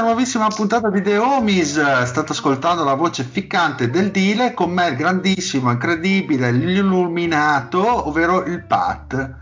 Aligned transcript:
questa 0.00 0.02
nuovissima 0.02 0.48
puntata 0.48 0.88
di 0.88 1.02
The 1.02 1.18
Homies. 1.18 2.04
State 2.04 2.32
ascoltando 2.32 2.84
la 2.84 2.94
voce 2.94 3.22
ficcante 3.22 3.90
del 3.90 4.10
Dile 4.10 4.54
con 4.54 4.70
me 4.70 4.88
il 4.88 4.96
grandissimo, 4.96 5.70
incredibile, 5.70 6.50
l'illuminato, 6.52 8.08
ovvero 8.08 8.44
il 8.44 8.64
Pat. 8.64 9.34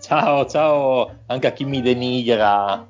Ciao, 0.00 0.46
ciao 0.46 1.10
anche 1.26 1.46
a 1.46 1.52
chi 1.52 1.64
mi 1.64 1.82
denigra. 1.82 2.86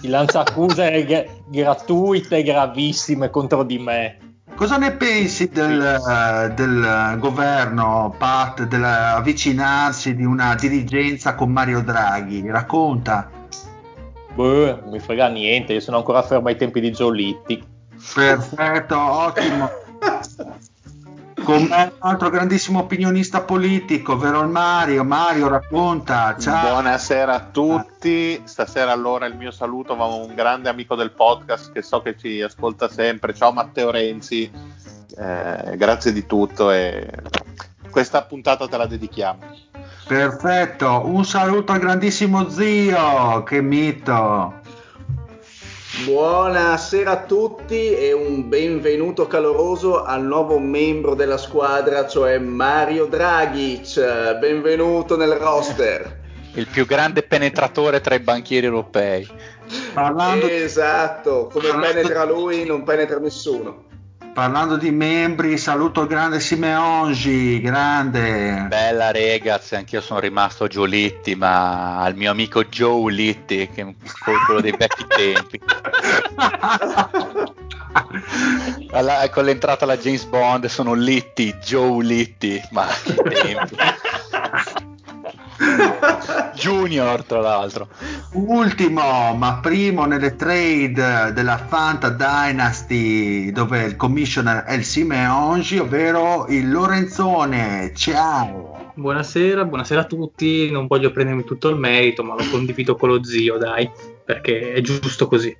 Ti 0.00 0.08
lancia 0.08 0.40
accuse 0.40 1.04
g- 1.04 1.26
gratuite, 1.48 2.42
gravissime 2.42 3.30
contro 3.30 3.62
di 3.62 3.78
me. 3.78 4.18
Cosa 4.54 4.76
ne 4.76 4.92
pensi 4.92 5.48
del, 5.48 5.80
eh, 5.80 6.52
del 6.52 7.16
governo, 7.18 8.14
Pat, 8.18 8.64
dell'avvicinarsi 8.64 10.14
di 10.14 10.24
una 10.24 10.54
dirigenza 10.54 11.34
con 11.34 11.50
Mario 11.50 11.82
Draghi? 11.82 12.46
Racconta. 12.50 13.39
Boh, 14.34 14.80
non 14.80 14.90
mi 14.90 14.98
frega 14.98 15.28
niente, 15.28 15.72
io 15.72 15.80
sono 15.80 15.98
ancora 15.98 16.22
fermo 16.22 16.48
ai 16.48 16.56
tempi 16.56 16.80
di 16.80 16.92
Giolitti. 16.92 17.62
Perfetto, 18.14 18.96
ottimo. 18.98 19.70
Con 21.42 21.62
me 21.64 21.82
un 21.82 21.92
altro 22.00 22.28
grandissimo 22.28 22.80
opinionista 22.80 23.40
politico, 23.42 24.16
vero 24.16 24.46
Mario? 24.46 25.04
Mario, 25.04 25.48
racconta. 25.48 26.36
Ciao. 26.38 26.72
Buonasera 26.72 27.34
a 27.34 27.40
tutti, 27.50 28.40
stasera 28.44 28.92
allora 28.92 29.26
il 29.26 29.36
mio 29.36 29.50
saluto 29.50 29.96
va 29.96 30.04
a 30.04 30.14
un 30.14 30.34
grande 30.34 30.68
amico 30.68 30.94
del 30.94 31.12
podcast 31.12 31.72
che 31.72 31.82
so 31.82 32.02
che 32.02 32.16
ci 32.16 32.42
ascolta 32.42 32.88
sempre, 32.88 33.34
ciao 33.34 33.52
Matteo 33.52 33.90
Renzi, 33.90 34.50
Eh, 35.16 35.76
grazie 35.76 36.12
di 36.12 36.24
tutto 36.24 36.70
e 36.70 37.10
questa 37.90 38.22
puntata 38.22 38.68
te 38.68 38.76
la 38.76 38.86
dedichiamo. 38.86 39.69
Perfetto, 40.10 41.02
un 41.04 41.24
saluto 41.24 41.70
al 41.70 41.78
grandissimo 41.78 42.50
zio, 42.50 43.44
che 43.44 43.60
mito. 43.60 44.54
Buonasera 46.04 47.12
a 47.12 47.22
tutti 47.22 47.94
e 47.94 48.12
un 48.12 48.48
benvenuto 48.48 49.28
caloroso 49.28 50.02
al 50.02 50.24
nuovo 50.24 50.58
membro 50.58 51.14
della 51.14 51.36
squadra, 51.36 52.08
cioè 52.08 52.40
Mario 52.40 53.06
Dragic. 53.06 54.36
Benvenuto 54.40 55.16
nel 55.16 55.34
roster. 55.34 56.18
il 56.54 56.66
più 56.66 56.86
grande 56.86 57.22
penetratore 57.22 58.00
tra 58.00 58.16
i 58.16 58.20
banchieri 58.20 58.66
europei. 58.66 59.30
Parlando, 59.94 60.48
Esatto, 60.48 61.48
come 61.52 61.68
Parlando- 61.68 62.00
penetra 62.00 62.24
lui 62.24 62.64
non 62.64 62.82
penetra 62.82 63.20
nessuno. 63.20 63.84
Parlando 64.40 64.76
di 64.76 64.90
membri, 64.90 65.58
saluto 65.58 66.00
il 66.00 66.06
grande 66.08 66.40
Simeongi, 66.40 67.60
grande. 67.60 68.64
Bella 68.68 69.10
ragazzi, 69.10 69.74
anch'io 69.74 70.00
sono 70.00 70.18
rimasto 70.18 70.66
Giolitti, 70.66 71.34
ma 71.34 72.00
al 72.00 72.14
mio 72.16 72.30
amico 72.30 72.64
Joe 72.64 73.12
Litti, 73.12 73.68
che 73.68 73.82
è 73.82 73.94
quello 74.46 74.62
dei 74.62 74.74
vecchi 74.74 75.04
tempi. 75.14 75.60
Alla- 78.92 79.28
con 79.28 79.44
l'entrata 79.44 79.84
alla 79.84 79.98
James 79.98 80.24
Bond 80.24 80.64
sono 80.68 80.94
Litti, 80.94 81.54
Joe 81.62 82.02
Litti, 82.02 82.58
ma 82.70 82.86
che 82.86 83.14
tempi. 83.16 83.76
Junior 86.60 87.24
tra 87.24 87.40
l'altro. 87.40 87.88
Ultimo, 88.32 89.34
ma 89.34 89.60
primo 89.62 90.04
nelle 90.04 90.36
trade 90.36 91.32
della 91.32 91.56
Fanta 91.56 92.10
Dynasty, 92.10 93.50
dove 93.50 93.84
il 93.84 93.96
commissioner 93.96 94.64
è 94.64 94.74
il 94.74 94.84
Simeongi, 94.84 95.78
ovvero 95.78 96.46
il 96.48 96.70
Lorenzone. 96.70 97.92
Ciao. 97.94 98.92
Buonasera, 98.92 99.64
buonasera 99.64 100.02
a 100.02 100.04
tutti. 100.04 100.70
Non 100.70 100.86
voglio 100.86 101.10
prendermi 101.10 101.44
tutto 101.44 101.70
il 101.70 101.76
merito, 101.76 102.22
ma 102.22 102.34
lo 102.34 102.44
condivido 102.50 102.94
con 102.94 103.08
lo 103.08 103.24
zio, 103.24 103.56
dai, 103.56 103.90
perché 104.22 104.74
è 104.74 104.80
giusto 104.82 105.26
così. 105.26 105.56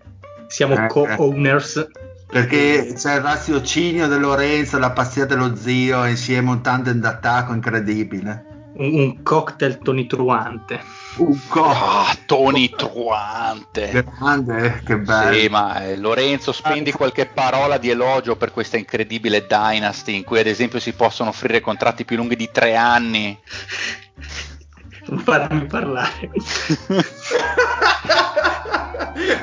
Siamo 0.49 0.75
Eh, 0.75 0.87
co-owners. 0.89 1.89
Perché 2.31 2.93
c'è 2.95 3.15
il 3.15 3.23
raziocinio 3.23 4.07
di 4.07 4.19
Lorenzo 4.19 4.79
la 4.79 4.91
pazzia 4.91 5.25
dello 5.25 5.57
zio 5.57 6.05
insieme 6.05 6.51
un 6.51 6.61
tandem 6.61 7.01
d'attacco 7.01 7.55
incredibile. 7.55 8.50
Un, 8.81 8.95
un 8.99 9.23
cocktail 9.23 9.79
tonitruante. 9.79 10.81
Un 11.19 11.39
co- 11.49 11.65
Ah, 11.65 12.17
Tony 12.25 12.71
Truante. 12.71 14.07
grande, 14.19 14.81
che 14.87 14.97
bello. 14.97 15.39
Sì, 15.39 15.49
ma 15.49 15.85
eh, 15.85 15.97
Lorenzo, 15.97 16.51
spendi 16.53 16.91
qualche 16.93 17.27
parola 17.27 17.77
di 17.77 17.91
elogio 17.91 18.37
per 18.37 18.53
questa 18.53 18.79
incredibile 18.79 19.47
Dynasty 19.47 20.15
in 20.17 20.25
cui 20.25 20.39
ad 20.39 20.47
esempio 20.47 20.79
si 20.79 20.93
possono 20.93 21.29
offrire 21.29 21.61
contratti 21.61 22.05
più 22.07 22.17
lunghi 22.17 22.37
di 22.37 22.49
tre 22.51 22.75
anni. 22.75 23.39
Non 25.11 25.19
farmi 25.19 25.67
parlare. 25.67 26.31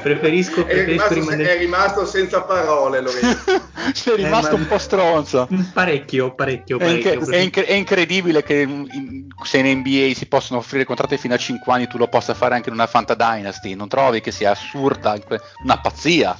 preferisco, 0.01 0.61
È 0.61 0.65
preferisco 0.65 0.85
rimasto, 0.91 1.13
rimanere 1.13 1.55
è 1.55 1.57
rimasto 1.59 2.05
senza 2.05 2.41
parole, 2.43 3.01
Lorenzo. 3.01 3.61
Sei 3.93 4.15
rimasto 4.15 4.49
Eh, 4.55 4.57
ma- 4.57 4.57
un 4.63 4.67
po' 4.67 4.77
stronzo. 4.77 5.47
parecchio, 5.73 6.33
parecchio, 6.35 6.77
È, 6.77 6.83
parecchio. 6.85 7.13
inc- 7.13 7.29
è 7.29 7.37
inc- 7.37 7.63
è 7.65 7.73
incredibile 7.73 8.43
che 8.43 8.61
in- 8.61 9.27
se 9.43 9.57
in 9.57 9.79
NBA 9.79 10.13
si 10.15 10.25
possono 10.27 10.59
offrire 10.59 10.85
contratti 10.85 11.17
fino 11.17 11.33
a 11.33 11.37
5 11.37 11.73
anni 11.73 11.87
tu 11.87 11.97
lo 11.97 12.07
possa 12.07 12.33
fare 12.33 12.55
anche 12.55 12.69
in 12.69 12.75
una 12.75 12.87
Fanta 12.87 13.13
Dynasty. 13.13 13.75
Non 13.75 13.87
trovi 13.87 14.21
che 14.21 14.31
sia 14.31 14.51
assurda, 14.51 15.15
una 15.63 15.79
pazzia? 15.79 16.37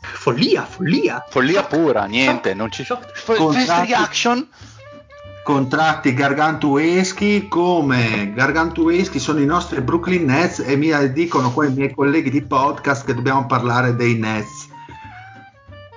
Follia, 0.00 0.64
follia. 0.64 1.24
Follia 1.28 1.64
pura, 1.64 2.04
niente, 2.04 2.54
non 2.54 2.70
ci 2.70 2.84
sono. 2.84 3.00
Reaction? 3.26 4.48
Contratti 5.44 6.14
gargantueschi 6.14 7.48
come 7.48 8.32
gargantueschi 8.32 9.18
sono 9.18 9.40
i 9.40 9.44
nostri 9.44 9.82
Brooklyn 9.82 10.24
Nets 10.24 10.60
e 10.60 10.74
mi 10.74 10.90
dicono 11.12 11.52
qua 11.52 11.66
i 11.66 11.70
miei 11.70 11.92
colleghi 11.92 12.30
di 12.30 12.40
podcast 12.40 13.04
che 13.04 13.12
dobbiamo 13.12 13.44
parlare 13.44 13.94
dei 13.94 14.18
Nets. 14.18 14.68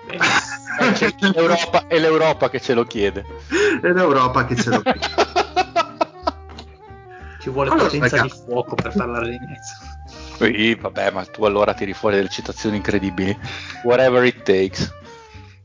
Eh, 0.10 0.92
c'è 0.92 1.16
l'Europa, 1.34 1.88
è 1.88 1.98
l'Europa 1.98 2.50
che 2.50 2.60
ce 2.60 2.74
lo 2.74 2.84
chiede. 2.84 3.24
È 3.82 3.88
l'Europa 3.88 4.44
che 4.44 4.58
ce 4.58 4.70
lo 4.70 4.82
chiede. 4.82 5.00
Ci 7.40 7.50
vuole 7.50 7.70
Allora, 7.70 7.86
potenza 7.86 8.18
ragazzi. 8.18 8.38
di 8.38 8.44
fuoco 8.46 8.76
per 8.76 8.92
parlare 8.98 9.30
di 9.30 9.38
Nets. 9.40 9.78
Sì, 10.38 10.76
vabbè, 10.76 11.12
ma 11.12 11.24
tu 11.24 11.46
allora 11.46 11.74
tiri 11.74 11.94
fuori 11.94 12.18
delle 12.18 12.28
citazioni 12.28 12.76
incredibili. 12.76 13.36
Whatever 13.84 14.26
it 14.26 14.44
takes. 14.44 14.94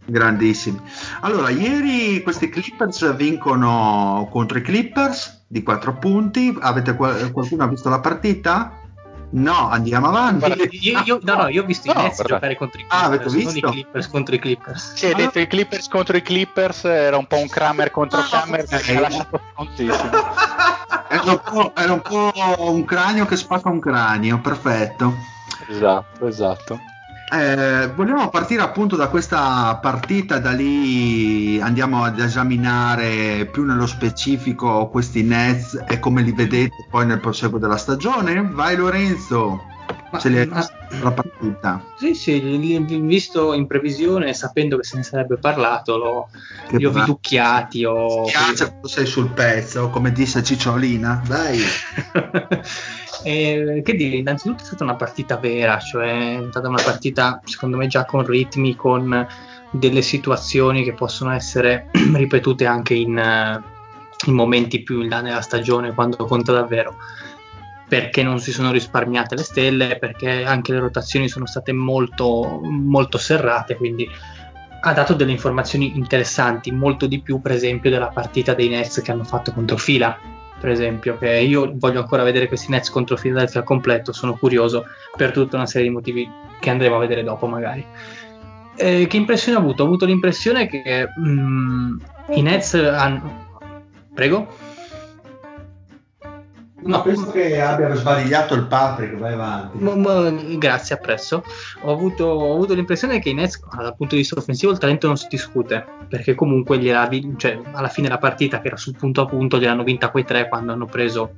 Grandissimi. 0.04 0.80
Allora, 1.20 1.50
ieri 1.50 2.22
questi 2.22 2.48
Clippers 2.48 3.14
vincono 3.16 4.28
contro 4.30 4.58
i 4.58 4.62
Clippers 4.62 5.44
di 5.46 5.62
4 5.62 5.94
punti. 5.98 6.56
Avete 6.60 6.94
qual- 6.96 7.30
qualcuno 7.30 7.64
ha 7.64 7.68
visto 7.68 7.88
la 7.88 8.00
partita? 8.00 8.78
No, 9.30 9.70
andiamo 9.70 10.08
avanti. 10.08 10.38
Guarda, 10.44 10.64
Io, 10.70 11.00
io- 11.04 11.18
no, 11.22 11.34
no, 11.36 11.48
io 11.48 11.62
ho 11.62 11.64
visto 11.64 11.90
No, 11.90 12.00
i 12.00 12.02
Nets 12.02 12.22
giocare 12.26 12.54
contro 12.56 12.80
i 12.80 12.84
Ah, 12.88 13.04
avete 13.04 13.24
Clippers, 13.24 13.44
non 13.44 13.50
i 13.50 13.54
visto? 13.54 13.70
Clippers 13.70 14.08
contro 14.08 14.34
i 14.34 14.38
Clippers. 14.38 14.92
Si 14.94 15.06
è 15.06 15.14
detto 15.14 15.38
i 15.38 15.46
Clippers 15.46 15.88
contro 15.88 16.16
i 16.16 16.22
Clippers, 16.22 16.84
era 16.84 17.16
un 17.16 17.26
po' 17.26 17.38
un 17.38 17.48
Kramer 17.48 17.90
contro 17.90 18.18
Ah, 18.20 18.24
Kramer, 18.28 18.66
mi 18.68 18.96
ha 18.96 19.00
lasciato 19.00 19.40
prontissimo. 19.54 20.10
Era 21.08 21.22
un, 21.30 21.40
po', 21.44 21.72
era 21.76 21.92
un 21.92 22.00
po' 22.02 22.32
un 22.72 22.84
cranio 22.84 23.24
che 23.24 23.36
spacca 23.36 23.70
un 23.70 23.80
cranio, 23.80 24.38
perfetto. 24.40 25.14
Esatto, 25.68 26.26
esatto. 26.26 26.78
Eh, 27.32 27.90
vogliamo 27.94 28.28
partire 28.28 28.60
appunto 28.60 28.94
da 28.94 29.08
questa 29.08 29.78
partita, 29.80 30.38
da 30.38 30.50
lì 30.50 31.58
andiamo 31.62 32.04
ad 32.04 32.18
esaminare 32.18 33.46
più 33.50 33.64
nello 33.64 33.86
specifico 33.86 34.88
questi 34.88 35.22
Nets 35.22 35.82
e 35.88 35.98
come 35.98 36.20
li 36.20 36.32
vedete 36.32 36.84
poi 36.90 37.06
nel 37.06 37.20
proseguo 37.20 37.58
della 37.58 37.78
stagione. 37.78 38.46
Vai 38.52 38.76
Lorenzo, 38.76 39.62
Ma- 40.10 40.18
ce 40.18 40.28
l'hai 40.28 40.46
ma- 40.46 40.56
vista 40.56 40.76
la 41.00 41.12
partita? 41.12 41.82
Sì, 41.96 42.14
sì, 42.14 42.38
li- 42.42 42.84
li- 42.84 43.00
visto 43.00 43.54
in 43.54 43.66
previsione, 43.66 44.34
sapendo 44.34 44.76
che 44.76 44.84
se 44.84 44.98
ne 44.98 45.02
sarebbe 45.02 45.38
parlato, 45.38 45.96
l'ho- 45.96 46.28
Che 46.68 46.76
li 46.76 46.84
ho 46.84 46.90
viducchiati. 46.90 47.82
Ho... 47.86 48.24
Piace 48.26 48.66
quando 48.68 48.88
sei 48.88 49.06
sul 49.06 49.30
pezzo, 49.30 49.88
come 49.88 50.12
disse 50.12 50.42
Cicciolina. 50.42 51.22
Dai. 51.26 51.58
Eh, 53.24 53.82
che 53.84 53.94
dire, 53.94 54.16
innanzitutto 54.16 54.62
è 54.62 54.66
stata 54.66 54.84
una 54.84 54.96
partita 54.96 55.36
vera, 55.36 55.78
cioè 55.78 56.38
è 56.38 56.46
stata 56.50 56.68
una 56.68 56.82
partita 56.82 57.40
secondo 57.44 57.76
me 57.76 57.86
già 57.86 58.04
con 58.04 58.24
ritmi, 58.24 58.74
con 58.74 59.26
delle 59.70 60.02
situazioni 60.02 60.84
che 60.84 60.92
possono 60.92 61.32
essere 61.32 61.88
ripetute 62.14 62.66
anche 62.66 62.94
in, 62.94 63.16
eh, 63.16 63.62
in 64.26 64.34
momenti 64.34 64.82
più 64.82 65.00
in 65.00 65.08
là 65.08 65.20
nella 65.20 65.40
stagione 65.40 65.94
quando 65.94 66.24
conta 66.24 66.52
davvero. 66.52 66.96
Perché 67.88 68.22
non 68.22 68.40
si 68.40 68.52
sono 68.52 68.72
risparmiate 68.72 69.34
le 69.36 69.42
stelle, 69.42 69.98
perché 69.98 70.44
anche 70.44 70.72
le 70.72 70.78
rotazioni 70.78 71.28
sono 71.28 71.46
state 71.46 71.72
molto, 71.72 72.60
molto 72.62 73.18
serrate, 73.18 73.76
quindi 73.76 74.08
ha 74.84 74.92
dato 74.94 75.14
delle 75.14 75.30
informazioni 75.30 75.96
interessanti, 75.96 76.72
molto 76.72 77.06
di 77.06 77.20
più 77.20 77.40
per 77.40 77.52
esempio 77.52 77.90
della 77.90 78.08
partita 78.08 78.54
dei 78.54 78.68
Nets 78.68 79.02
che 79.02 79.12
hanno 79.12 79.24
fatto 79.24 79.52
contro 79.52 79.76
Fila, 79.76 80.18
per 80.62 80.70
esempio, 80.70 81.18
che 81.18 81.40
io 81.40 81.72
voglio 81.74 81.98
ancora 81.98 82.22
vedere 82.22 82.46
questi 82.46 82.70
Nets 82.70 82.88
contro 82.88 83.16
Philadelphia 83.16 83.58
al 83.58 83.66
completo, 83.66 84.12
sono 84.12 84.36
curioso 84.36 84.84
per 85.16 85.32
tutta 85.32 85.56
una 85.56 85.66
serie 85.66 85.88
di 85.88 85.92
motivi 85.92 86.30
che 86.60 86.70
andremo 86.70 86.94
a 86.94 86.98
vedere 87.00 87.24
dopo 87.24 87.48
magari. 87.48 87.84
Eh, 88.76 89.08
che 89.08 89.16
impressione 89.16 89.58
ho 89.58 89.60
avuto? 89.60 89.82
Ho 89.82 89.86
avuto 89.86 90.06
l'impressione 90.06 90.68
che 90.68 91.08
mm, 91.18 91.98
i 92.34 92.42
Nets 92.42 92.74
hanno... 92.74 93.48
Prego? 94.14 94.46
No, 96.84 97.02
penso 97.02 97.30
che 97.30 97.60
abbia 97.60 97.94
sbadigliato 97.94 98.54
il 98.54 98.66
Patrick, 98.66 99.16
vai 99.16 99.34
avanti. 99.34 99.78
Ma- 99.78 99.94
ma- 99.94 100.30
grazie, 100.58 100.96
appresso. 100.96 101.44
Ho 101.82 101.92
avuto, 101.92 102.24
ho 102.24 102.54
avuto 102.54 102.74
l'impressione 102.74 103.20
che 103.20 103.30
i 103.30 103.34
Nets, 103.34 103.60
dal 103.76 103.94
punto 103.96 104.14
di 104.14 104.20
vista 104.22 104.38
offensivo, 104.38 104.72
il 104.72 104.78
talento 104.78 105.06
non 105.06 105.16
si 105.16 105.26
discute, 105.28 105.86
perché 106.08 106.34
comunque 106.34 106.78
gliela 106.78 107.08
cioè, 107.36 107.60
alla 107.72 107.88
fine 107.88 108.08
la 108.08 108.18
partita, 108.18 108.60
che 108.60 108.66
era 108.68 108.76
sul 108.76 108.96
punto 108.96 109.22
a 109.22 109.26
punto, 109.26 109.58
gliel'hanno 109.58 109.84
vinta 109.84 110.10
quei 110.10 110.24
tre 110.24 110.48
quando 110.48 110.72
hanno 110.72 110.86
preso. 110.86 111.34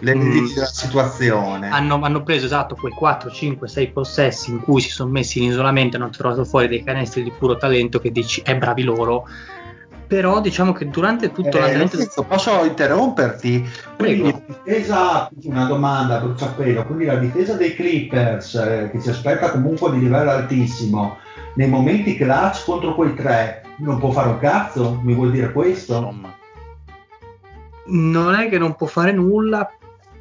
Le 0.00 0.14
Mm, 0.14 0.46
della 0.54 0.66
situazione. 0.66 1.68
hanno, 1.68 2.00
hanno 2.00 2.22
preso 2.22 2.46
esatto 2.46 2.76
quei 2.76 2.92
4, 2.92 3.30
5, 3.30 3.68
6 3.68 3.90
possessi 3.92 4.50
in 4.50 4.60
cui 4.60 4.80
si 4.80 4.90
sono 4.90 5.10
messi 5.10 5.38
in 5.38 5.50
isolamento 5.50 5.96
e 5.96 6.00
hanno 6.00 6.10
tirato 6.10 6.44
fuori 6.44 6.68
dei 6.68 6.82
canestri 6.82 7.22
di 7.22 7.32
puro 7.32 7.56
talento 7.56 7.98
che 7.98 8.10
dici 8.10 8.42
è 8.42 8.56
bravi 8.56 8.82
loro. 8.82 9.24
Però 10.08 10.40
diciamo 10.40 10.72
che 10.72 10.88
durante 10.88 11.32
tutto 11.32 11.58
Eh, 11.58 11.60
l'andamento 11.60 11.96
Lorenzo, 11.96 12.22
posso 12.22 12.64
interromperti? 12.64 13.68
Quindi 13.96 14.22
Prego. 14.22 14.42
la 14.46 14.54
difesa, 14.64 15.30
una 15.44 15.66
domanda 15.66 16.18
bruciapelo, 16.18 16.86
quindi 16.86 17.04
la 17.04 17.16
difesa 17.16 17.54
dei 17.54 17.74
Clippers 17.74 18.54
eh, 18.54 18.88
che 18.90 19.00
si 19.00 19.10
aspetta 19.10 19.50
comunque 19.50 19.92
di 19.92 19.98
livello 19.98 20.30
altissimo, 20.30 21.18
nei 21.56 21.68
momenti 21.68 22.16
clutch 22.16 22.64
contro 22.64 22.94
quei 22.94 23.14
tre 23.14 23.64
non 23.78 23.98
può 23.98 24.10
fare 24.10 24.30
un 24.30 24.38
cazzo? 24.38 24.98
Mi 25.02 25.14
vuoi 25.14 25.30
dire 25.30 25.52
questo? 25.52 25.96
Insomma. 25.96 26.34
non 27.88 28.34
è 28.34 28.48
che 28.48 28.58
non 28.58 28.74
può 28.76 28.86
fare 28.86 29.12
nulla, 29.12 29.70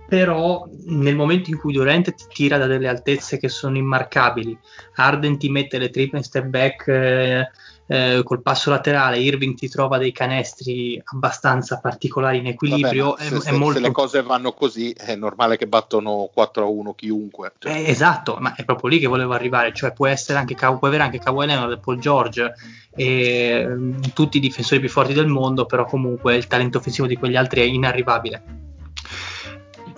però 0.08 0.68
nel 0.86 1.16
momento 1.16 1.50
in 1.50 1.58
cui 1.58 1.74
Durant 1.74 2.14
ti 2.14 2.26
tira 2.30 2.58
da 2.58 2.66
delle 2.66 2.88
altezze 2.88 3.38
che 3.38 3.50
sono 3.50 3.78
immarcabili, 3.78 4.58
Arden 4.96 5.38
ti 5.38 5.50
mette 5.50 5.78
le 5.78 5.90
triple 5.90 6.20
in 6.20 6.24
step 6.24 6.46
back 6.46 6.88
eh, 6.88 7.50
eh, 7.88 8.22
col 8.24 8.42
passo 8.42 8.70
laterale, 8.70 9.20
Irving 9.20 9.56
ti 9.56 9.70
trova 9.70 9.98
dei 9.98 10.12
canestri 10.12 11.02
abbastanza 11.14 11.80
particolari 11.80 12.40
in 12.40 12.48
equilibrio, 12.48 13.12
Vabbè, 13.12 13.24
è, 13.24 13.28
se, 13.30 13.36
è 13.36 13.40
se- 13.40 13.52
molto... 13.54 13.80
se 13.80 13.86
le 13.88 13.92
cose 13.92 14.22
vanno 14.22 14.52
così 14.52 14.92
è 14.92 15.16
normale 15.16 15.58
che 15.58 15.68
battono 15.68 16.30
4 16.34 16.64
a 16.64 16.68
1 16.68 16.94
chiunque. 16.94 17.54
Cioè, 17.58 17.72
Eh, 17.72 17.90
esatto, 17.90 18.38
ma 18.40 18.56
è 18.56 18.66
proprio 18.66 18.90
lì 18.90 19.00
che 19.00 19.08
volevo 19.08 19.34
arrivare, 19.34 19.74
cioè 19.74 19.94
può, 19.94 20.08
essere 20.08 20.38
anche, 20.38 20.56
può 20.56 20.78
avere 20.82 21.04
anche 21.04 21.20
Kawhi 21.20 21.46
Leonard 21.46 21.80
Paul 21.80 22.00
George 22.00 22.54
e 22.94 23.66
mm, 23.66 24.02
tutti 24.14 24.38
i 24.38 24.42
difensori 24.42 24.82
più 24.82 24.90
forti 24.90 25.14
del 25.14 25.28
mondo, 25.28 25.66
però 25.66 25.86
comunque 25.86 26.36
il 26.36 26.48
talento 26.48 26.80
offensivo 26.80 27.08
di 27.08 27.16
quegli 27.16 27.36
altri 27.38 27.62
è 27.62 27.64
inarrivabile. 27.64 28.66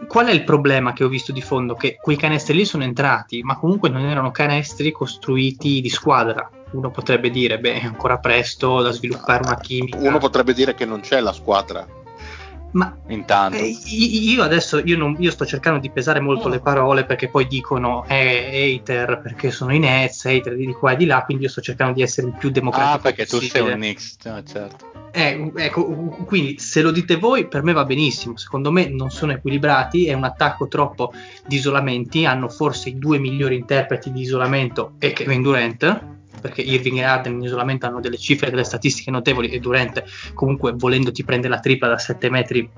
Qual 0.09 0.25
è 0.25 0.31
il 0.31 0.43
problema 0.43 0.91
che 0.91 1.03
ho 1.03 1.07
visto 1.07 1.31
di 1.31 1.39
fondo? 1.39 1.75
Che 1.75 1.99
quei 2.01 2.17
canestri 2.17 2.55
lì 2.55 2.65
sono 2.65 2.83
entrati, 2.83 3.43
ma 3.43 3.55
comunque 3.55 3.89
non 3.89 4.01
erano 4.01 4.31
canestri 4.31 4.91
costruiti 4.91 5.81
di 5.81 5.89
squadra. 5.89 6.49
Uno 6.71 6.89
potrebbe 6.89 7.29
dire, 7.29 7.59
beh, 7.59 7.81
è 7.81 7.85
ancora 7.85 8.17
presto 8.17 8.81
da 8.81 8.89
sviluppare 8.89 9.43
una 9.43 9.59
chimica. 9.59 9.99
Uno 9.99 10.17
potrebbe 10.17 10.55
dire 10.55 10.73
che 10.73 10.85
non 10.85 11.01
c'è 11.01 11.19
la 11.19 11.31
squadra. 11.31 11.85
Ma 12.71 12.95
Intanto. 13.07 13.57
eh, 13.57 13.75
io 13.87 14.43
adesso 14.43 14.79
io, 14.83 14.95
non- 14.97 15.15
io 15.19 15.31
sto 15.31 15.45
cercando 15.45 15.79
di 15.79 15.89
pesare 15.89 16.19
molto 16.19 16.49
le 16.49 16.59
parole 16.59 17.03
perché 17.05 17.27
poi 17.27 17.47
dicono 17.47 18.05
eh, 18.07 18.77
hater 18.79 19.21
perché 19.23 19.49
sono 19.49 19.73
i 19.73 19.79
Nets, 19.79 20.25
hater 20.25 20.55
di 20.55 20.71
qua 20.73 20.91
e 20.91 20.95
di 20.97 21.05
là, 21.05 21.23
quindi 21.23 21.45
io 21.45 21.49
sto 21.49 21.61
cercando 21.61 21.93
di 21.93 22.01
essere 22.03 22.27
il 22.27 22.35
più 22.37 22.49
democratico 22.51 22.95
Ah, 22.97 22.99
perché 22.99 23.25
tu 23.25 23.37
sei 23.39 23.47
possibile. 23.49 23.73
un 23.73 23.79
Knicks, 23.79 24.17
ah, 24.25 24.43
certo. 24.43 24.87
Eh, 25.11 25.51
ecco, 25.55 25.83
quindi 26.27 26.59
se 26.59 26.83
lo 26.83 26.91
dite 26.91 27.15
voi 27.15 27.47
per 27.47 27.63
me 27.63 27.73
va 27.73 27.83
benissimo, 27.83 28.37
secondo 28.37 28.71
me 28.71 28.87
non 28.87 29.09
sono 29.09 29.31
equilibrati, 29.31 30.05
è 30.05 30.13
un 30.13 30.23
attacco 30.23 30.67
troppo 30.67 31.11
di 31.47 31.55
isolamenti, 31.55 32.25
hanno 32.25 32.47
forse 32.47 32.89
i 32.89 32.99
due 32.99 33.17
migliori 33.17 33.55
interpreti 33.55 34.11
di 34.11 34.21
isolamento 34.21 34.93
e 34.99 35.11
Kevin 35.13 35.41
Durant, 35.41 36.05
perché 36.39 36.61
Irving 36.61 36.97
e 36.97 37.03
Arden 37.03 37.33
in 37.33 37.43
isolamento 37.43 37.85
hanno 37.85 37.99
delle 37.99 38.17
cifre, 38.17 38.49
delle 38.49 38.63
statistiche 38.63 39.11
notevoli 39.11 39.49
e 39.49 39.59
Durant 39.59 40.03
comunque 40.33 40.73
volendo 40.75 41.11
ti 41.11 41.23
prende 41.23 41.47
la 41.47 41.59
tripla 41.59 41.87
da 41.87 41.97
7 41.97 42.29
metri 42.29 42.69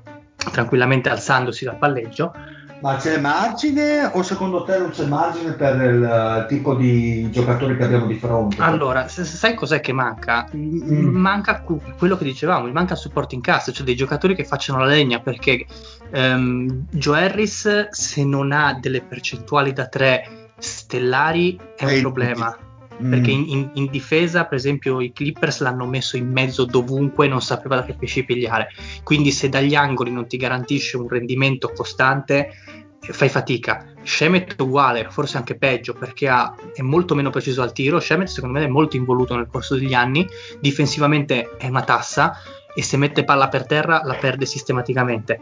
tranquillamente 0.51 1.09
alzandosi 1.09 1.65
dal 1.65 1.77
palleggio. 1.77 2.33
Ma 2.81 2.95
c'è 2.95 3.19
margine 3.19 4.09
o 4.13 4.23
secondo 4.23 4.63
te 4.63 4.79
non 4.79 4.89
c'è 4.89 5.05
margine 5.05 5.51
per 5.51 5.75
il 5.79 6.45
tipo 6.49 6.73
di 6.73 7.29
giocatori 7.29 7.77
che 7.77 7.83
abbiamo 7.83 8.07
di 8.07 8.15
fronte? 8.15 8.59
Allora, 8.59 9.07
sai 9.07 9.53
cos'è 9.53 9.81
che 9.81 9.93
manca? 9.93 10.47
M- 10.53 11.11
Manca 11.11 11.61
quello 11.61 12.17
che 12.17 12.23
dicevamo, 12.23 12.67
manca 12.71 12.93
il 12.93 12.99
supporting 12.99 13.43
cast, 13.43 13.71
cioè 13.71 13.85
dei 13.85 13.95
giocatori 13.95 14.33
che 14.33 14.45
facciano 14.45 14.79
la 14.79 14.85
legna, 14.85 15.19
perché 15.19 15.63
ehm, 16.09 16.87
Joe 16.89 17.25
Harris 17.25 17.89
se 17.91 18.25
non 18.25 18.51
ha 18.51 18.75
delle 18.81 19.01
percentuali 19.01 19.73
da 19.73 19.85
tre 19.85 20.49
stellari 20.57 21.59
è 21.75 21.83
un 21.85 21.91
È 21.91 22.01
problema. 22.01 22.57
Mm. 23.01 23.09
Perché 23.09 23.31
in, 23.31 23.45
in- 23.47 23.69
in 23.73 23.87
difesa, 23.89 24.45
per 24.45 24.57
esempio, 24.57 24.99
i 25.01 25.11
Clippers 25.11 25.61
l'hanno 25.61 25.85
messo 25.85 26.17
in 26.17 26.29
mezzo 26.31 26.65
dovunque, 26.65 27.27
non 27.27 27.41
sapeva 27.41 27.75
da 27.75 27.85
che 27.85 27.95
pesci 27.95 28.23
pigliare. 28.25 28.69
Quindi, 29.03 29.31
se 29.31 29.49
dagli 29.49 29.75
angoli 29.75 30.11
non 30.11 30.27
ti 30.27 30.37
garantisce 30.37 30.97
un 30.97 31.07
rendimento 31.07 31.71
costante, 31.73 32.49
fai 32.99 33.29
fatica. 33.29 33.87
Shemet 34.03 34.55
è 34.55 34.61
uguale, 34.61 35.07
forse 35.09 35.37
anche 35.37 35.57
peggio, 35.57 35.93
perché 35.93 36.27
ha- 36.27 36.53
è 36.73 36.81
molto 36.81 37.15
meno 37.15 37.29
preciso 37.29 37.61
al 37.61 37.73
tiro. 37.73 37.99
Shemet, 37.99 38.27
secondo 38.27 38.59
me, 38.59 38.65
è 38.65 38.69
molto 38.69 38.95
involuto 38.97 39.35
nel 39.35 39.47
corso 39.47 39.75
degli 39.75 39.93
anni. 39.93 40.27
Difensivamente 40.59 41.55
è 41.57 41.67
una 41.67 41.83
tassa 41.83 42.33
e 42.73 42.83
se 42.83 42.97
mette 42.97 43.23
palla 43.23 43.47
per 43.49 43.65
terra 43.65 44.01
la 44.03 44.13
perde 44.15 44.45
sistematicamente. 44.45 45.41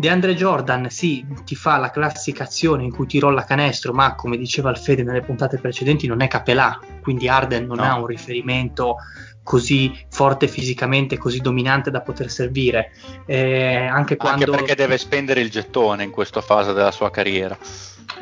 DeAndre 0.00 0.36
Jordan 0.36 0.90
sì, 0.90 1.26
ti 1.44 1.56
fa 1.56 1.76
la 1.76 1.90
classica 1.90 2.44
azione 2.44 2.84
in 2.84 2.92
cui 2.92 3.08
ti 3.08 3.18
rolla 3.18 3.42
canestro, 3.42 3.92
ma 3.92 4.14
come 4.14 4.36
diceva 4.36 4.70
il 4.70 4.76
Fede 4.76 5.02
nelle 5.02 5.22
puntate 5.22 5.58
precedenti 5.58 6.06
non 6.06 6.20
è 6.22 6.28
capelà, 6.28 6.78
quindi 7.02 7.26
Arden 7.26 7.66
non 7.66 7.78
No. 7.78 7.82
ha 7.82 7.98
un 7.98 8.06
riferimento 8.06 8.98
così 9.42 9.92
forte 10.08 10.46
fisicamente, 10.46 11.18
così 11.18 11.40
dominante 11.40 11.90
da 11.90 12.00
poter 12.00 12.30
servire. 12.30 12.92
Eh, 13.26 13.86
anche 13.86 14.16
quando... 14.16 14.44
Anche 14.44 14.56
perché 14.56 14.76
deve 14.76 14.98
spendere 14.98 15.40
il 15.40 15.50
gettone 15.50 16.04
in 16.04 16.12
questa 16.12 16.42
fase 16.42 16.72
della 16.74 16.92
sua 16.92 17.10
carriera. 17.10 17.58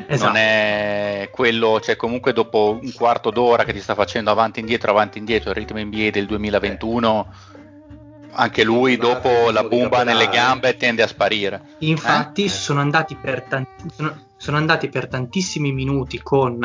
Esatto. 0.07 0.31
Non 0.31 0.35
è 0.37 1.29
quello, 1.31 1.79
cioè 1.79 1.95
comunque 1.95 2.33
dopo 2.33 2.79
un 2.81 2.91
quarto 2.91 3.29
d'ora 3.29 3.65
che 3.65 3.73
ti 3.73 3.81
sta 3.81 3.93
facendo 3.93 4.31
avanti 4.31 4.57
e 4.57 4.61
indietro, 4.61 4.89
avanti 4.89 5.17
e 5.17 5.19
indietro, 5.19 5.51
il 5.51 5.57
ritmo 5.57 5.79
NBA 5.79 6.09
del 6.09 6.25
2021, 6.25 7.33
anche 8.31 8.63
lui 8.63 8.97
dopo 8.97 9.49
la 9.51 9.63
bomba 9.63 10.03
nelle 10.03 10.27
gambe 10.29 10.77
tende 10.77 11.03
a 11.03 11.07
sparire. 11.07 11.61
Infatti 11.79 12.45
Eh? 12.45 12.49
sono, 12.49 12.79
andati 12.81 13.15
per 13.15 13.43
tanti- 13.43 13.89
sono- 13.95 14.15
sono 14.37 14.57
andati 14.57 14.89
per 14.89 15.07
tantissimi 15.07 15.71
minuti 15.71 16.19
con 16.21 16.59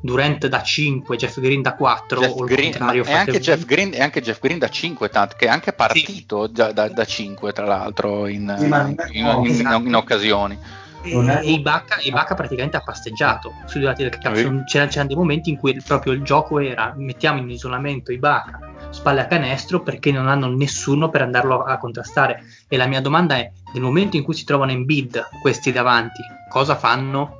Durant 0.00 0.46
da 0.48 0.62
5, 0.62 1.16
Jeff 1.16 1.38
Green 1.38 1.62
da 1.62 1.74
4 1.74 2.20
Jeff 2.20 2.32
o 2.34 2.44
il 2.44 2.50
Green, 2.50 2.70
contrario 2.70 3.04
ma 3.04 3.10
è, 3.10 3.12
anche 3.12 3.38
Jeff 3.38 3.64
Green, 3.64 3.92
è 3.92 4.00
anche 4.02 4.20
Jeff 4.20 4.40
Green 4.40 4.58
da 4.58 4.68
5, 4.68 5.08
tanto, 5.08 5.36
che 5.38 5.46
è 5.46 5.48
anche 5.48 5.72
partito 5.72 6.50
già 6.50 6.72
da, 6.72 6.88
da 6.88 7.04
5 7.04 7.52
tra 7.52 7.64
l'altro 7.66 8.26
in, 8.26 8.52
Sì, 8.58 8.64
in- 8.64 8.96
in- 9.12 9.26
in- 9.44 9.46
Esatto. 9.46 9.86
in 9.86 9.94
occasioni. 9.94 10.58
E, 11.02 11.12
Non 11.12 11.30
è- 11.30 11.40
e 11.42 11.52
Ibaka, 11.52 11.96
Ibaka 12.00 12.34
praticamente 12.34 12.76
ha 12.76 12.80
pasteggiato 12.80 13.52
sui 13.66 13.80
due 13.80 13.88
lati 13.88 14.02
del 14.02 14.18
campo. 14.18 14.38
Sì. 14.38 14.44
C'erano, 14.64 14.88
c'erano 14.90 15.08
dei 15.08 15.16
momenti 15.16 15.50
in 15.50 15.56
cui 15.58 15.80
proprio 15.84 16.12
il 16.12 16.22
gioco 16.22 16.60
era 16.60 16.94
mettiamo 16.96 17.40
in 17.40 17.50
isolamento 17.50 18.12
Ibaka, 18.12 18.58
spalle 18.90 19.20
a 19.22 19.26
canestro 19.26 19.82
perché 19.82 20.12
non 20.12 20.28
hanno 20.28 20.46
nessuno 20.48 21.08
per 21.10 21.22
andarlo 21.22 21.62
a 21.64 21.76
contrastare. 21.78 22.44
E 22.68 22.76
la 22.76 22.86
mia 22.86 23.00
domanda 23.00 23.36
è: 23.36 23.50
nel 23.72 23.82
momento 23.82 24.16
in 24.16 24.22
cui 24.22 24.34
si 24.34 24.44
trovano 24.44 24.70
in 24.70 24.84
bid 24.84 25.28
questi 25.40 25.72
davanti, 25.72 26.22
cosa 26.48 26.76
fanno? 26.76 27.38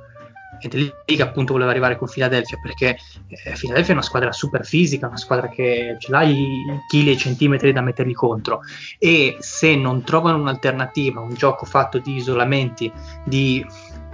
Ed 0.63 0.73
è 0.73 0.77
lì 0.77 1.15
che 1.15 1.21
appunto 1.21 1.53
voleva 1.53 1.71
arrivare 1.71 1.97
con 1.97 2.07
Philadelphia 2.07 2.57
perché 2.61 2.97
eh, 3.27 3.51
Philadelphia 3.57 3.89
è 3.89 3.97
una 3.97 4.01
squadra 4.01 4.31
super 4.31 4.65
fisica, 4.65 5.07
una 5.07 5.17
squadra 5.17 5.49
che 5.49 5.97
ce 5.99 6.11
l'ha 6.11 6.23
i 6.23 6.47
chili 6.87 7.09
e 7.09 7.13
i 7.13 7.17
centimetri 7.17 7.71
da 7.73 7.81
metterli 7.81 8.13
contro 8.13 8.61
e 8.97 9.37
se 9.39 9.75
non 9.75 10.03
trovano 10.03 10.37
un'alternativa, 10.37 11.19
un 11.19 11.33
gioco 11.33 11.65
fatto 11.65 11.97
di 11.99 12.15
isolamenti, 12.15 12.91
di 13.25 13.65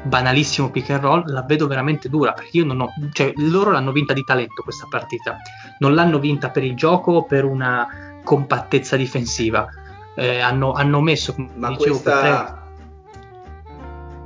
banalissimo 0.01 0.69
pick 0.69 0.89
and 0.91 1.01
roll, 1.01 1.23
la 1.27 1.43
vedo 1.43 1.67
veramente 1.67 2.09
dura 2.09 2.33
perché 2.33 2.57
io 2.57 2.65
non 2.65 2.81
ho, 2.81 2.93
cioè 3.11 3.33
loro 3.35 3.71
l'hanno 3.71 3.91
vinta 3.91 4.13
di 4.13 4.23
talento 4.23 4.63
questa 4.63 4.87
partita, 4.89 5.37
non 5.79 5.93
l'hanno 5.93 6.19
vinta 6.19 6.49
per 6.49 6.63
il 6.63 6.75
gioco 6.75 7.11
o 7.11 7.23
per 7.23 7.45
una 7.45 8.19
compattezza 8.23 8.95
difensiva. 8.95 9.67
Eh, 10.15 10.39
hanno, 10.39 10.73
hanno, 10.73 10.99
messo, 11.01 11.33
come 11.33 11.49
Ma 11.55 11.69
dicevo, 11.69 11.99
questa 11.99 12.63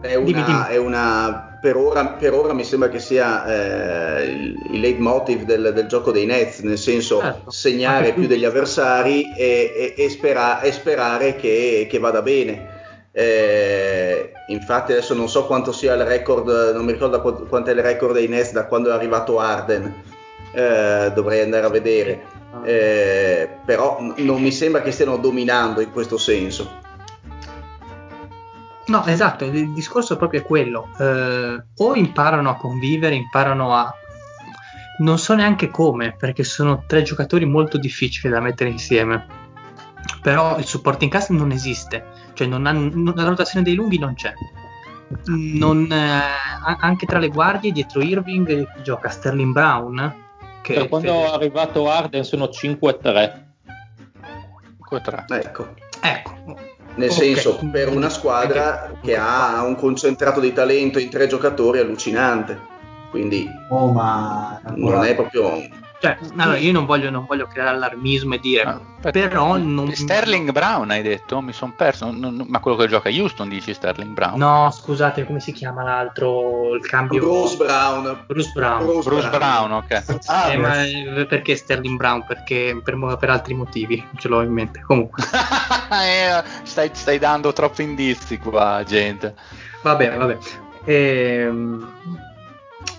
è 0.01 0.15
una, 0.15 0.25
dimmi, 0.25 0.43
dimmi. 0.43 0.65
è 0.69 0.77
una 0.77 1.52
per 1.63 1.77
ora, 1.77 2.05
per 2.07 2.33
ora, 2.33 2.51
mi 2.51 2.65
sembra 2.65 2.89
che 2.89 2.99
sia 2.99 3.45
eh, 3.45 4.25
il, 4.25 4.57
il 4.73 4.81
leitmotiv 4.81 5.43
del, 5.43 5.71
del, 5.73 5.87
gioco 5.87 6.11
dei 6.11 6.25
Nets, 6.25 6.59
nel 6.59 6.77
senso 6.77 7.21
certo. 7.21 7.51
segnare 7.51 8.11
più 8.11 8.27
degli 8.27 8.43
avversari 8.43 9.33
e, 9.33 9.71
e, 9.73 10.03
e, 10.03 10.09
spera, 10.09 10.59
e 10.59 10.73
sperare 10.73 11.37
che, 11.37 11.87
che, 11.89 11.99
vada 11.99 12.21
bene. 12.21 13.07
Eh, 13.13 14.33
infatti 14.47 14.91
adesso 14.91 15.13
non 15.13 15.29
so 15.29 15.45
quanto 15.45 15.71
sia 15.71 15.93
il 15.93 16.03
record, 16.03 16.73
non 16.73 16.83
mi 16.83 16.91
ricordo 16.91 17.21
quanto 17.21 17.69
è 17.69 17.73
il 17.73 17.81
record 17.81 18.11
dei 18.13 18.27
Nets 18.27 18.51
da 18.51 18.65
quando 18.65 18.89
è 18.89 18.91
arrivato 18.91 19.39
Arden, 19.39 20.03
eh, 20.53 21.11
dovrei 21.15 21.39
andare 21.39 21.65
a 21.65 21.69
vedere, 21.69 22.23
eh, 22.65 23.47
però 23.65 23.99
non 24.17 24.41
mi 24.41 24.51
sembra 24.51 24.81
che 24.81 24.91
stiano 24.91 25.15
dominando 25.15 25.79
in 25.79 25.91
questo 25.93 26.17
senso. 26.17 26.91
No, 28.93 29.03
esatto, 29.07 29.45
il 29.45 29.73
discorso 29.73 30.17
proprio 30.17 30.41
è 30.41 30.43
quello. 30.43 30.89
Eh, 30.99 31.63
o 31.77 31.95
imparano 31.95 32.51
a 32.51 32.57
convivere, 32.57 33.15
imparano 33.15 33.73
a... 33.73 33.91
Non 34.99 35.17
so 35.17 35.33
neanche 35.33 35.69
come, 35.69 36.15
perché 36.15 36.43
sono 36.43 36.83
tre 36.85 37.01
giocatori 37.01 37.45
molto 37.45 37.79
difficili 37.79 38.31
da 38.31 38.39
mettere 38.39 38.69
insieme. 38.69 39.25
Però 40.21 40.59
il 40.59 40.65
supporting 40.65 41.09
cast 41.09 41.31
non 41.31 41.49
esiste, 41.49 42.05
cioè 42.33 42.45
non 42.45 42.67
ha, 42.67 42.71
non, 42.71 43.13
la 43.15 43.23
rotazione 43.23 43.65
dei 43.65 43.73
lunghi 43.73 43.97
non 43.97 44.13
c'è. 44.13 44.31
Non, 45.25 45.91
eh, 45.91 46.21
anche 46.79 47.07
tra 47.07 47.17
le 47.17 47.29
guardie, 47.29 47.71
dietro 47.71 47.99
Irving 47.99 48.81
gioca 48.83 49.09
Sterling 49.09 49.53
Brown. 49.53 50.21
Che 50.61 50.73
per 50.75 50.87
quando 50.87 51.25
è 51.25 51.33
arrivato 51.33 51.89
Arden 51.89 52.23
sono 52.23 52.45
5-3. 52.45 53.43
5-3. 54.87 55.25
Ecco. 55.29 55.73
Ecco, 55.99 56.32
nel 56.95 57.09
okay. 57.09 57.33
senso 57.33 57.59
per 57.71 57.89
una 57.89 58.09
squadra 58.09 58.91
che 59.01 59.15
ha 59.15 59.63
un 59.63 59.75
concentrato 59.75 60.39
di 60.39 60.53
talento 60.53 60.99
in 60.99 61.09
tre 61.09 61.27
giocatori 61.27 61.79
allucinante. 61.79 62.71
Quindi 63.09 63.47
oh, 63.69 63.91
ma... 63.91 64.59
non 64.75 65.03
è 65.03 65.13
proprio 65.13 65.61
cioè, 66.03 66.17
allora, 66.35 66.57
io 66.57 66.73
non 66.73 66.85
voglio, 66.85 67.09
non 67.09 67.23
voglio, 67.25 67.47
creare 67.47 67.69
allarmismo 67.69 68.33
e 68.33 68.39
dire, 68.41 68.63
ah, 68.63 68.81
però 69.09 69.55
non... 69.55 69.89
Sterling 69.93 70.51
Brown 70.51 70.89
hai 70.89 71.01
detto? 71.01 71.39
Mi 71.39 71.53
sono 71.53 71.71
perso, 71.77 72.11
non, 72.11 72.43
ma 72.45 72.59
quello 72.59 72.75
che 72.75 72.89
gioca 72.89 73.07
a 73.07 73.11
Houston 73.13 73.47
dici 73.47 73.73
Sterling 73.73 74.11
Brown? 74.11 74.37
No, 74.37 74.69
scusate, 74.69 75.25
come 75.25 75.39
si 75.39 75.53
chiama 75.53 75.81
l'altro, 75.81 76.75
il 76.75 76.85
cambio? 76.85 77.21
Bruce 77.21 77.55
Brown. 77.55 78.23
Bruce 78.27 78.51
Brown. 78.53 78.83
Bruce, 78.83 79.09
Bruce 79.09 79.29
Brown. 79.29 79.69
Brown, 79.69 79.71
ok. 79.71 80.17
Ah, 80.25 80.51
eh, 80.51 80.57
ma 80.57 80.83
eh, 80.83 81.25
perché 81.25 81.55
Sterling 81.55 81.95
Brown? 81.95 82.25
Perché 82.25 82.77
per, 82.83 83.17
per, 83.17 83.29
altri 83.29 83.53
motivi, 83.53 84.05
ce 84.17 84.27
l'ho 84.27 84.41
in 84.41 84.51
mente. 84.51 84.81
Comunque. 84.81 85.23
eh, 86.03 86.43
stai, 86.63 86.89
stai, 86.91 87.17
dando 87.17 87.53
troppi 87.53 87.83
indizi 87.83 88.39
qua, 88.39 88.83
gente. 88.85 89.35
Vabbè, 89.81 90.17
vabbè. 90.17 90.37
Ehm, 90.83 91.87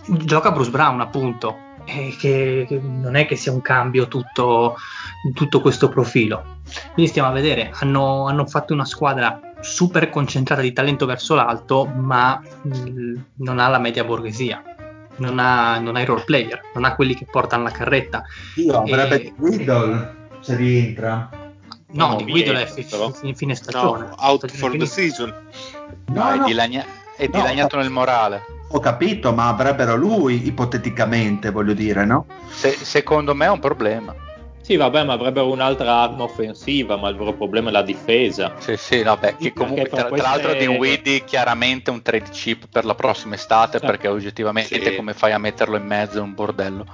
gioca 0.06 0.50
Bruce 0.52 0.70
Brown, 0.70 1.02
appunto 1.02 1.63
eh, 1.84 2.14
che, 2.18 2.64
che, 2.68 2.80
non 2.80 3.14
è 3.16 3.26
che 3.26 3.36
sia 3.36 3.52
un 3.52 3.60
cambio 3.60 4.08
tutto, 4.08 4.76
tutto 5.34 5.60
questo 5.60 5.88
profilo. 5.88 6.62
Quindi 6.92 7.10
stiamo 7.10 7.28
a 7.28 7.32
vedere, 7.32 7.70
hanno, 7.74 8.26
hanno, 8.26 8.46
fatto 8.46 8.72
una 8.72 8.84
squadra 8.84 9.40
super 9.60 10.10
concentrata 10.10 10.60
di 10.60 10.72
talento 10.72 11.06
verso 11.06 11.34
l'alto, 11.34 11.86
ma 11.86 12.40
mh, 12.62 13.14
non 13.36 13.58
ha 13.58 13.68
la 13.68 13.78
media 13.78 14.04
borghesia. 14.04 14.62
Non 15.16 15.38
ha, 15.38 15.78
non 15.78 15.94
ha, 15.94 16.00
i 16.00 16.04
role 16.04 16.24
player, 16.24 16.60
non 16.74 16.84
ha 16.84 16.96
quelli 16.96 17.14
che 17.14 17.26
portano 17.30 17.62
la 17.62 17.70
carretta. 17.70 18.24
Io 18.56 18.76
avrebbe. 18.76 19.32
Guidol 19.36 20.26
se 20.40 20.56
rientra. 20.56 21.28
No, 21.92 22.08
no 22.08 22.16
di 22.16 22.24
Guidol 22.24 22.56
è 22.56 22.66
f- 22.66 23.34
fine 23.34 23.54
stagione. 23.54 24.08
No, 24.08 24.14
out 24.18 24.38
stagione 24.38 24.58
for 24.58 24.70
finita. 24.70 24.84
the 24.84 24.90
season. 24.90 25.34
No, 26.06 26.14
no, 26.14 26.34
no. 26.34 26.42
è, 26.42 26.46
dilagna- 26.46 26.84
è 27.16 27.28
dilaniato 27.28 27.76
nel 27.76 27.90
morale. 27.90 28.42
Ho 28.70 28.80
capito, 28.80 29.32
ma 29.32 29.48
avrebbero 29.48 29.94
lui 29.94 30.46
ipoteticamente, 30.46 31.50
voglio 31.50 31.74
dire, 31.74 32.04
no? 32.04 32.26
Se, 32.50 32.70
secondo 32.72 33.34
me 33.34 33.46
è 33.46 33.50
un 33.50 33.60
problema. 33.60 34.14
Sì, 34.64 34.76
vabbè, 34.76 35.04
ma 35.04 35.12
avrebbero 35.12 35.52
un'altra 35.52 36.00
arma 36.00 36.22
offensiva, 36.22 36.96
ma 36.96 37.10
il 37.10 37.16
vero 37.16 37.34
problema 37.34 37.68
è 37.68 37.72
la 37.72 37.82
difesa. 37.82 38.54
Sì, 38.58 38.78
sì, 38.78 39.02
vabbè, 39.02 39.36
che 39.36 39.52
comunque 39.52 39.90
tra, 39.90 40.04
queste... 40.04 40.26
tra, 40.26 40.36
l'altro 40.36 40.54
di 40.54 40.66
Widdy 40.66 41.22
chiaramente 41.24 41.90
un 41.90 42.00
trade 42.00 42.30
chip 42.30 42.64
per 42.70 42.86
la 42.86 42.94
prossima 42.94 43.34
estate, 43.34 43.72
certo. 43.72 43.86
perché 43.86 44.08
oggettivamente 44.08 44.82
sì. 44.82 44.96
come 44.96 45.12
fai 45.12 45.32
a 45.32 45.38
metterlo 45.38 45.76
in 45.76 45.84
mezzo 45.84 46.16
è 46.16 46.22
un 46.22 46.32
bordello. 46.32 46.86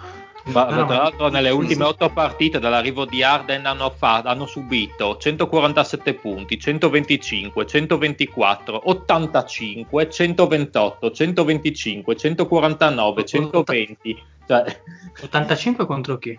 Ma, 0.44 0.64
no, 0.70 0.86
tra 0.86 0.96
l'altro 0.96 1.28
nelle 1.28 1.50
ultime 1.50 1.84
otto 1.84 2.08
partite 2.10 2.58
dall'arrivo 2.58 3.04
di 3.04 3.22
Arden 3.22 3.66
hanno, 3.66 3.90
fa- 3.90 4.22
hanno, 4.24 4.46
subito 4.46 5.16
147 5.16 6.14
punti, 6.14 6.58
125, 6.58 7.66
124, 7.66 8.88
85, 8.88 10.10
128, 10.10 11.10
125, 11.10 12.16
149, 12.16 13.24
120. 13.24 14.22
Cioè... 14.46 14.82
85 15.22 15.86
contro 15.86 16.18
chi? 16.18 16.38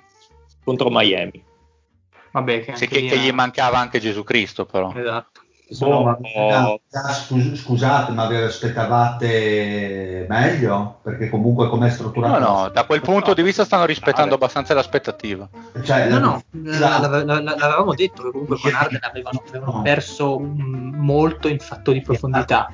Contro 0.63 0.89
Miami. 0.89 1.43
Vabbè, 2.31 2.61
che, 2.63 2.87
che, 2.87 3.05
che 3.05 3.17
gli 3.17 3.31
mancava 3.31 3.77
anche 3.77 3.99
Gesù 3.99 4.23
Cristo 4.23 4.65
però. 4.65 4.93
Esatto. 4.95 5.30
Insomma, 5.71 6.17
oh. 6.35 6.81
scus- 6.89 7.55
scusate, 7.55 8.11
ma 8.11 8.27
vi 8.27 8.35
aspettavate 8.35 10.25
meglio? 10.27 10.99
Perché 11.01 11.29
comunque 11.29 11.69
come 11.69 11.87
è 11.87 11.89
strutturato? 11.89 12.39
No, 12.39 12.45
no, 12.45 12.69
da 12.69 12.83
quel 12.83 12.99
punto 12.99 13.33
di 13.33 13.41
vista 13.41 13.63
stanno 13.63 13.85
rispettando 13.85 14.35
abbastanza 14.35 14.73
l'aspettativa. 14.73 15.47
Cioè, 15.81 16.09
no, 16.09 16.19
no, 16.19 16.43
l'avevamo 16.51 17.93
detto 17.93 18.23
che 18.23 18.31
comunque 18.31 18.59
con 18.59 18.73
Arden 18.75 18.99
avevano, 19.01 19.41
avevano 19.47 19.81
perso 19.81 20.39
molto 20.39 21.47
in 21.47 21.59
fatto 21.59 21.93
di 21.93 22.01
profondità. 22.01 22.69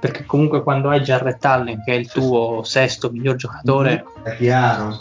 Perché 0.00 0.26
comunque 0.26 0.64
quando 0.64 0.88
hai 0.90 1.00
Jarrett 1.02 1.44
Allen, 1.44 1.84
che 1.84 1.92
è 1.92 1.96
il 1.96 2.10
tuo 2.10 2.64
sesto 2.64 3.08
miglior 3.08 3.36
giocatore... 3.36 4.04
È 4.24 4.36
chiaro. 4.36 4.98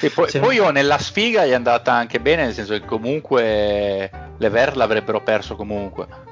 E 0.00 0.10
poi, 0.10 0.30
poi 0.38 0.56
io 0.56 0.70
nella 0.70 0.98
sfiga 0.98 1.44
è 1.44 1.54
andata 1.54 1.94
anche 1.94 2.20
bene, 2.20 2.44
nel 2.44 2.52
senso 2.52 2.74
che 2.74 2.84
comunque 2.84 4.10
le 4.36 4.48
Ver 4.50 4.76
l'avrebbero 4.76 5.22
perso 5.22 5.56
comunque. 5.56 6.25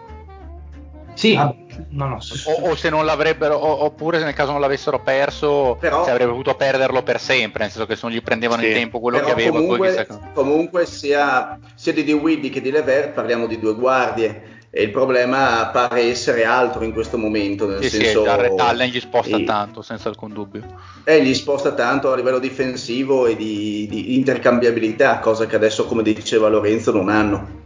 Sì, 1.25 1.35
ah, 1.37 1.55
no, 1.89 2.07
no, 2.07 2.19
o, 2.45 2.69
o, 2.69 2.77
se 2.77 2.91
non 2.91 3.07
l'avrebbero, 3.07 3.55
o, 3.55 3.85
oppure 3.85 4.19
se 4.19 4.25
nel 4.25 4.35
caso 4.35 4.53
non 4.53 4.61
l'avessero 4.61 5.01
perso, 5.01 5.75
Però, 5.81 6.05
si 6.05 6.11
avrebbe 6.11 6.33
potuto 6.33 6.55
perderlo 6.55 7.03
per 7.03 7.19
sempre, 7.19 7.63
nel 7.63 7.73
senso 7.73 7.87
che 7.87 7.97
se 7.97 8.01
non 8.05 8.15
gli 8.15 8.21
prendevano 8.21 8.61
sì. 8.61 8.69
in 8.69 8.75
tempo 8.75 9.01
quello 9.01 9.21
che 9.21 9.31
aveva. 9.31 9.53
Comunque, 9.53 10.07
comunque 10.35 10.85
sia, 10.85 11.59
sia 11.75 11.95
di 11.95 12.05
Dewey 12.05 12.51
che 12.51 12.61
di 12.61 12.71
Lever 12.71 13.13
parliamo 13.13 13.47
di 13.47 13.59
due 13.59 13.75
guardie 13.75 14.53
e 14.69 14.83
il 14.83 14.91
problema 14.91 15.71
pare 15.73 16.03
essere 16.03 16.45
altro 16.45 16.85
in 16.85 16.93
questo 16.93 17.17
momento. 17.17 17.67
Nel 17.69 17.83
sì, 17.83 17.89
senso, 17.89 18.25
sì, 18.25 18.29
Allen 18.59 18.91
gli 18.91 19.01
sposta 19.01 19.39
e, 19.39 19.45
tanto, 19.45 19.81
senza 19.81 20.11
alcun 20.11 20.31
dubbio. 20.35 20.63
E 21.05 21.23
gli 21.23 21.33
sposta 21.33 21.73
tanto 21.73 22.13
a 22.13 22.17
livello 22.17 22.39
difensivo 22.39 23.25
e 23.25 23.35
di, 23.35 23.87
di 23.89 24.15
intercambiabilità, 24.15 25.21
cosa 25.21 25.47
che 25.47 25.57
adesso, 25.57 25.87
come 25.87 26.03
diceva 26.03 26.49
Lorenzo, 26.49 26.93
non 26.93 27.09
hanno 27.09 27.63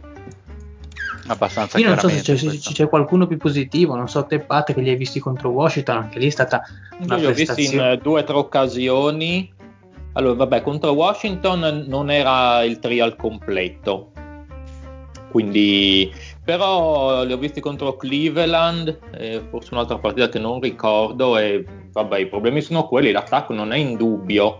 abbastanza 1.33 1.77
Io 1.77 1.87
non 1.87 1.99
so 1.99 2.09
se 2.09 2.21
c'è, 2.21 2.35
se 2.35 2.57
c'è, 2.57 2.89
qualcuno 2.89 3.27
più 3.27 3.37
positivo, 3.37 3.95
non 3.95 4.07
so 4.07 4.25
te 4.25 4.39
Pat 4.39 4.73
che 4.73 4.81
li 4.81 4.89
hai 4.89 4.95
visti 4.95 5.19
contro 5.19 5.49
Washington, 5.49 5.97
anche 5.97 6.19
lì 6.19 6.27
è 6.27 6.31
stata 6.31 6.61
una 6.99 7.15
Io 7.15 7.21
li 7.21 7.25
ho 7.27 7.33
visti 7.33 7.73
in 7.73 7.79
uh, 7.79 7.95
due 8.01 8.21
o 8.21 8.23
tre 8.23 8.35
occasioni. 8.35 9.53
Allora, 10.13 10.33
vabbè, 10.33 10.61
contro 10.61 10.91
Washington 10.91 11.85
non 11.87 12.09
era 12.09 12.63
il 12.63 12.79
trial 12.79 13.15
completo. 13.15 14.11
Quindi, 15.29 16.11
però 16.43 17.23
li 17.23 17.31
ho 17.31 17.37
visti 17.37 17.61
contro 17.61 17.95
Cleveland, 17.95 18.99
eh, 19.15 19.43
forse 19.51 19.73
un'altra 19.73 19.99
partita 19.99 20.27
che 20.29 20.39
non 20.39 20.59
ricordo 20.59 21.37
e 21.37 21.63
vabbè, 21.91 22.17
i 22.17 22.27
problemi 22.27 22.61
sono 22.61 22.87
quelli, 22.87 23.11
l'attacco 23.11 23.53
non 23.53 23.71
è 23.71 23.77
in 23.77 23.95
dubbio 23.95 24.57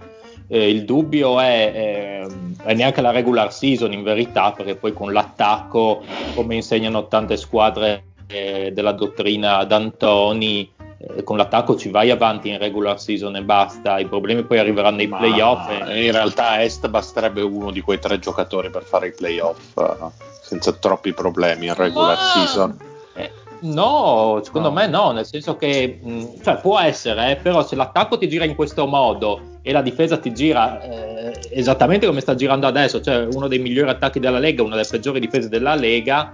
eh, 0.51 0.69
il 0.69 0.83
dubbio 0.83 1.39
è, 1.39 1.71
eh, 1.73 2.27
è, 2.63 2.73
neanche 2.73 3.01
la 3.01 3.11
regular 3.11 3.53
season 3.53 3.93
in 3.93 4.01
verità, 4.01 4.51
perché 4.51 4.75
poi 4.75 4.93
con 4.93 5.13
l'attacco, 5.13 6.03
come 6.33 6.55
insegnano 6.55 7.07
tante 7.07 7.37
squadre 7.37 8.03
eh, 8.27 8.71
della 8.73 8.91
dottrina 8.93 9.63
d'Antoni, 9.63 10.71
eh, 10.97 11.23
con 11.23 11.37
l'attacco 11.37 11.77
ci 11.77 11.89
vai 11.89 12.09
avanti 12.09 12.49
in 12.49 12.57
regular 12.57 12.99
season 12.99 13.35
e 13.35 13.43
basta, 13.43 13.99
i 13.99 14.07
problemi 14.07 14.43
poi 14.43 14.57
arriveranno 14.57 14.97
nei 14.97 15.07
Ma 15.07 15.17
playoff. 15.17 15.69
E... 15.69 16.05
In 16.05 16.11
realtà 16.11 16.49
a 16.49 16.61
Est 16.63 16.87
basterebbe 16.89 17.41
uno 17.41 17.69
di 17.69 17.81
quei 17.81 17.99
tre 17.99 18.17
giocatori 18.17 18.71
per 18.71 18.83
fare 18.83 19.09
i 19.09 19.13
playoff 19.13 19.75
uh, 19.75 20.11
senza 20.41 20.71
troppi 20.73 21.13
problemi 21.13 21.67
in 21.67 21.75
regular 21.75 22.17
Ma... 22.17 22.23
season. 22.33 22.77
Eh, 23.13 23.31
no, 23.61 24.41
secondo 24.43 24.69
no. 24.69 24.73
me 24.73 24.87
no, 24.87 25.11
nel 25.11 25.27
senso 25.27 25.55
che 25.57 25.99
mh, 26.01 26.41
cioè, 26.41 26.57
può 26.57 26.79
essere, 26.79 27.33
eh, 27.33 27.35
però 27.35 27.63
se 27.63 27.75
l'attacco 27.75 28.17
ti 28.17 28.27
gira 28.27 28.45
in 28.45 28.55
questo 28.55 28.87
modo 28.87 29.48
e 29.61 29.71
la 29.71 29.81
difesa 29.81 30.17
ti 30.17 30.33
gira 30.33 30.81
eh, 30.81 31.39
esattamente 31.51 32.05
come 32.05 32.21
sta 32.21 32.35
girando 32.35 32.67
adesso, 32.67 33.01
cioè 33.01 33.27
uno 33.31 33.47
dei 33.47 33.59
migliori 33.59 33.89
attacchi 33.89 34.19
della 34.19 34.39
Lega, 34.39 34.63
una 34.63 34.75
delle 34.75 34.87
peggiori 34.89 35.19
difese 35.19 35.49
della 35.49 35.75
Lega, 35.75 36.33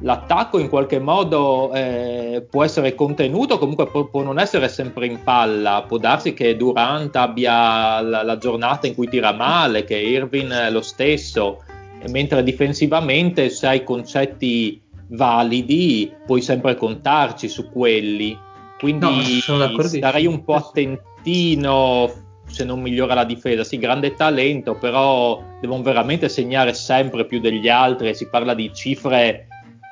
l'attacco 0.00 0.58
in 0.58 0.68
qualche 0.68 0.98
modo 0.98 1.72
eh, 1.72 2.46
può 2.48 2.64
essere 2.64 2.94
contenuto, 2.94 3.58
comunque 3.58 3.88
può, 3.88 4.04
può, 4.04 4.22
non 4.22 4.38
essere 4.38 4.68
sempre 4.68 5.06
in 5.06 5.22
palla, 5.22 5.84
può 5.86 5.98
darsi 5.98 6.34
che 6.34 6.56
Durant 6.56 7.14
abbia 7.16 8.00
la, 8.00 8.22
la 8.22 8.38
giornata 8.38 8.86
in 8.86 8.94
cui 8.94 9.08
tira 9.08 9.32
male, 9.32 9.84
che 9.84 9.96
Irvin 9.96 10.68
lo 10.70 10.82
stesso, 10.82 11.62
mentre 12.10 12.42
difensivamente 12.42 13.48
se 13.50 13.66
hai 13.66 13.82
concetti 13.82 14.80
validi 15.10 16.12
puoi 16.26 16.42
sempre 16.42 16.76
contarci 16.76 17.48
su 17.48 17.70
quelli, 17.70 18.38
quindi 18.78 19.40
no, 19.46 19.82
starei 19.82 20.26
un 20.26 20.44
po' 20.44 20.54
attentino 20.54 22.26
se 22.48 22.64
non 22.64 22.80
migliora 22.80 23.14
la 23.14 23.24
difesa, 23.24 23.64
sì 23.64 23.78
grande 23.78 24.14
talento, 24.14 24.74
però 24.74 25.42
devono 25.60 25.82
veramente 25.82 26.28
segnare 26.28 26.74
sempre 26.74 27.24
più 27.26 27.40
degli 27.40 27.68
altri, 27.68 28.14
si 28.14 28.28
parla 28.28 28.54
di 28.54 28.70
cifre 28.72 29.46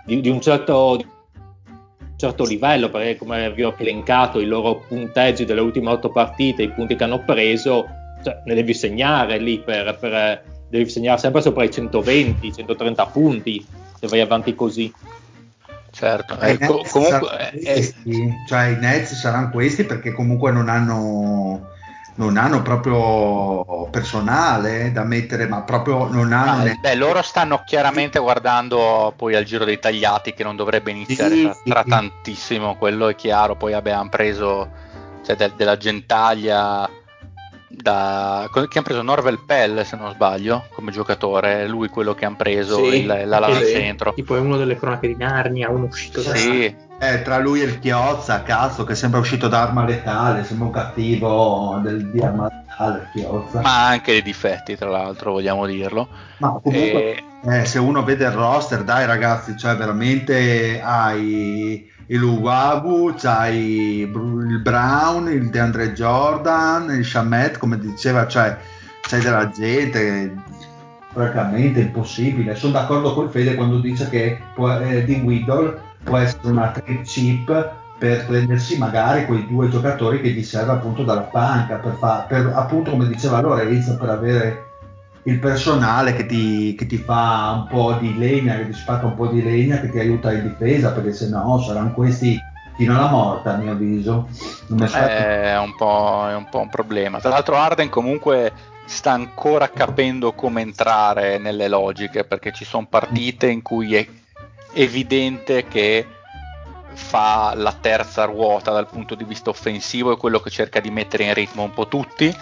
di, 0.04 0.20
di 0.20 0.28
un 0.28 0.40
certo, 0.40 1.04
certo 2.16 2.44
livello, 2.44 2.88
perché 2.88 3.16
come 3.16 3.52
vi 3.52 3.64
ho 3.64 3.74
elencato 3.76 4.40
i 4.40 4.46
loro 4.46 4.84
punteggi 4.88 5.44
delle 5.44 5.60
ultime 5.60 5.90
otto 5.90 6.10
partite, 6.10 6.62
i 6.62 6.70
punti 6.70 6.96
che 6.96 7.04
hanno 7.04 7.22
preso, 7.24 7.86
cioè, 8.22 8.42
ne 8.44 8.54
devi 8.54 8.72
segnare 8.72 9.38
lì 9.38 9.58
per, 9.58 9.96
per, 9.98 10.42
devi 10.68 10.88
segnare 10.88 11.18
sempre 11.18 11.42
sopra 11.42 11.64
i 11.64 11.70
120, 11.70 12.52
130 12.52 13.06
punti 13.06 13.64
se 13.98 14.06
vai 14.06 14.20
avanti 14.20 14.54
così. 14.54 14.92
Certo, 15.90 16.38
ecco, 16.40 16.82
comunque, 16.90 17.52
eh, 17.52 17.94
cioè 18.46 18.66
i 18.66 18.76
Nets 18.76 19.14
saranno 19.14 19.48
questi 19.48 19.84
perché 19.84 20.12
comunque 20.12 20.52
non 20.52 20.68
hanno 20.68 21.74
non 22.16 22.36
hanno 22.36 22.62
proprio 22.62 23.88
personale 23.90 24.92
da 24.92 25.04
mettere, 25.04 25.46
ma 25.46 25.62
proprio 25.62 26.08
non 26.08 26.32
hanno. 26.32 26.70
Ah, 26.70 26.76
beh, 26.80 26.94
loro 26.94 27.22
stanno 27.22 27.62
chiaramente 27.64 28.18
guardando 28.18 29.12
poi 29.16 29.34
al 29.34 29.44
giro 29.44 29.64
dei 29.64 29.78
tagliati 29.78 30.32
che 30.32 30.42
non 30.42 30.56
dovrebbe 30.56 30.90
iniziare 30.90 31.34
sì, 31.34 31.42
tra, 31.42 31.56
tra 31.64 31.82
sì. 31.82 31.88
tantissimo, 31.88 32.76
quello 32.76 33.08
è 33.08 33.14
chiaro. 33.14 33.56
Poi 33.56 33.72
abbiamo 33.72 34.08
preso 34.08 34.68
cioè, 35.24 35.36
de, 35.36 35.52
della 35.56 35.76
gentaglia 35.76 36.88
da, 37.68 38.48
che 38.50 38.58
hanno 38.58 38.86
preso 38.86 39.02
Norvel 39.02 39.40
Pell 39.44 39.82
se 39.82 39.96
non 39.96 40.12
sbaglio 40.12 40.66
come 40.72 40.92
giocatore 40.92 41.66
lui 41.66 41.88
quello 41.88 42.14
che 42.14 42.24
hanno 42.24 42.36
preso 42.36 42.76
sì, 42.76 43.00
il, 43.00 43.06
l'ala 43.06 43.48
del 43.48 43.66
centro 43.66 44.14
tipo 44.14 44.34
è 44.34 44.38
uno 44.38 44.56
delle 44.56 44.78
cronache 44.78 45.08
di 45.08 45.16
Narnia 45.16 45.68
uno 45.68 45.84
uscito 45.84 46.22
sì. 46.22 46.74
Eh, 46.98 47.22
tra 47.22 47.38
lui 47.38 47.60
e 47.60 47.64
il 47.64 47.78
Chiozza 47.78 48.42
cazzo 48.42 48.84
che 48.84 48.94
sembra 48.94 49.20
uscito 49.20 49.48
da 49.48 49.62
Arma 49.62 49.84
Letale 49.84 50.44
sembra 50.44 50.66
un 50.66 50.72
cattivo 50.72 51.80
del, 51.82 52.10
di 52.10 52.20
Arma 52.20 52.48
Letale 52.48 53.08
Chiozza 53.12 53.60
ma 53.60 53.88
anche 53.88 54.12
dei 54.12 54.22
difetti 54.22 54.76
tra 54.76 54.88
l'altro 54.88 55.32
vogliamo 55.32 55.66
dirlo 55.66 56.08
ma 56.38 56.58
comunque 56.62 57.14
e... 57.14 57.24
eh, 57.44 57.64
se 57.64 57.78
uno 57.78 58.02
vede 58.02 58.24
il 58.24 58.32
roster 58.32 58.82
dai 58.82 59.06
ragazzi 59.06 59.56
cioè 59.56 59.76
veramente 59.76 60.80
hai 60.82 61.94
il 62.08 62.22
Uwabu, 62.22 63.14
c'hai 63.16 64.00
il 64.02 64.60
Brown, 64.62 65.28
il 65.28 65.50
DeAndre 65.50 65.92
Jordan, 65.92 66.90
il 66.90 67.04
Shamet, 67.04 67.58
come 67.58 67.78
diceva, 67.78 68.26
cioè 68.28 68.56
c'hai 69.00 69.20
della 69.20 69.48
gente 69.50 70.34
francamente 71.12 71.80
impossibile. 71.80 72.54
Sono 72.54 72.74
d'accordo 72.74 73.12
con 73.14 73.30
Fede 73.30 73.54
quando 73.54 73.80
dice 73.80 74.08
che 74.08 74.38
eh, 74.56 75.04
di 75.04 75.14
Whittle 75.14 75.80
può 76.06 76.18
essere 76.18 76.48
una 76.48 76.70
trade 76.70 77.02
chip 77.02 77.72
per 77.98 78.26
prendersi 78.26 78.78
magari 78.78 79.26
quei 79.26 79.46
due 79.46 79.68
giocatori 79.68 80.20
che 80.20 80.30
gli 80.30 80.44
serve 80.44 80.72
appunto 80.72 81.02
dalla 81.02 81.22
panca 81.22 81.76
per, 81.76 81.96
fa, 81.98 82.26
per 82.28 82.52
appunto 82.54 82.92
come 82.92 83.08
diceva 83.08 83.40
Lorenzo 83.40 83.96
per 83.96 84.10
avere 84.10 84.64
il 85.24 85.40
personale 85.40 86.14
che 86.14 86.24
ti, 86.24 86.76
che 86.76 86.86
ti, 86.86 86.98
fa 86.98 87.50
un 87.52 87.66
po' 87.66 87.94
di 87.94 88.16
legna, 88.16 88.54
che 88.54 88.66
ti 88.66 88.72
spacca 88.72 89.06
un 89.06 89.16
po' 89.16 89.26
di 89.26 89.42
legna, 89.42 89.80
che 89.80 89.90
ti 89.90 89.98
aiuta 89.98 90.32
in 90.32 90.42
difesa, 90.42 90.92
perché 90.92 91.12
se 91.12 91.28
no 91.28 91.60
saranno 91.60 91.92
questi 91.92 92.38
fino 92.76 92.94
alla 92.94 93.08
morte 93.08 93.48
a 93.48 93.56
mio 93.56 93.72
avviso. 93.72 94.28
È 94.68 95.56
un, 95.58 95.74
è 95.74 96.34
un 96.36 96.48
po' 96.48 96.60
un 96.60 96.68
problema. 96.70 97.18
Tra 97.18 97.30
l'altro 97.30 97.56
Arden 97.56 97.88
comunque 97.88 98.52
sta 98.84 99.10
ancora 99.10 99.68
capendo 99.68 100.32
come 100.32 100.60
entrare 100.60 101.38
nelle 101.38 101.66
logiche, 101.66 102.22
perché 102.22 102.52
ci 102.52 102.64
sono 102.64 102.86
partite 102.88 103.48
in 103.48 103.62
cui 103.62 103.96
è 103.96 104.06
evidente 104.76 105.66
che 105.66 106.06
fa 106.92 107.52
la 107.54 107.72
terza 107.72 108.24
ruota 108.24 108.72
dal 108.72 108.88
punto 108.88 109.14
di 109.14 109.24
vista 109.24 109.50
offensivo, 109.50 110.12
è 110.12 110.16
quello 110.16 110.40
che 110.40 110.50
cerca 110.50 110.80
di 110.80 110.90
mettere 110.90 111.24
in 111.24 111.34
ritmo 111.34 111.62
un 111.62 111.72
po' 111.72 111.88
tutti 111.88 112.34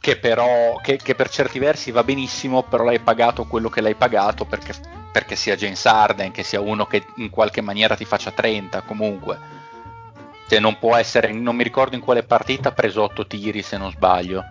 che 0.00 0.16
però 0.16 0.80
che, 0.82 0.96
che, 0.96 1.14
per 1.14 1.28
certi 1.28 1.58
versi 1.58 1.90
va 1.90 2.02
benissimo, 2.02 2.62
però 2.62 2.84
l'hai 2.84 3.00
pagato 3.00 3.44
quello 3.44 3.68
che 3.68 3.82
l'hai 3.82 3.94
pagato 3.94 4.46
perché, 4.46 4.72
perché 5.12 5.36
sia 5.36 5.56
James 5.56 5.84
Arden, 5.84 6.32
che 6.32 6.42
sia 6.42 6.60
uno 6.60 6.86
che 6.86 7.04
in 7.16 7.28
qualche 7.28 7.60
maniera 7.60 7.94
ti 7.94 8.06
faccia 8.06 8.30
30 8.30 8.80
comunque. 8.82 9.38
Cioè 10.48 10.58
non 10.58 10.78
può 10.78 10.96
essere, 10.96 11.32
non 11.32 11.54
mi 11.54 11.62
ricordo 11.62 11.96
in 11.96 12.02
quale 12.02 12.22
partita 12.22 12.70
ha 12.70 12.72
preso 12.72 13.02
8 13.02 13.26
tiri 13.26 13.60
se 13.62 13.76
non 13.76 13.90
sbaglio. 13.90 14.42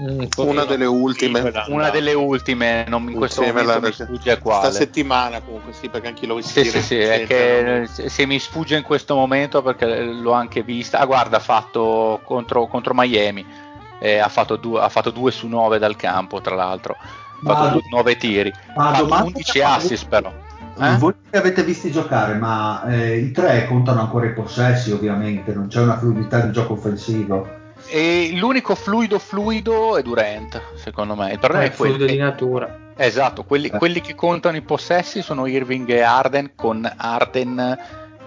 Mm, 0.00 0.24
una 0.36 0.64
delle 0.64 0.84
ultime. 0.84 1.52
Una 1.68 1.90
delle 1.90 2.12
ultime 2.12 2.84
non 2.88 3.08
in 3.08 3.14
questo 3.16 3.42
sì, 3.42 3.50
momento 3.50 3.80
mi 3.80 3.92
sfugge 3.92 4.38
quale. 4.38 4.60
questa 4.60 4.70
settimana 4.70 5.40
comunque 5.40 5.72
sì 5.72 5.88
perché 5.88 6.08
anche 6.08 6.26
l'ho 6.26 6.34
visto 6.34 6.62
sì, 6.62 6.68
sì, 6.68 6.82
sì, 6.82 6.98
è 6.98 7.26
che 7.26 7.88
se 7.88 8.26
mi 8.26 8.38
sfugge 8.38 8.76
in 8.76 8.82
questo 8.82 9.14
momento 9.14 9.62
perché 9.62 10.02
l'ho 10.02 10.32
anche 10.32 10.62
vista. 10.62 10.98
Ah 10.98 11.06
guarda 11.06 11.38
ha 11.38 11.40
fatto 11.40 12.20
contro, 12.24 12.66
contro 12.66 12.92
Miami 12.94 13.64
eh, 13.98 14.18
ha, 14.18 14.28
fatto 14.28 14.56
due, 14.56 14.80
ha, 14.80 14.88
fatto 14.88 15.10
2 15.10 15.30
su 15.30 15.46
9 15.46 15.78
dal 15.78 15.96
campo, 15.96 16.40
tra 16.40 16.54
l'altro, 16.54 16.96
ha 17.44 17.54
fatto 17.54 17.80
9 17.90 18.16
tiri, 18.16 18.52
ha 18.74 18.94
fatto 18.94 19.24
11 19.24 19.60
assist 19.62 20.08
però. 20.08 20.32
Eh? 20.78 20.96
Voi 20.98 21.14
che 21.30 21.38
avete 21.38 21.64
visti 21.64 21.90
giocare, 21.90 22.34
ma 22.34 22.84
eh, 22.86 23.16
i 23.16 23.32
tre 23.32 23.66
contano 23.66 24.00
ancora 24.00 24.26
i 24.26 24.32
possessi 24.32 24.92
ovviamente, 24.92 25.54
non 25.54 25.68
c'è 25.68 25.80
una 25.80 25.96
fluidità 25.96 26.40
di 26.40 26.52
gioco 26.52 26.74
offensivo. 26.74 27.64
E 27.88 28.30
l'unico 28.34 28.74
fluido 28.74 29.18
fluido 29.18 29.96
è 29.96 30.02
Durant, 30.02 30.60
secondo 30.74 31.14
me. 31.14 31.32
Il 31.32 31.38
problema 31.38 31.64
è, 31.64 31.68
è 31.68 31.72
fluido 31.72 31.98
quelli... 31.98 32.12
di 32.12 32.18
natura. 32.18 32.84
Esatto, 32.96 33.44
quelli, 33.44 33.68
eh. 33.68 33.76
quelli, 33.76 34.00
che 34.00 34.14
contano 34.14 34.56
i 34.56 34.62
possessi 34.62 35.22
sono 35.22 35.46
Irving 35.46 35.88
e 35.90 36.00
Arden, 36.00 36.52
con 36.54 36.90
Arden 36.96 37.78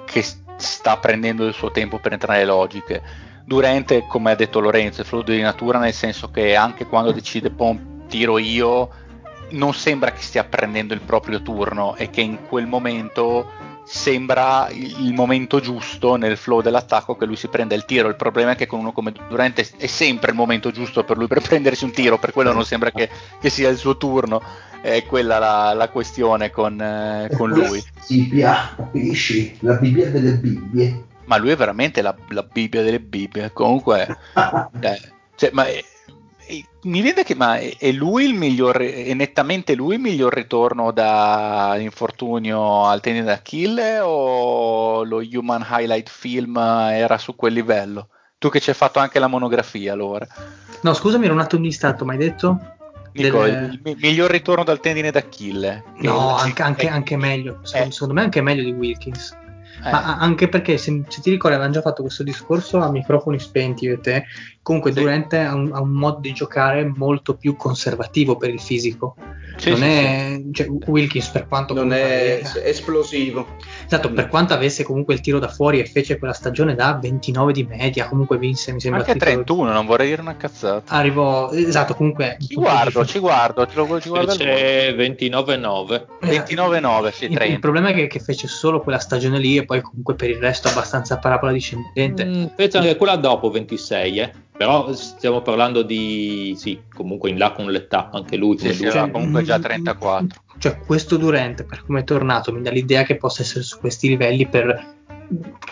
che 0.06 0.24
sta 0.58 0.98
prendendo 0.98 1.46
il 1.46 1.54
suo 1.54 1.72
tempo 1.72 1.98
per 2.00 2.14
entrare 2.14 2.40
nelle 2.40 2.52
logiche. 2.52 3.02
Durante, 3.46 4.06
come 4.08 4.32
ha 4.32 4.36
detto 4.36 4.60
Lorenzo, 4.60 5.02
è 5.02 5.04
fluido 5.06 5.32
di 5.32 5.42
natura, 5.42 5.80
nel 5.80 5.94
senso 5.94 6.30
che 6.30 6.56
anche 6.56 6.86
quando 6.86 7.12
decide 7.12 7.50
pom, 7.50 8.06
tiro 8.08 8.38
io, 8.38 8.90
non 9.52 9.74
sembra 9.74 10.12
che 10.12 10.22
stia 10.22 10.44
prendendo 10.44 10.94
il 10.94 11.02
proprio 11.02 11.42
turno 11.42 11.96
e 11.96 12.10
che 12.10 12.22
in 12.22 12.48
quel 12.48 12.68
momento 12.68 13.50
sembra 13.92 14.68
il 14.72 15.14
momento 15.14 15.60
giusto 15.60 16.16
nel 16.16 16.38
flow 16.38 16.62
dell'attacco 16.62 17.16
che 17.16 17.26
lui 17.26 17.36
si 17.36 17.48
prenda 17.48 17.74
il 17.74 17.86
tiro. 17.86 18.08
Il 18.08 18.16
problema 18.16 18.52
è 18.52 18.56
che 18.56 18.68
con 18.68 18.80
uno 18.80 18.92
come 18.92 19.12
Durante 19.28 19.68
è 19.78 19.88
sempre 19.88 20.30
il 20.30 20.38
momento 20.38 20.70
giusto 20.70 21.04
per 21.04 21.18
lui 21.18 21.26
per 21.26 21.42
prendersi 21.48 21.86
un 21.86 21.92
tiro, 21.92 22.20
per 22.20 22.32
quello 22.32 22.54
non 22.54 22.66
sembra 22.66 22.92
che, 22.92 23.10
che 23.40 23.50
sia 23.50 23.70
il 23.70 23.78
suo 23.78 23.98
turno. 23.98 24.42
È 24.82 25.04
quella 25.06 25.40
la, 25.40 25.74
la 25.74 25.90
questione 25.90 26.52
con, 26.52 26.80
eh, 26.80 27.30
con 27.36 27.50
lui. 27.50 27.84
Bibbia, 28.08 28.76
capisci? 28.76 29.58
La 29.62 29.74
Bibbia 29.74 30.10
delle 30.10 30.34
Bibbie 30.34 31.04
ma 31.26 31.38
lui 31.38 31.52
è 31.52 31.56
veramente 31.56 32.02
la, 32.02 32.16
la 32.30 32.42
Bibbia 32.42 32.82
delle 32.82 33.00
Bibbie. 33.00 33.52
Comunque, 33.54 34.18
eh, 34.82 35.00
cioè, 35.36 35.52
ma 35.54 35.66
è, 35.66 35.74
è, 35.74 35.84
mi 36.84 37.02
vede 37.02 37.24
che 37.24 37.36
ma 37.36 37.58
è, 37.58 37.92
lui 37.92 38.26
il 38.26 38.34
miglior, 38.34 38.78
è 38.78 39.14
nettamente 39.14 39.76
lui 39.76 39.96
il 39.96 40.02
miglior 40.02 40.34
ritorno 40.34 40.92
da 40.92 41.76
infortunio 41.78 42.86
al 42.86 43.02
tendine 43.02 43.26
d'Achille 43.26 44.00
o 44.00 45.04
lo 45.04 45.18
Human 45.18 45.66
Highlight 45.70 46.10
Film 46.10 46.58
era 46.58 47.18
su 47.18 47.36
quel 47.36 47.54
livello? 47.54 48.10
Tu 48.38 48.50
che 48.50 48.60
ci 48.60 48.70
hai 48.70 48.76
fatto 48.76 49.00
anche 49.00 49.20
la 49.20 49.28
monografia 49.28 49.94
allora. 49.94 50.26
No, 50.82 50.94
scusami, 50.94 51.26
ero 51.26 51.34
un 51.34 51.42
attimo 51.42 51.62
distratto, 51.62 52.06
ma 52.06 52.14
hai 52.14 52.20
detto? 52.20 52.58
Dico, 53.12 53.46
il, 53.46 53.80
il, 53.84 53.98
miglior 54.00 54.30
ritorno 54.32 54.64
dal 54.64 54.80
tendine 54.80 55.12
d'Achille. 55.12 55.84
No, 55.98 56.38
anche, 56.38 56.62
anche, 56.62 56.88
anche 56.88 57.18
meglio. 57.18 57.60
Secondo, 57.64 57.92
secondo 57.92 58.14
me 58.14 58.22
anche 58.22 58.42
meglio 58.42 58.64
di 58.64 58.72
Wilkins. 58.72 59.36
Eh. 59.84 59.92
Ma 59.92 60.18
anche 60.18 60.50
perché 60.50 60.78
se, 60.78 61.04
se, 61.08 61.22
ti 61.22 61.30
ricordi 61.30 61.56
avevamo 61.56 61.76
già 61.76 61.82
fatto 61.82 62.02
questo 62.02 62.24
discorso 62.24 62.80
a 62.80 62.92
microfoni 62.92 63.40
spenti 63.40 63.86
io 63.86 63.94
e 63.94 64.00
te, 64.00 64.26
comunque 64.70 64.94
sì. 64.94 65.00
Durante 65.00 65.40
ha 65.40 65.56
un, 65.56 65.72
ha 65.74 65.82
un, 65.82 65.90
modo 65.90 66.20
di 66.20 66.32
giocare 66.32 66.86
molto 66.96 67.34
più 67.36 67.56
conservativo 67.56 68.38
per 68.38 68.52
il 68.52 68.62
fisico. 68.62 69.16
Sì, 69.58 69.72
non 69.72 69.80
sì, 69.80 69.84
è 69.84 70.42
cioè, 70.52 70.68
Wilkins 70.86 71.28
per 71.30 71.48
quanto 71.48 71.74
non 71.74 71.92
è 71.92 72.40
esplosivo. 72.64 73.48
Esatto 73.84 74.12
per 74.12 74.28
quanto 74.28 74.54
avesse 74.54 74.84
comunque 74.84 75.16
il 75.16 75.22
tiro 75.22 75.40
da 75.40 75.48
fuori 75.48 75.80
e 75.80 75.86
fece 75.86 76.20
quella 76.20 76.34
stagione 76.34 76.76
da 76.76 76.98
29 77.02 77.52
di 77.52 77.64
media 77.64 78.08
comunque 78.08 78.38
vinse 78.38 78.72
mi 78.72 78.80
sembra 78.80 79.02
anche 79.02 79.16
31 79.16 79.72
non 79.72 79.88
vorrei 79.88 80.10
dire 80.10 80.22
una 80.22 80.38
cazzata. 80.38 80.94
Arrivò 80.94 81.50
esatto 81.52 81.96
comunque 81.96 82.38
ci 82.40 82.54
guardo 82.54 83.04
ci 83.06 83.18
guardo 83.18 83.66
ci, 83.66 83.76
lo, 83.76 84.00
ci 84.00 84.10
guardo 84.10 84.34
fece 84.34 84.96
29-9 84.96 86.06
29-9 86.22 87.12
sì, 87.12 87.26
il, 87.26 87.42
il, 87.42 87.60
problema 87.60 87.90
è 87.90 87.94
che, 87.96 88.08
che, 88.08 88.20
fece 88.20 88.48
solo 88.48 88.82
quella 88.82 89.00
stagione 89.00 89.40
lì 89.40 89.58
e 89.58 89.66
poi 89.66 89.82
comunque 89.82 90.14
per 90.14 90.30
il 90.30 90.38
resto 90.38 90.68
abbastanza 90.68 91.18
parabola 91.18 91.52
discendente. 91.52 92.24
Mm, 92.24 92.46
fece 92.56 92.78
anche 92.78 92.96
quella 92.96 93.16
dopo 93.16 93.50
26 93.50 94.20
eh 94.20 94.32
però 94.60 94.92
stiamo 94.92 95.42
parlando 95.42 95.84
di 95.84 96.54
sì, 96.58 96.82
comunque 96.94 97.30
in 97.30 97.38
là 97.38 97.54
con 97.54 97.72
l'età, 97.72 98.10
anche 98.12 98.36
lui. 98.36 98.58
Sì, 98.58 98.74
sì, 98.74 98.92
cioè, 98.92 99.10
comunque 99.10 99.42
già 99.44 99.58
34. 99.58 100.42
Cioè, 100.58 100.80
questo 100.80 101.16
Durante, 101.16 101.64
per 101.64 101.86
come 101.86 102.02
è 102.02 102.04
tornato, 102.04 102.52
mi 102.52 102.62
dà 102.62 102.70
l'idea 102.70 103.04
che 103.04 103.16
possa 103.16 103.42
essere 103.42 103.64
su 103.64 103.80
questi 103.80 104.10
livelli 104.10 104.46
per 104.50 104.98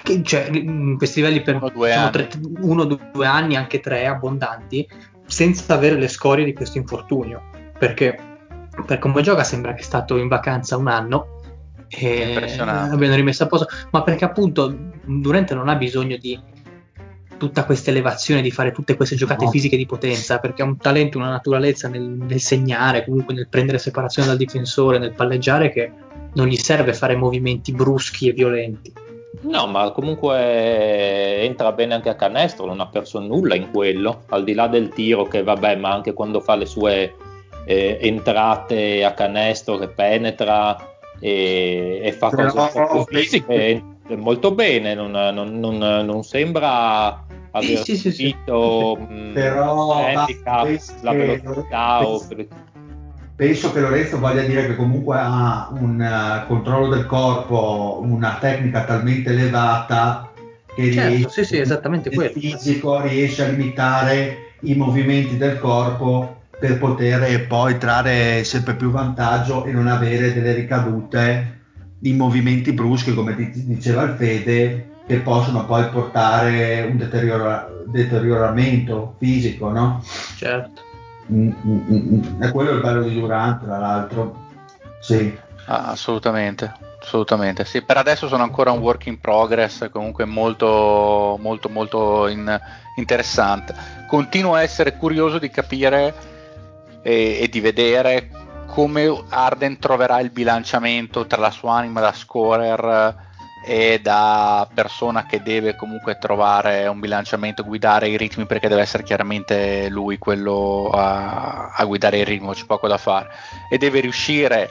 che, 0.04 0.24
cioè, 0.24 0.50
questi 0.96 1.20
livelli 1.20 1.42
per 1.42 1.56
uno, 1.56 1.68
due, 1.68 1.88
diciamo, 1.88 2.06
anni. 2.06 2.12
Tre, 2.14 2.30
uno, 2.62 2.84
due 2.86 3.26
anni, 3.26 3.58
anche 3.58 3.82
tre 3.82 4.08
abbondanti, 4.08 4.88
senza 5.26 5.74
avere 5.74 5.98
le 5.98 6.08
scorie 6.08 6.46
di 6.46 6.54
questo 6.54 6.78
infortunio. 6.78 7.42
Perché 7.78 8.18
per 8.86 9.00
come 9.00 9.22
gioca 9.22 9.44
sembra 9.44 9.74
che 9.74 9.82
è 9.82 9.84
stato 9.84 10.16
in 10.16 10.30
vacanza 10.30 10.78
un 10.78 10.88
anno 10.88 11.42
e 11.90 12.58
abbiano 12.58 13.16
rimesso 13.16 13.44
a 13.44 13.48
posto, 13.48 13.68
ma 13.92 14.02
perché 14.02 14.24
appunto 14.24 14.74
Durante 15.04 15.56
non 15.56 15.68
ha 15.68 15.76
bisogno 15.76 16.16
di 16.16 16.40
tutta 17.38 17.64
questa 17.64 17.92
elevazione 17.92 18.42
di 18.42 18.52
fare 18.52 18.72
tutte 18.72 18.96
queste 18.96 19.16
giocate 19.16 19.46
no. 19.46 19.52
fisiche 19.52 19.78
di 19.78 19.86
potenza 19.86 20.40
perché 20.40 20.62
ha 20.62 20.66
un 20.66 20.78
talento, 20.78 21.18
una 21.18 21.30
naturalezza 21.30 21.88
nel, 21.88 22.02
nel, 22.02 22.40
segnare, 22.40 23.06
comunque 23.06 23.34
nel 23.34 23.48
prendere 23.48 23.78
separazione 23.78 24.28
dal 24.28 24.38
difensore, 24.38 24.98
nel 24.98 25.14
palleggiare 25.14 25.72
che 25.72 25.92
non 26.34 26.48
gli 26.48 26.56
serve 26.56 26.94
fare 26.94 27.16
movimenti 27.16 27.72
bruschi 27.72 28.28
e 28.28 28.34
violenti. 28.34 28.94
No, 29.42 29.68
ma 29.68 29.92
comunque 29.92 31.42
entra 31.42 31.72
bene 31.72 31.94
anche 31.94 32.10
a 32.10 32.16
canestro, 32.16 32.66
non 32.66 32.80
ha 32.80 32.88
perso 32.88 33.20
nulla 33.20 33.56
in 33.56 33.70
quello, 33.72 34.24
al 34.30 34.44
di 34.44 34.54
là 34.54 34.68
del 34.68 34.90
tiro 34.90 35.26
che 35.26 35.44
vabbè, 35.44 35.76
ma 35.76 35.92
anche 35.92 36.14
quando 36.14 36.40
fa 36.40 36.56
le 36.56 36.66
sue 36.66 37.14
eh, 37.66 37.98
entrate 38.02 39.04
a 39.04 39.14
canestro 39.14 39.78
che 39.78 39.90
penetra 39.90 40.76
e, 41.20 42.00
e 42.04 42.12
fa 42.14 42.30
Però, 42.30 42.52
cose 42.52 43.06
fisiche 43.08 43.84
molto 44.16 44.54
bene, 44.54 44.94
non, 44.94 45.12
non, 45.12 45.60
non, 45.60 45.78
non 45.78 46.24
sembra 46.24 47.26
aver 47.52 47.84
sì, 47.84 47.98
sì, 47.98 48.12
sì, 48.12 48.36
mh, 48.46 49.34
però 49.34 50.06
handicap, 50.06 50.80
la 51.02 51.12
velocità 51.12 51.98
penso, 52.00 52.36
o... 52.36 52.48
penso 53.36 53.74
che 53.74 53.80
Lorenzo 53.80 54.20
voglia 54.20 54.44
dire 54.44 54.68
che 54.68 54.76
comunque 54.76 55.18
ha 55.20 55.70
un 55.72 56.00
uh, 56.00 56.48
controllo 56.48 56.88
del 56.96 57.06
corpo, 57.06 58.00
una 58.04 58.38
tecnica 58.40 58.84
talmente 58.84 59.32
elevata 59.32 60.32
che 60.76 60.92
certo, 60.92 61.10
riesce, 61.10 61.30
sì, 61.30 61.56
sì, 61.56 61.60
esattamente 61.60 62.10
il 62.10 62.32
fisico 62.32 63.02
riesce 63.02 63.44
a 63.44 63.48
limitare 63.48 64.54
i 64.62 64.76
movimenti 64.76 65.38
del 65.38 65.60
corpo 65.60 66.36
per 66.60 66.78
poter 66.80 67.46
poi 67.48 67.78
trarre 67.78 68.44
sempre 68.44 68.76
più 68.76 68.90
vantaggio 68.90 69.66
e 69.66 69.72
non 69.72 69.88
avere 69.88 70.34
delle 70.34 70.54
ricadute 70.54 71.57
di 71.98 72.14
movimenti 72.14 72.72
bruschi, 72.74 73.14
come 73.14 73.36
diceva 73.36 74.04
il 74.04 74.16
Fede, 74.16 74.90
che 75.08 75.20
possono 75.20 75.66
poi 75.66 75.88
portare 75.90 76.88
un 76.90 76.98
deteriora- 76.98 77.70
deterioramento 77.86 79.16
fisico, 79.18 79.70
no? 79.72 80.04
Certo. 80.36 80.82
Mm, 81.32 81.52
mm, 81.66 81.80
mm, 81.90 82.36
mm. 82.36 82.44
E 82.44 82.52
quello 82.52 82.72
è 82.72 82.74
il 82.74 82.82
bello 82.82 83.04
di 83.04 83.14
Durant, 83.14 83.64
tra 83.64 83.78
l'altro. 83.78 84.46
Sì. 85.00 85.36
Ah, 85.66 85.88
assolutamente, 85.90 86.74
assolutamente. 87.02 87.66
Sì, 87.66 87.82
per 87.82 87.98
adesso 87.98 88.28
sono 88.28 88.44
ancora 88.44 88.72
un 88.72 88.80
work 88.80 89.08
in 89.08 89.20
progress, 89.20 89.90
comunque 89.90 90.26
molto, 90.26 91.38
molto, 91.42 91.70
molto 91.70 92.28
in, 92.28 92.60
interessante. 92.96 93.74
Continuo 94.08 94.54
a 94.56 94.62
essere 94.62 94.96
curioso 94.96 95.40
di 95.40 95.50
capire 95.50 96.14
e, 97.02 97.40
e 97.42 97.50
di 97.50 97.60
vedere 97.60 98.30
come 98.78 99.24
Arden 99.30 99.80
troverà 99.80 100.20
il 100.20 100.30
bilanciamento 100.30 101.26
tra 101.26 101.42
la 101.42 101.50
sua 101.50 101.78
anima 101.78 102.00
da 102.00 102.14
scorer 102.14 103.16
e 103.66 104.00
da 104.04 104.70
persona 104.72 105.26
che 105.26 105.42
deve 105.42 105.76
comunque 105.76 106.20
trovare 106.20 106.86
un 106.86 107.00
bilanciamento, 107.00 107.64
guidare 107.64 108.08
i 108.08 108.18
ritmi 108.18 108.46
perché 108.46 108.68
deve 108.68 108.82
essere 108.82 109.02
chiaramente 109.02 109.90
lui 109.90 110.20
quello 110.20 110.92
a, 110.94 111.72
a 111.74 111.86
guidare 111.86 112.20
il 112.20 112.28
ritmo, 112.28 112.54
c'è 112.54 112.68
poco 112.68 112.88
da 112.88 113.00
fare. 113.00 113.30
E 113.68 113.80
deve 113.80 114.00
riuscire 114.00 114.70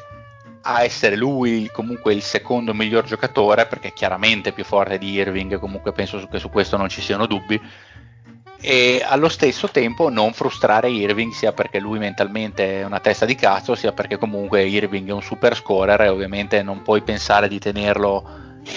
a 0.60 0.84
essere 0.84 1.16
lui 1.16 1.68
comunque 1.72 2.14
il 2.14 2.22
secondo 2.22 2.72
miglior 2.74 3.06
giocatore 3.06 3.66
perché 3.66 3.92
chiaramente 3.92 4.50
è 4.50 4.52
più 4.52 4.62
forte 4.62 4.98
di 4.98 5.14
Irving, 5.14 5.58
comunque 5.58 5.90
penso 5.90 6.24
che 6.28 6.38
su 6.38 6.48
questo 6.48 6.76
non 6.76 6.88
ci 6.88 7.00
siano 7.00 7.26
dubbi 7.26 7.60
e 8.60 9.02
allo 9.04 9.28
stesso 9.28 9.68
tempo 9.68 10.08
non 10.08 10.32
frustrare 10.32 10.90
Irving 10.90 11.32
sia 11.32 11.52
perché 11.52 11.78
lui 11.78 11.98
mentalmente 11.98 12.80
è 12.80 12.84
una 12.84 13.00
testa 13.00 13.24
di 13.24 13.34
cazzo 13.34 13.74
sia 13.74 13.92
perché 13.92 14.16
comunque 14.16 14.64
Irving 14.64 15.08
è 15.08 15.12
un 15.12 15.22
super 15.22 15.54
scorer 15.56 16.00
e 16.00 16.08
ovviamente 16.08 16.62
non 16.62 16.82
puoi 16.82 17.02
pensare 17.02 17.48
di 17.48 17.58
tenerlo 17.58 18.24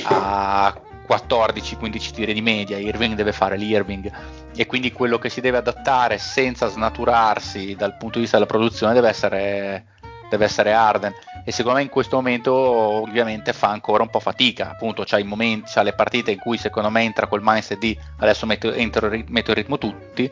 a 0.03 0.81
14-15 1.09 2.11
tiri 2.11 2.33
di 2.33 2.41
media. 2.41 2.77
Irving 2.77 3.15
deve 3.15 3.31
fare 3.31 3.57
l'Irving. 3.57 4.11
E 4.55 4.65
quindi 4.67 4.91
quello 4.91 5.17
che 5.17 5.29
si 5.29 5.41
deve 5.41 5.57
adattare 5.57 6.19
senza 6.19 6.67
snaturarsi 6.67 7.75
dal 7.75 7.97
punto 7.97 8.15
di 8.15 8.21
vista 8.21 8.37
della 8.37 8.49
produzione 8.49 8.93
deve 8.93 9.09
essere, 9.09 9.85
deve 10.29 10.45
essere 10.45 10.73
Arden. 10.73 11.13
E 11.43 11.51
secondo 11.51 11.77
me 11.77 11.83
in 11.83 11.89
questo 11.89 12.15
momento 12.15 12.53
ovviamente 12.53 13.53
fa 13.53 13.69
ancora 13.69 14.03
un 14.03 14.09
po' 14.09 14.19
fatica, 14.19 14.71
appunto 14.71 15.03
c'ha, 15.05 15.23
momenti, 15.23 15.71
c'ha 15.71 15.81
le 15.81 15.93
partite 15.93 16.31
in 16.31 16.39
cui 16.39 16.57
secondo 16.57 16.89
me 16.89 17.03
entra 17.03 17.27
col 17.27 17.41
mindset 17.43 17.77
di 17.77 17.97
adesso 18.17 18.45
metto, 18.45 18.71
entro, 18.71 19.09
metto 19.27 19.51
il 19.51 19.57
ritmo 19.57 19.77
tutti 19.77 20.31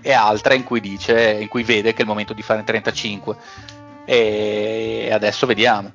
e 0.00 0.12
altre 0.12 0.54
in 0.54 0.64
cui 0.64 0.80
dice, 0.80 1.32
in 1.40 1.48
cui 1.48 1.62
vede 1.62 1.92
che 1.92 1.98
è 1.98 2.02
il 2.02 2.08
momento 2.08 2.32
di 2.32 2.42
fare 2.42 2.62
35 2.62 3.36
e 4.04 5.10
adesso 5.12 5.46
vediamo 5.46 5.92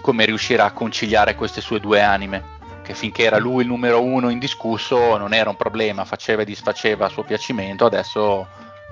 come 0.00 0.24
riuscirà 0.24 0.66
a 0.66 0.72
conciliare 0.72 1.34
queste 1.34 1.60
sue 1.60 1.80
due 1.80 2.00
anime 2.00 2.54
che 2.86 2.94
finché 2.94 3.24
era 3.24 3.38
lui 3.38 3.62
il 3.62 3.68
numero 3.68 4.00
uno 4.00 4.28
indiscusso 4.28 5.16
non 5.16 5.34
era 5.34 5.50
un 5.50 5.56
problema, 5.56 6.04
faceva 6.04 6.42
e 6.42 6.44
disfaceva 6.44 7.06
a 7.06 7.08
suo 7.08 7.24
piacimento, 7.24 7.84
adesso 7.84 8.46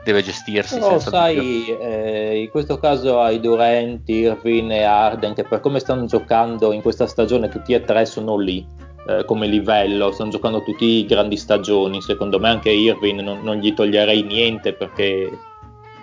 deve 0.05 0.23
gestirsi. 0.23 0.79
Però 0.79 0.99
sai, 0.99 1.67
eh, 1.67 2.41
in 2.43 2.51
questo 2.51 2.79
caso 2.79 3.21
hai 3.21 3.41
Durant, 3.41 4.09
Irvin 4.09 4.71
e 4.71 4.83
Arden 4.83 5.35
che 5.35 5.45
per 5.45 5.61
come 5.61 5.81
stanno 5.81 6.05
giocando 6.07 6.73
in 6.73 6.83
questa 6.83 7.07
stagione 7.07 7.49
tutti 7.49 7.73
e 7.73 7.83
tre 7.83 8.07
sono 8.07 8.37
lì 8.37 8.65
eh, 9.07 9.25
come 9.25 9.47
livello, 9.47 10.13
stanno 10.13 10.31
giocando 10.31 10.63
tutti 10.63 11.05
grandi 11.07 11.37
stagioni, 11.37 12.01
secondo 12.01 12.39
me 12.39 12.49
anche 12.49 12.71
Irvin 12.71 13.17
non, 13.17 13.41
non 13.43 13.57
gli 13.57 13.75
toglierei 13.75 14.23
niente 14.23 14.73
perché 14.73 15.31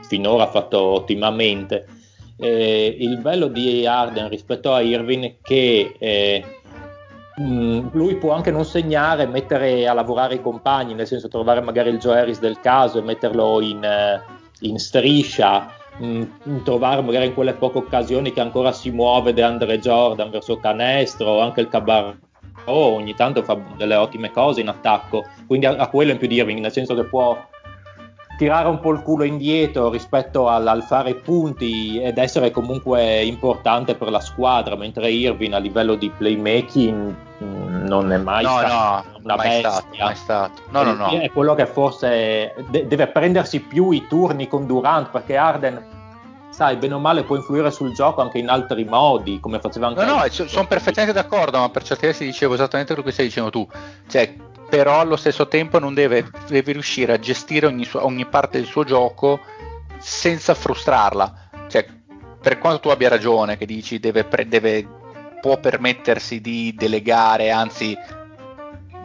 finora 0.07 0.43
ha 0.43 0.47
fatto 0.47 0.79
ottimamente. 0.79 1.87
Eh, 2.37 2.97
il 2.99 3.17
bello 3.17 3.47
di 3.47 3.85
Arden 3.85 4.27
rispetto 4.29 4.73
a 4.73 4.81
Irvin 4.81 5.23
è 5.23 5.35
che 5.41 5.95
Mm, 7.39 7.87
lui 7.93 8.15
può 8.15 8.33
anche 8.33 8.51
non 8.51 8.65
segnare, 8.65 9.25
mettere 9.25 9.87
a 9.87 9.93
lavorare 9.93 10.35
i 10.35 10.41
compagni, 10.41 10.93
nel 10.93 11.07
senso 11.07 11.29
trovare 11.29 11.61
magari 11.61 11.89
il 11.89 11.97
Joe 11.97 12.19
Harris 12.19 12.39
del 12.39 12.59
caso 12.59 12.99
e 12.99 13.03
metterlo 13.03 13.61
in, 13.61 13.83
eh, 13.83 14.21
in 14.61 14.77
striscia, 14.77 15.71
mm, 16.01 16.23
trovare 16.63 17.01
magari 17.01 17.27
in 17.27 17.33
quelle 17.33 17.53
poche 17.53 17.77
occasioni 17.77 18.33
che 18.33 18.41
ancora 18.41 18.73
si 18.73 18.91
muove 18.91 19.33
DeAndre 19.33 19.79
Jordan 19.79 20.29
verso 20.29 20.57
canestro, 20.57 21.39
anche 21.39 21.61
il 21.61 21.69
Cabarro 21.69 22.17
ogni 22.65 23.15
tanto 23.15 23.43
fa 23.43 23.57
delle 23.75 23.95
ottime 23.95 24.31
cose 24.31 24.61
in 24.61 24.67
attacco, 24.67 25.25
quindi 25.47 25.65
a, 25.65 25.75
a 25.77 25.87
quello 25.87 26.11
in 26.11 26.17
più 26.17 26.27
di 26.27 26.35
Irving, 26.35 26.59
nel 26.59 26.71
senso 26.71 26.93
che 26.95 27.05
può 27.05 27.37
tirare 28.41 28.67
un 28.67 28.79
po' 28.79 28.91
il 28.91 29.03
culo 29.03 29.23
indietro 29.23 29.91
rispetto 29.91 30.47
al, 30.47 30.65
al, 30.65 30.81
fare 30.81 31.13
punti 31.13 32.01
ed 32.01 32.17
essere 32.17 32.49
comunque 32.49 33.21
importante 33.21 33.93
per 33.93 34.09
la 34.09 34.19
squadra, 34.19 34.75
mentre 34.75 35.11
Irving 35.11 35.53
a 35.53 35.59
livello 35.59 35.93
di 35.93 36.09
playmaking 36.09 37.15
mm, 37.43 37.85
non 37.85 38.11
è 38.11 38.17
mai 38.17 38.43
no, 38.43 38.57
stato 38.57 38.73
no, 38.73 39.19
una 39.21 39.35
mai 39.35 39.47
bestia. 39.47 39.69
Stato, 39.69 39.95
mai 39.99 40.15
stato. 40.15 40.61
No, 40.71 40.81
no, 40.81 40.93
no. 40.95 41.19
È 41.19 41.29
quello 41.29 41.53
che 41.53 41.67
forse 41.67 42.55
de- 42.69 42.87
deve 42.87 43.05
prendersi 43.09 43.59
più 43.59 43.91
i 43.91 44.07
turni 44.07 44.47
con 44.47 44.65
Durant 44.65 45.11
perché 45.11 45.37
Arden 45.37 45.99
sai, 46.49 46.77
bene 46.77 46.95
o 46.95 46.99
male 46.99 47.21
può 47.21 47.35
influire 47.35 47.69
sul 47.69 47.93
gioco 47.93 48.21
anche 48.21 48.39
in 48.39 48.49
altri 48.49 48.85
modi, 48.85 49.39
come 49.39 49.59
faceva 49.59 49.87
anche 49.87 50.03
No, 50.03 50.15
no, 50.15 50.23
sono 50.29 50.65
perfettamente 50.65 51.13
d'accordo, 51.13 51.59
ma 51.59 51.69
per 51.69 51.83
certi 51.83 52.07
versi 52.07 52.25
dicevo 52.25 52.55
esattamente 52.55 52.93
quello 52.93 53.07
che 53.07 53.13
stai 53.13 53.27
dicendo 53.27 53.51
tu. 53.51 53.67
Cioè, 54.09 54.33
però 54.71 55.01
allo 55.01 55.17
stesso 55.17 55.49
tempo 55.49 55.79
non 55.79 55.93
deve, 55.93 56.31
deve 56.47 56.71
riuscire 56.71 57.11
a 57.11 57.19
gestire 57.19 57.65
ogni, 57.65 57.85
ogni, 57.95 58.25
parte 58.25 58.57
del 58.57 58.65
suo 58.65 58.85
gioco 58.85 59.41
senza 59.97 60.53
frustrarla. 60.53 61.49
Cioè, 61.67 61.85
per 62.41 62.57
quanto 62.57 62.79
tu 62.79 62.87
abbia 62.87 63.09
ragione 63.09 63.57
che 63.57 63.65
dici 63.65 63.99
deve, 63.99 64.25
deve, 64.47 64.87
può 65.41 65.59
permettersi 65.59 66.39
di 66.39 66.73
delegare, 66.73 67.51
anzi 67.51 67.97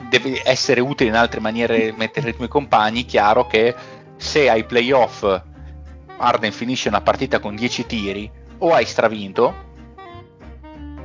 deve 0.08 0.40
essere 0.44 0.80
utile 0.80 1.10
in 1.10 1.16
altre 1.16 1.40
maniere 1.40 1.92
mettere 1.96 2.26
ritmo 2.26 2.44
ai 2.44 2.48
compagni, 2.48 3.04
chiaro 3.04 3.48
che 3.48 3.74
se 4.16 4.48
ai 4.48 4.62
playoff 4.62 5.42
Arden 6.18 6.52
finisce 6.52 6.86
una 6.86 7.00
partita 7.00 7.40
con 7.40 7.56
10 7.56 7.86
tiri, 7.86 8.30
o 8.58 8.72
hai 8.72 8.84
stravinto, 8.84 9.52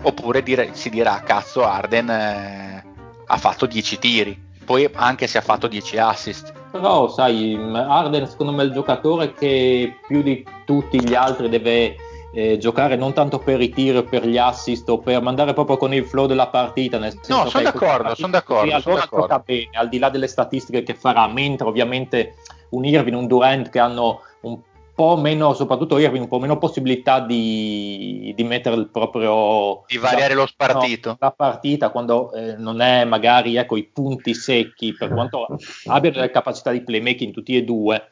oppure 0.03 0.43
dire, 0.43 0.69
si 0.73 0.91
dirà 0.91 1.19
cazzo 1.21 1.65
Arden 1.65 2.09
eh, 2.11 2.85
ha 3.25 3.37
fatto 3.37 3.65
10 3.65 3.97
tiri, 3.97 4.49
poi 4.65 4.89
anche 4.93 5.27
se 5.27 5.37
ha 5.37 5.41
fatto 5.41 5.67
10 5.67 5.97
assist. 5.97 6.53
Però 6.71 7.09
sai, 7.09 7.57
Arden 7.73 8.27
secondo 8.27 8.53
me 8.53 8.63
è 8.63 8.65
il 8.65 8.71
giocatore 8.71 9.33
che 9.33 9.97
più 10.07 10.21
di 10.21 10.45
tutti 10.65 11.03
gli 11.03 11.13
altri 11.13 11.49
deve 11.49 11.95
eh, 12.33 12.57
giocare 12.57 12.95
non 12.95 13.13
tanto 13.13 13.39
per 13.39 13.59
i 13.61 13.69
tiri 13.69 13.97
o 13.97 14.03
per 14.03 14.25
gli 14.25 14.37
assist 14.37 14.87
o 14.89 14.99
per 14.99 15.21
mandare 15.21 15.53
proprio 15.53 15.77
con 15.77 15.93
il 15.93 16.05
flow 16.05 16.27
della 16.27 16.47
partita. 16.47 16.97
Nel 16.97 17.11
senso 17.11 17.43
no, 17.43 17.49
sono 17.49 17.63
d'accordo, 17.63 18.15
sono 18.15 18.31
d'accordo. 18.31 18.73
Allora 18.73 19.01
d'accordo. 19.01 19.27
gioca 19.27 19.43
bene, 19.45 19.69
al 19.73 19.89
di 19.89 19.99
là 19.99 20.09
delle 20.09 20.27
statistiche 20.27 20.83
che 20.83 20.93
farà, 20.93 21.27
mentre 21.27 21.67
ovviamente 21.67 22.35
un 22.69 22.85
Irving, 22.85 23.17
un 23.17 23.27
Durant 23.27 23.69
che 23.69 23.79
hanno 23.79 24.21
un 24.41 24.57
po' 25.01 25.17
meno, 25.17 25.55
soprattutto 25.55 25.97
Irving, 25.97 26.21
un 26.21 26.29
po' 26.29 26.37
meno 26.37 26.59
possibilità 26.59 27.21
di, 27.21 28.33
di 28.35 28.43
mettere 28.43 28.75
il 28.75 28.87
proprio... 28.89 29.83
Di 29.87 29.97
variare 29.97 30.35
la, 30.35 30.41
lo 30.41 30.45
spartito. 30.45 31.09
No, 31.09 31.17
la 31.19 31.31
partita 31.31 31.89
quando 31.89 32.31
eh, 32.33 32.55
non 32.55 32.81
è 32.81 33.03
magari 33.03 33.55
ecco, 33.55 33.77
i 33.77 33.83
punti 33.83 34.35
secchi, 34.35 34.93
per 34.93 35.09
quanto 35.09 35.47
abbia 35.87 36.11
delle 36.11 36.29
capacità 36.29 36.69
di 36.69 36.83
playmaking 36.83 37.33
tutti 37.33 37.55
e 37.55 37.63
due, 37.63 38.09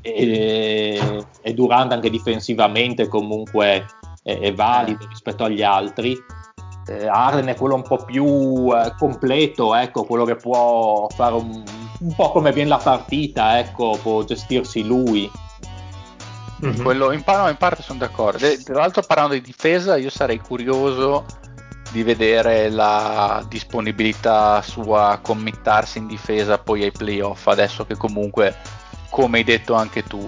e, 0.00 0.98
e 1.42 1.52
Durant 1.52 1.92
anche 1.92 2.08
difensivamente 2.08 3.08
comunque 3.08 3.84
è, 4.22 4.38
è 4.38 4.54
valido 4.54 5.06
rispetto 5.08 5.44
agli 5.44 5.62
altri. 5.62 6.16
Eh, 6.88 7.06
Arden 7.06 7.46
è 7.48 7.54
quello 7.54 7.74
un 7.74 7.82
po' 7.82 8.02
più 8.06 8.74
eh, 8.74 8.94
completo, 8.96 9.74
ecco, 9.74 10.04
quello 10.04 10.24
che 10.24 10.36
può 10.36 11.08
fare 11.14 11.34
un, 11.34 11.62
un, 12.00 12.14
po' 12.14 12.30
come 12.32 12.52
viene 12.52 12.70
la 12.70 12.78
partita, 12.78 13.58
ecco, 13.58 13.98
può 14.02 14.24
gestirsi 14.24 14.82
lui. 14.82 15.30
Mm-hmm. 16.64 16.82
Quello, 16.82 17.10
in, 17.10 17.22
no, 17.26 17.48
in, 17.48 17.56
parte 17.56 17.82
sono 17.82 17.98
d'accordo. 17.98 18.46
Tra 18.64 18.78
l'altro, 18.78 19.02
parlando 19.02 19.34
di 19.34 19.40
difesa, 19.40 19.96
io 19.96 20.10
sarei 20.10 20.38
curioso 20.38 21.24
di 21.90 22.02
vedere 22.02 22.70
la 22.70 23.44
disponibilità 23.48 24.62
sua 24.62 25.10
a 25.10 25.18
committarsi 25.18 25.98
in 25.98 26.06
difesa 26.06 26.58
poi 26.58 26.84
ai 26.84 26.92
playoff, 26.92 27.46
adesso 27.48 27.84
che 27.84 27.96
comunque 27.96 28.56
come 29.10 29.38
hai 29.38 29.44
detto 29.44 29.74
anche 29.74 30.02
tu, 30.02 30.26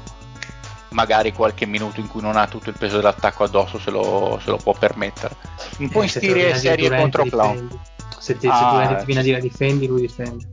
magari 0.91 1.33
qualche 1.33 1.65
minuto 1.65 2.01
in 2.01 2.09
cui 2.09 2.21
non 2.21 2.37
ha 2.37 2.47
tutto 2.47 2.69
il 2.69 2.77
peso 2.79 2.97
dell'attacco 2.97 3.45
addosso 3.45 3.79
se 3.79 3.91
lo, 3.91 4.39
se 4.43 4.51
lo 4.51 4.59
può 4.59 4.75
permettere. 4.75 5.35
Un 5.79 5.89
po' 5.89 6.03
in 6.03 6.09
stile 6.11 6.55
serie 6.55 6.95
contro 6.95 7.25
Clown. 7.25 7.81
Se, 8.19 8.37
ti, 8.37 8.47
ah, 8.51 8.87
se 8.89 8.97
ti 8.99 9.05
viene 9.07 9.21
a 9.21 9.25
dire 9.25 9.41
difendi, 9.41 9.87
lui 9.87 10.03
difende. 10.03 10.47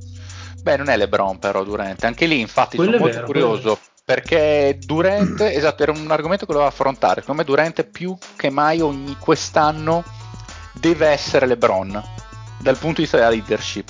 Beh, 0.62 0.78
non 0.78 0.90
è 0.90 0.96
LeBron 0.96 1.40
però 1.40 1.64
Durante, 1.64 2.06
anche 2.06 2.26
lì 2.26 2.40
infatti 2.40 2.78
quello 2.78 2.92
sono 2.92 3.04
molto 3.04 3.16
vero, 3.16 3.28
curioso 3.28 3.80
perché 4.14 4.78
Durante, 4.84 5.54
esatto, 5.56 5.84
era 5.84 5.92
un 5.92 6.12
argomento 6.12 6.46
che 6.46 6.52
dovevo 6.52 6.70
affrontare, 6.70 7.22
secondo 7.22 7.42
me 7.42 7.48
Durante 7.48 7.84
più 7.84 8.18
che 8.36 8.50
mai 8.50 8.82
ogni 8.82 9.16
quest'anno 9.18 10.04
deve 10.74 11.08
essere 11.08 11.46
LeBron 11.48 12.02
dal 12.60 12.78
punto 12.78 12.98
di 12.98 13.02
vista 13.02 13.18
della 13.18 13.30
leadership 13.30 13.90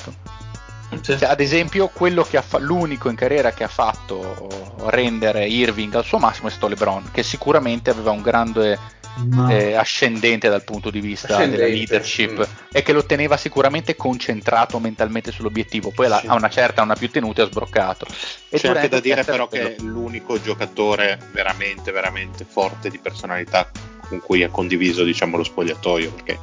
sì. 1.00 1.18
Cioè, 1.18 1.30
ad 1.30 1.40
esempio, 1.40 1.88
quello 1.88 2.24
che 2.24 2.38
ha 2.38 2.42
fa- 2.42 2.60
l'unico 2.60 3.10
in 3.10 3.16
carriera 3.16 3.52
che 3.52 3.64
ha 3.64 3.70
fatto 3.70 4.78
rendere 4.88 5.46
Irving 5.46 5.96
al 5.96 6.04
suo 6.04 6.18
massimo 6.18 6.48
è 6.48 6.52
stato 6.52 6.68
LeBron, 6.68 7.12
che 7.12 7.24
sicuramente 7.24 7.90
aveva 7.90 8.12
un 8.12 8.22
grande 8.22 8.78
no. 9.26 9.50
eh, 9.50 9.76
ascendente 9.76 10.50
dal 10.50 10.64
punto 10.64 10.90
di 10.90 11.00
vista 11.00 11.38
della 11.46 11.66
leadership 11.66 12.40
mm. 12.40 12.68
e 12.72 12.82
che 12.84 12.94
lo 12.94 13.06
teneva 13.06 13.38
sicuramente 13.38 13.96
concentrato 13.96 14.80
mentalmente 14.80 15.32
sull'obiettivo. 15.32 15.92
Poi 15.92 16.08
sì. 16.08 16.28
a 16.28 16.36
una 16.36 16.50
certa, 16.50 16.82
una 16.82 16.96
più 16.96 17.10
tenuta, 17.10 17.44
ha 17.44 17.48
sbroccato. 17.48 18.06
E 18.50 18.58
C'è 18.58 18.70
anche 18.70 18.90
da 18.90 19.00
dire, 19.00 19.24
però, 19.24 19.48
che 19.48 19.76
è 19.76 19.82
l'unico 19.82 20.42
giocatore 20.42 21.20
veramente, 21.32 21.92
veramente 21.92 22.46
forte 22.48 22.90
di 22.90 23.00
personalità 23.00 23.70
con 24.08 24.20
cui 24.20 24.44
ha 24.44 24.50
condiviso 24.50 25.04
diciamo, 25.04 25.38
lo 25.38 25.44
spogliatoio 25.44 26.12
perché 26.12 26.40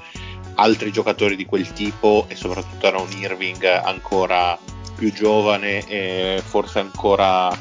altri 0.55 0.91
giocatori 0.91 1.37
di 1.37 1.45
quel 1.45 1.71
tipo 1.73 2.25
e 2.29 2.35
soprattutto 2.35 2.87
era 2.87 2.99
un 2.99 3.11
Irving 3.13 3.63
ancora 3.65 4.59
più 4.97 5.13
giovane 5.13 5.87
e 5.87 6.43
forse 6.45 6.81
ancora 6.81 7.57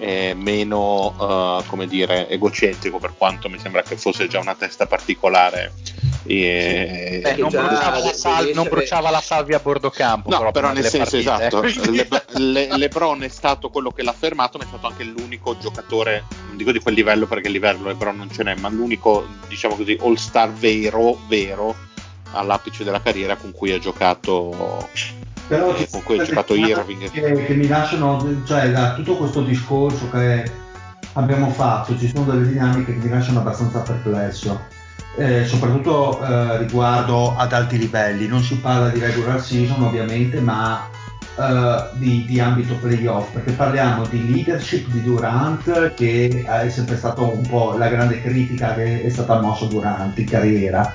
eh, 0.00 0.34
meno 0.34 1.14
uh, 1.18 1.66
come 1.66 1.86
dire 1.86 2.26
egocentrico 2.28 2.98
per 2.98 3.12
quanto 3.16 3.50
mi 3.50 3.58
sembra 3.58 3.82
che 3.82 3.96
fosse 3.96 4.28
già 4.28 4.40
una 4.40 4.54
testa 4.54 4.86
particolare 4.86 5.74
e, 6.22 7.22
sì. 7.24 7.40
non, 7.40 7.50
bruciava 7.50 7.98
la, 7.98 8.12
sal- 8.12 8.50
non, 8.54 8.68
bruciava 8.68 9.10
la 9.10 9.20
salvia 9.20 9.58
a 9.58 9.60
bordo 9.60 9.90
campo 9.90 10.30
no 10.30 10.50
però 10.52 10.72
nel 10.72 10.84
senso 10.84 11.22
partite. 11.22 11.68
esatto 11.68 11.90
Le- 11.90 12.08
Le- 12.38 12.76
Lebron 12.78 13.22
è 13.22 13.28
stato 13.28 13.68
quello 13.68 13.90
che 13.90 14.02
l'ha 14.02 14.14
fermato 14.14 14.56
ma 14.56 14.64
è 14.64 14.66
stato 14.66 14.86
anche 14.86 15.04
l'unico 15.04 15.58
giocatore 15.58 16.24
non 16.46 16.56
dico 16.56 16.72
di 16.72 16.80
quel 16.80 16.94
livello 16.94 17.26
perché 17.26 17.48
il 17.48 17.52
livello 17.52 17.86
Lebron 17.86 18.16
non 18.16 18.30
ce 18.30 18.42
n'è 18.42 18.54
ma 18.56 18.70
l'unico 18.70 19.26
diciamo 19.48 19.76
così 19.76 19.98
all 20.00 20.14
star 20.14 20.50
vero 20.50 21.18
vero 21.28 21.74
all'apice 22.32 22.84
della 22.84 23.02
carriera 23.02 23.36
con 23.36 23.52
cui 23.52 23.72
ha 23.72 23.78
giocato 23.78 24.88
però 25.50 25.74
eh, 25.74 25.88
con 25.90 26.04
cui 26.04 26.20
ha 26.20 26.22
giocato 26.22 26.54
Irving. 26.54 27.10
che, 27.10 27.44
che 27.44 27.54
mi 27.54 27.66
lasciano 27.66 28.24
cioè 28.44 28.70
da 28.70 28.94
tutto 28.94 29.16
questo 29.16 29.42
discorso 29.42 30.08
che 30.08 30.48
abbiamo 31.14 31.50
fatto 31.50 31.98
ci 31.98 32.08
sono 32.08 32.30
delle 32.30 32.46
dinamiche 32.46 32.92
che 32.92 33.04
mi 33.04 33.10
lasciano 33.10 33.40
abbastanza 33.40 33.80
perplesso. 33.80 34.78
Eh, 35.16 35.44
soprattutto 35.44 36.24
eh, 36.24 36.58
riguardo 36.58 37.36
ad 37.36 37.52
alti 37.52 37.78
livelli. 37.78 38.28
Non 38.28 38.42
si 38.42 38.58
parla 38.58 38.90
di 38.90 39.00
regular 39.00 39.42
season 39.42 39.82
ovviamente 39.82 40.40
ma 40.40 40.88
Uh, 41.36 41.96
di, 41.96 42.26
di, 42.26 42.38
ambito 42.38 42.74
playoff 42.74 43.30
perché 43.30 43.52
parliamo 43.52 44.04
di 44.04 44.30
leadership 44.30 44.88
di 44.88 45.00
Durant 45.00 45.94
che 45.94 46.44
è 46.44 46.68
sempre 46.68 46.98
stata 46.98 47.22
un 47.22 47.46
po' 47.48 47.76
la 47.78 47.88
grande 47.88 48.20
critica 48.20 48.74
che 48.74 49.04
è 49.04 49.08
stata 49.08 49.40
mossa 49.40 49.64
durante 49.66 50.20
in 50.20 50.26
carriera 50.26 50.92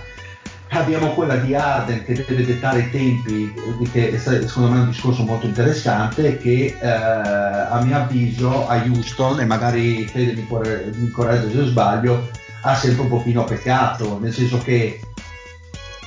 abbiamo 0.76 1.14
quella 1.14 1.38
di 1.38 1.56
Arden 1.56 2.04
che 2.04 2.14
deve 2.28 2.46
dettare 2.46 2.80
i 2.80 2.90
tempi, 2.90 3.54
che 3.92 4.12
è 4.12 4.18
secondo 4.18 4.70
me 4.70 4.78
è 4.78 4.82
un 4.82 4.90
discorso 4.90 5.24
molto 5.24 5.46
interessante 5.46 6.38
che 6.38 6.78
eh, 6.80 6.88
a 6.88 7.82
mio 7.84 7.98
avviso 7.98 8.68
a 8.68 8.76
Houston, 8.76 9.40
e 9.40 9.46
magari 9.46 10.06
Fede 10.06 10.34
mi, 10.34 10.48
corre, 10.48 10.92
mi 10.96 11.10
corregge 11.10 11.52
se 11.52 11.66
sbaglio, 11.66 12.30
ha 12.62 12.76
sempre 12.76 13.04
un 13.04 13.10
pochino 13.10 13.44
peccato, 13.44 14.20
nel 14.20 14.34
senso 14.34 14.58
che 14.60 15.00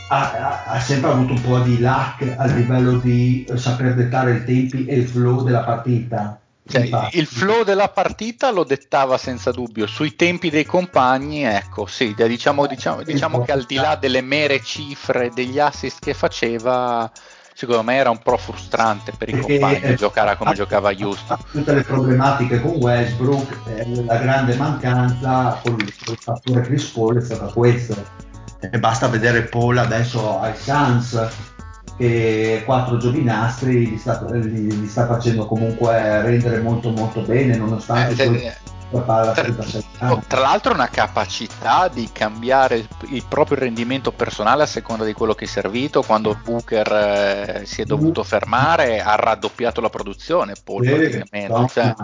ha, 0.09 0.33
ha, 0.33 0.65
ha, 0.65 0.81
sempre 0.81 1.11
avuto 1.11 1.33
un 1.33 1.41
po' 1.41 1.59
di 1.61 1.79
lack 1.79 2.35
a 2.37 2.47
livello 2.47 2.99
di 2.99 3.47
saper 3.55 3.95
dettare 3.95 4.37
i 4.37 4.45
tempi 4.45 4.87
e 4.87 4.97
il 4.97 5.07
flow 5.07 5.43
della 5.43 5.63
partita. 5.63 6.41
Cioè, 6.69 7.09
il 7.13 7.27
flow 7.27 7.65
della 7.65 7.89
partita 7.89 8.51
lo 8.51 8.63
dettava 8.63 9.17
senza 9.17 9.51
dubbio, 9.51 9.87
sui 9.87 10.15
tempi 10.15 10.51
dei 10.51 10.67
compagni, 10.67 11.43
ecco, 11.45 11.87
sì, 11.87 12.15
diciamo, 12.15 12.67
diciamo, 12.67 13.03
diciamo 13.03 13.41
che 13.43 13.53
al 13.53 13.65
di 13.65 13.77
là 13.77 13.97
delle 13.97 14.21
mere 14.21 14.61
cifre 14.63 15.31
degli 15.33 15.59
assist 15.59 15.99
che 16.01 16.13
faceva, 16.13 17.11
secondo 17.55 17.83
me 17.83 17.97
era 17.97 18.11
un 18.11 18.19
po' 18.19 18.37
frustrante 18.37 19.13
per 19.17 19.31
i 19.31 19.41
compagni 19.41 19.81
eh, 19.81 19.95
giocare 19.95 20.37
come 20.37 20.53
giocava 20.53 20.91
Houston. 20.91 21.39
Tutte 21.51 21.73
le 21.73 21.83
problematiche 21.83 22.61
con 22.61 22.73
Westbrook, 22.73 23.57
eh, 23.69 24.05
la 24.05 24.19
grande 24.19 24.55
mancanza 24.57 25.61
con 25.65 25.75
il, 25.81 25.87
il 25.87 26.19
fattore 26.21 26.61
Chris 26.61 26.85
Paul 26.85 27.17
è 27.17 27.25
stata 27.25 27.47
questa. 27.47 28.27
E 28.61 28.79
basta 28.79 29.09
vedere 29.09 29.43
Paul 29.43 29.79
adesso 29.79 30.39
ai 30.41 30.53
Suns 30.55 31.57
e 32.01 32.63
quattro 32.65 32.97
giovinastri 32.97 33.91
li 33.91 33.99
sta, 33.99 34.25
li, 34.31 34.81
li 34.81 34.87
sta, 34.87 35.05
facendo 35.07 35.47
comunque 35.47 36.23
rendere 36.23 36.61
molto 36.61 36.91
molto 36.91 37.23
bene 37.23 37.57
nonostante 37.57 38.23
eh, 38.23 38.47
eh, 38.47 39.05
tra, 39.35 40.23
tra 40.29 40.41
l'altro 40.41 40.75
una 40.75 40.89
capacità 40.89 41.89
di 41.89 42.09
cambiare 42.13 42.87
il 43.09 43.25
proprio 43.29 43.59
rendimento 43.59 44.13
personale 44.13 44.63
a 44.63 44.67
seconda 44.67 45.05
di 45.05 45.13
quello 45.13 45.35
che 45.35 45.45
è 45.45 45.49
servito 45.49 46.03
quando 46.03 46.39
Booker 46.43 46.93
eh, 46.93 47.63
si 47.67 47.83
è 47.83 47.85
dovuto 47.85 48.23
fermare 48.23 49.01
ha 49.01 49.17
raddoppiato 49.17 49.81
la 49.81 49.91
produzione 49.91 50.55
poi 50.63 50.87
praticamente 50.87 51.69
cioè, 51.69 51.95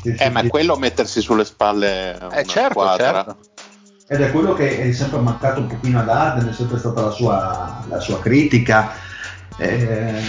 sì, 0.00 0.14
sì, 0.16 0.22
eh, 0.22 0.30
ma 0.30 0.46
quello 0.46 0.76
mettersi 0.76 1.20
sulle 1.20 1.44
spalle 1.44 2.16
eh, 2.30 2.44
certo, 2.44 2.96
certo. 2.96 3.36
ed 4.06 4.20
è 4.20 4.30
quello 4.30 4.54
che 4.54 4.78
è 4.80 4.92
sempre 4.92 5.18
mancato 5.18 5.58
un 5.58 5.66
pochino 5.66 5.98
ad 5.98 6.08
Arden 6.08 6.48
è 6.48 6.52
sempre 6.52 6.78
stata 6.78 7.00
la 7.02 7.10
sua, 7.10 7.84
la 7.88 7.98
sua 7.98 8.20
critica 8.20 9.12
eh, 9.58 10.22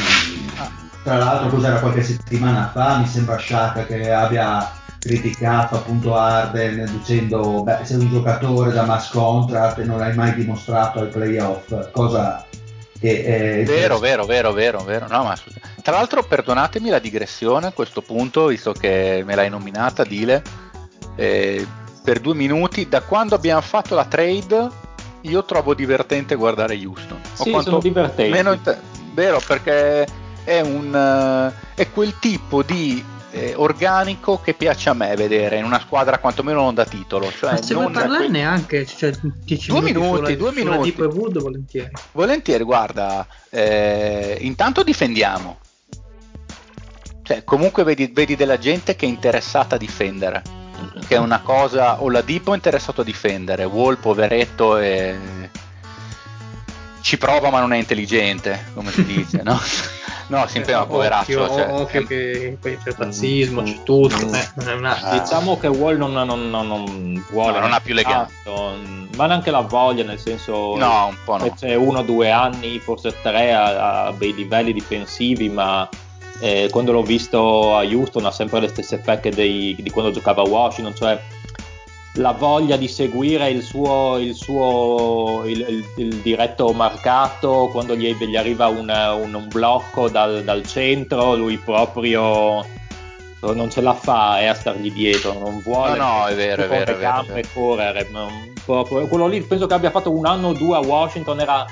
tra 1.04 1.18
l'altro 1.18 1.50
cos'era 1.50 1.80
qualche 1.80 2.04
settimana 2.04 2.70
fa? 2.74 2.98
Mi 2.98 3.08
sembra 3.08 3.38
Sciacca 3.38 3.86
che 3.86 4.12
abbia 4.12 4.72
criticato 5.00 5.76
appunto 5.76 6.16
Arden 6.16 6.90
dicendo 6.92 7.62
beh 7.62 7.80
sei 7.84 8.00
un 8.00 8.10
giocatore 8.10 8.72
da 8.72 8.86
mass 8.86 9.12
contract 9.12 9.78
e 9.78 9.84
non 9.84 10.00
l'hai 10.00 10.16
mai 10.16 10.34
dimostrato 10.34 11.00
ai 11.02 11.10
playoff 11.10 11.92
cosa 11.92 12.44
che 13.00 13.24
è 13.24 13.64
vero 13.66 14.00
vero 14.00 14.26
vero 14.26 14.52
vero 14.52 14.80
vero. 14.80 15.08
No, 15.08 15.24
ma 15.24 15.38
tra 15.84 15.98
l'altro 15.98 16.24
perdonatemi 16.24 16.90
la 16.90 16.98
digressione 16.98 17.68
a 17.68 17.72
questo 17.72 18.02
punto 18.02 18.48
visto 18.48 18.72
che 18.74 19.22
me 19.24 19.36
l'hai 19.36 19.50
nominata 19.50 20.04
Dile. 20.04 20.42
Eh, 21.16 21.66
per 22.04 22.20
due 22.20 22.34
minuti 22.34 22.88
da 22.90 23.02
quando 23.02 23.36
abbiamo 23.36 23.62
fatto 23.62 23.96
la 23.96 24.06
trade 24.06 24.70
io 25.22 25.44
trovo 25.44 25.74
divertente 25.74 26.36
guardare 26.36 26.76
Houston. 26.76 27.20
Sì, 27.34 27.58
sono 27.62 27.80
divertenti. 27.80 28.32
meno, 28.32 28.58
vero? 29.16 29.42
Perché 29.46 30.06
è, 30.44 30.60
un, 30.62 30.94
uh, 30.94 31.74
è 31.74 31.90
quel 31.90 32.20
tipo 32.20 32.62
di 32.62 33.04
eh, 33.36 33.54
organico 33.56 34.40
che 34.40 34.54
piace 34.54 34.90
a 34.90 34.94
me 34.94 35.14
vedere 35.16 35.58
in 35.58 35.66
una 35.66 35.80
squadra 35.80 36.20
quantomeno 36.20 36.62
non 36.62 36.74
da 36.74 36.86
titolo. 36.86 37.30
Cioè 37.32 37.52
Ma 37.52 37.62
se 37.62 37.74
non 37.74 37.92
vuoi 37.92 37.94
parlarne 37.94 38.44
anche 38.44 38.86
cioè, 38.86 39.12
10 39.22 39.72
due 39.72 39.82
minuti, 39.82 40.06
minuti, 40.06 40.16
sulla, 40.16 40.36
due 40.36 40.52
sulla 40.52 40.72
minuti. 40.72 40.96
Deep 40.96 41.14
Wood, 41.14 41.40
volentieri. 41.42 41.92
Volentieri, 42.14 42.64
guarda, 42.64 43.28
eh, 43.50 44.38
intanto 44.40 44.84
difendiamo. 44.84 45.58
Cioè, 47.24 47.44
comunque 47.44 47.84
vedi, 47.84 48.12
vedi 48.14 48.36
della 48.36 48.60
gente 48.60 48.96
che 48.96 49.06
è 49.06 49.10
interessata 49.10 49.76
a 49.76 49.80
difendere, 49.80 50.44
che 51.08 51.16
è 51.16 51.18
una 51.18 51.42
cosa, 51.42 52.02
o 52.02 52.10
la 52.10 52.22
Dipo 52.22 52.52
è 52.54 52.56
interessato 52.56 53.02
a 53.02 53.04
difendere, 53.04 53.64
Wall 53.66 53.98
poveretto 53.98 54.78
e... 54.78 55.64
ci 57.06 57.20
prova 57.20 57.52
ma 57.52 57.60
non 57.60 57.72
è 57.72 57.78
intelligente, 57.78 58.66
come 58.74 58.90
si 58.92 59.06
dice, 59.06 59.42
no? 59.44 59.60
No, 60.28 60.48
sempre 60.48 60.72
Eh, 60.74 60.76
ma 60.76 60.88
poveraccio. 60.88 61.40
Occhio, 61.44 61.56
cioè, 61.56 61.72
occhio 61.72 62.02
è- 62.02 62.06
che 62.08 62.58
poi 62.60 62.78
c'è 62.84 62.90
il 62.90 62.96
razzismo, 62.98 63.62
c'è 63.62 63.84
tutto. 63.84 64.34
eh, 64.34 64.50
non 64.56 64.70
è 64.70 64.74
un 64.74 64.86
attimo. 64.86 65.22
Diciamo 65.22 65.60
che 65.60 65.68
Wall 65.68 65.98
non, 65.98 66.14
non- 66.14 66.50
non- 66.50 66.66
non 66.66 67.26
vuole. 67.30 67.52
No, 67.52 67.60
non 67.60 67.74
ha 67.74 67.80
più 67.80 67.94
legame. 67.94 68.28
tanto, 68.44 68.74
ma 69.18 69.28
neanche 69.28 69.52
la 69.52 69.60
voglia, 69.60 70.04
nel 70.04 70.18
senso. 70.18 70.76
No, 70.78 71.10
un 71.10 71.18
po' 71.24 71.38
no. 71.38 71.54
C'è 71.54 71.76
uno 71.76 72.02
due 72.02 72.32
anni, 72.32 72.80
forse 72.80 73.14
tre 73.22 73.54
a, 73.54 74.06
a 74.08 74.12
bei 74.14 74.34
livelli 74.34 74.74
difensivi, 74.74 75.48
ma 75.48 75.88
eh, 76.40 76.70
quando 76.72 76.92
l'ho 76.92 77.04
visto 77.04 77.76
a 77.78 77.84
Houston 77.84 78.26
ha 78.26 78.32
sempre 78.32 78.62
le 78.62 78.70
stesse 78.70 78.98
pecche 78.98 79.30
dei- 79.30 79.76
di 79.80 79.92
quando 79.92 80.10
giocava 80.10 80.42
a 80.42 80.48
Washington, 80.48 80.96
cioè 80.96 81.22
la 82.18 82.32
voglia 82.32 82.78
di 82.78 82.88
seguire 82.88 83.50
il 83.50 83.62
suo, 83.62 84.18
il 84.18 84.34
suo 84.36 85.44
il, 85.46 85.86
il- 85.98 86.16
diretto 86.22 86.72
marcato 86.72 87.70
quando 87.72 87.96
gli, 87.96 88.14
gli 88.16 88.36
arriva 88.36 88.68
un, 88.68 88.90
un- 88.90 89.34
un 89.34 89.48
blocco 89.50 90.10
dal, 90.10 90.44
dal 90.44 90.66
centro, 90.66 91.36
lui 91.36 91.58
proprio 91.58 92.66
non 93.42 93.70
ce 93.70 93.82
la 93.82 93.94
fa 93.94 94.40
eh, 94.42 94.48
a 94.48 94.54
stargli 94.56 94.92
dietro, 94.92 95.34
non 95.34 95.60
vuole 95.62 95.98
No, 95.98 96.20
no, 96.20 96.26
è 96.26 96.36
vero, 96.36 96.64
è 96.64 96.68
vero, 96.68 96.92
è 96.94 96.96
vero, 96.96 97.24
vero. 97.28 97.48
correre. 97.54 98.08
po'- 98.66 98.84
quello 99.08 99.28
lì 99.28 99.42
penso 99.42 99.68
che 99.68 99.74
abbia 99.76 99.92
fatto 99.92 100.12
un 100.12 100.26
anno 100.26 100.48
o 100.48 100.54
due 100.54 100.78
a 100.78 100.80
Washington, 100.80 101.40
era, 101.42 101.64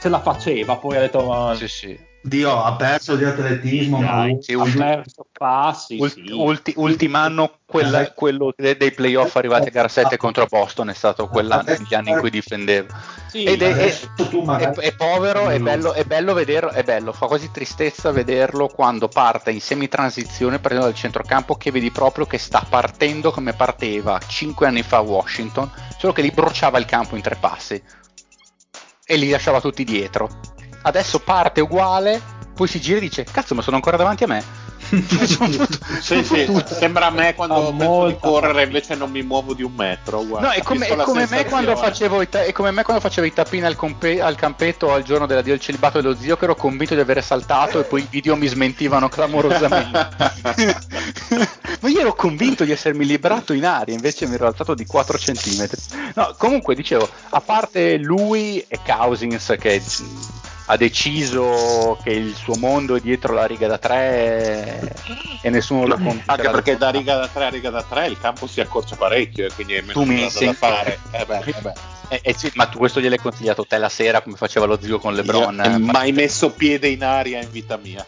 ce 0.00 0.08
la 0.08 0.20
faceva, 0.20 0.76
poi 0.76 0.96
ha 0.96 1.00
detto 1.00 1.22
ma 1.24 1.52
Sì, 1.56 1.66
sì. 1.66 1.98
Dio, 2.26 2.62
ha 2.62 2.74
perso 2.74 3.14
di 3.14 3.24
atletismo, 3.24 4.00
ma 4.00 4.10
dai, 4.16 4.38
sì, 4.40 4.52
ha 4.54 4.58
ulti- 4.58 4.76
perso 4.78 5.26
passi, 5.30 5.96
Ult- 6.00 6.12
sì. 6.14 6.32
ulti- 6.32 6.72
ultim'anno 6.76 7.58
quella- 7.64 8.00
Eh. 8.02 8.12
quello 8.14 8.52
de- 8.56 8.76
dei 8.76 8.90
playoff 8.92 9.36
arrivati 9.36 9.68
a 9.68 9.70
gara 9.70 9.86
7 9.86 10.16
contro 10.16 10.46
Boston 10.46 10.90
è 10.90 10.94
stato 10.94 11.28
quell'anno, 11.28 11.72
gli 11.86 11.94
anni 11.94 12.10
in 12.10 12.18
cui 12.18 12.30
difendeva. 12.30 12.88
Sì, 13.28 13.44
Ed 13.44 13.62
è, 13.62 13.74
è- 13.76 13.96
è- 14.58 14.70
è 14.72 14.94
povero, 14.96 15.48
è 15.48 15.58
bello, 15.60 15.92
è 15.92 16.02
bello 16.04 16.34
vederlo, 16.34 16.70
è 16.70 16.82
bello, 16.82 17.12
fa 17.12 17.26
quasi 17.26 17.50
tristezza 17.52 18.10
vederlo 18.10 18.66
quando 18.66 19.06
parte 19.06 19.52
in 19.52 19.60
semitransizione 19.60 20.58
partendo 20.58 20.86
dal 20.86 20.94
centrocampo 20.96 21.54
che 21.54 21.70
vedi 21.70 21.92
proprio 21.92 22.26
che 22.26 22.38
sta 22.38 22.64
partendo 22.68 23.30
come 23.30 23.52
parteva 23.52 24.18
5 24.18 24.66
anni 24.66 24.82
fa 24.82 24.96
a 24.96 25.00
Washington, 25.02 25.70
solo 25.96 26.12
che 26.12 26.22
li 26.22 26.32
bruciava 26.32 26.78
il 26.78 26.86
campo 26.86 27.14
in 27.14 27.22
tre 27.22 27.36
passi 27.36 27.80
e 29.08 29.16
li 29.16 29.30
lasciava 29.30 29.60
tutti 29.60 29.84
dietro. 29.84 30.54
Adesso 30.86 31.18
parte 31.18 31.60
uguale, 31.60 32.20
poi 32.54 32.68
si 32.68 32.80
gira 32.80 32.98
e 32.98 33.00
dice 33.00 33.24
cazzo 33.24 33.54
ma 33.56 33.62
sono 33.62 33.74
ancora 33.76 33.96
davanti 33.96 34.22
a 34.22 34.28
me. 34.28 34.64
Sono 35.26 35.48
tutto- 35.50 35.78
Sì, 36.00 36.22
sì, 36.22 36.48
sembra 36.64 37.06
a 37.06 37.10
me 37.10 37.34
quando 37.34 37.70
Ha 37.70 37.72
penso 37.72 38.06
di 38.06 38.16
correre 38.20 38.62
invece 38.62 38.94
non 38.94 39.10
mi 39.10 39.22
muovo 39.22 39.52
di 39.52 39.64
un 39.64 39.72
metro. 39.74 40.24
Guarda, 40.24 40.46
No, 40.46 40.52
è 40.54 40.62
come, 40.62 40.86
è 40.86 40.94
come 40.96 41.26
me 41.28 41.44
quando 41.46 41.74
facevo 41.74 42.22
i 42.22 42.28
ta- 42.28 42.44
è 42.44 42.52
come 42.52 42.70
me 42.70 42.84
quando 42.84 43.02
facevo 43.02 43.26
i 43.26 43.32
tappini 43.32 43.64
al, 43.64 43.74
compe- 43.74 44.20
al 44.22 44.36
campetto 44.36 44.92
al 44.92 45.02
giorno 45.02 45.26
dell'addio 45.26 45.54
del 45.54 45.60
celibato 45.60 46.00
dello 46.00 46.14
zio 46.14 46.36
che 46.36 46.44
ero 46.44 46.54
convinto 46.54 46.94
di 46.94 47.00
avere 47.00 47.20
saltato 47.20 47.80
e 47.80 47.82
poi 47.82 48.02
i 48.02 48.06
video 48.08 48.36
mi 48.36 48.46
smentivano 48.46 49.08
clamorosamente. 49.08 50.08
Ma 51.80 51.88
io 51.88 52.00
ero 52.00 52.14
convinto 52.14 52.62
di 52.64 52.70
essermi 52.70 53.04
liberato 53.04 53.52
in 53.52 53.66
aria, 53.66 53.92
invece 53.92 54.26
mi 54.28 54.34
ero 54.34 54.46
alzato 54.46 54.74
di 54.74 54.86
4 54.86 55.18
cm. 55.18 55.68
No, 56.14 56.34
comunque 56.38 56.76
dicevo, 56.76 57.08
a 57.30 57.40
parte 57.40 57.96
lui 57.98 58.64
e 58.68 58.78
Cousins 58.86 59.54
che 59.58 59.82
ha 60.66 60.76
deciso 60.76 61.98
che 62.02 62.10
il 62.10 62.34
suo 62.34 62.56
mondo 62.56 62.96
è 62.96 63.00
dietro 63.00 63.32
la 63.32 63.46
riga 63.46 63.68
da 63.68 63.78
3 63.78 64.94
e 65.40 65.50
nessuno 65.50 65.86
lo 65.86 65.94
convincerà 65.94 66.32
Anche 66.32 66.50
perché 66.50 66.76
da 66.76 66.90
riga 66.90 67.16
da 67.16 67.28
3 67.28 67.44
a 67.44 67.48
riga 67.48 67.70
da 67.70 67.82
3 67.82 68.06
il 68.06 68.18
campo 68.18 68.46
si 68.46 68.60
accorcia 68.60 68.96
parecchio 68.96 69.46
e 69.46 69.52
quindi 69.52 69.74
è 69.74 69.80
meno 69.80 69.92
Tu 69.92 70.04
mi 70.04 70.20
da 70.20 70.52
fare. 70.52 70.98
Eh 71.12 71.24
beh, 71.24 71.38
eh 71.38 71.60
beh. 71.60 71.72
Eh, 72.08 72.20
eh 72.22 72.34
sì, 72.36 72.50
ma 72.54 72.66
tu 72.66 72.78
questo 72.78 73.00
gliel'hai 73.00 73.18
consigliato 73.18 73.64
te 73.64 73.78
la 73.78 73.88
sera 73.88 74.20
come 74.20 74.36
faceva 74.36 74.66
lo 74.66 74.78
zio 74.80 74.98
con 74.98 75.14
LeBron? 75.14 75.62
Io 75.64 75.74
eh, 75.74 75.78
mai 75.78 76.12
messo 76.12 76.50
piede 76.50 76.88
in 76.88 77.02
aria 77.02 77.40
in 77.40 77.50
vita 77.50 77.76
mia. 77.76 78.04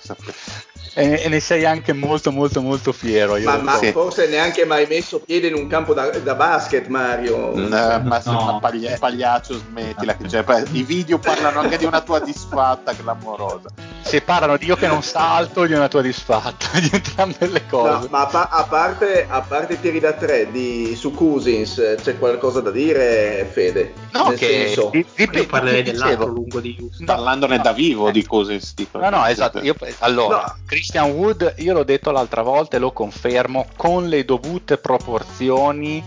E, 0.95 1.21
e 1.25 1.29
ne 1.29 1.41
sei 1.41 1.65
anche 1.65 1.93
molto 1.93 2.31
molto 2.33 2.61
molto 2.61 2.93
fiero. 2.93 3.37
Io 3.37 3.49
Ma, 3.49 3.57
ma 3.59 3.77
so. 3.79 3.91
forse 3.93 4.27
neanche 4.29 4.65
mai 4.65 4.87
messo 4.89 5.21
piede 5.21 5.49
in 5.49 5.55
un 5.55 5.67
campo 5.67 5.95
da, 5.95 6.09
da 6.11 6.35
basket, 6.35 6.87
Mario. 6.89 7.53
Eh, 7.55 8.01
ma 8.03 8.21
sei 8.21 8.33
No. 8.33 8.43
una 8.43 8.59
paglia- 8.59 8.97
pagliaccio, 8.99 9.55
smettila. 9.59 10.17
poi 10.45 10.65
I 10.73 10.83
video 10.83 11.19
parlano 11.19 11.61
anche 11.61 11.77
di 11.79 11.85
una 11.85 12.01
tua 12.01 12.21
disfatta 12.21 12.93
clamorosa. 12.95 13.69
Se 14.01 14.21
parlano 14.23 14.57
di 14.57 14.67
io 14.67 14.77
che 14.77 14.87
non 14.87 15.03
salto 15.03 15.67
di 15.67 15.75
una 15.75 15.89
tua 15.89 16.01
disfatta, 16.03 16.67
di 16.81 16.89
entrambe 16.93 17.47
le 17.47 17.67
cose. 17.69 17.91
No, 17.91 18.07
ma 18.11 18.21
a, 18.23 18.27
pa- 18.27 18.49
a 18.51 18.65
parte, 18.65 19.27
a 19.29 19.41
parte 19.43 19.75
i 19.75 19.81
tiri 19.81 20.01
da 20.01 20.13
tre 20.15 20.51
di, 20.51 20.95
su 20.97 21.13
Cousins, 21.13 21.79
eh, 21.79 21.99
c'è 22.01 22.19
qualcosa 22.19 22.61
da 22.61 22.71
dire, 22.71 23.49
Fede? 23.53 23.93
No, 24.13 24.29
Nel 24.29 24.39
che 24.39 24.47
senso, 24.47 24.89
di- 24.93 25.05
di- 25.15 25.29
Io 25.33 25.47
parlerei 25.47 25.83
dell'altro 25.83 26.27
lungo 26.27 26.61
di 26.61 26.77
Houston. 26.81 27.05
No, 27.07 27.15
Parlandone 27.15 27.57
no. 27.57 27.63
da 27.63 27.73
vivo 27.73 28.11
di 28.11 28.25
cose 28.25 28.61
tipo. 28.75 28.99
No, 28.99 29.11
no, 29.11 29.27
esatto. 29.27 29.61
Io- 29.61 29.75
allora, 29.99 30.37
No. 30.39 30.55
Christian 30.79 31.11
Wood, 31.11 31.55
io 31.57 31.73
l'ho 31.73 31.83
detto 31.83 32.13
l'altra 32.13 32.43
volta 32.43 32.77
e 32.77 32.79
lo 32.79 32.93
confermo, 32.93 33.67
con 33.77 34.07
le 34.07 34.25
dovute 34.25 34.79
proporzioni, 34.79 36.01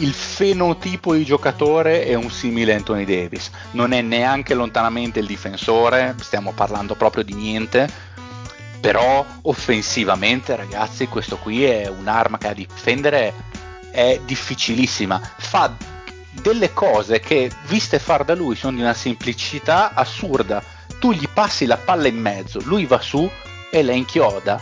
il 0.00 0.12
fenotipo 0.12 1.14
di 1.14 1.24
giocatore 1.24 2.04
è 2.04 2.12
un 2.12 2.30
simile 2.30 2.74
Anthony 2.74 3.06
Davis. 3.06 3.50
Non 3.70 3.92
è 3.92 4.02
neanche 4.02 4.52
lontanamente 4.52 5.20
il 5.20 5.26
difensore, 5.26 6.14
stiamo 6.20 6.52
parlando 6.52 6.94
proprio 6.96 7.24
di 7.24 7.32
niente. 7.32 7.88
Però 8.78 9.24
offensivamente, 9.40 10.54
ragazzi, 10.54 11.06
questo 11.08 11.38
qui 11.38 11.64
è 11.64 11.88
un'arma 11.88 12.36
che 12.36 12.48
a 12.48 12.52
difendere 12.52 13.32
è 13.90 14.20
difficilissima. 14.22 15.18
Fa 15.38 15.74
delle 16.42 16.74
cose 16.74 17.20
che, 17.20 17.50
viste 17.68 17.98
far 17.98 18.24
da 18.24 18.34
lui, 18.34 18.54
sono 18.54 18.76
di 18.76 18.82
una 18.82 18.92
semplicità 18.92 19.94
assurda. 19.94 20.62
Tu 20.98 21.12
gli 21.12 21.26
passi 21.32 21.64
la 21.64 21.78
palla 21.78 22.08
in 22.08 22.18
mezzo, 22.18 22.60
lui 22.64 22.84
va 22.84 23.00
su 23.00 23.30
e 23.74 23.82
la 23.82 23.92
inchioda, 23.92 24.60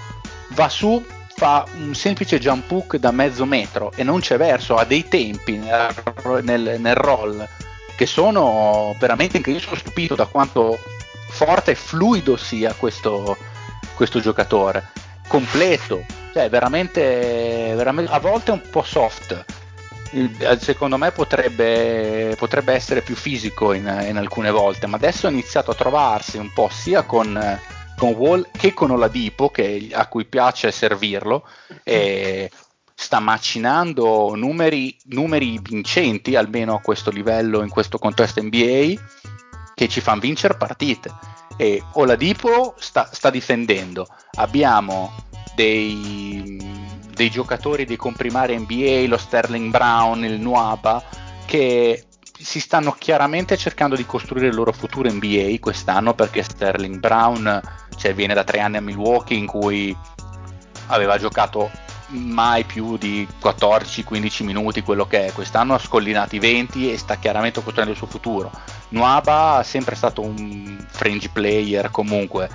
va 0.48 0.68
su, 0.70 1.04
fa 1.34 1.66
un 1.76 1.94
semplice 1.94 2.38
jump 2.38 2.70
hook 2.70 2.96
da 2.96 3.10
mezzo 3.10 3.44
metro 3.44 3.92
e 3.94 4.02
non 4.02 4.20
c'è 4.20 4.38
verso, 4.38 4.76
ha 4.76 4.84
dei 4.84 5.06
tempi 5.06 5.58
nel, 5.58 5.94
nel- 6.42 6.80
nel 6.80 6.94
roll 6.94 7.46
che 7.94 8.06
sono 8.06 8.96
veramente 8.98 9.36
incredibili. 9.36 9.68
Sono 9.68 9.78
stupito 9.80 10.14
da 10.14 10.24
quanto 10.24 10.78
forte 11.28 11.72
e 11.72 11.74
fluido 11.74 12.36
sia 12.36 12.72
questo, 12.72 13.36
questo 13.94 14.18
giocatore, 14.20 14.88
completo, 15.28 16.04
cioè 16.32 16.48
veramente, 16.48 17.74
veramente 17.76 18.10
a 18.12 18.18
volte 18.18 18.50
un 18.50 18.62
po' 18.70 18.82
soft. 18.82 19.44
Il- 20.12 20.58
Secondo 20.60 20.96
me 20.96 21.10
potrebbe, 21.10 22.34
potrebbe 22.38 22.72
essere 22.74 23.02
più 23.02 23.14
fisico 23.14 23.72
in, 23.74 24.04
in 24.08 24.16
alcune 24.16 24.50
volte, 24.50 24.86
ma 24.86 24.96
adesso 24.96 25.26
ha 25.26 25.30
iniziato 25.30 25.70
a 25.70 25.74
trovarsi 25.74 26.36
un 26.38 26.50
po' 26.52 26.68
sia 26.70 27.02
con, 27.02 27.58
con 28.02 28.14
Wall 28.14 28.48
che 28.50 28.74
con 28.74 28.90
Oladipo, 28.90 29.50
che, 29.50 29.90
a 29.92 30.08
cui 30.08 30.24
piace 30.24 30.72
servirlo, 30.72 31.46
e 31.84 32.50
sta 32.92 33.20
macinando 33.20 34.34
numeri, 34.34 34.96
numeri 35.04 35.60
vincenti, 35.62 36.34
almeno 36.34 36.74
a 36.74 36.80
questo 36.80 37.12
livello, 37.12 37.62
in 37.62 37.68
questo 37.68 37.98
contesto 37.98 38.42
NBA, 38.42 38.94
che 39.76 39.88
ci 39.88 40.00
fanno 40.00 40.18
vincere 40.18 40.56
partite. 40.56 41.12
E 41.56 41.80
Oladipo 41.92 42.74
sta, 42.76 43.08
sta 43.12 43.30
difendendo. 43.30 44.08
Abbiamo 44.32 45.12
dei, 45.54 46.58
dei 47.14 47.30
giocatori 47.30 47.84
dei 47.84 47.96
comprimari 47.96 48.58
NBA, 48.58 49.04
lo 49.06 49.16
Sterling 49.16 49.70
Brown, 49.70 50.24
il 50.24 50.40
Nuaba, 50.40 51.00
che 51.46 52.06
si 52.42 52.60
stanno 52.60 52.94
chiaramente 52.98 53.56
cercando 53.56 53.94
di 53.94 54.04
costruire 54.04 54.48
il 54.48 54.54
loro 54.54 54.72
futuro 54.72 55.10
NBA 55.10 55.56
quest'anno 55.60 56.14
perché 56.14 56.42
Sterling 56.42 56.98
Brown 56.98 57.60
cioè, 57.96 58.14
viene 58.14 58.34
da 58.34 58.44
tre 58.44 58.60
anni 58.60 58.78
a 58.78 58.80
Milwaukee 58.80 59.36
in 59.36 59.46
cui 59.46 59.96
aveva 60.86 61.18
giocato 61.18 61.70
mai 62.08 62.64
più 62.64 62.96
di 62.98 63.26
14-15 63.40 64.44
minuti 64.44 64.82
quello 64.82 65.06
che 65.06 65.26
è. 65.26 65.32
Quest'anno 65.32 65.74
ha 65.74 65.78
scollinati 65.78 66.38
20 66.38 66.92
e 66.92 66.98
sta 66.98 67.16
chiaramente 67.16 67.62
costruendo 67.62 67.92
il 67.92 67.98
suo 67.98 68.06
futuro. 68.06 68.50
Nuaba 68.90 69.60
è 69.60 69.64
sempre 69.64 69.94
stato 69.94 70.20
un 70.20 70.84
fringe 70.90 71.30
player 71.30 71.90
comunque 71.90 72.50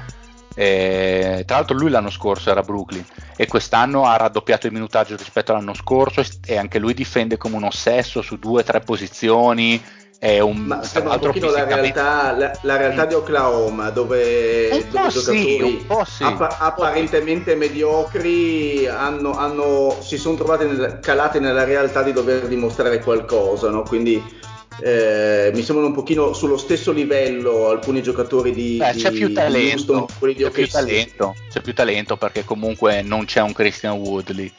eh, 0.60 1.44
tra 1.46 1.58
l'altro 1.58 1.78
lui 1.78 1.92
l'anno 1.92 2.10
scorso 2.10 2.50
era 2.50 2.62
a 2.62 2.64
Brooklyn 2.64 3.06
e 3.36 3.46
quest'anno 3.46 4.08
ha 4.08 4.18
raddoppiato 4.18 4.66
il 4.66 4.74
minutaggio 4.74 5.16
rispetto 5.16 5.52
all'anno 5.52 5.76
scorso 5.76 6.24
e, 6.48 6.58
anche 6.58 6.80
lui 6.80 6.96
difende 6.96 7.38
come 7.38 7.58
un 7.58 7.66
ossesso 7.66 8.24
su 8.24 8.40
due 8.40 8.62
o 8.62 8.64
tre 8.64 8.80
posizioni 8.80 9.80
è 10.18 10.40
un 10.40 10.58
Ma 10.58 10.82
sembra 10.82 11.14
un 11.14 11.20
pochino 11.20 11.52
la 11.52 11.64
realtà, 11.64 12.36
la, 12.36 12.58
la 12.62 12.76
realtà 12.76 13.06
di 13.06 13.14
Oklahoma 13.14 13.92
dove, 13.92 14.88
dove 14.90 15.10
giocatori 15.10 15.86
sì, 16.06 16.24
app- 16.24 16.56
apparentemente 16.58 17.54
mediocri 17.54 18.88
hanno, 18.88 19.38
hanno, 19.38 19.96
si 20.00 20.18
sono 20.18 20.38
trovati 20.38 20.66
nel, 20.66 20.98
calati 21.04 21.40
nella 21.40 21.66
realtà 21.66 22.02
di 22.02 22.14
dover 22.14 22.48
dimostrare 22.48 22.98
qualcosa, 23.00 23.70
no? 23.70 23.84
quindi 23.84 24.24
eh, 24.82 25.52
mi 25.54 25.64
sembrano 25.64 25.90
un 25.90 25.96
pochino 25.96 26.34
sullo 26.34 26.58
stesso 26.58 26.92
livello 26.92 27.70
alcuni 27.70 28.02
giocatori 28.02 28.52
di, 28.52 28.78
Beh, 28.78 28.94
c'è 28.94 29.12
più 29.12 29.34
talento, 29.34 29.94
Houston, 29.94 30.34
c'è, 30.36 30.50
più 30.52 30.68
talento. 30.68 31.36
C'è 31.50 31.62
più 31.62 31.74
talento 31.74 32.18
perché 32.18 32.46
comunque 32.46 33.02
non 33.02 33.26
c'è 33.26 33.42
un 33.42 33.54
Christian 33.54 33.98
Woodley. 33.98 34.52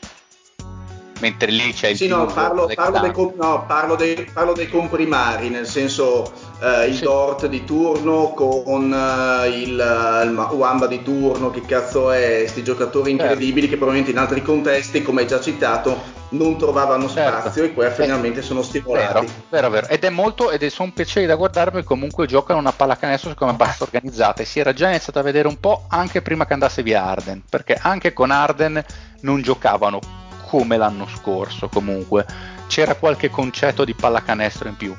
Mentre 1.21 1.51
lì 1.51 1.73
c'è 1.73 1.89
il 1.89 1.97
sì, 1.97 2.07
no, 2.07 2.27
parlo, 2.27 2.71
parlo, 2.73 3.01
dei, 3.01 3.13
no, 3.37 3.65
parlo, 3.67 3.97
dei, 3.97 4.29
parlo, 4.33 4.53
dei, 4.53 4.69
comprimari, 4.69 5.49
nel 5.49 5.67
senso 5.67 6.33
eh, 6.61 6.87
il 6.87 6.95
sì. 6.95 7.05
Dort 7.05 7.47
di 7.47 7.65
turno 7.65 8.33
con 8.35 8.93
eh, 8.93 9.49
il, 9.49 10.25
il 10.25 10.49
Wamba 10.51 10.87
di 10.87 11.03
turno, 11.03 11.51
che 11.51 11.63
cazzo 11.63 12.11
è, 12.11 12.39
questi 12.41 12.63
giocatori 12.63 13.11
certo. 13.11 13.25
incredibili 13.25 13.61
certo. 13.61 13.71
che 13.71 13.77
probabilmente 13.77 14.11
in 14.11 14.19
altri 14.19 14.43
contesti, 14.43 15.03
come 15.03 15.23
hai 15.23 15.27
già 15.27 15.41
citato, 15.41 16.17
non 16.31 16.59
trovavano 16.59 17.09
certo. 17.09 17.41
spazio 17.41 17.65
e 17.65 17.73
qua 17.73 17.87
eh, 17.87 17.91
finalmente 17.91 18.43
sono 18.43 18.63
stimolati. 18.63 19.27
Vero, 19.27 19.27
vero, 19.49 19.71
vero. 19.71 19.87
Ed 19.89 20.05
è 20.05 20.11
molto, 20.11 20.51
ed 20.51 20.63
è, 20.63 20.69
sono 20.69 20.91
piaceri 20.93 21.27
da 21.27 21.37
guardare 21.37 21.71
perché 21.71 21.87
comunque 21.87 22.27
giocano 22.27 22.59
una 22.59 22.73
pallacanestro 22.73 23.31
secondo 23.31 23.53
me 23.53 23.59
abbastanza 23.59 23.85
organizzata 23.85 24.43
e 24.43 24.45
si 24.45 24.59
era 24.59 24.73
già 24.73 24.89
iniziato 24.89 25.19
a 25.19 25.23
vedere 25.23 25.49
un 25.49 25.61
po' 25.61 25.85
anche 25.89 26.23
prima 26.23 26.45
che 26.45 26.53
andasse 26.55 26.83
via 26.83 27.05
Arden, 27.05 27.43
perché 27.49 27.79
anche 27.81 28.13
con 28.13 28.31
Arden 28.31 28.85
non 29.21 29.43
giocavano 29.43 30.01
come 30.49 30.77
l'anno 30.79 31.07
scorso 31.07 31.69
comunque 31.69 32.25
c'era 32.69 32.95
qualche 32.95 33.29
concetto 33.29 33.85
di 33.85 33.95
pallacanestro 33.95 34.69
in 34.69 34.77
più 34.77 34.97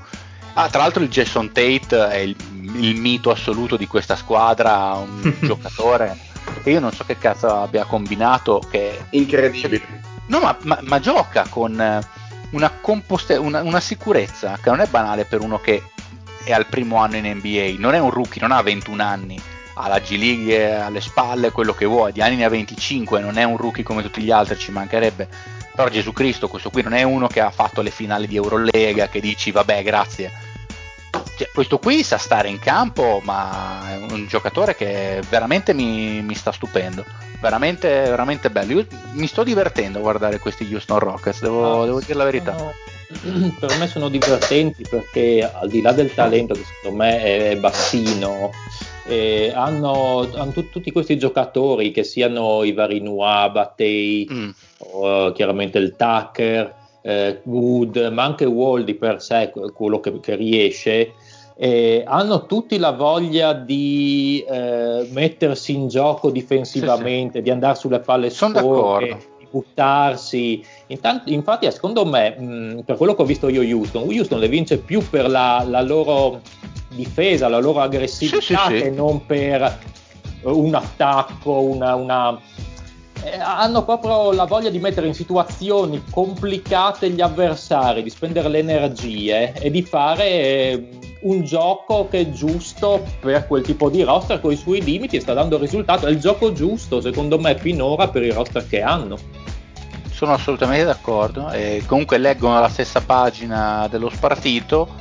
ah, 0.54 0.70
tra 0.70 0.82
l'altro 0.82 1.04
il 1.04 1.10
Jason 1.10 1.52
Tate 1.52 2.08
è 2.10 2.18
il, 2.18 2.36
il 2.76 2.96
mito 2.96 3.32
assoluto 3.32 3.78
di 3.78 3.88
questa 3.88 4.16
squadra 4.16 4.94
un 4.94 5.36
giocatore 5.42 6.18
che 6.64 6.72
io 6.72 6.80
non 6.80 6.92
so 6.92 7.04
che 7.04 7.18
cazzo 7.18 7.48
abbia 7.48 7.86
combinato 7.86 8.62
che 8.70 9.06
incredibile. 9.12 10.08
No 10.28 10.40
ma, 10.40 10.56
ma, 10.64 10.80
ma 10.84 11.00
gioca 11.00 11.48
con 11.50 11.72
una, 12.52 12.70
composte- 12.82 13.38
una, 13.38 13.62
una 13.62 13.80
sicurezza 13.80 14.58
che 14.62 14.70
non 14.70 14.80
è 14.80 14.88
banale 14.88 15.26
per 15.26 15.42
uno 15.42 15.60
che 15.60 15.84
è 16.44 16.52
al 16.52 16.66
primo 16.68 16.98
anno 16.98 17.18
in 17.18 17.26
NBA 17.26 17.76
non 17.78 17.94
è 17.94 18.00
un 18.00 18.10
rookie 18.10 18.42
non 18.42 18.52
ha 18.52 18.62
21 18.62 19.04
anni. 19.04 19.42
Ha 19.82 19.88
la 19.88 20.00
G 20.00 20.18
League 20.18 20.76
alle 20.76 21.00
spalle, 21.00 21.52
quello 21.52 21.74
che 21.74 21.86
vuoi, 21.86 22.12
di 22.12 22.22
anni 22.22 22.36
ne 22.36 22.44
ha 22.44 22.50
25, 22.50 23.22
non 23.22 23.38
è 23.38 23.44
un 23.44 23.56
rookie 23.56 23.82
come 23.82 24.02
tutti 24.02 24.22
gli 24.22 24.30
altri, 24.30 24.58
ci 24.58 24.72
mancherebbe. 24.72 25.30
Però 25.80 25.90
Gesù 25.90 26.12
Cristo, 26.12 26.50
questo 26.50 26.70
qui 26.72 26.82
non 26.82 26.92
è 26.92 27.04
uno 27.04 27.28
che 27.28 27.40
ha 27.40 27.52
fatto 27.52 27.82
le 27.82 27.90
finali 27.90 28.28
di 28.28 28.36
Eurolega, 28.36 29.08
che 29.08 29.22
dici 29.22 29.50
vabbè 29.50 29.82
grazie. 29.82 30.30
Cioè, 31.38 31.50
questo 31.54 31.80
qui 31.80 32.04
sa 32.04 32.18
stare 32.18 32.50
in 32.50 32.60
campo, 32.60 33.22
ma 33.24 33.90
è 33.90 33.96
un 34.12 34.28
giocatore 34.28 34.76
che 34.76 35.22
veramente 35.30 35.74
mi, 35.74 36.22
mi 36.22 36.36
sta 36.36 36.52
stupendo. 36.52 37.06
Veramente, 37.40 37.88
veramente 37.88 38.50
bello. 38.50 38.74
Io 38.74 38.88
mi 39.14 39.26
sto 39.26 39.46
divertendo 39.46 40.00
a 40.00 40.02
guardare 40.02 40.40
questi 40.40 40.68
Houston 40.70 41.00
Rockets, 41.00 41.40
devo, 41.40 41.84
ah, 41.84 41.86
devo 41.86 42.00
dire 42.02 42.16
la 42.16 42.26
verità. 42.26 42.52
No 42.58 42.74
per 43.58 43.78
me 43.78 43.88
sono 43.88 44.10
divertenti 44.10 44.84
perché 44.88 45.50
al 45.50 45.70
di 45.70 45.82
là 45.82 45.94
del 45.94 46.14
talento 46.14 46.56
che 46.56 46.66
secondo 46.66 47.04
me 47.04 47.24
è 47.24 47.56
bassino 47.56 48.52
eh, 49.08 49.52
hanno, 49.56 50.30
hanno 50.36 50.52
tut, 50.52 50.70
tutti 50.70 50.92
questi 50.92 51.18
giocatori 51.18 51.92
che 51.92 52.04
siano 52.04 52.64
i 52.64 52.72
vari 52.72 53.02
Noah, 53.02 53.50
Batei 53.50 54.28
mm. 54.32 54.50
O, 54.92 55.32
chiaramente 55.32 55.78
il 55.78 55.96
Tucker 55.96 56.76
eh, 57.02 57.42
Wood 57.44 57.98
ma 58.12 58.24
anche 58.24 58.46
Wall 58.46 58.84
di 58.84 58.96
per 58.96 59.22
sé 59.22 59.52
quello 59.74 60.00
che, 60.00 60.20
che 60.20 60.36
riesce 60.36 61.14
eh, 61.62 62.04
hanno 62.06 62.46
tutti 62.46 62.78
la 62.78 62.92
voglia 62.92 63.52
di 63.52 64.42
eh, 64.50 65.06
mettersi 65.12 65.74
in 65.74 65.90
gioco 65.90 66.32
difensivamente, 66.32 67.32
sì, 67.32 67.38
sì. 67.40 67.44
di 67.44 67.50
andare 67.50 67.76
sulle 67.76 68.00
palle 68.00 68.30
sporche, 68.30 69.18
buttarsi. 69.52 70.64
Intanto, 70.88 71.30
infatti, 71.30 71.70
secondo 71.70 72.06
me, 72.06 72.30
mh, 72.40 72.84
per 72.86 72.96
quello 72.96 73.14
che 73.14 73.24
ho 73.24 73.26
visto 73.26 73.50
io 73.50 73.62
Houston, 73.62 74.04
Houston 74.08 74.40
le 74.40 74.48
vince 74.48 74.78
più 74.78 75.02
per 75.10 75.30
la, 75.30 75.66
la 75.68 75.82
loro 75.82 76.40
difesa, 76.96 77.50
la 77.50 77.60
loro 77.60 77.82
aggressività 77.82 78.68
sì, 78.68 78.82
che 78.82 78.90
non 78.90 79.26
per 79.26 79.78
un 80.44 80.74
attacco, 80.74 81.60
una, 81.60 81.94
una... 81.96 82.40
Eh, 83.24 83.38
hanno 83.38 83.84
proprio 83.84 84.32
la 84.32 84.46
voglia 84.46 84.70
di 84.70 84.80
mettere 84.80 85.08
in 85.08 85.14
situazioni 85.14 86.04
complicate 86.10 87.10
gli 87.10 87.22
avversari, 87.22 88.02
di 88.02 88.10
spendere 88.10 88.48
le 88.48 88.60
energie 88.60 89.52
e 89.54 89.70
di 89.70 89.82
fare 89.84 90.26
eh, 90.26 90.90
un 91.22 91.44
gioco 91.44 92.08
che 92.10 92.20
è 92.22 92.30
giusto 92.30 93.06
per 93.20 93.46
quel 93.46 93.64
tipo 93.64 93.90
di 93.90 94.04
roster 94.04 94.40
con 94.40 94.52
i 94.52 94.56
suoi 94.56 94.82
limiti 94.82 95.18
e 95.18 95.20
sta 95.20 95.34
dando 95.34 95.58
risultato. 95.58 96.08
È 96.08 96.10
il 96.10 96.20
gioco 96.20 96.54
giusto, 96.54 97.02
secondo 97.02 97.38
me, 97.38 97.58
finora 97.58 98.08
per 98.08 98.24
i 98.24 98.32
roster 98.32 98.66
che 98.68 98.82
hanno. 98.82 99.18
Sono 100.12 100.34
assolutamente 100.34 100.86
d'accordo. 100.86 101.50
E 101.52 101.84
comunque 101.86 102.18
leggono 102.18 102.60
la 102.60 102.70
stessa 102.70 103.02
pagina 103.02 103.88
dello 103.90 104.10
spartito, 104.10 104.96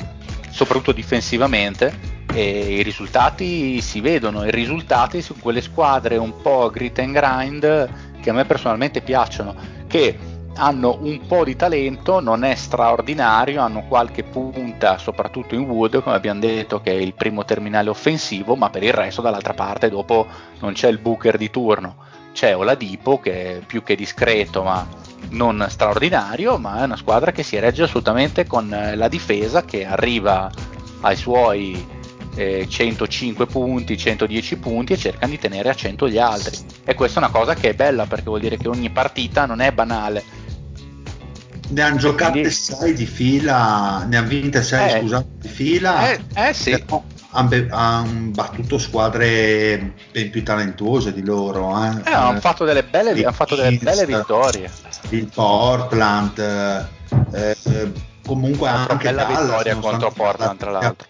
soprattutto 0.50 0.92
difensivamente. 0.92 2.16
E 2.32 2.76
i 2.78 2.82
risultati 2.82 3.80
si 3.80 4.00
vedono, 4.00 4.44
i 4.44 4.50
risultati 4.50 5.22
su 5.22 5.36
quelle 5.38 5.62
squadre 5.62 6.16
un 6.16 6.40
po' 6.42 6.68
grit 6.68 6.98
and 6.98 7.14
grind 7.14 7.88
che 8.20 8.30
a 8.30 8.32
me 8.32 8.44
personalmente 8.44 9.00
piacciono, 9.00 9.54
che 9.86 10.18
hanno 10.58 10.98
un 11.00 11.20
po' 11.26 11.44
di 11.44 11.54
talento, 11.54 12.20
non 12.20 12.42
è 12.42 12.54
straordinario, 12.54 13.62
hanno 13.62 13.84
qualche 13.86 14.24
punta, 14.24 14.98
soprattutto 14.98 15.54
in 15.54 15.62
Wood, 15.62 16.02
come 16.02 16.16
abbiamo 16.16 16.40
detto, 16.40 16.80
che 16.80 16.90
è 16.90 16.94
il 16.94 17.14
primo 17.14 17.44
terminale 17.44 17.88
offensivo, 17.88 18.56
ma 18.56 18.68
per 18.68 18.82
il 18.82 18.92
resto 18.92 19.22
dall'altra 19.22 19.54
parte 19.54 19.88
dopo 19.88 20.26
non 20.58 20.72
c'è 20.72 20.88
il 20.88 20.98
Booker 20.98 21.36
di 21.36 21.50
turno, 21.50 21.96
c'è 22.32 22.56
Oladipo 22.56 23.20
che 23.20 23.58
è 23.58 23.60
più 23.64 23.84
che 23.84 23.94
discreto, 23.94 24.64
ma 24.64 24.86
non 25.30 25.64
straordinario, 25.68 26.58
ma 26.58 26.80
è 26.80 26.84
una 26.84 26.96
squadra 26.96 27.30
che 27.30 27.44
si 27.44 27.58
regge 27.58 27.84
assolutamente 27.84 28.46
con 28.46 28.68
la 28.68 29.08
difesa 29.08 29.64
che 29.64 29.84
arriva 29.84 30.50
ai 31.02 31.16
suoi 31.16 31.86
eh, 32.34 32.66
105 32.68 33.46
punti, 33.46 33.96
110 33.96 34.56
punti 34.56 34.92
e 34.92 34.96
cercano 34.96 35.32
di 35.32 35.38
tenere 35.38 35.68
a 35.68 35.74
100 35.74 36.08
gli 36.08 36.18
altri. 36.18 36.56
E 36.84 36.94
questa 36.94 37.20
è 37.20 37.24
una 37.24 37.32
cosa 37.32 37.54
che 37.54 37.70
è 37.70 37.74
bella 37.74 38.06
perché 38.06 38.24
vuol 38.24 38.40
dire 38.40 38.56
che 38.56 38.68
ogni 38.68 38.90
partita 38.90 39.46
non 39.46 39.60
è 39.60 39.72
banale 39.72 40.46
ne 41.70 41.82
hanno 41.82 41.96
giocate 41.96 42.50
6 42.50 42.94
di 42.94 43.06
fila, 43.06 44.04
ne 44.04 44.16
hanno 44.16 44.28
vinte 44.28 44.62
6 44.62 44.90
eh, 44.90 45.00
scusate 45.00 45.26
di 45.40 45.48
fila. 45.48 46.10
Eh, 46.10 46.20
eh 46.34 46.52
sì. 46.54 46.84
Hanno, 47.30 47.66
hanno 47.70 48.30
battuto 48.30 48.78
squadre 48.78 49.92
ben 50.10 50.30
più 50.30 50.42
talentuose 50.42 51.12
di 51.12 51.22
loro. 51.22 51.76
Eh. 51.84 52.08
Eh, 52.08 52.12
hanno, 52.12 52.40
fatto 52.40 52.64
delle 52.64 52.84
belle, 52.84 53.10
hanno 53.10 53.32
fatto 53.32 53.54
delle 53.54 53.76
belle 53.76 54.06
vittorie. 54.06 54.70
Il 55.10 55.26
Portland, 55.32 56.38
eh, 57.32 57.56
comunque 58.24 58.68
anche 58.68 59.04
bella 59.04 59.24
Dallas, 59.24 59.42
vittoria 59.42 59.76
contro 59.76 60.10
Portland, 60.10 60.58
tra 60.58 60.70
l'altro. 60.70 61.06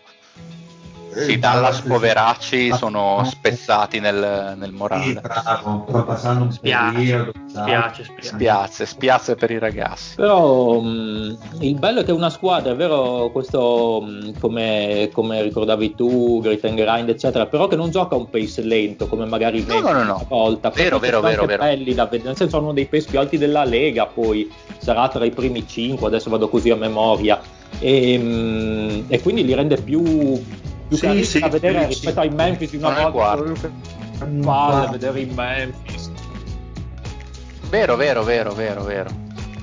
Sì, 1.19 1.33
eh, 1.33 1.39
Dallas 1.39 1.81
poveracci 1.81 2.73
sono 2.75 3.23
spezzati 3.25 3.99
nel, 3.99 4.55
nel 4.57 4.73
morale. 4.73 5.05
Sì, 5.05 5.21
bravo, 5.21 6.05
passando 6.05 6.45
un 6.45 6.53
spiace, 6.53 6.95
periodo. 6.95 7.33
Spiace, 7.47 8.05
spiace. 8.05 8.29
spiace, 8.29 8.87
spiace 8.87 9.35
per 9.35 9.51
i 9.51 9.59
ragazzi. 9.59 10.15
Però 10.15 10.81
mh, 10.81 11.39
il 11.61 11.75
bello 11.75 12.01
è 12.01 12.05
che 12.05 12.13
una 12.13 12.31
squadra, 12.31 12.73
è 12.73 12.77
vero, 12.77 13.31
questo 13.33 14.01
mh, 14.01 14.39
come, 14.39 15.11
come, 15.13 15.43
ricordavi 15.43 15.95
tu, 15.95 16.41
Grit 16.41 16.65
and 16.65 16.77
Grind, 16.77 17.09
eccetera, 17.09 17.47
però 17.47 17.67
che 17.67 17.77
non 17.77 17.91
gioca 17.91 18.15
un 18.15 18.31
pace 18.31 18.63
lento 18.63 19.09
come 19.09 19.27
magari 19.27 19.65
no, 19.67 19.81
no, 19.81 19.93
no, 19.93 20.03
no. 20.03 20.15
una 20.15 20.25
volta. 20.29 20.71
Vero, 20.71 20.99
vero, 20.99 21.21
vero, 21.21 21.47
vero. 21.47 21.63
belli 21.63 21.95
da 21.95 22.05
vedere, 22.05 22.29
nel 22.29 22.37
senso 22.37 22.59
uno 22.59 22.73
dei 22.73 22.87
pace 22.87 23.07
più 23.09 23.19
alti 23.19 23.39
della 23.39 23.65
Lega, 23.65 24.07
poi 24.07 24.51
sarà 24.79 25.09
tra 25.09 25.25
i 25.25 25.31
primi 25.31 25.67
5, 25.67 26.07
adesso 26.07 26.31
vado 26.31 26.49
così 26.49 26.71
a 26.71 26.77
memoria. 26.77 27.41
E, 27.81 28.19
mh, 28.19 29.05
e 29.09 29.21
quindi 29.21 29.45
li 29.45 29.55
rende 29.55 29.77
più 29.77 30.03
più 30.89 30.97
sì, 30.97 31.25
sì, 31.25 31.39
a 31.39 31.49
vedere 31.49 31.83
sì, 31.83 31.87
rispetto 31.87 32.21
ai 32.21 32.31
Memphis 32.31 32.71
di 32.71 32.77
una 32.79 33.09
volta 33.09 33.71
palle 34.43 34.89
vedere 34.91 35.21
i 35.21 35.27
Memphis. 35.27 36.11
Vero 37.69 37.97
vero 37.97 38.23
vero 38.23 38.53
vero 38.53 38.83
vero. 38.83 39.11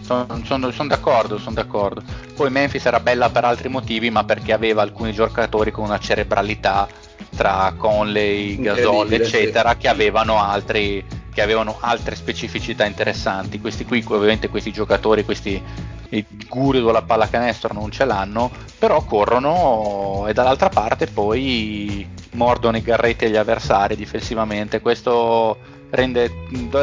Sono 0.02 0.40
son, 0.44 0.72
son 0.72 0.88
d'accordo 0.88 1.40
sono 1.40 1.56
d'accordo. 1.56 2.04
Poi 2.36 2.52
Memphis 2.52 2.86
era 2.86 3.00
bella 3.00 3.30
per 3.30 3.44
altri 3.44 3.70
motivi 3.70 4.12
ma 4.12 4.24
perché 4.24 4.54
aveva 4.54 4.84
alcuni 4.84 5.12
giocatori 5.12 5.72
con 5.72 5.86
una 5.86 5.98
cerebralità 5.98 6.88
tra 7.36 7.74
Conley, 7.76 8.60
Gasol 8.62 9.12
eccetera 9.12 9.76
che 9.76 9.88
avevano 9.88 10.40
altri 10.40 11.04
che 11.36 11.42
avevano 11.42 11.78
altre 11.82 12.16
specificità 12.16 12.86
interessanti 12.86 13.60
questi 13.60 13.84
qui 13.84 14.02
ovviamente 14.08 14.48
questi 14.48 14.72
giocatori 14.72 15.26
questi 15.26 15.62
i 16.10 16.26
guru 16.48 16.84
della 16.84 17.02
pallacanestro 17.02 17.74
non 17.74 17.92
ce 17.92 18.06
l'hanno, 18.06 18.52
però 18.78 19.04
corrono 19.04 20.26
e 20.28 20.34
dall'altra 20.34 20.70
parte 20.70 21.08
poi 21.08 22.08
mordono 22.32 22.78
i 22.78 22.82
garretti 22.82 23.26
agli 23.26 23.36
avversari 23.36 23.96
difensivamente. 23.96 24.82
Questo 24.82 25.58
rende 25.90 26.32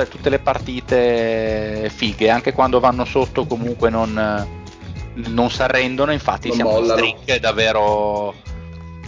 tutte 0.09 0.29
le 0.29 0.39
partite 0.39 1.91
fighe, 1.95 2.31
anche 2.31 2.53
quando 2.53 2.81
vanno 2.81 3.05
sotto 3.05 3.47
comunque 3.47 3.91
non, 3.91 4.47
non 5.15 5.51
si 5.51 5.63
arrendono, 5.63 6.13
infatti 6.13 6.49
non 6.49 6.57
siamo 6.57 6.73
mollano. 6.73 7.05
in 7.05 7.39
davvero, 7.41 8.35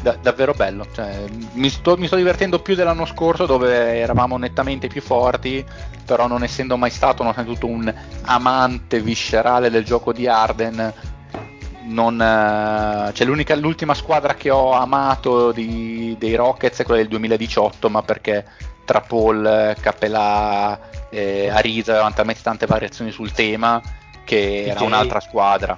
da, 0.04 0.16
davvero 0.20 0.52
bello. 0.52 0.86
Cioè, 0.92 1.24
mi, 1.54 1.70
sto, 1.70 1.96
mi, 1.96 2.06
sto, 2.06 2.16
divertendo 2.16 2.60
più 2.60 2.74
dell'anno 2.74 3.06
scorso 3.06 3.46
dove 3.46 3.98
eravamo 3.98 4.36
nettamente 4.36 4.86
più 4.86 5.00
forti, 5.00 5.64
però 6.04 6.28
non 6.28 6.44
essendo 6.44 6.76
mai 6.76 6.90
stato 6.90 7.24
tutto 7.44 7.66
un 7.66 7.92
amante 8.22 9.00
viscerale 9.00 9.70
del 9.70 9.84
gioco 9.84 10.12
di 10.12 10.28
Arden, 10.28 10.92
non, 11.86 13.10
cioè 13.12 13.26
l'ultima 13.56 13.94
squadra 13.94 14.34
che 14.34 14.50
ho 14.50 14.72
amato 14.72 15.50
di, 15.52 16.14
dei 16.18 16.34
Rockets 16.34 16.80
è 16.80 16.84
quella 16.84 17.00
del 17.00 17.08
2018, 17.08 17.88
ma 17.88 18.02
perché 18.02 18.44
tra 18.84 19.00
Paul, 19.00 19.74
Capella 19.80 20.78
e 21.08 21.48
Arisa 21.48 21.92
avevano 21.92 22.14
talmente 22.14 22.42
tante 22.42 22.66
variazioni 22.66 23.10
sul 23.10 23.32
tema 23.32 23.80
che 24.24 24.64
era 24.66 24.82
un'altra 24.82 25.20
squadra. 25.20 25.76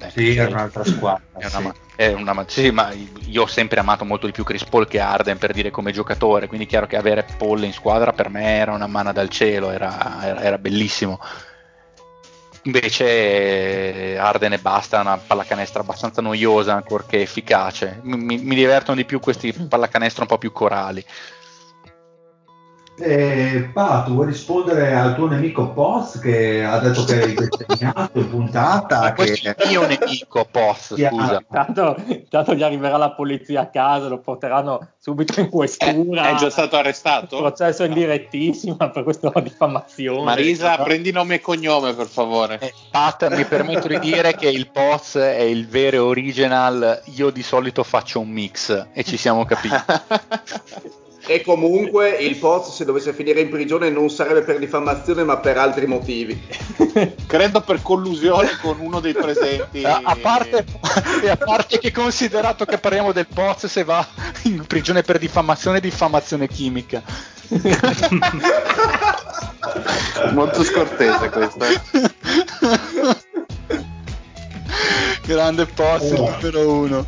Eh, 0.00 0.10
sì, 0.10 0.36
era 0.36 0.48
un'altra 0.48 0.84
squadra. 0.84 1.26
Una, 1.32 1.48
sì. 1.48 1.56
È 1.56 1.87
una, 2.06 2.44
sì, 2.46 2.70
ma 2.70 2.92
io 3.26 3.42
ho 3.42 3.46
sempre 3.46 3.80
amato 3.80 4.04
molto 4.04 4.26
di 4.26 4.32
più 4.32 4.44
Chris 4.44 4.64
Paul 4.64 4.86
che 4.86 5.00
Arden 5.00 5.36
per 5.36 5.52
dire 5.52 5.70
come 5.70 5.90
giocatore, 5.90 6.46
quindi 6.46 6.66
è 6.66 6.68
chiaro 6.68 6.86
che 6.86 6.96
avere 6.96 7.26
Paul 7.36 7.64
in 7.64 7.72
squadra 7.72 8.12
per 8.12 8.28
me 8.28 8.56
era 8.56 8.72
una 8.72 8.86
manna 8.86 9.10
dal 9.10 9.28
cielo, 9.28 9.70
era, 9.70 10.22
era, 10.22 10.40
era 10.40 10.58
bellissimo. 10.58 11.20
Invece 12.62 14.16
Arden 14.18 14.52
e 14.52 14.58
basta, 14.58 15.00
una 15.00 15.16
pallacanestro 15.16 15.80
abbastanza 15.80 16.20
noiosa, 16.20 16.74
ancorché 16.74 17.20
efficace. 17.20 17.98
Mi, 18.02 18.38
mi 18.38 18.54
divertono 18.54 18.96
di 18.96 19.04
più 19.04 19.20
questi 19.20 19.52
pallacanestro 19.52 20.22
un 20.22 20.28
po' 20.28 20.38
più 20.38 20.52
corali. 20.52 21.04
Eh, 23.00 23.70
tu 23.72 24.12
vuoi 24.12 24.26
rispondere 24.26 24.92
al 24.94 25.14
tuo 25.14 25.28
nemico 25.28 25.68
Poz 25.70 26.18
che 26.18 26.64
ha 26.64 26.78
detto 26.80 27.04
che 27.04 27.22
hai 27.22 27.36
insegnato 27.36 28.18
in 28.18 28.28
puntata? 28.28 29.00
Ma 29.00 29.12
che... 29.12 29.24
è 29.24 29.64
il 29.64 29.68
mio 29.68 29.86
nemico 29.86 30.46
Poz, 30.50 30.94
scusa. 30.98 31.42
Tanto, 31.48 31.96
tanto, 32.28 32.54
gli 32.54 32.62
arriverà 32.62 32.96
la 32.96 33.12
polizia 33.12 33.62
a 33.62 33.66
casa, 33.68 34.08
lo 34.08 34.18
porteranno 34.18 34.94
subito 34.98 35.38
in 35.38 35.48
questura. 35.48 36.28
È, 36.28 36.34
è 36.34 36.36
già 36.36 36.50
stato 36.50 36.76
arrestato? 36.76 37.36
Il 37.36 37.42
processo 37.42 37.84
in 37.84 37.92
direttissima 37.92 38.90
per 38.90 39.04
questa 39.04 39.30
diffamazione. 39.40 40.24
Marisa, 40.24 40.76
no? 40.76 40.84
prendi 40.84 41.12
nome 41.12 41.36
e 41.36 41.40
cognome 41.40 41.94
per 41.94 42.06
favore. 42.06 42.58
Eh, 42.58 42.72
Pat, 42.90 43.32
mi 43.32 43.44
permetto 43.44 43.86
di 43.86 43.98
dire 44.00 44.34
che 44.34 44.48
il 44.48 44.70
Poz 44.70 45.14
è 45.14 45.42
il 45.42 45.68
vero 45.68 46.06
original, 46.06 47.02
io 47.14 47.30
di 47.30 47.42
solito 47.42 47.84
faccio 47.84 48.18
un 48.18 48.28
mix 48.28 48.88
e 48.92 49.04
ci 49.04 49.16
siamo 49.16 49.44
capiti. 49.44 49.76
E 51.30 51.42
comunque 51.42 52.08
il 52.08 52.36
Poz, 52.36 52.74
se 52.74 52.86
dovesse 52.86 53.12
finire 53.12 53.42
in 53.42 53.50
prigione, 53.50 53.90
non 53.90 54.08
sarebbe 54.08 54.40
per 54.40 54.58
diffamazione, 54.58 55.24
ma 55.24 55.36
per 55.36 55.58
altri 55.58 55.86
motivi. 55.86 56.40
Credo 57.28 57.60
per 57.60 57.82
collusione 57.82 58.56
con 58.62 58.80
uno 58.80 58.98
dei 58.98 59.12
presenti. 59.12 59.84
A, 59.84 60.00
a, 60.02 60.16
parte, 60.16 60.64
a 61.28 61.36
parte, 61.36 61.78
che 61.78 61.92
considerato 61.92 62.64
che 62.64 62.78
parliamo 62.78 63.12
del 63.12 63.26
Poz, 63.26 63.66
se 63.66 63.84
va 63.84 64.08
in 64.44 64.64
prigione 64.66 65.02
per 65.02 65.18
diffamazione, 65.18 65.76
e 65.76 65.80
diffamazione 65.82 66.48
chimica. 66.48 67.02
Molto 70.32 70.64
scortese 70.64 71.28
questo. 71.28 71.62
Eh. 71.62 71.78
Grande 75.26 75.66
Poz, 75.66 76.10
oh. 76.12 76.30
numero 76.30 76.72
uno. 76.72 77.06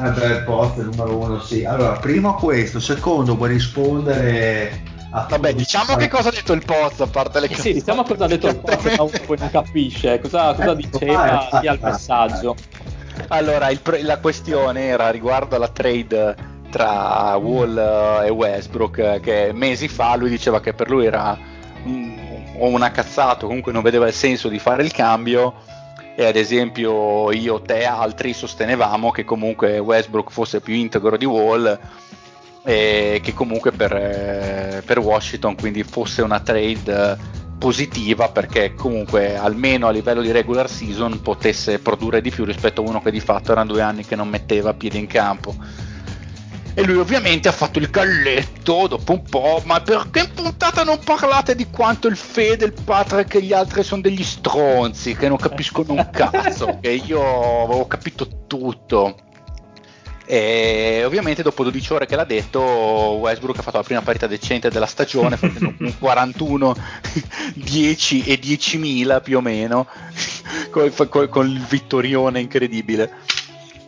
Eh 0.00 0.10
beh, 0.10 0.26
il 0.26 0.42
post 0.44 0.76
numero 0.76 1.16
uno, 1.16 1.40
sì. 1.40 1.64
Allora, 1.64 1.98
primo 1.98 2.34
questo, 2.34 2.78
secondo 2.80 3.36
vuoi 3.36 3.50
rispondere 3.50 4.82
a 5.10 5.26
Vabbè, 5.28 5.54
diciamo 5.54 5.96
che 5.96 6.08
cosa 6.08 6.28
ha 6.28 6.32
detto 6.32 6.52
il 6.52 6.64
post, 6.64 7.00
a 7.00 7.06
parte 7.06 7.40
le 7.40 7.48
cose. 7.48 7.60
Sì, 7.60 7.72
diciamo 7.72 8.02
cosa 8.02 8.24
ha 8.24 8.28
detto 8.28 8.48
il 8.48 8.58
post, 8.58 8.96
ma 8.96 9.08
poi 9.26 9.38
non 9.38 9.50
capisce. 9.50 10.20
Cosa, 10.20 10.54
cosa 10.54 10.62
ecco, 10.62 10.74
diceva 10.74 11.48
vai, 11.50 11.66
al 11.66 11.78
messaggio. 11.80 12.54
Allora, 13.28 13.70
il, 13.70 13.80
la 14.02 14.18
questione 14.18 14.86
era 14.86 15.10
riguardo 15.10 15.56
alla 15.56 15.68
trade 15.68 16.36
tra 16.70 17.34
Wall 17.36 18.22
e 18.24 18.30
Westbrook, 18.30 19.20
che 19.20 19.50
mesi 19.54 19.88
fa 19.88 20.14
lui 20.14 20.28
diceva 20.28 20.60
che 20.60 20.74
per 20.74 20.90
lui 20.90 21.06
era 21.06 21.36
una 22.58 22.90
cazzata, 22.90 23.46
comunque 23.46 23.72
non 23.72 23.82
vedeva 23.82 24.06
il 24.06 24.12
senso 24.12 24.48
di 24.48 24.58
fare 24.58 24.82
il 24.82 24.92
cambio 24.92 25.54
e 26.18 26.24
ad 26.24 26.34
esempio 26.34 27.30
io, 27.30 27.62
te 27.62 27.78
e 27.78 27.84
altri 27.84 28.32
sostenevamo 28.32 29.12
che 29.12 29.24
comunque 29.24 29.78
Westbrook 29.78 30.32
fosse 30.32 30.60
più 30.60 30.74
integro 30.74 31.16
di 31.16 31.24
Wall 31.24 31.78
e 32.64 33.20
che 33.22 33.32
comunque 33.32 33.70
per, 33.70 33.92
eh, 33.94 34.82
per 34.84 34.98
Washington 34.98 35.54
quindi 35.54 35.84
fosse 35.84 36.22
una 36.22 36.40
trade 36.40 37.16
positiva 37.56 38.30
perché 38.30 38.74
comunque 38.74 39.36
almeno 39.36 39.86
a 39.86 39.92
livello 39.92 40.20
di 40.20 40.32
regular 40.32 40.68
season 40.68 41.22
potesse 41.22 41.78
produrre 41.78 42.20
di 42.20 42.30
più 42.30 42.44
rispetto 42.44 42.82
a 42.82 42.88
uno 42.88 43.00
che 43.00 43.12
di 43.12 43.20
fatto 43.20 43.52
erano 43.52 43.70
due 43.70 43.82
anni 43.82 44.04
che 44.04 44.16
non 44.16 44.28
metteva 44.28 44.74
piede 44.74 44.98
in 44.98 45.06
campo 45.06 45.54
e 46.78 46.84
lui 46.84 46.98
ovviamente 46.98 47.48
ha 47.48 47.52
fatto 47.52 47.80
il 47.80 47.90
galletto 47.90 48.86
dopo 48.86 49.10
un 49.10 49.22
po', 49.24 49.60
ma 49.64 49.80
perché 49.80 50.20
in 50.20 50.30
puntata 50.32 50.84
non 50.84 51.00
parlate 51.02 51.56
di 51.56 51.66
quanto 51.70 52.06
il 52.06 52.14
Fede, 52.14 52.66
il 52.66 52.72
Patrick 52.84 53.34
e 53.34 53.42
gli 53.42 53.52
altri 53.52 53.82
sono 53.82 54.00
degli 54.00 54.22
stronzi 54.22 55.16
che 55.16 55.26
non 55.26 55.38
capiscono 55.38 55.94
un 55.94 56.08
cazzo, 56.12 56.78
che 56.80 56.90
io 56.90 57.64
avevo 57.64 57.84
capito 57.88 58.44
tutto. 58.46 59.16
E 60.24 61.02
ovviamente 61.04 61.42
dopo 61.42 61.64
12 61.64 61.92
ore 61.94 62.06
che 62.06 62.14
l'ha 62.14 62.22
detto 62.22 62.60
Westbrook 62.60 63.58
ha 63.58 63.62
fatto 63.62 63.78
la 63.78 63.82
prima 63.82 64.02
partita 64.02 64.28
decente 64.28 64.70
della 64.70 64.86
stagione 64.86 65.34
facendo 65.38 65.74
un 65.80 65.98
41 65.98 66.76
10 67.54 68.24
e 68.24 68.38
10.000 68.38 69.22
più 69.22 69.38
o 69.38 69.40
meno 69.40 69.88
con, 70.70 70.92
con, 71.08 71.28
con 71.28 71.48
il 71.48 71.64
vittorione 71.66 72.40
incredibile 72.40 73.10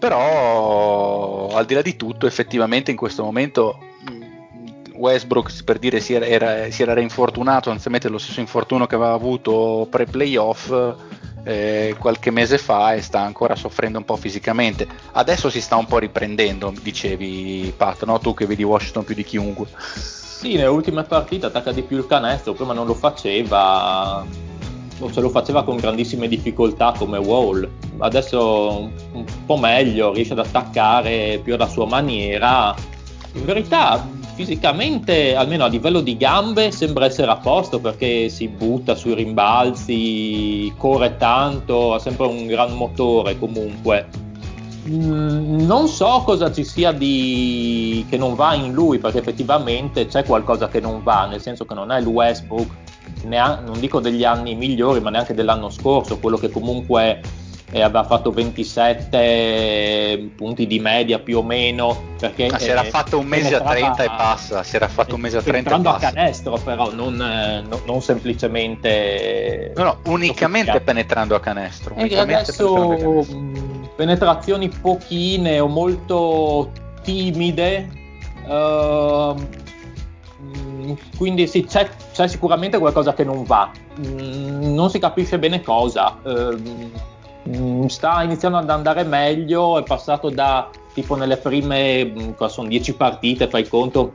però 0.01 1.49
al 1.49 1.67
di 1.67 1.75
là 1.75 1.83
di 1.83 1.95
tutto 1.95 2.27
effettivamente 2.27 2.91
in 2.91 2.97
questo 2.97 3.23
momento 3.23 3.79
mm, 4.11 4.95
Westbrook 4.95 5.63
per 5.63 5.79
dire 5.79 6.01
si 6.01 6.15
era, 6.15 6.27
era, 6.27 6.71
si 6.71 6.83
era 6.83 6.95
rinfortunato 6.95 7.71
anziché 7.71 8.09
lo 8.09 8.19
stesso 8.19 8.41
infortunio 8.41 8.87
che 8.87 8.95
aveva 8.95 9.13
avuto 9.13 9.87
pre-playoff 9.91 10.73
eh, 11.45 11.95
qualche 11.99 12.31
mese 12.31 12.57
fa 12.57 12.95
e 12.95 13.03
sta 13.03 13.21
ancora 13.21 13.55
soffrendo 13.55 13.99
un 13.99 14.05
po' 14.05 14.17
fisicamente 14.17 14.89
adesso 15.13 15.51
si 15.51 15.61
sta 15.61 15.77
un 15.77 15.87
po' 15.87 15.99
riprendendo 15.99 16.73
dicevi 16.81 17.73
Pat 17.77 18.05
no? 18.05 18.19
tu 18.19 18.33
che 18.33 18.47
vedi 18.47 18.63
Washington 18.63 19.05
più 19.05 19.15
di 19.15 19.25
chiunque 19.25 19.67
sì 19.77 20.55
nelle 20.55 20.69
ultime 20.69 21.03
partite 21.03 21.47
attacca 21.47 21.73
di 21.73 21.83
più 21.83 21.99
il 21.99 22.07
canestro 22.07 22.55
prima 22.55 22.73
non 22.73 22.87
lo 22.87 22.95
faceva 22.95 24.25
se 25.09 25.21
lo 25.21 25.31
faceva 25.31 25.65
con 25.65 25.77
grandissime 25.77 26.29
difficoltà 26.29 26.93
come 26.97 27.19
Wall. 27.19 27.69
Adesso 27.99 28.91
un 29.13 29.25
po' 29.47 29.57
meglio, 29.57 30.13
riesce 30.13 30.33
ad 30.33 30.41
attaccare 30.41 31.41
più 31.43 31.55
alla 31.55 31.69
sua 31.69 31.87
maniera. 31.87 32.75
In 33.35 33.45
verità, 33.45 34.07
fisicamente, 34.35 35.35
almeno 35.35 35.65
a 35.65 35.69
livello 35.69 36.01
di 36.01 36.17
gambe, 36.17 36.71
sembra 36.71 37.07
essere 37.07 37.31
a 37.31 37.37
posto 37.37 37.79
perché 37.79 38.29
si 38.29 38.49
butta 38.49 38.95
sui 38.95 39.15
rimbalzi, 39.15 40.73
corre 40.77 41.17
tanto, 41.17 41.95
ha 41.95 41.99
sempre 41.99 42.27
un 42.27 42.47
gran 42.47 42.73
motore 42.73 43.39
comunque. 43.39 44.09
Mm, 44.89 45.61
non 45.67 45.89
so 45.89 46.23
cosa 46.25 46.51
ci 46.51 46.65
sia 46.65 46.91
di... 46.91 48.05
che 48.09 48.17
non 48.17 48.35
va 48.35 48.55
in 48.55 48.73
lui 48.73 48.99
perché 48.99 49.19
effettivamente 49.19 50.07
c'è 50.07 50.25
qualcosa 50.25 50.69
che 50.69 50.81
non 50.81 51.03
va, 51.03 51.27
nel 51.27 51.41
senso 51.41 51.67
che 51.67 51.75
non 51.75 51.93
è 51.93 52.01
il 52.01 52.07
Westbrook 52.07 52.71
neanche, 53.25 53.65
non 53.65 53.81
dico 53.81 54.01
degli 54.01 54.25
anni 54.25 54.55
migliori, 54.55 55.01
ma 55.01 55.11
neanche 55.11 55.35
dell'anno 55.35 55.71
scorso, 55.71 56.19
quello 56.19 56.37
che 56.37 56.51
comunque 56.51 57.21
eh, 57.73 57.83
aveva 57.83 58.05
fatto 58.05 58.33
27 58.33 60.31
punti 60.37 60.67
di 60.67 60.81
media 60.81 61.19
più 61.21 61.39
o 61.39 61.43
meno. 61.43 62.09
Perché, 62.19 62.47
ah, 62.47 62.59
si 62.59 62.69
era 62.69 62.83
eh, 62.83 62.91
fatto 62.91 63.19
un 63.19 63.27
mese 63.27 63.55
a 63.55 63.61
30 63.61 64.03
e 64.03 64.09
passa, 64.09 64.63
si 64.63 64.77
era 64.77 64.89
fatto 64.89 65.15
un 65.15 65.21
mese 65.21 65.39
a 65.39 65.43
30 65.43 65.77
e 65.77 65.81
passa. 65.81 66.09
a 66.09 66.13
canestro 66.13 66.59
però, 66.63 66.93
non, 66.93 67.21
eh, 67.21 67.63
no, 67.67 67.81
non 67.87 68.03
semplicemente... 68.03 69.73
No, 69.77 69.85
no, 69.85 70.01
unicamente 70.07 70.81
penetrando 70.81 71.35
a 71.35 71.41
canestro. 71.41 71.95
E 71.95 72.19
adesso 72.19 73.25
penetrazioni 73.97 74.69
pochine 74.69 75.61
o 75.61 75.69
molto 75.69 76.73
timide. 77.03 77.99
Uh, 78.47 79.37
quindi 81.17 81.47
sì, 81.47 81.65
c'è, 81.65 81.89
c'è, 82.13 82.27
sicuramente 82.29 82.79
qualcosa 82.79 83.15
che 83.15 83.25
non 83.25 83.45
va, 83.45 83.71
mm, 83.99 84.75
non 84.75 84.91
si 84.91 84.99
capisce 84.99 85.39
bene 85.39 85.63
cosa. 85.63 86.19
Mm, 87.49 87.87
sta 87.87 88.23
iniziando 88.23 88.59
ad 88.59 88.71
andare 88.71 89.03
meglio, 89.05 89.79
è 89.79 89.83
passato 89.83 90.29
da 90.29 90.69
tipo 90.93 91.17
nelle 91.17 91.37
prime, 91.37 92.05
mm, 92.05 92.45
sono 92.47 92.69
10 92.69 92.95
partite, 92.95 93.49
fai 93.49 93.67
conto, 93.67 94.15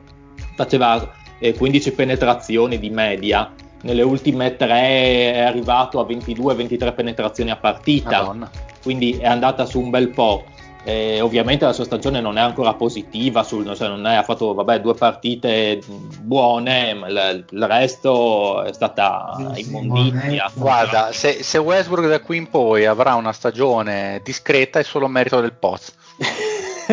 faceva 0.54 1.12
eh, 1.38 1.54
15 1.54 1.92
penetrazioni 1.92 2.78
di 2.78 2.90
media, 2.90 3.52
nelle 3.82 4.02
ultime 4.02 4.56
3 4.56 4.68
è 4.68 5.40
arrivato 5.40 6.00
a 6.00 6.04
22-23 6.04 6.94
penetrazioni 6.94 7.50
a 7.50 7.56
partita, 7.56 8.22
Madonna. 8.22 8.50
quindi 8.82 9.12
è 9.12 9.26
andata 9.26 9.64
su 9.64 9.80
un 9.80 9.90
bel 9.90 10.08
po'. 10.08 10.44
Eh, 10.88 11.20
ovviamente 11.20 11.64
la 11.64 11.72
sua 11.72 11.82
stagione 11.82 12.20
non 12.20 12.38
è 12.38 12.40
ancora 12.40 12.74
positiva, 12.74 13.42
sul, 13.42 13.74
cioè 13.74 13.88
non 13.88 14.06
è, 14.06 14.14
ha 14.14 14.22
fatto 14.22 14.54
vabbè, 14.54 14.80
due 14.80 14.94
partite 14.94 15.80
buone, 16.20 16.94
ma 16.94 17.08
il, 17.08 17.44
il 17.50 17.66
resto 17.66 18.62
è 18.62 18.72
stata 18.72 19.36
immondizia. 19.56 20.48
Guarda, 20.54 21.10
se, 21.10 21.42
se, 21.42 21.58
Westbrook 21.58 22.06
da 22.06 22.20
qui 22.20 22.36
in 22.36 22.48
poi 22.48 22.86
avrà 22.86 23.16
una 23.16 23.32
stagione 23.32 24.20
discreta 24.22 24.78
è 24.78 24.84
solo 24.84 25.08
merito 25.08 25.40
del 25.40 25.54
Poz. 25.54 25.92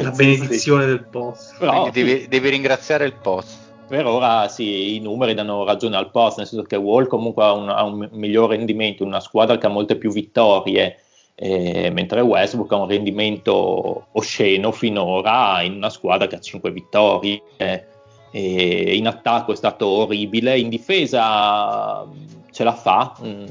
la 0.00 0.10
benedizione 0.14 0.86
del 0.86 1.02
Poz. 1.10 1.56
Però, 1.58 1.90
devi, 1.90 2.28
devi, 2.28 2.48
ringraziare 2.50 3.04
il 3.04 3.14
Poz. 3.14 3.64
Per 3.88 4.06
ora 4.06 4.46
sì, 4.46 4.94
i 4.94 5.00
numeri 5.00 5.34
danno 5.34 5.64
ragione 5.64 5.96
al 5.96 6.12
Poz, 6.12 6.36
nel 6.36 6.46
senso 6.46 6.64
che 6.64 6.76
Wall 6.76 7.08
comunque 7.08 7.42
ha 7.42 7.52
un, 7.52 7.68
ha 7.68 7.82
un 7.82 8.08
miglior 8.12 8.50
rendimento, 8.50 9.02
una 9.02 9.18
squadra 9.18 9.58
che 9.58 9.66
ha 9.66 9.70
molte 9.70 9.96
più 9.96 10.12
vittorie 10.12 11.00
eh, 11.38 11.90
mentre 11.90 12.22
Westbrook 12.22 12.72
ha 12.72 12.76
un 12.76 12.88
rendimento 12.88 14.06
osceno 14.12 14.72
finora 14.72 15.60
in 15.62 15.74
una 15.74 15.90
squadra 15.90 16.26
che 16.26 16.36
ha 16.36 16.40
5 16.40 16.70
vittorie. 16.70 17.42
Eh, 17.58 17.84
in 18.32 19.06
attacco 19.06 19.52
è 19.52 19.56
stato 19.56 19.86
orribile, 19.86 20.58
in 20.58 20.68
difesa 20.68 22.04
ce 22.50 22.64
la 22.64 22.74
fa, 22.74 23.14
mm, 23.22 23.44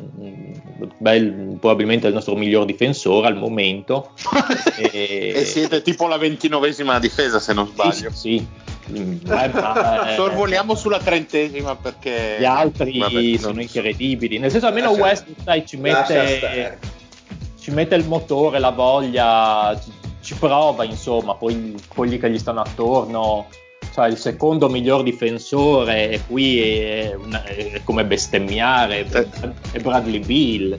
bel, 0.98 1.58
probabilmente 1.60 2.08
il 2.08 2.14
nostro 2.14 2.36
miglior 2.36 2.66
difensore 2.66 3.28
al 3.28 3.36
momento. 3.36 4.12
e... 4.78 5.34
e, 5.36 5.46
siete 5.46 5.82
tipo 5.82 6.08
la 6.08 6.18
ventinovesima 6.18 7.00
difesa 7.00 7.40
se 7.40 7.54
non 7.54 7.68
sbaglio. 7.68 8.10
Sì, 8.12 8.38
sì. 8.38 8.48
Mm, 8.92 9.18
eh, 9.28 10.14
Sorvoliamo 10.16 10.76
sulla 10.76 11.00
trentesima 11.00 11.76
perché 11.76 12.38
gli 12.40 12.46
altri 12.46 13.00
Vabbè, 13.00 13.38
sono 13.38 13.62
incredibili. 13.62 14.38
Nel 14.40 14.52
senso, 14.52 14.68
almeno 14.68 14.92
West 14.92 15.26
ci 15.66 15.78
mette 15.78 16.78
ci 17.66 17.72
mette 17.72 17.96
il 17.96 18.06
motore, 18.06 18.60
la 18.60 18.70
voglia, 18.70 19.76
ci, 19.84 19.92
ci 20.22 20.36
prova 20.36 20.84
insomma, 20.84 21.34
poi 21.34 21.74
quelli 21.88 22.20
che 22.20 22.30
gli 22.30 22.38
stanno 22.38 22.62
attorno, 22.62 23.48
cioè 23.92 24.08
il 24.08 24.18
secondo 24.18 24.70
miglior 24.70 25.02
difensore 25.02 26.12
e 26.12 26.22
qui 26.28 26.60
è, 26.62 27.16
una, 27.16 27.44
è 27.44 27.82
come 27.84 28.06
bestemmiare, 28.06 29.08
eh. 29.10 29.28
è 29.72 29.80
Bradley 29.80 30.20
Bill, 30.20 30.78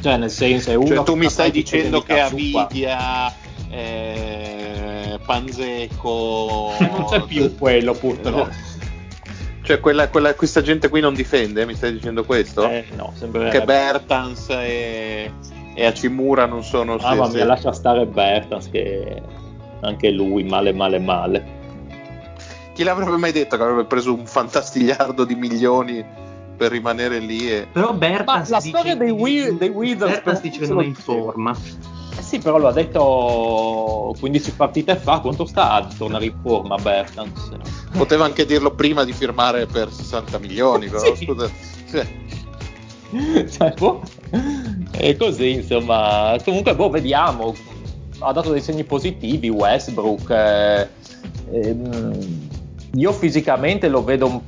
cioè 0.00 0.16
nel 0.16 0.30
senso 0.30 0.72
è 0.72 0.74
uno... 0.74 0.88
Cioè, 0.88 1.04
tu 1.04 1.14
mi 1.14 1.30
stai 1.30 1.52
dicendo 1.52 2.02
che 2.02 2.18
Avidia... 2.18 3.32
Eh, 3.70 5.18
Panzeco 5.24 6.72
non 6.78 7.06
c'è 7.08 7.22
più 7.22 7.56
quello 7.56 7.92
purtroppo 7.92 8.48
cioè 9.62 9.80
quella, 9.80 10.08
quella, 10.08 10.34
questa 10.34 10.62
gente 10.62 10.88
qui 10.88 11.00
non 11.00 11.12
difende 11.12 11.66
mi 11.66 11.74
stai 11.74 11.92
dicendo 11.92 12.24
questo? 12.24 12.68
Eh, 12.68 12.84
no 12.94 13.12
sembra 13.16 13.48
che 13.48 13.62
Bertans 13.64 14.46
e 14.50 15.32
e 15.74 15.84
Hachimura 15.84 16.46
non 16.46 16.62
sono... 16.62 16.96
Mamma 16.96 17.28
mia, 17.28 17.44
lascia 17.44 17.72
stare 17.72 18.06
Bertans 18.06 18.70
che 18.70 19.22
anche 19.80 20.10
lui 20.10 20.44
male 20.44 20.72
male 20.72 20.98
male. 20.98 21.62
Chi 22.74 22.82
l'avrebbe 22.82 23.16
mai 23.16 23.32
detto 23.32 23.56
che 23.56 23.62
avrebbe 23.62 23.84
preso 23.84 24.12
un 24.12 24.26
fantastigliardo 24.26 25.24
di 25.24 25.34
milioni 25.34 26.04
per 26.56 26.70
rimanere 26.70 27.18
lì? 27.18 27.50
E... 27.50 27.66
Però 27.70 27.92
Bertans 27.92 28.50
la 28.50 28.60
storia 28.60 28.96
dei, 28.96 29.10
Wi- 29.10 29.56
dei 29.56 29.68
Wizards 29.68 30.14
Bertans 30.14 30.40
dice 30.40 30.60
che 30.60 30.66
non 30.66 30.82
è 30.82 30.86
in 30.86 30.94
forma. 30.94 31.56
Eh 32.16 32.22
sì, 32.22 32.38
però 32.38 32.58
lo 32.58 32.68
ha 32.68 32.72
detto 32.72 34.14
15 34.18 34.52
partite 34.52 34.96
fa, 34.96 35.18
quanto 35.20 35.44
sta 35.46 35.72
a 35.72 35.86
tornare 35.96 36.26
in 36.26 36.34
forma 36.42 36.76
Bertans? 36.76 37.50
Poteva 37.92 38.24
anche 38.24 38.44
dirlo 38.44 38.72
prima 38.72 39.04
di 39.04 39.12
firmare 39.12 39.66
per 39.66 39.92
60 39.92 40.38
milioni, 40.38 40.88
però 40.90 41.14
sì. 41.14 41.24
scusa. 41.24 41.50
Sì. 41.86 43.48
cioè, 43.50 43.74
boh. 43.76 44.02
E 44.96 45.16
così, 45.16 45.52
insomma, 45.52 46.36
comunque, 46.44 46.74
boh, 46.74 46.90
vediamo. 46.90 47.54
Ha 48.20 48.32
dato 48.32 48.52
dei 48.52 48.60
segni 48.60 48.84
positivi 48.84 49.48
Westbrook. 49.48 50.30
Eh, 50.30 50.88
ehm, 51.52 52.48
io 52.94 53.12
fisicamente 53.12 53.88
lo 53.88 54.04
vedo 54.04 54.42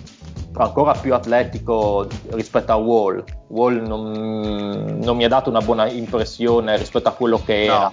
ancora 0.55 0.93
più 0.93 1.15
atletico 1.15 2.07
rispetto 2.31 2.73
a 2.73 2.77
Wall. 2.77 3.25
Wall 3.49 3.87
non, 3.87 4.99
non 5.03 5.17
mi 5.17 5.25
ha 5.25 5.29
dato 5.29 5.51
una 5.51 5.61
buona 5.61 5.91
impressione 5.91 6.77
rispetto 6.77 7.09
a 7.09 7.13
quello 7.13 7.43
che 7.45 7.65
era. 7.65 7.79
No. 7.79 7.91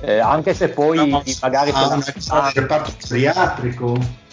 Eh, 0.00 0.18
anche 0.18 0.54
se 0.54 0.68
poi 0.68 1.08
no, 1.08 1.22
magari 1.40 1.70
ha 1.72 1.88
un 1.88 2.02
reparto 2.54 2.92
psichiatrico 2.96 4.26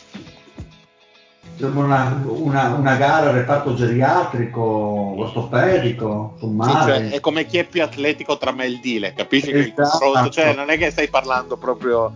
una, 1.59 2.21
una, 2.25 2.73
una, 2.73 2.95
gara 2.95 3.29
a 3.29 3.31
reparto 3.31 3.73
geriatrico, 3.75 4.61
ortopedico, 4.61 6.35
sommario. 6.39 6.73
Sì, 6.73 6.87
cioè, 6.87 7.09
è 7.11 7.19
come 7.19 7.45
chi 7.45 7.57
è 7.57 7.65
più 7.65 7.81
atletico 7.81 8.37
tra 8.37 8.51
me 8.51 8.65
e 8.65 8.69
il 8.69 8.79
Dile, 8.79 9.13
capisci 9.13 9.51
esatto. 9.51 9.63
che 9.63 9.67
il 9.69 9.73
confronto, 9.73 10.29
cioè 10.29 10.53
non 10.53 10.69
è 10.69 10.77
che 10.77 10.91
stai 10.91 11.07
parlando 11.07 11.57
proprio 11.57 12.13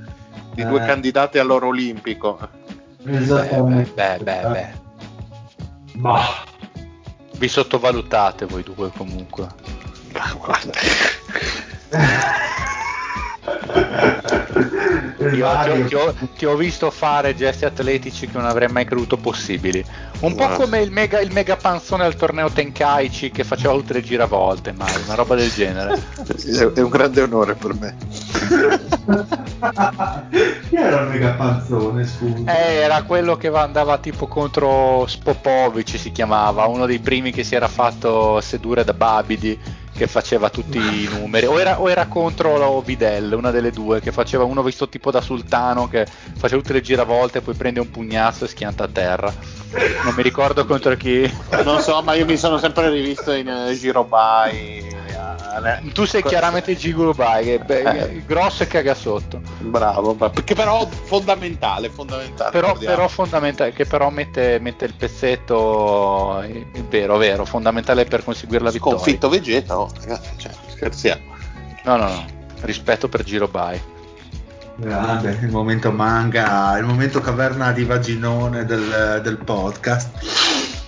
di 0.53 0.61
eh. 0.61 0.65
due 0.65 0.79
candidati 0.85 1.37
all'oro 1.37 1.67
olimpico. 1.67 2.37
Esattamente. 3.05 3.91
Beh, 3.93 4.17
beh, 4.17 4.41
beh, 4.41 4.49
beh. 4.49 4.73
Bah. 5.93 6.43
Vi 7.37 7.47
sottovalutate 7.47 8.45
voi 8.45 8.63
due 8.63 8.91
comunque. 8.95 9.47
Ma 10.13 10.33
guarda. 10.37 10.71
Ti 15.20 15.41
ho, 15.41 15.86
ti, 15.86 15.95
ho, 15.95 16.16
ti 16.38 16.45
ho, 16.45 16.56
visto 16.56 16.89
fare 16.89 17.36
gesti 17.36 17.66
atletici 17.66 18.28
che 18.28 18.38
non 18.38 18.45
avrei 18.45 18.70
mai 18.70 18.86
creduto 18.86 19.18
possibili. 19.18 19.84
Un 20.22 20.34
po' 20.34 20.47
come 20.50 20.80
il 20.80 20.91
mega, 20.91 21.20
il 21.20 21.32
mega 21.32 21.58
panzone 21.58 22.06
al 22.06 22.16
torneo 22.16 22.50
Tenkaichi 22.50 23.30
che 23.30 23.43
faceva 23.43 23.74
tutte 23.74 23.93
le 23.93 24.02
giravolte, 24.02 24.72
ma 24.72 24.86
una 25.06 25.16
roba 25.16 25.36
del 25.36 25.52
genere. 25.52 26.02
È 26.74 26.80
un 26.80 26.89
grande 26.89 27.22
onore 27.22 27.56
per 27.56 27.74
me. 27.74 27.95
Chi 30.70 30.76
era 30.76 31.02
il 31.02 31.10
mega 31.10 31.32
panzone, 31.32 32.06
scusa? 32.06 32.58
Eh, 32.58 32.76
era 32.76 33.04
quello 33.04 33.36
che 33.36 33.47
andava 33.50 33.97
tipo 33.97 34.28
contro 34.28 35.06
Spopovic, 35.06 35.97
si 35.97 36.12
chiamava, 36.12 36.66
uno 36.66 36.86
dei 36.86 37.00
primi 37.00 37.32
che 37.32 37.43
si 37.43 37.56
era 37.56 37.68
fatto 37.68 38.39
sedurre 38.41 38.84
da 38.84 38.93
Babidi 38.93 39.60
che 40.00 40.08
faceva 40.08 40.50
tutti 40.50 40.78
i 40.78 41.10
numeri, 41.12 41.45
o 41.45 41.60
era, 41.60 41.82
o 41.82 41.89
era 41.89 42.06
contro 42.06 42.80
Videl, 42.80 43.34
una 43.34 43.52
delle 43.52 43.70
due, 43.70 44.00
che 44.00 44.14
faceva 44.14 44.45
uno 44.45 44.64
visto 44.64 44.88
tipo 44.88 45.12
da 45.12 45.20
sultano, 45.20 45.89
che 45.89 46.08
faceva 46.08 46.62
tutte 46.62 46.72
le 46.72 46.80
giravolte, 46.80 47.41
poi 47.41 47.54
prende 47.54 47.82
un 47.82 47.91
pugnazzo 47.91 48.45
e 48.45 48.47
schianta 48.47 48.86
a 48.86 48.88
terra. 48.88 49.34
Non 50.06 50.14
mi 50.16 50.24
ricordo 50.24 50.66
contro 50.66 50.95
chi. 50.95 51.30
Non 51.66 51.82
so, 51.82 52.02
ma 52.02 52.14
io 52.14 52.24
mi 52.24 52.38
sono 52.38 52.58
sempre 52.58 52.89
rivisto 52.89 53.34
in 53.34 53.50
uh, 53.50 53.74
Girobai 53.74 54.99
tu 55.93 56.05
sei 56.05 56.23
chiaramente 56.23 56.75
che 56.75 57.63
è 57.65 58.03
eh. 58.03 58.23
grosso 58.25 58.63
e 58.63 58.67
caga 58.67 58.93
sotto. 58.93 59.41
Bravo, 59.59 60.13
perché 60.15 60.55
però 60.55 60.88
fondamentale, 60.88 61.89
fondamentale. 61.89 62.51
Però, 62.51 62.75
però 62.77 63.07
fondamentale, 63.07 63.71
che 63.73 63.86
però 63.86 64.09
mette, 64.09 64.59
mette, 64.59 64.86
il 64.86 64.93
pezzetto, 64.93 66.41
è 66.41 66.63
vero, 66.89 67.17
vero, 67.17 67.45
fondamentale 67.45 68.05
per 68.05 68.23
conseguire 68.23 68.63
la 68.63 68.71
vittoria. 68.71 68.97
Sconfitto 68.97 69.30
Vegeta, 69.30 69.80
oh, 69.80 69.91
ragazzi, 69.99 70.30
cioè, 70.38 70.51
scherziamo. 70.67 71.21
No, 71.84 71.95
no, 71.95 72.07
no, 72.07 72.25
rispetto 72.61 73.07
per 73.07 73.23
Girobai. 73.23 73.82
Grande, 74.75 75.38
il 75.41 75.49
momento 75.49 75.91
manga, 75.91 76.77
il 76.77 76.86
momento 76.86 77.19
caverna 77.19 77.73
di 77.73 77.84
vaginone 77.84 78.63
del, 78.65 79.19
del 79.21 79.38
podcast. 79.38 80.78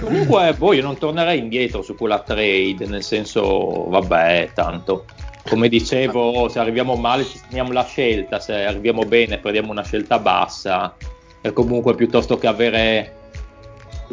Comunque, 0.00 0.54
boh, 0.54 0.72
io 0.72 0.82
non 0.82 0.96
tornerei 0.96 1.38
indietro 1.38 1.82
su 1.82 1.96
quella 1.96 2.20
trade, 2.20 2.86
nel 2.86 3.02
senso, 3.02 3.88
vabbè, 3.88 4.50
tanto. 4.54 5.06
Come 5.48 5.68
dicevo, 5.68 6.48
se 6.48 6.60
arriviamo 6.60 6.94
male 6.94 7.24
ci 7.24 7.40
teniamo 7.48 7.72
la 7.72 7.84
scelta, 7.84 8.38
se 8.38 8.64
arriviamo 8.64 9.02
bene 9.02 9.38
prendiamo 9.38 9.72
una 9.72 9.82
scelta 9.82 10.18
bassa. 10.18 10.94
E 11.40 11.52
comunque 11.52 11.96
piuttosto 11.96 12.38
che 12.38 12.46
avere 12.46 13.21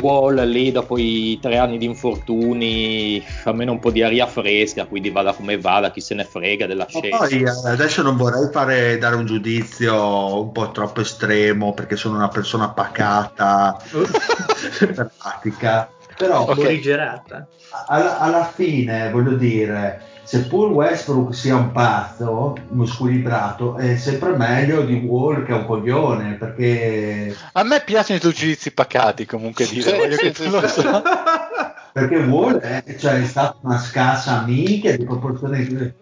Wall 0.02 0.44
lì 0.48 0.72
dopo 0.72 0.98
i 0.98 1.40
tre 1.42 1.58
anni 1.58 1.78
di 1.78 1.86
infortuni, 1.86 3.24
almeno 3.44 3.72
un 3.72 3.80
po' 3.80 3.92
di 3.92 4.04
aria 4.04 4.28
fresca, 4.28 4.86
quindi 4.86 5.10
vada 5.10 5.34
come 5.34 5.58
vada, 5.58 5.92
chi 5.92 6.02
se 6.02 6.16
ne 6.16 6.24
frega 6.24 6.66
della 6.66 6.86
scelta. 6.88 7.18
Poi 7.18 7.44
eh, 7.44 7.70
adesso 7.70 8.02
non 8.02 8.18
vorrei 8.18 8.50
fare, 8.52 8.98
dare 8.98 9.16
un 9.16 9.26
giudizio 9.26 10.42
un 10.42 10.52
po' 10.52 10.72
troppo 10.72 11.02
estremo 11.02 11.74
perché 11.74 11.96
sono 11.96 12.16
una 12.16 12.30
persona 12.30 12.70
pacata, 12.70 13.78
pratica, 14.96 15.90
però 16.18 16.48
okay. 16.48 16.82
Alla, 17.88 18.20
alla 18.20 18.46
fine, 18.46 19.10
voglio 19.12 19.36
dire, 19.36 20.02
seppur 20.30 20.70
Westbrook 20.74 21.34
sia 21.34 21.56
un 21.56 21.72
pazzo, 21.72 22.56
uno 22.70 22.86
squilibrato, 22.86 23.78
è 23.78 23.98
sempre 23.98 24.38
meglio 24.38 24.84
di 24.84 24.94
Wall 24.94 25.44
che 25.44 25.52
è 25.52 25.56
un 25.56 25.66
coglione, 25.66 26.34
perché... 26.34 27.36
A 27.54 27.64
me 27.64 27.82
piacciono 27.84 28.20
i 28.20 28.22
tuoi 28.22 28.34
giudizi 28.34 28.70
pacati, 28.72 29.26
comunque 29.26 29.66
dire, 29.66 29.98
voglio 29.98 30.18
che 30.18 30.32
tu 30.32 30.48
lo 30.48 30.68
so. 30.68 30.84
perché 31.92 32.18
Wall 32.18 32.60
è, 32.60 32.84
cioè, 33.00 33.24
è 33.24 33.26
stata 33.26 33.58
una 33.64 33.80
scarsa 33.80 34.42
amica 34.42 34.96
di 34.96 35.04
proporzioni 35.04 35.96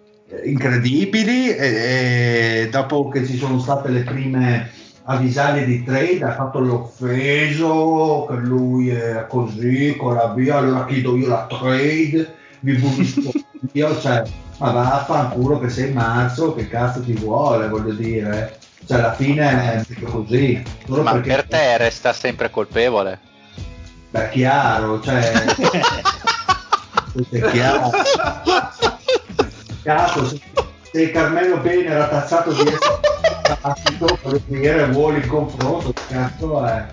incredibili 0.43 1.55
e, 1.55 2.63
e 2.63 2.69
dopo 2.69 3.07
che 3.07 3.25
ci 3.25 3.38
sono 3.38 3.59
state 3.59 3.88
le 3.88 4.01
prime 4.01 4.69
avvisaglie 5.03 5.63
di 5.63 5.86
trade 5.86 6.25
ha 6.25 6.34
fatto 6.34 6.59
l'offeso 6.59 8.25
che 8.30 8.36
lui 8.36 8.89
è 8.89 9.25
così 9.30 9.95
con 9.95 10.15
la 10.15 10.34
via 10.36 10.57
allora 10.57 10.84
chiedo 10.84 11.15
io 11.15 11.30
la 11.30 11.47
trade 11.47 12.36
vi 12.59 12.73
pubblicizzo 12.73 13.32
io, 13.74 13.99
cioè, 13.99 14.24
ma 14.60 14.72
vaffanculo 14.72 15.60
che 15.60 15.70
sei 15.70 15.93
marzo, 15.93 16.53
che 16.53 16.68
cazzo 16.68 17.01
ti 17.01 17.14
vuole, 17.14 17.68
voglio 17.68 17.93
dire. 17.93 18.60
Cioè 18.86 18.99
alla 18.99 19.14
fine 19.14 19.84
è 19.86 20.03
così. 20.03 20.64
Solo 20.86 21.03
ma 21.03 21.14
perché... 21.14 21.30
per 21.30 21.47
te 21.47 21.78
resta 21.78 22.14
sempre 22.14 22.49
colpevole? 22.49 23.20
Beh, 24.10 24.30
chiaro, 24.30 25.01
cioè... 25.01 25.20
è 27.30 27.41
chiaro. 27.51 27.89
Cazzo, 29.84 30.28
se, 30.28 30.41
se 30.91 31.12
Carmelo 31.12 31.58
Bene 31.58 31.86
era 31.86 32.08
tazzato 32.08 32.51
di 32.51 32.62
essere 32.62 32.99
voglio 34.24 34.41
dire, 34.45 34.88
vuole 34.88 35.20
il 35.20 35.28
confronto, 35.28 35.93
cazzo 36.08 36.66
è... 36.66 36.86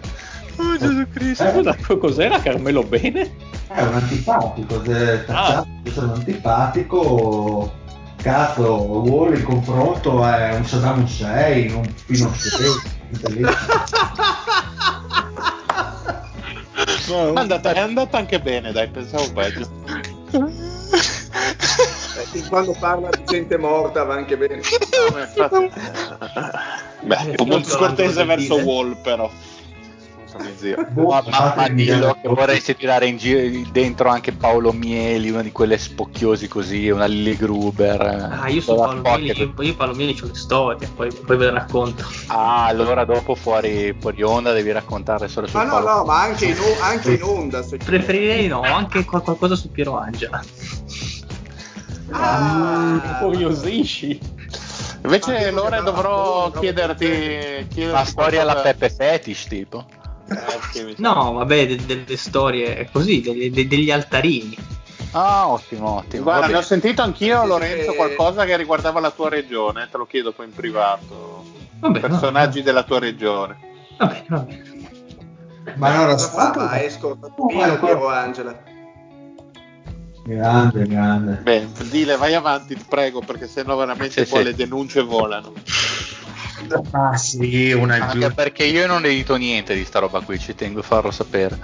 Oh 0.57 0.79
Gesù 0.79 1.07
Cristo, 1.13 1.45
eh, 1.45 1.99
cos'era 1.99 2.41
Carmelo 2.41 2.83
Bene? 2.83 3.31
È 3.69 3.83
un 3.83 3.95
antipatico, 3.95 4.85
se 4.85 5.25
ah. 5.29 5.67
un 5.97 6.11
antipatico, 6.11 7.73
cazzo, 8.17 8.77
vuole 9.03 9.37
il 9.37 9.43
confronto 9.43 10.25
è 10.25 10.55
un 10.55 10.65
Saddam 10.65 11.03
Hussein, 11.03 11.75
un 11.75 11.95
Pinochet, 12.07 12.93
No, 17.09 17.35
è, 17.35 17.39
andata, 17.39 17.73
è 17.73 17.79
andata 17.79 18.17
anche 18.17 18.41
bene, 18.41 18.73
dai, 18.73 18.89
pensavo 18.89 19.31
peggio. 19.33 19.69
Eh, 22.33 22.43
quando 22.49 22.75
parla 22.79 23.11
di 23.11 23.25
gente 23.27 23.59
morta 23.59 24.05
va 24.05 24.15
anche 24.15 24.37
bene. 24.37 24.61
No, 25.37 25.71
Beh, 27.03 27.35
un 27.39 27.49
molto 27.49 27.69
scortese 27.69 28.25
verso 28.25 28.55
Wall, 28.57 28.97
però 29.03 29.31
zio. 30.57 30.87
Boh, 30.91 31.09
ma, 31.09 31.23
ma, 31.31 31.55
ma 31.57 31.69
dillo 31.69 32.17
che 32.21 32.29
vorresti 32.29 32.77
tirare 32.77 33.07
in 33.07 33.17
giro 33.17 33.69
dentro 33.71 34.09
anche 34.09 34.33
Paolo 34.33 34.73
Mieli, 34.73 35.31
una 35.31 35.43
di 35.43 35.53
quelle 35.53 35.79
spocchiosi 35.79 36.49
così, 36.49 36.89
una 36.91 37.07
Lily 37.07 37.37
Gruber. 37.37 38.39
Ah, 38.41 38.49
io 38.49 38.61
su 38.61 38.75
Paolo 38.75 39.01
Mieli, 39.01 39.55
io 39.59 39.75
Paolo 39.75 39.95
Mieli 39.95 40.19
ho 40.23 40.27
le 40.27 40.35
storie, 40.35 40.89
poi, 40.95 41.13
poi 41.13 41.37
ve 41.37 41.45
le 41.47 41.51
racconto. 41.53 42.05
Ah, 42.27 42.67
allora 42.67 43.05
dopo 43.05 43.35
fuori, 43.35 43.95
fuori 43.99 44.23
onda 44.23 44.53
devi 44.53 44.73
raccontare 44.73 45.29
solo 45.29 45.47
su 45.47 45.57
Ma 45.57 45.65
no, 45.65 45.71
Paolo. 45.71 45.89
no, 45.89 46.05
ma 46.05 46.23
anche 46.23 46.47
in, 46.47 46.57
anche 46.81 47.13
in 47.13 47.23
onda. 47.23 47.63
Preferirei 47.63 48.47
no, 48.47 48.63
anche 48.63 49.05
qualcosa 49.05 49.57
su 49.57 49.71
Piero 49.71 49.99
Angela. 49.99 50.43
Ah, 52.11 53.19
curiosisci. 53.21 54.21
Invece 55.05 55.51
Lore 55.51 55.83
dovrò 55.83 56.51
chiederti, 56.51 57.07
chiederti 57.07 57.85
la 57.85 58.05
storia 58.05 58.43
alla 58.43 58.57
Peppe 58.57 58.89
Fetish 58.89 59.47
tipo. 59.49 59.85
No, 60.97 61.33
vabbè, 61.33 61.67
de- 61.67 61.85
delle 61.85 62.17
storie 62.17 62.89
così, 62.91 63.21
de- 63.21 63.51
de- 63.51 63.67
degli 63.67 63.91
altarini. 63.91 64.57
Ah, 65.13 65.49
ottimo, 65.49 65.97
ottimo. 65.99 66.25
Guarda, 66.25 66.47
ne 66.47 66.57
ho 66.57 66.63
sentito 66.63 67.03
anch'io, 67.03 67.45
Lorenzo, 67.47 67.93
qualcosa 67.95 68.45
che 68.45 68.57
riguardava 68.57 68.99
la 69.01 69.11
tua 69.11 69.29
regione, 69.29 69.89
te 69.91 69.97
lo 69.97 70.07
chiedo 70.07 70.33
poi 70.33 70.47
in 70.47 70.53
privato. 70.53 71.45
Vabbè, 71.79 72.01
Personaggi 72.01 72.59
no, 72.59 72.65
della 72.65 72.83
tua 72.83 72.99
regione. 72.99 73.59
Va 73.99 74.07
bene, 74.07 74.25
va 74.29 74.39
bene. 74.41 74.73
Ma 75.77 75.97
non 75.97 76.09
la 76.09 76.19
fa, 76.19 76.83
esco, 76.83 77.17
Pino, 77.17 77.79
Piero 77.79 78.09
Angela. 78.09 78.73
Grande, 80.25 80.87
grande. 80.87 81.33
Beh, 81.43 81.69
dile, 81.91 82.17
vai 82.17 82.35
avanti, 82.35 82.75
ti 82.75 82.85
prego, 82.89 83.21
perché 83.21 83.47
sennò 83.47 83.77
veramente 83.77 84.25
sì, 84.25 84.31
poi 84.31 84.41
sì. 84.41 84.45
le 84.47 84.55
denunce 84.55 85.03
volano. 85.03 85.53
Ah 86.91 87.17
sì, 87.17 87.73
una 87.73 87.95
Anche 87.95 88.19
giù. 88.19 88.35
perché 88.35 88.65
io 88.65 88.87
non 88.87 89.05
edito 89.05 89.37
niente 89.37 89.75
di 89.75 89.85
sta 89.85 89.99
roba 89.99 90.21
qui, 90.21 90.39
ci 90.39 90.55
tengo 90.55 90.81
a 90.81 90.83
farlo 90.83 91.11
sapere. 91.11 91.59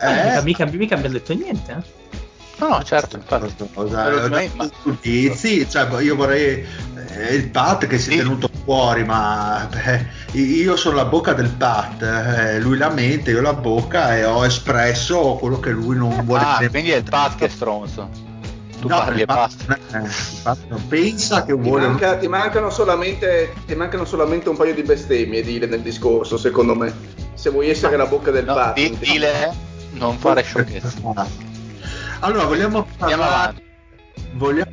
Eh, 0.00 0.42
mica, 0.42 0.64
mica, 0.66 0.96
mica 0.96 1.08
detto 1.08 1.34
niente, 1.34 1.72
eh? 1.72 2.04
No, 2.58 2.68
no, 2.68 2.82
certo, 2.82 3.16
infatti. 3.16 3.68
Cosa, 3.74 4.28
ma... 4.54 4.70
giudizi, 4.82 5.68
cioè, 5.68 6.00
io 6.00 6.16
vorrei 6.16 6.64
eh, 7.10 7.34
il 7.34 7.50
Pat 7.50 7.86
che 7.86 7.98
si 7.98 8.08
è 8.08 8.12
sì. 8.12 8.18
tenuto 8.18 8.48
fuori, 8.64 9.04
ma 9.04 9.68
beh, 9.70 10.38
io 10.38 10.74
sono 10.76 10.96
la 10.96 11.04
bocca 11.04 11.34
del 11.34 11.50
Pat, 11.50 12.02
eh, 12.02 12.58
lui 12.60 12.78
la 12.78 12.88
mente, 12.88 13.30
io 13.30 13.42
la 13.42 13.52
bocca 13.52 14.16
e 14.16 14.24
ho 14.24 14.44
espresso 14.44 15.36
quello 15.38 15.60
che 15.60 15.70
lui 15.70 15.96
non 15.96 16.24
vuole. 16.24 16.42
Ah, 16.42 16.68
quindi 16.70 16.90
è 16.90 16.96
il 16.96 17.04
Pat 17.04 17.36
che 17.36 17.44
è 17.44 17.48
stronzo 17.48 18.25
tu 18.86 18.94
no, 18.94 18.98
parli 18.98 19.22
e 19.22 19.24
basta. 19.24 19.78
pensa 20.88 21.44
che 21.44 21.52
vuole. 21.52 21.82
Ti, 21.82 21.88
manca, 21.88 22.16
ti, 22.16 22.28
mancano 22.28 22.70
solamente, 22.70 23.52
ti 23.66 23.74
mancano 23.74 24.04
solamente 24.04 24.48
un 24.48 24.56
paio 24.56 24.74
di 24.74 24.82
bestemmie 24.82 25.42
dire 25.42 25.66
nel 25.66 25.80
discorso, 25.80 26.36
secondo 26.36 26.74
me. 26.74 26.94
Se 27.34 27.50
vuoi 27.50 27.68
essere 27.68 27.96
la 27.96 28.06
bocca 28.06 28.30
del 28.30 28.44
no, 28.44 28.54
patto. 28.54 28.80
Di, 28.80 28.96
dile, 28.98 29.54
non 29.92 30.16
fare 30.18 30.42
sciocchezza. 30.42 31.26
Allora, 32.20 32.44
vogliamo 32.44 32.86
parlare. 32.96 33.64
Vogliamo, 34.32 34.70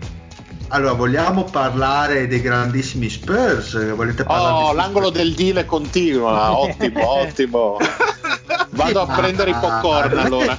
allora, 0.70 0.94
vogliamo 0.94 1.44
parlare 1.44 2.28
dei 2.28 2.42
grandissimi 2.42 3.10
Spurs? 3.10 3.96
Volete 3.96 4.24
parlare 4.24 4.64
oh, 4.64 4.74
l'angolo 4.74 5.08
Spurs? 5.08 5.24
del 5.24 5.34
deal 5.34 5.66
continua. 5.66 6.58
ottimo, 6.58 7.08
ottimo. 7.08 7.78
Vado 8.70 9.02
a 9.02 9.16
prendere 9.16 9.52
i 9.52 9.54
popcorn 9.54 10.18
allora 10.18 10.58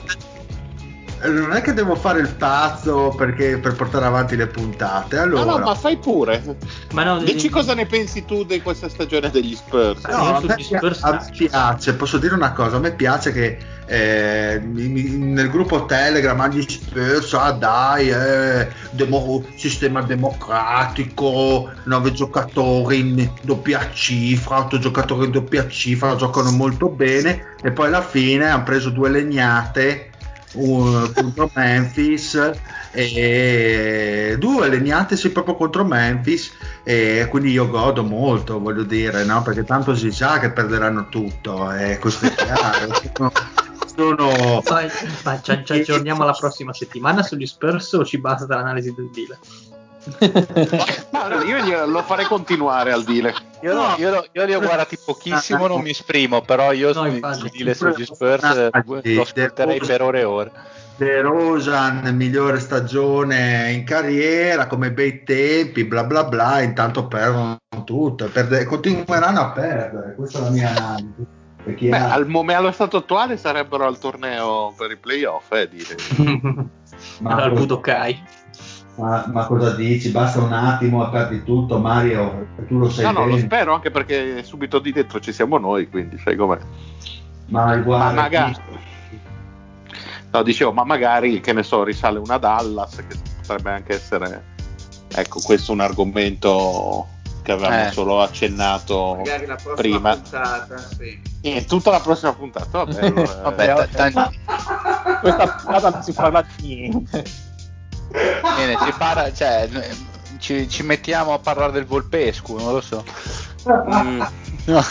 non 1.31 1.53
è 1.53 1.61
che 1.62 1.72
devo 1.72 1.95
fare 1.95 2.20
il 2.20 2.35
pazzo 2.35 3.14
perché, 3.16 3.59
per 3.59 3.75
portare 3.75 4.05
avanti 4.05 4.37
le 4.37 4.47
puntate. 4.47 5.18
Allora... 5.18 5.45
No, 5.45 5.59
no, 5.59 5.64
ma 5.64 5.75
fai 5.75 5.97
pure. 5.97 6.57
Ma 6.93 7.05
no, 7.05 7.18
Dici 7.20 7.49
cosa 7.49 7.75
ne 7.75 7.87
pensi 7.87 8.25
tu 8.25 8.45
di 8.45 8.61
questa 8.61 8.89
stagione 8.89 9.31
degli 9.31 9.55
Spurs? 9.55 10.05
No, 10.05 10.37
a 10.37 10.41
me, 10.41 10.57
Spurs 10.59 11.03
a 11.03 11.27
piace, 11.35 11.95
posso 11.95 12.18
dire 12.18 12.35
una 12.35 12.53
cosa, 12.53 12.77
a 12.77 12.81
me 12.81 12.93
piace 12.93 13.33
che 13.33 13.59
eh, 13.87 14.61
nel 14.62 15.51
gruppo 15.51 15.85
Telegram 15.87 16.39
agli 16.41 16.62
Spurs, 16.62 17.33
ah 17.35 17.53
dai, 17.53 18.11
eh, 18.11 18.68
demo, 18.91 19.45
sistema 19.57 20.03
democratico, 20.03 21.70
nove 21.85 22.12
giocatori 22.12 23.01
in 23.01 23.31
doppia 23.43 23.91
cifra, 23.93 24.59
otto 24.59 24.79
giocatori 24.79 25.27
in 25.27 25.33
doppia 25.33 25.68
cifra, 25.68 26.16
giocano 26.16 26.51
molto 26.51 26.89
bene 26.89 27.53
e 27.62 27.70
poi 27.72 27.87
alla 27.87 28.03
fine 28.03 28.49
hanno 28.49 28.62
preso 28.62 28.91
due 28.91 29.11
legnate 29.11 30.12
uh, 30.55 31.13
contro 31.13 31.51
Memphis 31.55 32.53
e 32.91 34.37
due 34.39 34.69
legnatesi 34.69 35.31
proprio 35.31 35.57
contro 35.57 35.85
Memphis 35.85 36.53
e 36.83 37.27
quindi 37.31 37.51
io 37.51 37.69
godo 37.69 38.03
molto 38.05 38.61
voglio 38.61 38.85
dire 38.85 39.25
no? 39.25 39.43
perché 39.43 39.65
tanto 39.65 39.95
si 39.95 40.11
sa 40.11 40.39
che 40.39 40.51
perderanno 40.51 41.09
tutto 41.09 41.73
e 41.73 41.99
questo 41.99 42.27
è 42.27 42.35
chiaro 42.35 43.33
sono... 43.97 44.61
Ma, 45.25 45.41
ci, 45.41 45.63
ci 45.65 45.73
aggiorniamo 45.73 46.25
la 46.25 46.33
prossima 46.33 46.73
settimana 46.73 47.23
sugli 47.23 47.47
Spurs 47.47 47.93
o 47.93 48.05
ci 48.05 48.19
basta 48.19 48.47
l'analisi 48.47 48.93
del 48.93 49.11
deal? 49.11 49.39
No, 51.11 51.43
io 51.43 51.87
lo 51.87 52.03
farei 52.03 52.27
continuare 52.27 52.93
al 52.93 53.05
deal. 53.05 53.33
Io, 53.63 53.75
no. 53.75 53.95
io, 53.97 54.25
io, 54.31 54.45
li 54.45 54.55
ho 54.55 54.61
guardati 54.61 54.99
pochissimo, 55.03 55.67
non 55.67 55.81
mi 55.81 55.91
esprimo, 55.91 56.43
però 56.43 56.73
io 56.73 56.93
no, 56.93 57.05
sul 57.33 57.51
deal 57.51 57.75
sugli 57.75 58.05
Spurs 58.05 58.71
lo 58.71 59.01
ascolterei 59.03 59.81
per 59.81 60.03
ore 60.03 60.21
e 60.21 60.25
ore. 60.25 60.53
De 60.97 61.21
Rosan, 61.23 62.15
migliore 62.15 62.61
stagione 62.61 63.73
in 63.73 63.85
carriera, 63.85 64.69
come 64.69 64.93
bei 64.93 65.25
tempi, 65.25 65.85
bla 65.85 66.05
bla 66.05 66.25
bla, 66.25 66.61
intanto 66.61 67.09
perdono 67.09 67.59
tutto, 67.85 68.29
perde, 68.29 68.65
continueranno 68.65 69.41
a 69.41 69.51
perdere, 69.51 70.15
questa 70.15 70.39
è 70.39 70.43
la 70.43 70.51
mia 70.51 70.71
analisi. 70.71 71.43
Beh, 71.65 71.97
al 71.97 72.29
momento 72.29 72.61
allo 72.61 72.73
stato 72.73 72.99
attuale 72.99 73.39
sarebbero 73.39 73.87
al 73.87 73.99
torneo 73.99 74.75
per 74.77 74.91
i 74.91 74.97
playoff, 74.97 75.51
eh, 75.53 75.67
dire. 75.67 75.97
Ma 77.21 77.35
al 77.37 77.53
Budokai. 77.53 78.23
Ma, 78.97 79.25
ma, 79.27 79.47
cosa 79.47 79.75
dici? 79.75 80.11
Basta 80.11 80.41
un 80.41 80.53
attimo 80.53 81.09
perdi 81.11 81.43
tutto, 81.43 81.79
Mario. 81.79 82.47
Tu 82.69 82.79
lo 82.79 82.89
sai. 82.89 83.05
No, 83.05 83.13
bene. 83.13 83.25
no, 83.25 83.31
lo 83.33 83.39
spero 83.39 83.75
anche 83.75 83.91
perché 83.91 84.43
subito 84.45 84.79
di 84.79 84.93
dentro 84.93 85.19
ci 85.19 85.33
siamo 85.33 85.59
noi, 85.59 85.89
quindi 85.89 86.17
sai 86.19 86.37
com'è. 86.37 86.59
Ma, 87.47 87.77
guarda, 87.77 88.05
ma 88.07 88.23
magari. 88.23 88.57
No, 90.31 90.43
dicevo, 90.43 90.73
ma 90.73 90.85
magari 90.85 91.41
che 91.41 91.53
ne 91.53 91.63
so, 91.63 91.83
risale 91.83 92.19
una 92.19 92.39
Dallas, 92.39 92.97
che 92.97 93.17
potrebbe 93.41 93.71
anche 93.71 93.95
essere. 93.95 94.53
Ecco, 95.13 95.41
questo 95.41 95.73
è 95.73 95.75
un 95.75 95.81
argomento 95.81 97.07
che 97.43 97.53
avevamo 97.53 97.87
eh. 97.87 97.91
solo 97.91 98.21
accennato 98.23 99.17
magari 99.17 99.47
la 99.47 99.59
prima. 99.75 100.13
Puntata, 100.17 100.79
sì. 100.79 101.21
E 101.43 101.65
tutta 101.67 101.91
la 101.91 102.01
prossima 102.01 102.33
puntata, 102.33 102.85
vabbè. 102.85 103.01
allora, 103.07 103.35
vabbè 103.43 103.89
t- 103.93 104.13
t- 104.13 105.21
questa 105.21 105.49
puntata 105.49 105.91
non 105.91 106.03
si 106.03 106.13
parla 106.13 106.45
di 106.57 106.75
niente. 106.75 107.25
Bene, 108.15 108.77
ci, 108.85 108.93
parla, 108.97 109.33
cioè, 109.33 109.69
ci, 110.39 110.69
ci, 110.69 110.83
mettiamo 110.85 111.33
a 111.35 111.41
parlare 111.41 111.73
del 111.73 111.85
Volpescu, 111.85 112.57
non 112.57 112.73
lo 112.73 112.81
so. 112.81 113.05
Mm. 113.69 114.23
No. 114.67 114.83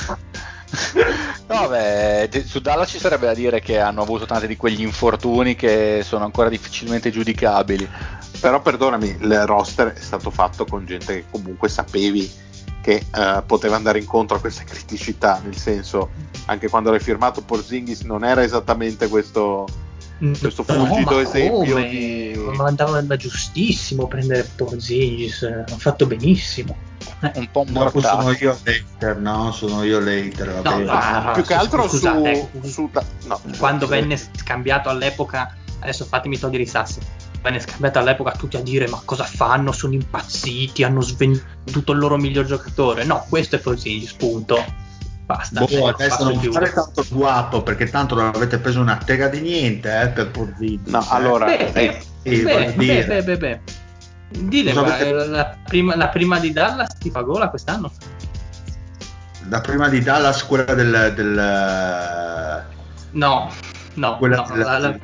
no, 1.47 1.67
beh, 1.67 2.43
su 2.45 2.59
Dallas 2.59 2.89
ci 2.89 2.99
sarebbe 2.99 3.27
da 3.27 3.33
dire 3.33 3.61
che 3.61 3.79
hanno 3.79 4.01
avuto 4.01 4.25
tanti 4.25 4.47
di 4.47 4.57
quegli 4.57 4.81
infortuni 4.81 5.55
che 5.55 6.01
sono 6.03 6.25
ancora 6.25 6.49
difficilmente 6.49 7.11
giudicabili. 7.11 7.89
Però 8.41 8.61
perdonami, 8.61 9.17
il 9.21 9.45
roster 9.45 9.93
è 9.93 9.99
stato 9.99 10.29
fatto 10.29 10.65
con 10.65 10.85
gente 10.85 11.15
che 11.15 11.25
comunque 11.31 11.69
sapevi 11.69 12.29
che 12.81 13.05
uh, 13.15 13.45
poteva 13.45 13.77
andare 13.77 13.99
incontro 13.99 14.35
a 14.35 14.39
queste 14.41 14.65
criticità, 14.65 15.39
nel 15.41 15.55
senso, 15.55 16.09
anche 16.45 16.67
quando 16.67 16.91
l'hai 16.91 16.99
firmato 16.99 17.41
Porzingis 17.41 18.01
non 18.01 18.25
era 18.25 18.43
esattamente 18.43 19.07
questo 19.07 19.65
questo 20.39 20.63
fulgido 20.63 21.11
no, 21.11 21.19
esempio 21.19 21.73
come? 21.73 21.89
di... 21.89 22.33
Ma 22.55 22.65
andava 22.65 23.01
da 23.01 23.15
giustissimo 23.15 24.07
prendere 24.07 24.49
Porzingis, 24.55 25.43
hanno 25.43 25.77
fatto 25.77 26.05
benissimo. 26.05 26.75
Eh, 27.21 27.31
un 27.35 27.49
po' 27.51 27.65
Dopo 27.67 28.01
sono 28.01 28.21
mortato. 28.21 28.43
io 28.43 28.57
l'hater, 28.63 29.17
no? 29.17 29.51
Sono 29.51 29.83
io 29.83 29.99
l'hater, 29.99 30.61
va 30.61 30.69
No, 30.69 31.23
no, 31.23 31.31
più 31.33 31.43
che 31.43 31.53
altro 31.53 31.87
scusate, 31.87 32.49
su, 32.61 32.69
su 32.69 32.89
da- 32.91 33.03
no, 33.25 33.41
quando 33.57 33.87
venne 33.87 34.17
scambiato 34.17 34.89
all'epoca, 34.89 35.55
adesso 35.79 36.05
fatemi 36.05 36.37
togliere 36.37 36.63
i 36.63 36.67
sassi, 36.67 36.99
venne 37.41 37.59
scambiato 37.59 37.99
all'epoca 37.99 38.31
tutti 38.31 38.55
a 38.55 38.61
dire 38.61 38.87
ma 38.87 39.01
cosa 39.03 39.25
fanno, 39.25 39.71
sono 39.71 39.93
impazziti, 39.93 40.83
hanno 40.83 41.01
svenduto 41.01 41.91
il 41.91 41.97
loro 41.97 42.17
miglior 42.17 42.45
giocatore. 42.45 43.03
No, 43.03 43.25
questo 43.29 43.57
è 43.57 43.59
Porzingis, 43.59 44.13
punto. 44.13 44.81
Basta. 45.35 45.59
Boh, 45.61 45.65
ecco, 45.67 45.87
adesso 45.87 46.23
non 46.25 46.39
fare 46.51 46.71
tanto 46.71 47.03
guapo 47.09 47.63
perché 47.63 47.89
tanto 47.89 48.13
non 48.13 48.31
avete 48.35 48.59
preso 48.59 48.79
una 48.81 48.97
tega 48.97 49.29
di 49.29 49.41
niente 49.41 50.01
eh, 50.01 50.07
per 50.09 50.29
Porzingis. 50.29 50.91
No, 50.91 51.01
eh. 51.01 51.05
allora, 51.09 51.45
Beh, 51.45 51.71
eh, 51.73 52.01
Sì, 52.21 52.43
beh, 52.43 52.73
dire. 52.77 53.05
beh, 53.05 53.23
beh, 53.23 53.37
beh. 53.37 53.59
Dile, 54.29 54.71
avete- 54.71 55.07
eh, 55.09 55.27
la, 55.27 55.55
prima, 55.65 55.95
la 55.95 56.09
prima 56.09 56.37
di 56.39 56.51
Dallas 56.51 56.97
ti 56.99 57.09
fa 57.09 57.21
gola 57.21 57.49
quest'anno? 57.49 57.91
La 59.49 59.59
prima 59.59 59.89
di 59.89 60.01
Dallas, 60.01 60.45
quella 60.45 60.73
del, 60.75 61.13
del, 61.15 62.65
No, 63.11 63.49
no, 63.95 64.17
quella 64.17 64.35
no, 64.35 64.47
del, 64.53 64.59
la- 64.63 64.77
la- 64.77 64.99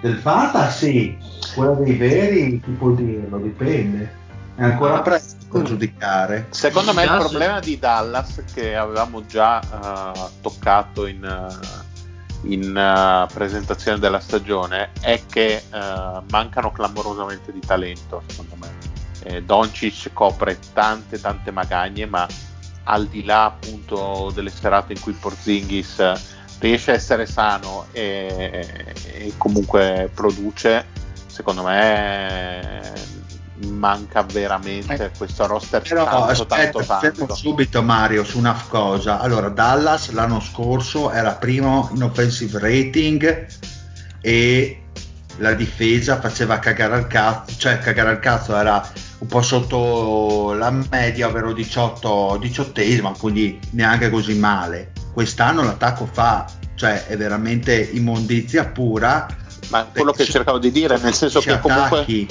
del 0.00 0.16
Fata, 0.16 0.70
sì. 0.70 1.16
Quella 1.54 1.72
dei 1.72 1.94
veri, 1.96 2.60
chi 2.64 2.70
può 2.72 2.90
dirlo, 2.92 3.36
dipende. 3.38 4.10
È 4.54 4.62
ancora 4.62 5.00
presto 5.02 5.36
per 5.36 5.37
giudicare. 5.62 6.46
Secondo 6.50 6.92
me 6.92 7.04
il 7.04 7.16
problema 7.18 7.60
di 7.60 7.78
Dallas, 7.78 8.42
che 8.52 8.76
avevamo 8.76 9.24
già 9.26 9.60
eh, 9.60 10.30
toccato 10.40 11.06
in, 11.06 11.24
eh, 11.24 12.54
in, 12.54 12.76
eh, 12.76 13.26
presentazione 13.32 13.98
della 13.98 14.20
stagione, 14.20 14.90
è 15.00 15.22
che 15.26 15.62
mancano 16.30 16.70
clamorosamente 16.72 17.52
di 17.52 17.60
talento, 17.60 18.22
secondo 18.26 18.54
me. 18.56 18.76
Eh, 19.24 19.42
Doncic 19.42 20.12
copre 20.12 20.58
tante 20.72 21.20
tante 21.20 21.50
magagne, 21.50 22.06
ma 22.06 22.26
al 22.84 23.06
di 23.06 23.24
là 23.24 23.46
appunto 23.46 24.30
delle 24.32 24.50
serate 24.50 24.92
in 24.92 25.00
cui 25.00 25.12
Porzingis 25.12 26.00
riesce 26.60 26.92
a 26.92 26.94
essere 26.94 27.26
sano 27.26 27.86
e, 27.92 28.66
e 29.12 29.32
comunque 29.36 30.10
produce, 30.14 30.86
secondo 31.26 31.64
me 31.64 33.17
manca 33.66 34.22
veramente 34.22 35.04
Eh, 35.04 35.10
questo 35.16 35.46
roster 35.46 35.82
Però 35.82 36.04
tanto 36.04 36.30
aspetta, 36.30 36.84
tanto 36.84 36.84
tanto. 36.84 37.34
subito 37.34 37.82
Mario 37.82 38.24
su 38.24 38.38
una 38.38 38.60
cosa. 38.68 39.20
Allora, 39.20 39.48
Dallas 39.48 40.10
l'anno 40.10 40.40
scorso 40.40 41.10
era 41.10 41.32
primo 41.32 41.90
in 41.94 42.02
offensive 42.02 42.58
rating 42.58 43.46
e 44.20 44.82
la 45.38 45.54
difesa 45.54 46.20
faceva 46.20 46.58
cagare 46.58 46.94
al 46.94 47.06
cazzo, 47.06 47.56
cioè 47.56 47.78
cagare 47.78 48.10
al 48.10 48.20
cazzo 48.20 48.56
era 48.56 48.86
un 49.18 49.26
po' 49.26 49.42
sotto 49.42 50.52
la 50.52 50.70
media, 50.70 51.28
ovvero 51.28 51.52
18, 51.52 52.38
18 52.40 52.80
quindi 53.18 53.58
neanche 53.70 54.10
così 54.10 54.34
male. 54.34 54.92
Quest'anno 55.12 55.62
l'attacco 55.62 56.08
fa, 56.10 56.46
cioè 56.74 57.06
è 57.06 57.16
veramente 57.16 57.74
immondizia 57.92 58.66
pura. 58.66 59.26
Ma 59.70 59.84
quello 59.84 60.12
che 60.12 60.24
cercavo 60.24 60.58
di 60.58 60.70
dire, 60.70 60.98
nel 60.98 61.14
senso 61.14 61.40
che 61.40 61.58
comunque 61.58 61.98
attacchi. 61.98 62.28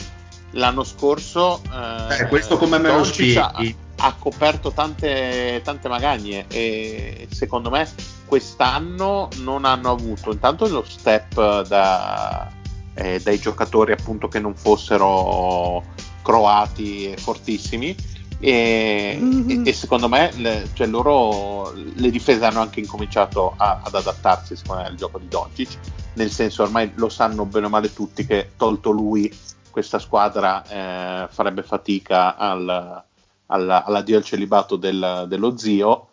L'anno 0.57 0.83
scorso 0.83 1.61
eh, 1.71 2.21
Eh, 2.21 2.27
questo 2.27 2.57
come 2.57 2.77
me 2.77 2.89
lo 2.89 2.95
Doncic 2.95 3.37
ha, 3.37 3.53
ha 3.99 4.13
coperto 4.17 4.71
tante, 4.71 5.61
tante 5.63 5.87
magagne 5.87 6.45
e 6.49 7.27
secondo 7.31 7.69
me 7.69 7.87
quest'anno 8.25 9.29
non 9.37 9.65
hanno 9.65 9.91
avuto 9.91 10.31
intanto 10.31 10.67
lo 10.67 10.83
step 10.85 11.65
da, 11.67 12.51
eh, 12.93 13.19
dai 13.23 13.39
giocatori 13.39 13.91
appunto 13.93 14.27
che 14.27 14.39
non 14.39 14.53
fossero 14.55 15.83
croati 16.21 17.11
e 17.13 17.17
fortissimi 17.17 17.95
e, 18.39 19.19
e- 19.47 19.61
e 19.63 19.73
secondo 19.73 20.07
me 20.09 20.31
le, 20.35 20.69
cioè 20.73 20.85
loro, 20.87 21.71
le 21.73 22.09
difese 22.11 22.45
hanno 22.45 22.59
anche 22.61 22.79
incominciato 22.79 23.53
a- 23.57 23.79
ad 23.83 23.95
adattarsi 23.95 24.55
secondo 24.55 24.81
me 24.83 24.87
al 24.89 24.95
gioco 24.95 25.17
di 25.19 25.27
Doncic 25.27 25.77
nel 26.13 26.31
senso 26.31 26.63
ormai 26.63 26.91
lo 26.95 27.09
sanno 27.09 27.45
bene 27.45 27.67
o 27.67 27.69
male 27.69 27.93
tutti 27.93 28.25
che 28.25 28.51
tolto 28.57 28.89
lui 28.91 29.31
questa 29.71 29.99
squadra 29.99 30.63
eh, 30.67 31.27
farebbe 31.29 31.63
fatica 31.63 32.35
al, 32.35 33.03
alla- 33.47 33.83
all'addio 33.85 34.17
al 34.17 34.23
celibato 34.23 34.75
del- 34.75 35.25
dello 35.27 35.57
zio. 35.57 36.09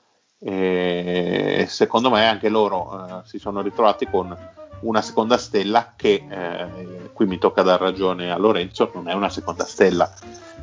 E 0.46 1.64
secondo 1.68 2.10
me 2.10 2.28
anche 2.28 2.50
loro 2.50 3.06
eh, 3.06 3.20
si 3.24 3.38
sono 3.38 3.62
ritrovati 3.62 4.06
con 4.06 4.36
una 4.80 5.00
seconda 5.00 5.38
stella 5.38 5.94
che 5.96 6.22
eh, 6.28 7.10
qui 7.14 7.24
mi 7.24 7.38
tocca 7.38 7.62
dar 7.62 7.80
ragione 7.80 8.30
a 8.30 8.36
Lorenzo 8.36 8.90
non 8.94 9.08
è 9.08 9.14
una 9.14 9.30
seconda 9.30 9.64
stella. 9.64 10.12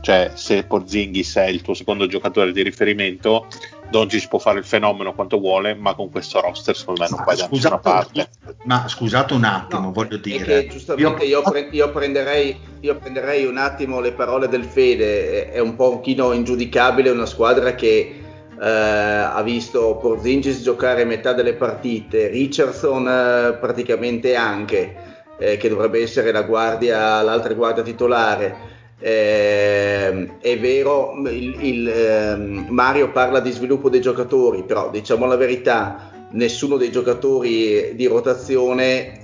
Cioè 0.02 0.32
se 0.36 0.66
Porzingis 0.66 1.36
è 1.38 1.46
il 1.48 1.62
tuo 1.62 1.74
secondo 1.74 2.06
giocatore 2.06 2.52
di 2.52 2.62
riferimento 2.62 3.48
Doncic 3.92 4.28
può 4.28 4.40
fare 4.40 4.60
il 4.60 4.66
fenomeno 4.66 5.14
quanto 5.14 5.38
vuole 5.38 5.76
ma 5.76 5.94
con 5.94 6.10
questo 6.10 6.42
roster 6.42 6.76
secondo 6.76 7.02
me 7.02 7.08
non 7.10 7.24
vai 7.24 7.36
da 7.36 7.48
nessuna 7.52 7.78
parte 7.78 8.30
ma 8.64 8.88
scusate 8.88 9.34
un 9.34 9.44
attimo, 9.44 9.82
No, 9.82 9.92
voglio 9.92 10.18
dire. 10.18 10.44
che 10.44 10.68
giustamente 10.68 11.26
io, 11.26 11.42
pre- 11.42 11.70
io 11.72 11.90
prenderei, 11.90 12.60
io 12.82 12.96
prenderei 12.96 13.46
un 13.46 13.58
attimo 13.58 14.00
le 14.00 14.12
parole 14.12 14.48
del 14.48 14.66
Fede, 14.66 15.52
è, 15.52 15.60
un 15.60 15.76
po' 15.76 15.92
un 15.92 16.02
chino 16.02 16.32
ingiudicabile 16.32 17.10
una 17.10 17.26
squadra 17.26 17.74
che 17.74 18.22
eh, 18.62 18.68
ha 18.68 19.42
visto 19.42 19.96
Porzingis 19.96 20.62
giocare 20.62 21.06
metà 21.06 21.34
delle 21.34 21.54
partite, 21.54 22.28
Richardson 22.28 23.08
eh, 23.08 23.58
praticamente 23.60 24.36
anche, 24.36 24.96
eh, 25.40 25.58
che 25.58 25.70
dovrebbe 25.70 26.02
essere 26.02 26.32
la 26.32 26.44
guardia, 26.44 27.22
l'altra 27.24 27.54
guardia 27.54 27.82
titolare. 27.82 28.71
Eh, 29.04 30.38
è 30.40 30.60
vero, 30.60 31.14
il, 31.26 31.56
il, 31.60 31.88
ehm, 31.90 32.68
Mario 32.70 33.12
parla 33.12 33.40
di 33.40 33.50
sviluppo 33.52 33.90
dei 33.90 34.00
giocatori, 34.00 34.64
però 34.64 34.92
diciamo 34.92 35.26
la 35.26 35.36
verità, 35.36 36.12
nessuno 36.34 36.78
dei 36.78 36.92
giocatori 36.92 37.96
di 37.96 38.06
rotazione 38.06 39.20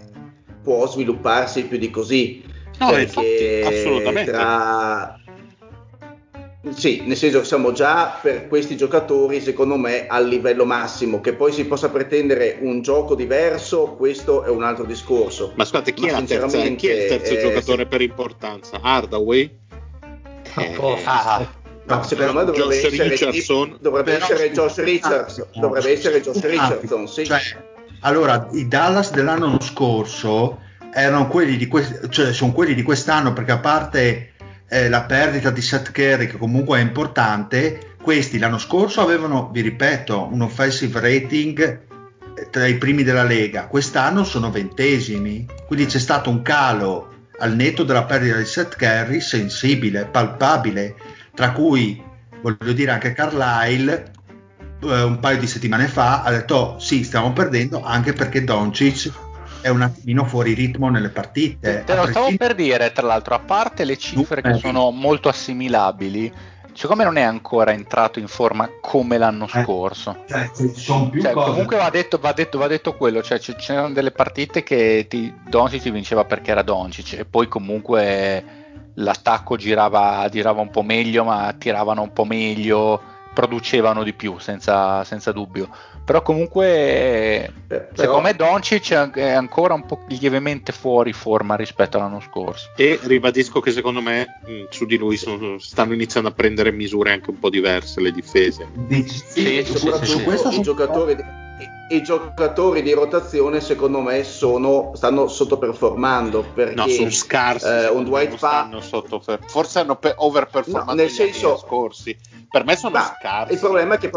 può 0.64 0.88
svilupparsi 0.88 1.66
più 1.66 1.78
di 1.78 1.92
così. 1.92 2.44
No, 2.80 2.90
perché 2.90 3.60
infatti, 3.60 3.76
assolutamente. 3.76 4.32
tra- 4.32 5.20
Sì, 6.72 7.04
nel 7.06 7.16
senso 7.16 7.40
che 7.40 7.46
siamo 7.46 7.72
già 7.72 8.20
per 8.22 8.48
questi 8.48 8.76
giocatori, 8.76 9.40
secondo 9.40 9.78
me, 9.78 10.06
al 10.08 10.28
livello 10.28 10.66
massimo. 10.66 11.22
Che 11.22 11.34
poi 11.34 11.54
si 11.54 11.66
possa 11.66 11.90
pretendere 11.90 12.58
un 12.62 12.82
gioco 12.82 13.16
diverso, 13.16 13.96
questo 13.96 14.44
è 14.44 14.50
un 14.50 14.64
altro 14.64 14.84
discorso. 14.84 15.54
Ma 15.56 15.64
scusate, 15.64 15.94
chi, 15.94 16.02
Ma 16.02 16.08
è, 16.08 16.12
la 16.12 16.22
terza- 16.24 16.60
chi 16.76 16.88
è 16.88 16.94
il 17.04 17.08
terzo 17.08 17.34
eh, 17.34 17.40
giocatore 17.40 17.84
se- 17.84 17.86
per 17.88 18.02
importanza? 18.02 18.80
Hardaway? 18.82 19.66
Posto. 20.76 21.10
ah, 21.10 21.48
Ma 21.86 22.04
secondo 22.04 22.34
me 22.34 22.44
dovrebbe 22.46 22.76
Josh 22.80 22.94
essere, 22.94 23.08
Richardson. 23.10 23.78
dovrebbe 23.80 24.12
Però- 24.14 24.26
essere 24.26 24.52
Josh 24.52 24.78
Richardson. 24.78 25.46
Dovrebbe 25.56 25.92
essere 25.92 26.22
Josh 26.22 26.42
Richardson, 26.42 27.08
sì. 27.08 27.26
cioè, 27.26 27.40
allora, 28.02 28.48
i 28.52 28.68
Dallas 28.68 29.12
dell'anno 29.12 29.60
scorso 29.62 30.60
erano 30.94 31.28
quelli 31.28 31.58
di 31.58 31.68
quest- 31.68 32.10
cioè 32.10 32.34
sono 32.34 32.52
quelli 32.52 32.74
di 32.74 32.84
quest'anno 32.84 33.34
perché 33.34 33.52
a 33.52 33.60
parte 33.60 34.32
eh, 34.70 34.90
la 34.90 35.04
perdita 35.04 35.50
di 35.50 35.62
Seth 35.62 35.92
Curry 35.92 36.28
che 36.28 36.38
comunque 36.38 36.80
è 36.80 36.82
importante, 36.82 37.96
questi 38.02 38.38
l'anno 38.38 38.58
scorso 38.58 39.02
avevano, 39.02 39.50
vi 39.52 39.62
ripeto, 39.62 40.30
un 40.32 40.42
offensive 40.42 41.00
rating 41.00 41.80
eh, 42.36 42.50
tra 42.50 42.66
i 42.68 42.76
primi 42.78 43.04
della 43.04 43.24
Lega, 43.24 43.68
quest'anno 43.68 44.24
sono 44.26 44.52
ventesimi, 44.52 45.46
quindi 45.66 45.86
c'è 45.86 46.00
stato 46.00 46.30
un 46.30 46.42
calo 46.42 47.14
al 47.40 47.56
netto 47.56 47.84
della 47.84 48.04
perdita 48.04 48.38
di 48.38 48.46
Seth 48.46 48.76
Curry 48.76 49.20
sensibile, 49.22 50.06
palpabile, 50.06 50.96
tra 51.34 51.52
cui 51.52 52.04
voglio 52.42 52.74
dire 52.74 52.92
anche 52.92 53.14
Carlisle 53.14 54.12
eh, 54.82 55.02
un 55.02 55.20
paio 55.20 55.38
di 55.38 55.48
settimane 55.48 55.88
fa 55.88 56.24
ha 56.24 56.32
detto 56.32 56.56
"Oh, 56.56 56.80
sì 56.80 57.04
stiamo 57.04 57.34
perdendo 57.34 57.84
anche 57.84 58.14
perché 58.14 58.44
Doncic 58.44 59.12
è 59.62 59.70
un 59.70 59.82
attimino 59.82 60.26
fuori 60.26 60.54
ritmo 60.54 60.90
nelle 60.90 61.10
partite. 61.10 61.84
Te 61.86 61.96
lo 61.96 62.08
stavo 62.08 62.34
per 62.38 62.56
dire, 62.56 62.92
tra 62.92 63.06
l'altro, 63.06 63.36
a 63.36 63.40
parte 63.40 63.84
le 63.84 63.98
cifre 63.98 64.42
che 64.42 64.54
sono 64.54 64.92
molto 64.92 65.30
assimilabili, 65.30 66.32
secondo 66.78 67.04
me 67.04 67.08
non 67.10 67.18
è 67.18 67.24
ancora 67.24 67.72
entrato 67.72 68.20
in 68.20 68.28
forma 68.28 68.70
come 68.80 69.18
l'anno 69.18 69.46
Eh. 69.52 69.64
scorso. 69.64 70.24
cioè, 70.28 70.52
più 71.10 71.22
Cioè, 71.22 71.34
cose 71.34 71.50
comunque 71.50 71.78
va 71.78 71.90
detto, 71.90 72.18
va, 72.20 72.32
detto, 72.32 72.58
va 72.58 72.68
detto 72.68 72.96
quello, 72.96 73.22
cioè 73.24 73.40
c- 73.40 73.56
c'erano 73.56 73.92
delle 73.92 74.12
partite 74.12 74.64
che 74.64 75.08
ti, 75.10 75.34
Doncic 75.50 75.90
vinceva 75.90 76.24
perché 76.26 76.52
era 76.52 76.62
Doncic 76.62 77.14
e 77.14 77.26
poi 77.26 77.48
comunque 77.48 78.44
l'attacco 78.96 79.56
girava, 79.58 80.28
girava 80.30 80.62
un 80.62 80.70
po' 80.70 80.84
meglio, 80.84 81.24
ma 81.24 81.54
tiravano 81.58 82.02
un 82.04 82.14
po' 82.14 82.26
meglio, 82.26 83.02
producevano 83.34 84.04
di 84.04 84.14
più, 84.14 84.38
senza, 84.40 85.04
senza 85.04 85.32
dubbio. 85.32 85.70
Però 86.08 86.22
comunque 86.22 87.52
Però- 87.68 87.86
secondo 87.94 88.22
me 88.22 88.34
Doncic 88.34 88.94
è 88.94 89.10
è 89.12 89.32
ancora 89.34 89.74
un 89.74 89.86
po' 89.86 90.00
lievemente 90.08 90.72
fuori 90.72 91.12
forma 91.12 91.56
rispetto 91.58 91.98
all'anno 91.98 92.22
scorso. 92.22 92.70
E 92.78 92.98
ribadisco 93.04 93.60
che 93.60 93.72
secondo 93.72 94.00
me 94.02 94.40
mh, 94.46 94.68
su 94.70 94.86
di 94.86 94.96
lui 94.98 95.18
sono- 95.18 95.60
stanno 95.60 95.94
iniziando 95.94 96.30
a 96.30 96.32
prendere 96.32 96.72
misure 96.72 97.12
anche 97.12 97.30
un 97.30 97.40
po' 97.40 97.50
diverse 97.50 98.00
le 98.00 98.12
difese. 98.12 98.70
Dici- 98.74 99.22
Sì, 99.28 99.58
E 99.58 99.66
sì, 99.66 99.78
soprattutto 99.78 100.06
sì, 100.06 100.18
sì. 100.20 100.24
questo 100.24 100.50
i 100.52 100.62
giocatori, 100.62 101.18
i- 101.90 102.02
giocatori 102.04 102.82
di 102.84 102.94
rotazione 102.94 103.60
secondo 103.60 104.00
me 104.00 104.24
sono, 104.24 104.92
stanno 104.96 105.28
sottoperformando 105.28 106.42
perché 106.54 106.74
no, 106.76 106.88
sono 106.88 107.10
scarsi 107.10 107.68
eh, 107.68 107.90
un 107.90 108.06
Dwight 108.06 108.38
Powell 108.40 108.80
forse 109.46 109.80
hanno 109.80 109.98
pe- 109.98 110.14
overperformato 110.16 110.86
no, 110.92 110.94
nel 110.94 111.10
senso, 111.10 111.58
scorsi 111.58 112.18
per 112.50 112.64
me 112.64 112.78
sono 112.78 112.96
scarsi 112.98 113.54
il 113.54 113.60
problema 113.60 113.96
è 113.96 113.98
che 113.98 114.10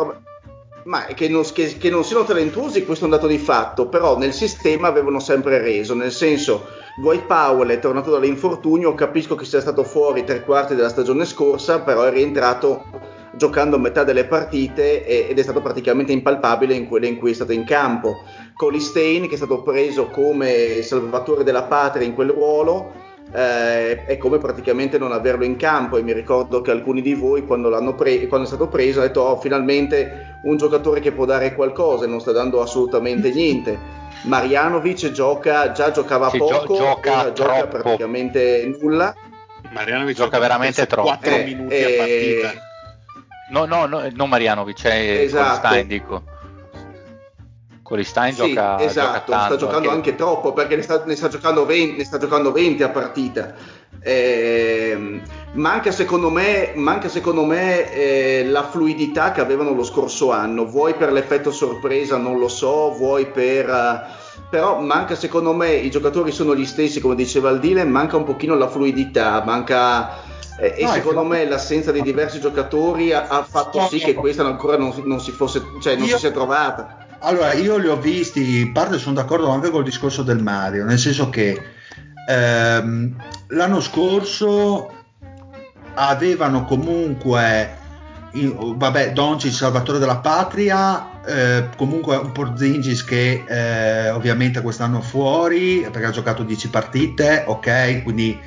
ma 0.85 1.05
che 1.07 1.29
non, 1.29 1.45
che, 1.53 1.77
che 1.77 1.91
non, 1.91 2.05
siano 2.05 2.25
talentuosi, 2.25 2.85
questo 2.85 3.05
è 3.05 3.09
un 3.09 3.15
dato 3.15 3.27
di 3.27 3.39
fatto, 3.39 3.89
però 3.89 4.17
nel 4.17 4.33
sistema 4.33 4.89
avevano 4.89 5.21
sempre 5.21 5.59
reso, 5.59 5.95
nel 5.95 6.13
senso 6.13 6.67
Dwight 6.97 7.27
Powell 7.27 7.71
è 7.71 7.79
tornato 7.79 8.11
dall'infortunio, 8.11 8.95
capisco 8.95 9.35
che 9.35 9.45
sia 9.45 9.61
stato 9.61 9.85
fuori 9.85 10.25
tre 10.25 10.45
quarti 10.45 10.75
della 10.75 10.89
stagione 10.89 11.25
scorsa, 11.25 11.81
però 11.81 12.05
è 12.05 12.11
rientrato 12.11 13.19
giocando 13.33 13.79
metà 13.79 14.05
delle 14.05 14.25
partite 14.25 15.07
ed 15.07 15.39
è 15.39 15.43
stato 15.43 15.61
praticamente 15.61 16.13
impalpabile 16.13 16.75
in 16.75 16.89
quelle 16.89 17.07
in 17.07 17.17
cui 17.17 17.31
è 17.31 17.35
stato 17.35 17.53
in 17.53 17.65
campo. 17.65 18.23
Colistein 18.55 19.29
che 19.29 19.35
è 19.35 19.37
stato 19.37 19.63
preso 19.63 20.09
come 20.09 20.83
salvatore 20.83 21.45
della 21.45 21.63
patria 21.63 22.07
in 22.07 22.15
quel 22.15 22.31
ruolo, 22.31 23.00
eh, 23.33 24.05
è 24.05 24.19
come 24.19 24.39
praticamente 24.39 24.99
non 24.99 25.13
averlo 25.13 25.45
in 25.45 25.57
campo 25.57 25.97
e 25.97 26.03
mi 26.03 26.13
ricordo 26.13 26.61
che 26.61 26.71
alcuni 26.71 27.01
di 27.01 27.15
voi 27.15 27.45
quando, 27.45 27.95
pre- 27.95 28.27
quando 28.27 28.47
è 28.47 28.49
stato 28.49 28.69
preso 28.69 28.99
hanno 28.99 29.09
detto 29.09 29.21
oh, 29.23 29.41
finalmente 29.41 30.39
un 30.43 30.57
giocatore 30.57 31.01
che 31.01 31.13
può 31.13 31.25
dare 31.25 31.55
qualcosa 31.55 32.05
e 32.05 32.09
non 32.09 32.21
sta 32.21 32.33
dando 32.33 32.61
assolutamente 32.61 33.31
niente. 33.33 33.99
Marianovic 34.23 35.11
gioca, 35.13 35.73
già 35.73 35.91
giocava 35.93 36.29
sì, 36.29 36.39
poco, 36.39 36.75
gio- 36.75 36.77
gioca, 36.77 37.33
gioca 37.33 37.67
praticamente 37.67 38.77
nulla. 38.81 39.15
Marianovic 39.71 40.17
gioca 40.17 40.39
veramente 40.39 40.87
troppo. 40.87 41.09
4 41.09 41.31
eh, 41.31 41.45
minuti 41.45 41.75
eh, 41.75 41.95
a 41.95 41.97
partita. 41.97 42.69
No, 43.51 43.65
no, 43.65 43.87
no, 43.87 44.09
non 44.13 44.29
Marianovic, 44.29 44.85
è 44.87 45.21
esatto. 45.21 45.67
Stein, 45.67 45.87
dico. 45.87 46.23
Colistein 47.91 48.33
sì, 48.33 48.55
gioca, 48.55 48.79
esatto, 48.79 49.33
gioca 49.33 49.45
sta 49.47 49.57
giocando 49.57 49.89
anche, 49.89 50.11
anche 50.11 50.15
troppo 50.15 50.53
perché 50.53 50.77
ne 50.77 50.83
sta, 50.83 51.03
ne 51.05 51.17
sta, 51.17 51.27
giocando 51.27 51.67
20, 51.67 51.97
ne 51.97 52.05
sta 52.05 52.19
giocando 52.19 52.53
20 52.53 52.85
a 52.85 52.89
partita. 52.91 53.53
Eh, 54.01 55.21
manca 55.55 55.91
secondo 55.91 56.31
me, 56.31 56.71
manca 56.77 57.09
secondo 57.09 57.45
me 57.45 57.93
eh, 57.93 58.45
la 58.47 58.63
fluidità 58.63 59.33
che 59.33 59.41
avevano 59.41 59.73
lo 59.73 59.83
scorso 59.83 60.31
anno, 60.31 60.67
vuoi 60.67 60.95
per 60.95 61.11
l'effetto 61.11 61.51
sorpresa, 61.51 62.17
non 62.17 62.39
lo 62.39 62.47
so, 62.47 62.93
vuoi 62.93 63.27
per... 63.27 63.69
Uh, 63.69 64.49
però 64.49 64.81
manca 64.81 65.17
secondo 65.17 65.53
me, 65.53 65.73
i 65.73 65.91
giocatori 65.91 66.31
sono 66.31 66.55
gli 66.55 66.67
stessi 66.67 67.01
come 67.01 67.17
diceva 67.17 67.51
il 67.51 67.59
Dile, 67.59 67.83
manca 67.83 68.17
un 68.17 68.25
pochino 68.25 68.55
la 68.55 68.69
fluidità, 68.69 69.43
manca... 69.45 70.29
Eh, 70.61 70.75
e 70.77 70.85
no, 70.85 70.93
secondo 70.93 71.25
me 71.25 71.45
l'assenza 71.49 71.91
di 71.91 72.03
diversi 72.03 72.39
giocatori 72.39 73.13
ha, 73.13 73.27
ha 73.27 73.43
fatto 73.43 73.81
sì 73.89 73.99
che 73.99 74.15
questa 74.15 74.45
ancora 74.45 74.77
non, 74.77 74.93
non 75.07 75.19
si 75.19 75.33
fosse, 75.33 75.61
cioè 75.81 75.97
non 75.97 76.07
io, 76.07 76.13
si 76.13 76.21
sia 76.21 76.31
trovata. 76.31 77.00
Allora, 77.23 77.53
io 77.53 77.77
li 77.77 77.87
ho 77.87 77.99
visti, 77.99 78.61
in 78.61 78.73
parte 78.73 78.99
sono 78.99 79.15
d'accordo 79.15 79.51
anche 79.51 79.69
col 79.69 79.85
discorso 79.85 80.23
del 80.23 80.43
Mario, 80.43 80.87
nel 80.87 80.99
senso 80.99 81.29
che 81.29 81.61
ehm, 82.27 83.15
l'anno 83.49 83.81
scorso 83.81 84.91
avevano 85.95 86.65
comunque, 86.65 87.77
in, 88.33 88.75
vabbè, 88.77 89.13
Doncic, 89.13 89.53
salvatore 89.53 89.99
della 89.99 90.17
patria, 90.17 91.23
eh, 91.23 91.69
comunque 91.77 92.17
un 92.17 92.33
Porzingis 92.33 93.05
che 93.05 93.45
eh, 93.47 94.09
ovviamente 94.09 94.63
quest'anno 94.63 95.03
fuori 95.03 95.87
perché 95.93 96.07
ha 96.07 96.11
giocato 96.11 96.43
10 96.43 96.71
partite, 96.71 97.45
ok, 97.47 98.03
quindi 98.03 98.39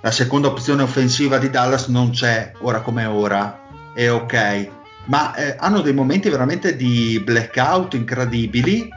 la 0.00 0.12
seconda 0.12 0.46
opzione 0.46 0.84
offensiva 0.84 1.38
di 1.38 1.50
Dallas 1.50 1.88
non 1.88 2.10
c'è 2.10 2.52
ora 2.60 2.82
come 2.82 3.04
ora, 3.04 3.62
è 3.92 4.08
ok 4.08 4.75
ma 5.06 5.34
eh, 5.34 5.56
hanno 5.58 5.80
dei 5.80 5.92
momenti 5.92 6.28
veramente 6.28 6.76
di 6.76 7.20
blackout 7.24 7.94
incredibili 7.94 8.88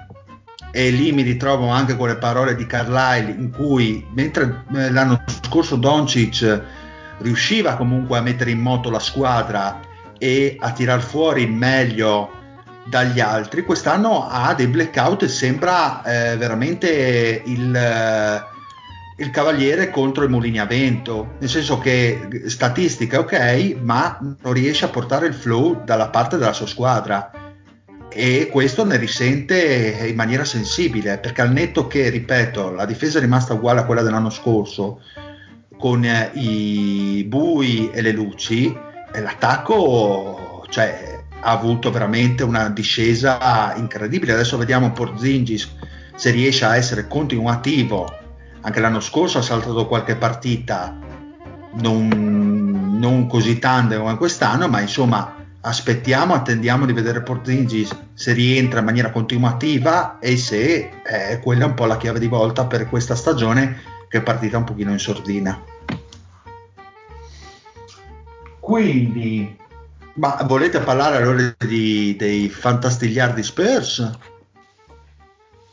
e 0.71 0.89
lì 0.91 1.11
mi 1.11 1.23
ritrovo 1.23 1.67
anche 1.67 1.95
con 1.95 2.07
le 2.07 2.17
parole 2.17 2.55
di 2.55 2.65
Carlisle 2.65 3.31
in 3.31 3.51
cui 3.51 4.05
mentre 4.13 4.65
eh, 4.75 4.91
l'anno 4.91 5.23
scorso 5.43 5.75
Doncic 5.75 6.61
riusciva 7.19 7.75
comunque 7.75 8.17
a 8.17 8.21
mettere 8.21 8.51
in 8.51 8.59
moto 8.59 8.89
la 8.89 8.99
squadra 8.99 9.79
e 10.17 10.57
a 10.59 10.71
tirar 10.71 11.01
fuori 11.01 11.47
meglio 11.47 12.37
dagli 12.85 13.19
altri 13.19 13.63
quest'anno 13.63 14.27
ha 14.27 14.53
dei 14.53 14.67
blackout 14.67 15.23
e 15.23 15.27
sembra 15.27 16.03
eh, 16.03 16.37
veramente 16.37 17.41
il 17.45 17.75
il 19.19 19.31
cavaliere 19.31 19.89
contro 19.89 20.23
i 20.23 20.29
mulini 20.29 20.59
a 20.59 20.65
vento, 20.65 21.35
nel 21.39 21.49
senso 21.49 21.77
che 21.77 22.43
statistica 22.47 23.19
ok, 23.19 23.75
ma 23.81 24.17
non 24.41 24.53
riesce 24.53 24.85
a 24.85 24.89
portare 24.89 25.27
il 25.27 25.33
flow 25.33 25.83
dalla 25.83 26.09
parte 26.09 26.37
della 26.37 26.53
sua 26.53 26.67
squadra 26.67 27.31
e 28.09 28.49
questo 28.51 28.85
ne 28.85 28.97
risente 28.97 30.05
in 30.07 30.15
maniera 30.15 30.45
sensibile, 30.45 31.17
perché 31.19 31.41
al 31.41 31.51
netto 31.51 31.87
che, 31.87 32.09
ripeto, 32.09 32.71
la 32.71 32.85
difesa 32.85 33.17
è 33.17 33.21
rimasta 33.21 33.53
uguale 33.53 33.81
a 33.81 33.85
quella 33.85 34.01
dell'anno 34.01 34.29
scorso, 34.29 35.01
con 35.77 36.03
eh, 36.03 36.31
i 36.33 37.25
bui 37.27 37.89
e 37.91 38.01
le 38.01 38.11
luci, 38.11 38.75
l'attacco 39.13 40.65
cioè, 40.69 41.23
ha 41.41 41.51
avuto 41.51 41.91
veramente 41.91 42.43
una 42.43 42.69
discesa 42.69 43.73
incredibile. 43.75 44.33
Adesso 44.33 44.57
vediamo 44.57 44.91
Porzingis 44.91 45.75
se 46.15 46.31
riesce 46.31 46.65
a 46.65 46.75
essere 46.75 47.07
continuativo 47.07 48.18
anche 48.69 48.79
l'anno 48.79 48.99
scorso 48.99 49.39
ha 49.39 49.41
saltato 49.41 49.87
qualche 49.87 50.15
partita, 50.15 50.95
non, 51.73 52.97
non 52.99 53.27
così 53.27 53.57
tante 53.57 53.97
come 53.97 54.15
quest'anno, 54.15 54.67
ma 54.67 54.79
insomma 54.79 55.35
aspettiamo, 55.61 56.35
attendiamo 56.35 56.85
di 56.85 56.93
vedere 56.93 57.21
Porzingis 57.21 57.95
se 58.13 58.31
rientra 58.33 58.79
in 58.79 58.85
maniera 58.85 59.09
continuativa 59.09 60.19
e 60.19 60.37
se 60.37 61.01
è 61.01 61.39
quella 61.39 61.65
un 61.65 61.73
po' 61.73 61.85
la 61.85 61.97
chiave 61.97 62.19
di 62.19 62.27
volta 62.27 62.65
per 62.65 62.87
questa 62.87 63.15
stagione 63.15 63.81
che 64.07 64.19
è 64.19 64.21
partita 64.21 64.57
un 64.57 64.63
pochino 64.63 64.91
in 64.91 64.99
sordina. 64.99 65.59
Quindi, 68.59 69.57
ma 70.13 70.39
volete 70.45 70.79
parlare 70.79 71.17
allora 71.17 71.55
di, 71.57 72.15
dei 72.15 72.49
fantastigliardi 72.49 73.41
Spurs? 73.41 74.11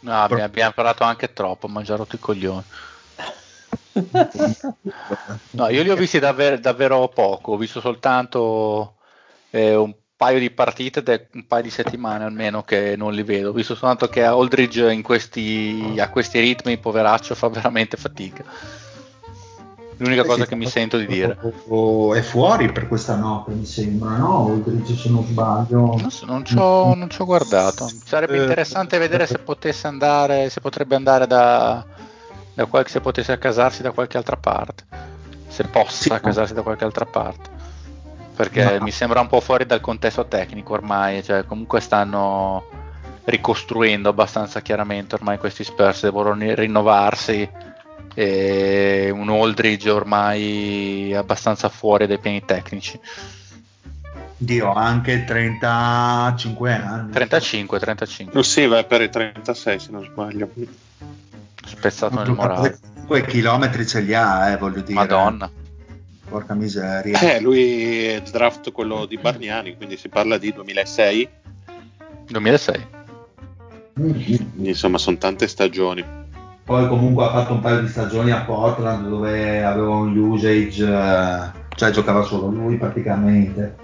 No, 0.01 0.25
Pro- 0.29 0.43
abbiamo 0.43 0.73
parlato 0.73 1.05
anche 1.05 1.33
troppo, 1.33 1.67
ma 1.67 1.83
già 1.83 1.97
rotto 1.97 2.15
i 2.15 2.21
coglioni. 2.21 2.63
No, 5.53 5.69
io 5.69 5.83
li 5.83 5.91
ho 5.91 5.97
visti 5.97 6.19
davvero, 6.19 6.59
davvero 6.59 7.09
poco, 7.09 7.53
ho 7.53 7.57
visto 7.57 7.81
soltanto 7.81 8.97
eh, 9.51 9.75
un 9.75 9.95
paio 10.17 10.39
di 10.39 10.51
partite, 10.51 11.03
de- 11.03 11.29
un 11.35 11.47
paio 11.47 11.63
di 11.63 11.71
settimane 11.71 12.25
almeno 12.25 12.63
che 12.63 12.95
non 12.97 13.13
li 13.13 13.23
vedo. 13.23 13.51
Ho 13.51 13.53
visto 13.53 13.75
soltanto 13.75 14.09
che 14.09 14.25
Aldridge 14.25 15.01
questi, 15.03 15.97
a 15.99 16.09
questi 16.09 16.41
ritmi, 16.41 16.79
poveraccio, 16.79 17.35
fa 17.35 17.49
veramente 17.49 17.97
fatica. 17.97 18.45
L'unica 19.99 20.23
eh 20.23 20.27
cosa 20.27 20.43
sì, 20.43 20.49
che 20.49 20.57
mi 20.57 20.67
sento 20.67 20.99
di 20.99 21.07
dire. 21.07 21.39
È 22.15 22.21
fuori 22.21 22.71
per 22.71 22.87
questa 22.87 23.17
notte, 23.17 23.53
mi 23.53 23.65
sembra, 23.65 24.17
no? 24.17 24.51
Oltre 24.51 24.95
se 24.95 25.09
non 25.09 25.25
sbaglio. 25.25 25.97
Non, 25.97 26.11
so, 26.11 26.27
non, 26.27 26.45
ci 26.45 26.57
ho, 26.59 26.95
non 26.95 27.09
ci 27.09 27.23
ho 27.23 27.25
guardato. 27.25 27.91
Sarebbe 28.05 28.37
eh, 28.37 28.41
interessante 28.41 28.99
vedere 28.99 29.27
se 29.27 29.39
potesse 29.39 29.87
andare, 29.87 30.51
se 30.51 30.61
potrebbe 30.61 30.97
andare 30.97 31.27
da, 31.27 31.85
da 32.57 32.65
qualche, 32.65 32.89
se 32.91 33.01
potesse 33.01 33.33
accasarsi 33.33 33.83
da 33.83 33.91
qualche 33.91 34.17
altra 34.17 34.37
parte. 34.37 34.85
Se 35.47 35.65
possa 35.65 36.03
sì, 36.05 36.09
accasarsi 36.09 36.55
da 36.55 36.63
qualche 36.63 36.85
altra 36.85 37.05
parte. 37.05 37.51
Perché 38.35 38.79
no. 38.79 38.85
mi 38.85 38.91
sembra 38.91 39.21
un 39.21 39.27
po' 39.29 39.41
fuori 39.41 39.67
dal 39.67 39.81
contesto 39.81 40.27
tecnico 40.27 40.73
ormai, 40.73 41.23
cioè 41.23 41.45
comunque 41.45 41.81
stanno 41.81 42.65
ricostruendo 43.25 44.09
abbastanza 44.09 44.63
chiaramente 44.63 45.17
ormai 45.17 45.37
questi 45.37 45.65
Spurs, 45.65 46.03
devono 46.03 46.35
rinnovarsi 46.35 47.49
e 48.15 49.11
un 49.13 49.29
Aldridge 49.29 49.91
ormai 49.91 51.13
abbastanza 51.15 51.69
fuori 51.69 52.07
dai 52.07 52.19
piani 52.19 52.43
tecnici. 52.43 52.99
Dio, 54.39 54.73
anche 54.73 55.25
35 55.25 56.73
anni. 56.73 57.13
35, 57.13 57.79
35. 57.79 58.39
Oh, 58.39 58.43
sì, 58.43 58.67
va 58.67 58.83
per 58.85 59.03
i 59.03 59.11
36 59.11 59.79
se 59.79 59.91
non 59.91 60.05
sbaglio. 60.05 60.49
Spezzato 61.67 62.17
nel 62.17 62.33
morale. 62.33 62.79
Quei 63.07 63.25
chilometri 63.27 63.87
ce 63.87 64.01
li 64.01 64.15
ha, 64.15 64.51
eh, 64.51 64.57
voglio 64.57 64.81
dire. 64.81 64.95
Madonna. 64.95 65.51
Porca 66.29 66.55
miseria. 66.55 67.19
Eh, 67.21 67.41
lui 67.41 68.07
è 68.07 68.15
il 68.15 68.31
draft 68.31 68.73
quello 68.73 69.07
di 69.07 69.19
Bargnani, 69.19 69.77
quindi 69.77 69.97
si 69.97 70.09
parla 70.09 70.39
di 70.39 70.53
2006. 70.53 71.29
2006. 72.29 72.87
Quindi, 73.95 74.47
insomma, 74.57 74.99
sono 74.99 75.19
tante 75.19 75.47
stagioni 75.47 76.25
poi 76.67 76.89
comunque 76.89 77.25
ha 77.25 77.31
fatto 77.31 77.53
un 77.53 77.61
paio 77.61 77.79
di 77.81 77.87
stagioni 77.87 78.33
a 78.33 78.41
Portland 78.41 79.09
dove 79.09 79.63
aveva 79.63 79.95
un 79.95 80.17
usage, 80.17 80.85
eh, 80.85 81.51
cioè 81.77 81.91
giocava 81.93 82.23
solo 82.23 82.49
lui 82.49 82.77
praticamente. 82.77 83.77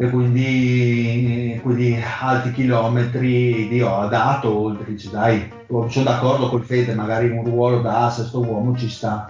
E 0.00 0.10
quindi, 0.10 1.58
quindi 1.60 2.00
alti 2.20 2.52
chilometri 2.52 3.66
Dio 3.68 3.98
ha 3.98 4.06
dato 4.06 4.68
Aldridge, 4.68 5.10
dai, 5.10 5.50
sono 5.66 6.04
d'accordo 6.04 6.48
col 6.48 6.64
Fede, 6.64 6.94
magari 6.94 7.28
un 7.28 7.44
ruolo 7.44 7.80
da 7.80 8.08
sesto 8.08 8.40
uomo 8.40 8.76
ci 8.76 8.88
sta. 8.88 9.28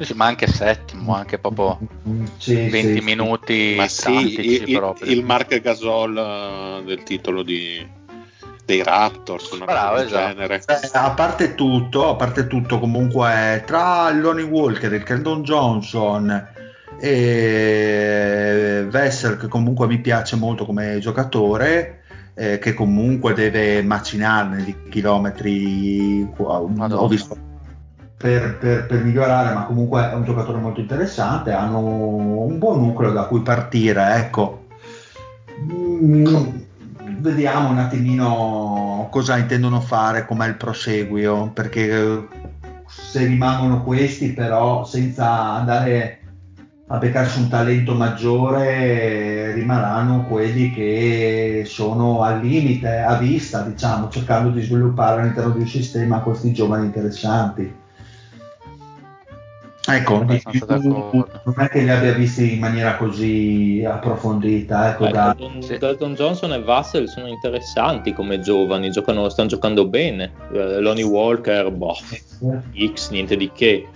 Sì, 0.00 0.14
ma 0.14 0.26
anche 0.26 0.48
settimo, 0.48 1.14
anche 1.14 1.38
proprio 1.38 1.78
sì, 2.36 2.68
20 2.68 2.98
sì, 2.98 3.00
minuti 3.00 3.74
ma 3.76 3.88
sì, 3.88 4.40
il, 4.40 4.84
il, 5.04 5.24
Mark 5.24 5.60
Gasol 5.60 6.80
uh, 6.80 6.84
del 6.84 7.02
titolo 7.04 7.42
di, 7.42 7.84
dei 8.64 8.82
Raptors, 8.82 9.50
una 9.52 9.64
Bravo, 9.64 9.90
cosa 9.90 10.02
del 10.02 10.06
esatto. 10.06 10.34
genere. 10.34 10.62
Eh, 10.66 10.90
a 10.92 11.10
parte 11.12 11.54
tutto, 11.54 12.10
a 12.10 12.14
parte 12.16 12.46
tutto, 12.48 12.78
comunque 12.78 13.62
tra 13.66 14.10
il 14.10 14.20
Lonnie 14.20 14.44
Walker, 14.44 14.92
il 14.92 15.02
Kendon 15.04 15.42
Johnson 15.42 16.56
e 17.00 18.86
Vessel, 18.88 19.36
che 19.36 19.48
comunque 19.48 19.86
mi 19.86 19.98
piace 19.98 20.36
molto 20.36 20.64
come 20.64 20.98
giocatore, 20.98 22.00
eh, 22.34 22.58
che 22.58 22.74
comunque 22.74 23.34
deve 23.34 23.82
macinarne 23.82 24.64
di 24.64 24.74
chilometri. 24.88 26.28
Madonna. 26.36 27.00
Ho 27.00 27.08
visto 27.08 27.36
per, 28.18 28.58
per- 28.58 28.86
per 28.86 29.04
migliorare, 29.04 29.54
ma 29.54 29.64
comunque 29.64 30.10
è 30.10 30.14
un 30.14 30.24
giocatore 30.24 30.58
molto 30.58 30.80
interessante. 30.80 31.52
Hanno 31.52 31.78
un 31.78 32.58
buon 32.58 32.80
nucleo 32.80 33.12
da 33.12 33.24
cui 33.24 33.40
partire, 33.40 34.16
ecco. 34.16 34.66
Mm, 35.60 36.46
vediamo 37.18 37.70
un 37.70 37.78
attimino 37.78 39.06
cosa 39.10 39.38
intendono 39.38 39.80
fare, 39.80 40.26
com'è 40.26 40.48
il 40.48 40.56
proseguio, 40.56 41.50
perché 41.52 41.90
eh, 41.90 42.28
se 42.86 43.24
rimangono 43.24 43.84
questi, 43.84 44.32
però 44.32 44.84
senza 44.84 45.52
andare 45.52 46.17
a 46.90 46.96
beccarsi 46.96 47.38
un 47.40 47.48
talento 47.48 47.92
maggiore, 47.92 49.52
rimarranno 49.52 50.24
quelli 50.24 50.72
che 50.72 51.64
sono 51.66 52.22
al 52.22 52.40
limite, 52.40 53.00
a 53.00 53.16
vista, 53.16 53.60
diciamo, 53.60 54.08
cercando 54.08 54.48
di 54.50 54.62
sviluppare 54.62 55.20
all'interno 55.20 55.50
di 55.50 55.60
un 55.60 55.68
sistema 55.68 56.20
questi 56.20 56.52
giovani 56.52 56.86
interessanti. 56.86 57.86
Ecco, 59.90 60.22
non 60.22 60.30
è 60.30 61.68
che 61.68 61.80
li 61.80 61.90
abbia 61.90 62.12
visti 62.12 62.54
in 62.54 62.58
maniera 62.58 62.96
così 62.96 63.82
approfondita, 63.86 64.90
ecco, 64.90 65.04
Beh, 65.04 65.12
da- 65.12 65.34
Dalton, 65.36 65.62
sì. 65.62 65.78
Dalton 65.78 66.14
Johnson 66.14 66.52
e 66.52 66.62
Vassell 66.62 67.06
sono 67.06 67.26
interessanti 67.26 68.12
come 68.12 68.40
giovani, 68.40 68.90
giocano, 68.90 69.28
stanno 69.28 69.48
giocando 69.48 69.86
bene. 69.86 70.32
Eh, 70.52 70.80
Lonnie 70.80 71.04
Walker, 71.04 71.70
boh, 71.70 71.96
X, 72.94 73.10
niente 73.10 73.36
di 73.36 73.50
che. 73.54 73.88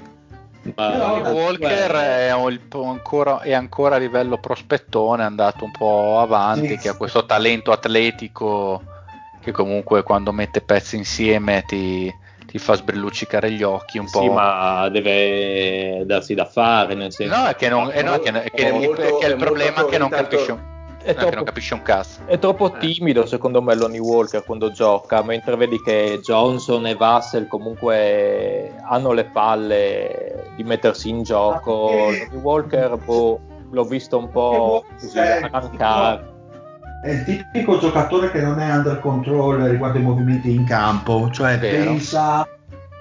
Ma 0.76 1.30
Walker 1.30 1.94
eh, 1.96 2.28
è, 2.28 2.34
un 2.34 2.58
ancora, 2.88 3.40
è 3.40 3.52
ancora 3.52 3.96
a 3.96 3.98
livello 3.98 4.38
prospettone, 4.38 5.22
è 5.22 5.26
andato 5.26 5.64
un 5.64 5.72
po' 5.72 6.20
avanti, 6.20 6.68
Sì. 6.68 6.76
che 6.78 6.88
ha 6.88 6.96
questo 6.96 7.26
talento 7.26 7.72
atletico 7.72 8.82
che 9.40 9.50
comunque 9.50 10.04
quando 10.04 10.30
mette 10.32 10.60
pezzi 10.60 10.94
insieme 10.96 11.64
ti, 11.66 12.14
ti 12.46 12.58
fa 12.58 12.74
sbrilluccicare 12.74 13.50
gli 13.50 13.64
occhi 13.64 13.98
un 13.98 14.08
po'. 14.08 14.20
Sì, 14.20 14.28
ma 14.28 14.88
deve 14.88 16.04
darsi 16.06 16.34
da 16.34 16.44
fare, 16.44 16.94
nel 16.94 17.12
senso 17.12 17.36
No, 17.36 17.46
è 17.46 17.56
che, 17.56 17.68
non, 17.68 17.90
è, 17.90 18.02
no, 18.02 18.12
è 18.14 18.20
che, 18.20 18.30
è 18.42 18.50
che- 18.50 18.70
molto- 18.70 19.18
che 19.18 19.26
il 19.26 19.36
problema 19.36 19.80
è 19.80 19.84
che 19.86 19.98
non 19.98 20.10
capisce, 20.10 20.52
un- 20.52 20.70
è 21.02 21.14
troppo, 21.14 21.34
non 21.36 21.44
capisce 21.44 21.74
un 21.74 21.82
cazzo. 21.82 22.20
è 22.26 22.38
troppo 22.38 22.70
timido 22.72 23.26
secondo 23.26 23.60
me 23.62 23.74
Lonnie 23.74 23.98
Walker 24.00 24.44
quando 24.44 24.70
gioca, 24.70 25.22
mentre 25.22 25.56
vedi 25.56 25.80
che 25.82 26.20
Johnson 26.22 26.86
e 26.86 26.94
Vassell 26.94 27.46
comunque 27.46 28.74
hanno 28.88 29.12
le 29.12 29.24
palle 29.24 30.52
di 30.56 30.64
mettersi 30.64 31.08
in 31.08 31.22
gioco. 31.22 31.88
Ma 31.90 31.96
Lonnie 31.96 32.18
perché- 32.18 32.36
Walker 32.36 32.96
boh, 33.04 33.40
l'ho 33.70 33.84
visto 33.84 34.18
un 34.18 34.30
po' 34.30 34.84
così 35.00 35.18
Eh, 35.18 35.42
arrancare. 35.42 36.30
È 37.02 37.10
il 37.10 37.24
tipico 37.24 37.78
giocatore 37.78 38.30
che 38.30 38.40
non 38.40 38.60
è 38.60 38.70
under 38.72 39.00
control 39.00 39.60
riguardo 39.62 39.98
i 39.98 40.02
movimenti 40.02 40.54
in 40.54 40.64
campo, 40.64 41.28
cioè 41.32 41.58
Vero. 41.58 41.84
pensa 41.90 42.46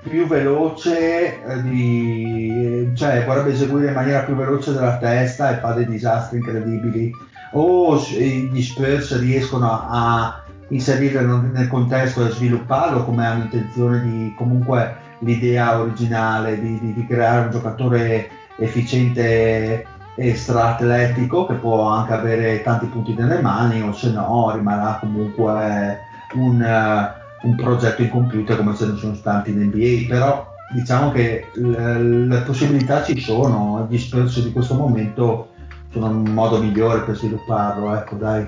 più 0.01 0.25
veloce, 0.25 1.43
eh, 1.43 1.61
di, 1.61 2.91
cioè 2.95 3.23
vorrebbe 3.23 3.51
eseguire 3.51 3.89
in 3.89 3.93
maniera 3.93 4.21
più 4.23 4.33
veloce 4.35 4.73
della 4.73 4.97
testa 4.97 5.51
e 5.51 5.59
fa 5.59 5.73
dei 5.73 5.85
disastri 5.85 6.37
incredibili. 6.39 7.11
O 7.53 7.97
s- 7.97 8.11
gli 8.17 8.61
Spurs 8.61 9.19
riescono 9.19 9.69
a, 9.89 10.43
inserirlo 10.69 11.41
nel 11.51 11.67
contesto 11.67 12.25
e 12.25 12.29
svilupparlo 12.31 13.03
come 13.03 13.25
hanno 13.25 13.43
intenzione 13.43 14.01
di 14.01 14.33
comunque 14.37 14.95
l'idea 15.19 15.79
originale 15.79 16.59
di, 16.59 16.79
di- 16.79 16.93
di 16.93 17.05
creare 17.05 17.45
un 17.45 17.51
giocatore 17.51 18.29
efficiente 18.57 19.85
e 20.15 20.35
stra-atletico 20.35 21.45
che 21.45 21.55
può 21.55 21.87
anche 21.87 22.13
avere 22.13 22.61
tanti 22.61 22.85
punti 22.85 23.13
nelle 23.13 23.41
mani 23.41 23.81
o 23.81 23.91
se 23.93 24.11
no 24.11 24.51
rimarrà 24.53 24.97
comunque 24.99 25.99
un, 26.35 26.61
eh, 26.61 27.11
un 27.47 27.55
progetto 27.55 28.01
incompiuto 28.01 28.55
come 28.55 28.75
ce 28.75 28.87
ne 28.87 28.97
sono 28.97 29.17
tanti 29.21 29.51
in 29.51 29.61
NBA 29.63 30.07
però 30.07 30.47
diciamo 30.73 31.11
che 31.11 31.47
l- 31.55 32.27
le 32.27 32.41
possibilità 32.41 33.03
ci 33.03 33.19
sono 33.19 33.87
gli 33.89 33.97
Spurs 33.97 34.41
di 34.41 34.51
questo 34.51 34.75
momento 34.75 35.50
sono 35.91 36.07
un 36.07 36.23
modo 36.33 36.57
migliore 36.59 37.01
per 37.01 37.15
svilupparlo 37.15 37.93
ecco 37.95 38.15
dai 38.15 38.47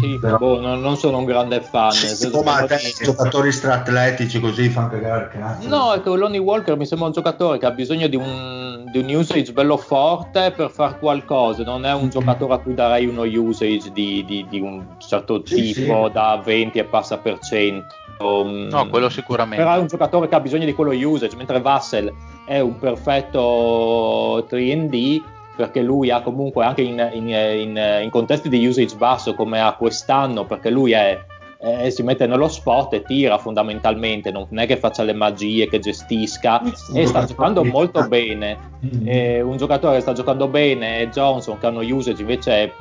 Sì, 0.00 0.18
Però- 0.22 0.38
boh, 0.38 0.60
non, 0.60 0.80
non 0.80 0.96
sono 0.96 1.18
un 1.18 1.24
grande 1.24 1.60
fan. 1.60 1.90
Oh, 2.32 2.42
ma 2.44 2.64
che 2.66 2.76
te, 2.76 3.04
giocatori 3.04 3.50
stra-atletici 3.50 4.38
così 4.38 4.68
fanno 4.68 4.90
cagare 4.90 5.24
il 5.24 5.28
cazzo 5.40 5.68
No, 5.68 5.92
è 5.92 6.00
che 6.00 6.08
Lonnie 6.10 6.38
Walker 6.38 6.76
mi 6.76 6.86
sembra 6.86 7.08
un 7.08 7.12
giocatore 7.12 7.58
che 7.58 7.66
ha 7.66 7.72
bisogno 7.72 8.06
di 8.06 8.14
un, 8.14 8.84
di 8.92 8.98
un 9.00 9.12
usage 9.14 9.52
bello 9.52 9.76
forte 9.76 10.52
per 10.52 10.70
fare 10.70 10.98
qualcosa, 11.00 11.64
non 11.64 11.84
è 11.84 11.92
un 11.92 12.08
giocatore 12.08 12.54
a 12.54 12.58
cui 12.58 12.74
darei 12.74 13.06
uno 13.06 13.22
usage 13.22 13.90
di, 13.92 14.24
di- 14.24 14.46
di 14.48 14.60
un 14.60 14.84
certo 14.98 15.42
Sì, 15.44 15.72
tipo 15.72 16.06
sì. 16.06 16.12
da 16.12 16.40
20 16.44 16.78
e 16.78 16.84
passa 16.84 17.18
per 17.18 17.40
cento. 17.40 17.94
Mm, 18.22 18.68
No, 18.68 18.88
quello 18.88 19.08
sicuramente. 19.10 19.62
Però 19.62 19.76
è 19.76 19.78
un 19.80 19.88
giocatore 19.88 20.28
che 20.28 20.34
ha 20.36 20.40
bisogno 20.40 20.64
di 20.64 20.72
quello 20.74 20.92
usage, 20.92 21.34
mentre 21.36 21.60
Vassell 21.60 22.10
è 22.46 22.60
un 22.60 22.78
perfetto 22.78 24.46
3D 24.48 25.22
perché 25.56 25.80
lui 25.82 26.10
ha 26.10 26.20
comunque 26.20 26.64
anche 26.64 26.82
in, 26.82 27.10
in- 27.14 27.28
in- 27.28 28.00
in 28.02 28.10
contesti 28.10 28.48
di 28.48 28.64
usage 28.66 28.94
basso 28.96 29.34
come 29.34 29.60
ha 29.60 29.74
quest'anno, 29.74 30.44
perché 30.44 30.70
lui 30.70 30.92
è, 30.92 31.18
eh, 31.58 31.90
si 31.90 32.02
mette 32.02 32.26
nello 32.26 32.48
spot 32.48 32.92
e 32.92 33.02
tira 33.02 33.38
fondamentalmente, 33.38 34.30
non 34.30 34.46
è 34.52 34.66
che 34.66 34.76
faccia 34.76 35.02
le 35.02 35.14
magie, 35.14 35.68
che 35.68 35.78
gestisca 35.78 36.62
e 36.94 37.06
sta 37.06 37.24
giocando 37.24 37.64
molto 37.64 38.06
bene. 38.06 38.58
Mm. 38.84 39.08
Eh, 39.08 39.40
un 39.40 39.56
giocatore 39.56 39.94
che 39.96 40.02
sta 40.02 40.12
giocando 40.12 40.46
bene 40.46 41.00
è 41.00 41.08
Johnson 41.08 41.58
che 41.58 41.66
ha 41.66 41.70
uno 41.70 41.80
usage 41.80 42.20
invece 42.20 42.52
è 42.52 42.72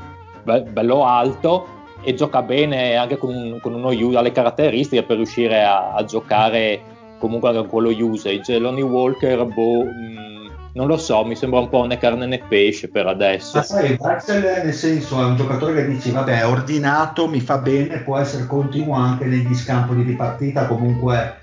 be- 0.43 0.63
bello 0.63 1.05
alto 1.05 1.67
e 2.03 2.13
gioca 2.13 2.41
bene 2.43 2.95
anche 2.97 3.17
con, 3.17 3.57
con 3.61 3.73
uno 3.73 3.89
ha 3.89 4.21
le 4.21 4.32
caratteristiche 4.32 5.03
per 5.03 5.15
riuscire 5.15 5.63
a, 5.63 5.93
a 5.93 6.03
giocare 6.03 6.93
comunque 7.17 7.49
anche 7.49 7.61
con 7.61 7.69
quello 7.69 7.89
usage. 7.89 8.59
Lonnie 8.59 8.84
Walker, 8.84 9.45
boh, 9.45 9.86
mh, 9.86 10.35
non 10.76 10.88
lo 10.88 10.97
so, 10.97 11.23
mi 11.23 11.36
sembra 11.36 11.59
un 11.59 11.69
po' 11.69 11.86
né 11.86 11.97
carne 11.97 12.26
né 12.26 12.41
pesce 12.47 12.89
per 12.89 13.07
adesso. 13.07 13.57
Ma 13.57 13.63
sai, 13.63 13.97
Axel 13.99 14.63
nel 14.63 14.73
senso 14.73 15.21
è 15.21 15.26
un 15.26 15.38
giocatore 15.38 15.73
che 15.73 15.88
dici, 15.88 16.11
vabbè, 16.11 16.45
ordinato, 16.45 17.30
mi 17.30 17.39
fa 17.39 17.59
bene, 17.59 17.99
può 17.99 18.17
essere 18.17 18.45
continuo 18.45 18.93
anche 18.93 19.26
negli 19.26 19.55
scampi 19.55 19.95
di 19.95 20.03
ripartita, 20.03 20.67
comunque 20.67 21.38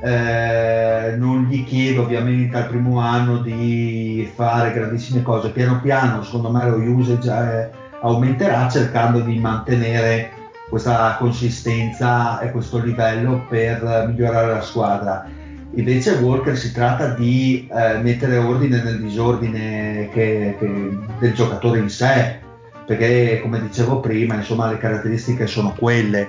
eh, 0.00 1.14
non 1.18 1.44
gli 1.44 1.62
chiedo 1.64 2.02
ovviamente 2.02 2.56
al 2.56 2.68
primo 2.68 2.98
anno 3.00 3.38
di 3.38 4.30
fare 4.34 4.72
grandissime 4.72 5.22
cose, 5.22 5.50
piano 5.50 5.78
piano 5.82 6.22
secondo 6.22 6.50
me 6.50 6.64
lo 6.64 6.76
usage 6.76 7.30
eh, 7.30 7.70
aumenterà 8.00 8.66
cercando 8.70 9.20
di 9.20 9.38
mantenere 9.38 10.30
questa 10.70 11.16
consistenza 11.18 12.40
e 12.40 12.50
questo 12.50 12.78
livello 12.78 13.44
per 13.46 14.06
migliorare 14.08 14.54
la 14.54 14.62
squadra. 14.62 15.26
Invece 15.74 16.12
Walker 16.14 16.56
si 16.56 16.72
tratta 16.72 17.14
di 17.14 17.68
eh, 17.70 17.98
mettere 17.98 18.36
ordine 18.36 18.82
nel 18.82 19.00
disordine 19.00 20.08
che- 20.12 20.56
che- 20.58 20.98
del 21.18 21.32
giocatore 21.32 21.78
in 21.78 21.88
sé, 21.88 22.38
perché 22.84 23.38
come 23.40 23.60
dicevo 23.60 24.00
prima, 24.00 24.34
insomma, 24.34 24.68
le 24.68 24.78
caratteristiche 24.78 25.46
sono 25.46 25.72
quelle 25.78 26.28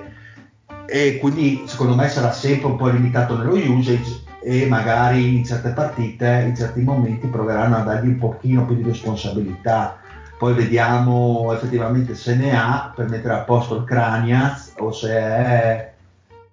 e 0.86 1.18
quindi 1.20 1.64
secondo 1.66 1.96
me 1.96 2.10
sarà 2.10 2.32
sempre 2.32 2.68
un 2.68 2.76
po' 2.76 2.90
limitato 2.90 3.38
nello 3.38 3.54
usage 3.54 4.24
e 4.44 4.66
magari 4.68 5.38
in 5.38 5.46
certe 5.46 5.70
partite, 5.70 6.44
in 6.46 6.56
certi 6.56 6.82
momenti 6.82 7.28
proveranno 7.28 7.78
a 7.78 7.82
dargli 7.82 8.08
un 8.08 8.18
pochino 8.18 8.66
più 8.66 8.76
di 8.76 8.84
responsabilità. 8.84 9.98
Poi 10.38 10.54
vediamo 10.54 11.54
effettivamente 11.54 12.14
se 12.14 12.36
ne 12.36 12.56
ha 12.56 12.92
per 12.96 13.08
mettere 13.08 13.36
a 13.36 13.42
posto 13.44 13.76
il 13.78 13.84
Craniaz 13.86 14.74
o 14.80 14.92
se 14.92 15.12
è 15.12 15.91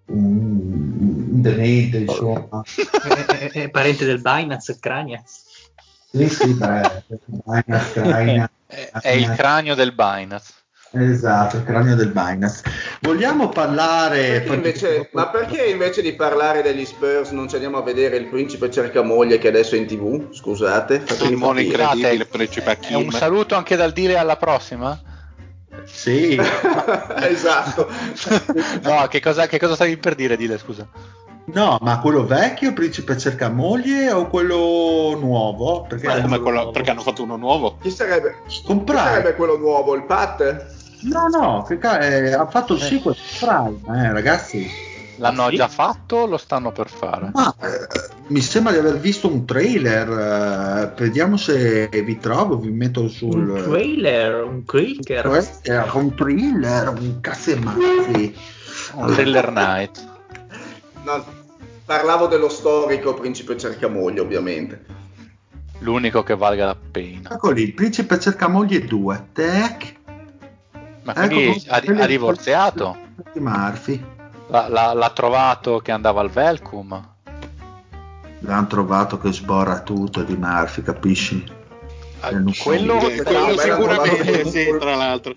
un, 0.08 1.40
demente, 1.40 1.98
insomma. 1.98 2.62
è, 3.02 3.08
è- 3.08 3.50
è 3.50 3.70
parente 3.70 4.04
del 4.04 4.20
Binance 4.20 4.78
Crania. 4.80 5.22
Sì, 6.10 6.28
sì, 6.28 6.54
beh, 6.54 7.04
Binance, 7.26 7.92
Craniaz. 7.92 8.48
È, 8.66 8.90
è 9.00 9.10
il 9.10 9.30
cranio 9.36 9.74
del 9.74 9.92
Binance. 9.92 10.54
Esatto, 10.90 11.58
il 11.58 11.64
cranio 11.64 11.94
del 11.96 12.08
Binance. 12.08 12.62
Vogliamo 13.02 13.50
parlare... 13.50 14.40
Perché 14.40 14.54
invece- 14.54 15.10
ma 15.12 15.28
perché 15.28 15.66
invece 15.66 16.00
di 16.00 16.14
parlare 16.14 16.62
degli 16.62 16.86
Spurs 16.86 17.30
non 17.30 17.46
ci 17.46 17.56
andiamo 17.56 17.76
a 17.76 17.82
vedere 17.82 18.16
il 18.16 18.26
principe 18.28 18.70
cercamoglie 18.70 19.36
che 19.36 19.48
adesso 19.48 19.74
è 19.74 19.78
in 19.78 19.86
tv? 19.86 20.32
Scusate, 20.32 20.94
Il 20.94 21.04
capire. 21.06 21.62
incredibile, 21.62 22.24
Scusate, 22.24 22.24
principe 22.24 22.78
È 22.80 22.94
un 22.94 23.10
saluto 23.10 23.54
anche 23.54 23.76
dal 23.76 23.92
dire 23.92 24.16
alla 24.16 24.36
prossima? 24.36 24.98
Sì, 25.90 26.38
esatto. 27.22 27.88
No, 28.82 29.06
che 29.08 29.20
cosa, 29.20 29.46
che 29.46 29.58
cosa 29.58 29.74
stavi 29.74 29.96
per 29.96 30.14
dire, 30.14 30.36
Dile, 30.36 30.58
scusa? 30.58 30.86
no, 31.50 31.78
ma 31.80 31.98
quello 32.00 32.26
vecchio, 32.26 32.72
principe 32.74 33.16
cercamoglie 33.16 34.12
o 34.12 34.26
quello 34.28 35.16
nuovo? 35.18 35.82
Perché 35.88 36.06
Ma 36.06 36.20
come 36.20 36.38
quello- 36.40 36.70
perché 36.70 36.90
hanno 36.90 37.00
fatto 37.00 37.22
uno 37.22 37.36
nuovo? 37.36 37.78
Chi 37.80 37.90
sarebbe, 37.90 38.42
chi 38.46 38.62
comprare. 38.64 39.08
sarebbe 39.10 39.34
quello 39.34 39.56
nuovo? 39.56 39.94
Il 39.94 40.04
Pat? 40.04 40.66
No, 41.02 41.26
no, 41.28 41.62
che 41.62 41.78
ca- 41.78 42.00
eh, 42.00 42.32
ha 42.32 42.46
fatto 42.48 42.74
il 42.74 42.80
sequel 42.80 43.14
su 43.14 43.44
Prime, 43.46 43.80
eh, 44.04 44.12
ragazzi. 44.12 44.86
L'hanno 45.18 45.44
Ah, 45.44 45.48
sì? 45.50 45.56
già 45.56 45.68
fatto 45.68 46.16
o 46.16 46.26
lo 46.26 46.36
stanno 46.36 46.70
per 46.72 46.88
fare? 46.88 47.30
Ma 47.34 47.54
eh, 47.60 47.88
mi 48.28 48.40
sembra 48.40 48.72
di 48.72 48.78
aver 48.78 48.98
visto 48.98 49.26
un 49.28 49.44
trailer. 49.44 50.08
eh, 50.08 50.92
vediamo 50.96 51.36
se 51.36 51.88
vi 51.88 52.18
trovo, 52.18 52.56
vi 52.58 52.70
metto 52.70 53.08
sul. 53.08 53.48
Un 53.48 53.62
trailer, 53.64 54.42
un 54.44 54.64
clicker. 54.64 55.48
Era 55.62 55.92
un 55.94 56.14
thriller, 56.14 56.88
un 56.88 57.20
cazzo 57.20 57.50
e 57.50 57.56
mazzi. 57.56 58.34
Un 58.94 59.12
thriller 59.14 59.50
night. 59.52 60.08
No, 61.04 61.24
parlavo 61.84 62.26
dello 62.26 62.48
storico 62.48 63.14
principe 63.14 63.56
cercamoglie, 63.56 64.20
ovviamente. 64.20 64.84
L'unico 65.80 66.22
che 66.22 66.34
valga 66.36 66.66
la 66.66 66.76
pena. 66.90 67.30
Ecco 67.32 67.50
lì, 67.50 67.62
il 67.62 67.74
principe 67.74 68.18
cerca 68.20 68.48
moglie 68.48 68.84
2. 68.84 69.26
Tac. 69.32 69.94
Ma 71.02 71.14
Ecco, 71.14 71.34
quindi 71.34 71.64
ha, 71.68 71.80
quelli- 71.80 72.02
ha 72.02 72.06
divorziato? 72.06 72.96
di 73.32 73.40
Murphy. 73.40 74.04
L'ha, 74.50 74.68
l'ha- 74.68 74.92
l'ha 74.94 75.10
trovato 75.10 75.78
che 75.78 75.90
andava 75.92 76.20
al 76.20 76.30
Velcum? 76.30 77.06
L'hanno 78.40 78.66
trovato 78.66 79.18
che 79.18 79.32
sborra 79.32 79.80
tutto 79.80 80.22
di 80.22 80.36
Murphy, 80.36 80.82
capisci? 80.82 81.44
Ah, 82.20 82.30
Eh, 82.30 82.34
non 82.38 82.52
so. 82.52 82.62
quello, 82.64 82.98
Eh, 83.08 83.22
quello 83.22 83.58
sicuramente 83.58 84.44
sì, 84.48 84.66
tra 84.78 84.94
l'altro. 84.94 85.34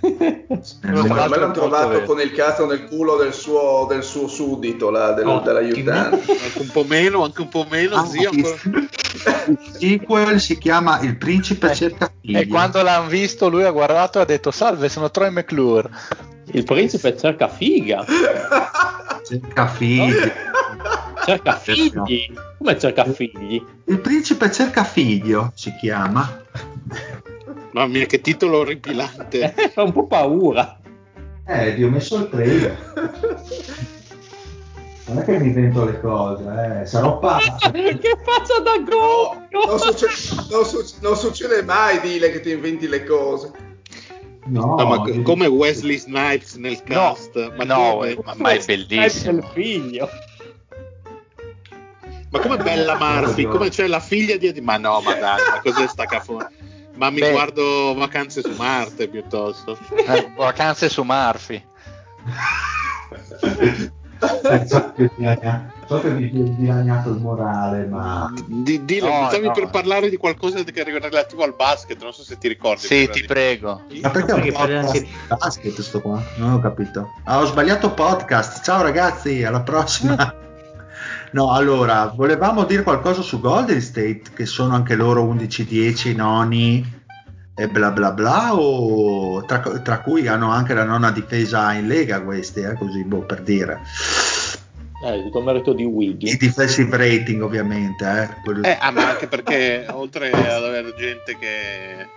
Eh, 0.00 0.44
Quello 0.46 0.62
Secondo 0.62 1.14
me 1.14 1.28
l'hanno 1.28 1.50
trovato 1.52 2.02
con 2.02 2.20
il 2.20 2.32
cazzo 2.32 2.66
nel 2.66 2.84
culo 2.84 3.16
del 3.16 3.32
suo, 3.32 3.86
del 3.88 4.02
suo 4.02 4.28
suddito, 4.28 4.90
là, 4.90 5.12
del, 5.12 5.26
Ottimo. 5.26 5.40
dell'aiutante. 5.44 6.32
Anche 6.32 6.58
un 6.58 6.68
po' 6.70 6.84
meno, 6.84 7.24
anche 7.24 7.40
un 7.40 7.48
po' 7.48 7.66
meno, 7.68 7.96
Ah, 7.96 8.04
zio. 8.04 8.30
il 8.30 8.44
il 9.48 9.58
sequel 9.78 10.40
si 10.40 10.58
chiama 10.58 11.00
Il 11.00 11.16
principe 11.16 11.72
cerca 11.74 12.10
figli. 12.20 12.36
E 12.36 12.46
quando 12.46 12.82
l'hanno 12.82 13.08
visto, 13.08 13.48
lui 13.48 13.64
ha 13.64 13.70
guardato 13.70 14.18
e 14.18 14.22
ha 14.22 14.24
detto: 14.26 14.50
Salve, 14.50 14.88
sono 14.90 15.10
Troy 15.10 15.30
McClure. 15.30 15.88
Il 16.52 16.64
principe 16.64 17.16
cerca 17.16 17.48
figa, 17.48 18.04
cerca 19.24 19.66
figli. 19.66 20.32
cerca 21.24 21.56
figli. 21.56 22.32
Come 22.58 22.78
cerca 22.78 23.04
figli? 23.04 23.62
Il 23.84 23.98
principe 24.00 24.50
cerca 24.52 24.84
figlio 24.84 25.52
si 25.54 25.74
chiama. 25.74 26.44
Mamma 27.72 27.86
mia, 27.86 28.06
che 28.06 28.20
titolo 28.20 28.58
orripilante. 28.58 29.54
Eh, 29.54 29.68
fa 29.68 29.82
un 29.82 29.92
po' 29.92 30.06
paura. 30.06 30.78
Eh, 31.46 31.72
vi 31.72 31.84
ho 31.84 31.90
messo 31.90 32.16
il 32.16 32.28
trailer. 32.28 32.94
Non 35.06 35.18
è 35.18 35.24
che 35.24 35.38
mi 35.38 35.46
invento 35.46 35.84
le 35.84 36.00
cose, 36.00 36.80
eh. 36.80 36.86
sarò 36.86 37.18
pazzo. 37.18 37.70
che 37.70 38.16
faccia 38.24 38.58
da 38.60 38.78
gonfio! 38.78 39.66
Non, 39.66 39.78
succe- 39.78 40.46
non 40.50 40.64
suc- 40.64 41.00
non 41.00 41.16
succede 41.16 41.62
mai, 41.62 42.00
dile 42.00 42.30
che 42.32 42.40
ti 42.40 42.50
inventi 42.50 42.88
le 42.88 43.04
cose. 43.04 43.52
No, 44.46 44.76
No, 44.76 44.86
ma 44.86 45.04
c- 45.04 45.22
come 45.22 45.46
Wesley 45.46 45.98
Snipes 45.98 46.54
nel 46.54 46.82
cast? 46.82 47.52
ma, 47.56 47.64
no, 47.64 47.94
come, 47.96 48.10
eh, 48.10 48.18
ma, 48.24 48.34
ma 48.36 48.50
è 48.50 48.64
bellissimo. 48.64 49.38
il 49.38 49.44
figlio. 49.52 50.08
ma 52.30 52.38
come 52.38 52.56
Bella 52.56 52.96
Murphy? 52.96 53.44
Come 53.44 53.70
c'è 53.70 53.86
la 53.86 54.00
figlia 54.00 54.36
di... 54.36 54.60
Ma 54.60 54.76
no, 54.76 55.00
ma 55.00 55.14
dai, 55.14 55.40
ma 55.50 55.60
cos'è 55.60 55.86
sta 55.88 56.06
cafona? 56.06 56.48
Ma 56.94 57.10
mi 57.10 57.20
Beh. 57.20 57.30
guardo 57.30 57.94
Vacanze 57.94 58.42
su 58.42 58.52
Marte 58.56 59.08
piuttosto. 59.08 59.78
Eh, 60.06 60.32
vacanze 60.36 60.88
su 60.88 61.02
Murphy. 61.02 61.62
So 65.88 66.00
che 66.00 66.10
mi 66.10 66.26
ha 66.26 66.52
dilaniato 66.56 67.10
il 67.10 67.20
morale, 67.20 67.86
ma 67.86 68.32
Di, 68.44 68.84
dillo, 68.84 69.06
No, 69.08 69.28
stavi 69.28 69.46
no. 69.46 69.52
per 69.52 69.70
parlare 69.70 70.10
di 70.10 70.16
qualcosa 70.16 70.62
che 70.64 70.80
era 70.80 70.98
relativo 70.98 71.44
al 71.44 71.54
basket, 71.56 72.02
non 72.02 72.12
so 72.12 72.22
se 72.24 72.38
ti 72.38 72.48
ricordi. 72.48 72.86
Sì, 72.86 73.08
ti 73.08 73.20
di- 73.20 73.26
prego. 73.26 73.82
Ma 74.02 74.10
perché 74.10 74.50
parla 74.52 74.80
podcast 74.80 74.86
anche 74.86 75.00
di 75.00 75.08
basket 75.28 75.80
sto 75.80 76.00
qua? 76.00 76.20
Non 76.38 76.54
ho 76.54 76.58
capito. 76.58 77.12
Ah, 77.24 77.40
ho 77.40 77.44
sbagliato 77.44 77.92
podcast. 77.92 78.64
Ciao 78.64 78.82
ragazzi, 78.82 79.44
alla 79.44 79.60
prossima. 79.60 80.34
No, 81.32 81.50
allora, 81.52 82.12
volevamo 82.16 82.64
dire 82.64 82.82
qualcosa 82.82 83.20
su 83.20 83.40
Golden 83.40 83.80
State, 83.82 84.22
che 84.34 84.46
sono 84.46 84.74
anche 84.74 84.94
loro 84.94 85.24
11-10 85.24 86.14
noni 86.14 87.04
e 87.54 87.68
bla 87.68 87.90
bla 87.90 88.12
bla, 88.12 88.54
o 88.54 89.44
tra, 89.44 89.58
tra 89.58 90.00
cui 90.00 90.28
hanno 90.28 90.50
anche 90.50 90.72
la 90.72 90.84
nona 90.84 91.10
difesa 91.10 91.72
in 91.72 91.88
Lega 91.88 92.22
questi, 92.22 92.60
eh, 92.60 92.74
così, 92.74 93.02
boh, 93.04 93.22
per 93.22 93.42
dire. 93.42 93.80
Eh, 95.02 95.22
tutto 95.24 95.42
merito 95.42 95.72
di 95.72 95.82
I 95.82 95.86
Wiggy. 95.86 96.36
defensive 96.36 96.96
rating 96.96 97.42
ovviamente, 97.42 98.04
eh, 98.44 98.68
Eh, 98.68 98.78
ah, 98.80 98.90
ma 98.90 99.10
anche 99.10 99.26
perché 99.26 99.86
oltre 99.92 100.30
ad 100.30 100.64
avere 100.64 100.94
gente 100.96 101.36
che 101.38 102.08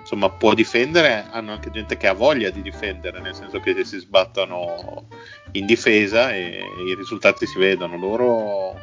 insomma 0.00 0.30
può 0.30 0.54
difendere, 0.54 1.26
hanno 1.30 1.52
anche 1.52 1.70
gente 1.70 1.96
che 1.96 2.06
ha 2.06 2.12
voglia 2.12 2.50
di 2.50 2.62
difendere, 2.62 3.20
nel 3.20 3.34
senso 3.34 3.60
che 3.60 3.84
si 3.84 3.98
sbattono 3.98 5.06
in 5.52 5.66
difesa 5.66 6.32
e 6.32 6.62
i 6.86 6.94
risultati 6.94 7.46
si 7.46 7.58
vedono. 7.58 7.96
Loro, 7.96 8.74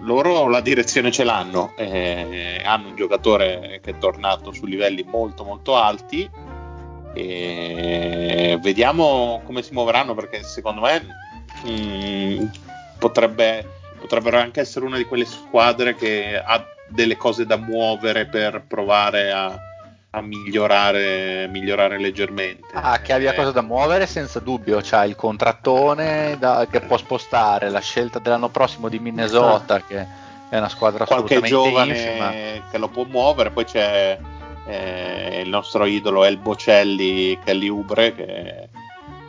loro 0.00 0.48
la 0.48 0.60
direzione 0.60 1.10
ce 1.10 1.24
l'hanno, 1.24 1.72
eh, 1.76 2.62
hanno 2.64 2.88
un 2.88 2.96
giocatore 2.96 3.80
che 3.82 3.90
è 3.90 3.98
tornato 3.98 4.52
su 4.52 4.66
livelli 4.66 5.04
molto 5.04 5.44
molto 5.44 5.76
alti 5.76 6.28
e 7.12 8.58
vediamo 8.62 9.42
come 9.44 9.62
si 9.62 9.72
muoveranno 9.72 10.14
perché 10.14 10.42
secondo 10.44 10.82
me 10.82 11.04
potrebbe, 12.98 13.66
potrebbero 13.98 14.38
anche 14.38 14.60
essere 14.60 14.84
una 14.84 14.96
di 14.96 15.04
quelle 15.04 15.24
squadre 15.24 15.94
che 15.94 16.40
ha 16.42 16.64
delle 16.88 17.16
cose 17.16 17.46
da 17.46 17.56
muovere 17.56 18.26
per 18.26 18.62
provare 18.66 19.30
a, 19.30 19.56
a 20.10 20.20
migliorare, 20.20 21.46
migliorare 21.48 21.98
leggermente. 21.98 22.66
Ah, 22.72 23.00
che 23.00 23.12
abbia 23.12 23.32
Eh, 23.32 23.36
cosa 23.36 23.52
da 23.52 23.62
muovere 23.62 24.06
senza 24.06 24.40
dubbio, 24.40 24.80
c'ha 24.82 25.04
il 25.04 25.14
contrattone 25.16 26.36
da- 26.38 26.66
che 26.70 26.80
può 26.80 26.96
spostare, 26.96 27.70
la 27.70 27.80
scelta 27.80 28.18
dell'anno 28.18 28.48
prossimo 28.48 28.88
di 28.88 28.98
Minnesota 28.98 29.80
che 29.86 30.06
è 30.48 30.56
una 30.58 30.68
squadra 30.68 31.04
qualche 31.06 31.36
assolutamente 31.36 31.94
infima. 31.94 32.30
giovane 32.30 32.62
che 32.72 32.78
lo 32.78 32.88
può 32.88 33.04
muovere, 33.04 33.50
poi 33.50 33.64
c'è 33.64 34.18
eh, 34.66 35.40
il 35.44 35.48
nostro 35.48 35.84
idolo 35.84 36.24
El 36.24 36.38
Bocelli 36.38 37.38
Kelly 37.44 37.68
Ubre 37.68 38.14
che 38.14 38.68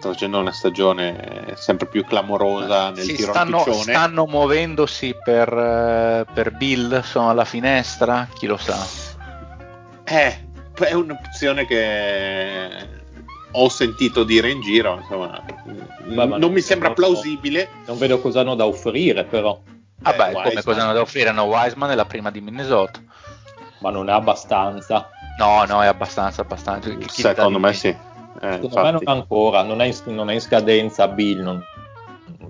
sta 0.01 0.09
facendo 0.09 0.39
una 0.39 0.51
stagione 0.51 1.53
sempre 1.55 1.85
più 1.85 2.03
clamorosa 2.03 2.89
nel 2.89 3.03
Sì, 3.03 3.13
tiro 3.13 3.31
stanno, 3.33 3.63
stanno 3.71 4.25
muovendosi 4.25 5.15
per, 5.23 5.47
eh, 5.53 6.25
per 6.33 6.51
Bill, 6.53 7.01
sono 7.03 7.29
alla 7.29 7.45
finestra, 7.45 8.27
chi 8.33 8.47
lo 8.47 8.57
sa. 8.57 8.75
Eh, 10.03 10.47
è 10.73 10.93
un'opzione 10.93 11.67
che 11.67 12.69
ho 13.51 13.69
sentito 13.69 14.23
dire 14.23 14.49
in 14.49 14.61
giro, 14.61 14.97
insomma, 15.01 15.43
ma 16.07 16.25
non 16.25 16.39
non- 16.39 16.51
mi 16.51 16.61
sembra 16.61 16.87
non- 16.87 16.95
plausibile. 16.95 17.69
Non 17.85 17.99
vedo 17.99 18.19
cosa 18.19 18.39
hanno 18.39 18.55
da 18.55 18.65
offrire, 18.65 19.23
però. 19.25 19.59
Vabbè, 19.99 20.15
Eh, 20.15 20.31
come 20.31 20.43
Wiseman. 20.45 20.63
cosa 20.63 20.81
hanno 20.81 20.93
da 20.93 21.01
offrire? 21.01 21.29
Hanno 21.29 21.43
Wiseman 21.43 21.91
è 21.91 21.95
la 21.95 22.05
prima 22.05 22.31
di 22.31 22.41
Minnesota. 22.41 22.99
Ma 23.81 23.91
non 23.91 24.09
è 24.09 24.13
abbastanza. 24.13 25.09
No, 25.37 25.63
no, 25.65 25.83
è 25.83 25.87
abbastanza, 25.87 26.41
abbastanza. 26.41 26.89
Secondo 27.07 27.59
me 27.59 27.73
sì. 27.73 27.95
Eh, 28.39 28.53
Secondo 28.61 28.81
me 28.81 28.91
non 28.91 29.01
ancora, 29.05 29.61
non 29.63 29.81
è 29.81 29.85
in, 29.85 30.15
non 30.15 30.29
è 30.29 30.33
in 30.33 30.41
scadenza 30.41 31.07
Bill 31.07 31.41
non- 31.41 31.63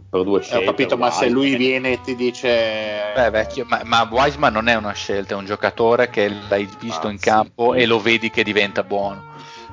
per 0.09 0.23
due 0.23 0.39
Eh, 0.39 0.43
scelte. 0.43 0.63
ho 0.63 0.67
capito, 0.69 0.97
ma 0.97 1.09
se 1.11 1.29
lui 1.29 1.55
viene 1.55 1.93
e 1.93 2.01
ti 2.01 2.15
dice... 2.15 3.11
Beh, 3.15 3.29
vecchio, 3.29 3.65
ma, 3.67 3.81
ma 3.83 4.07
Wiseman 4.09 4.53
non 4.53 4.67
è 4.67 4.75
una 4.75 4.93
scelta, 4.93 5.33
è 5.33 5.37
un 5.37 5.45
giocatore 5.45 6.09
che 6.09 6.31
l'hai 6.49 6.67
visto 6.79 7.07
Ah, 7.07 7.11
in 7.11 7.17
sì. 7.17 7.25
campo 7.25 7.73
e 7.73 7.85
lo 7.85 7.99
vedi 7.99 8.29
che 8.29 8.43
diventa 8.43 8.83
buono. 8.83 9.23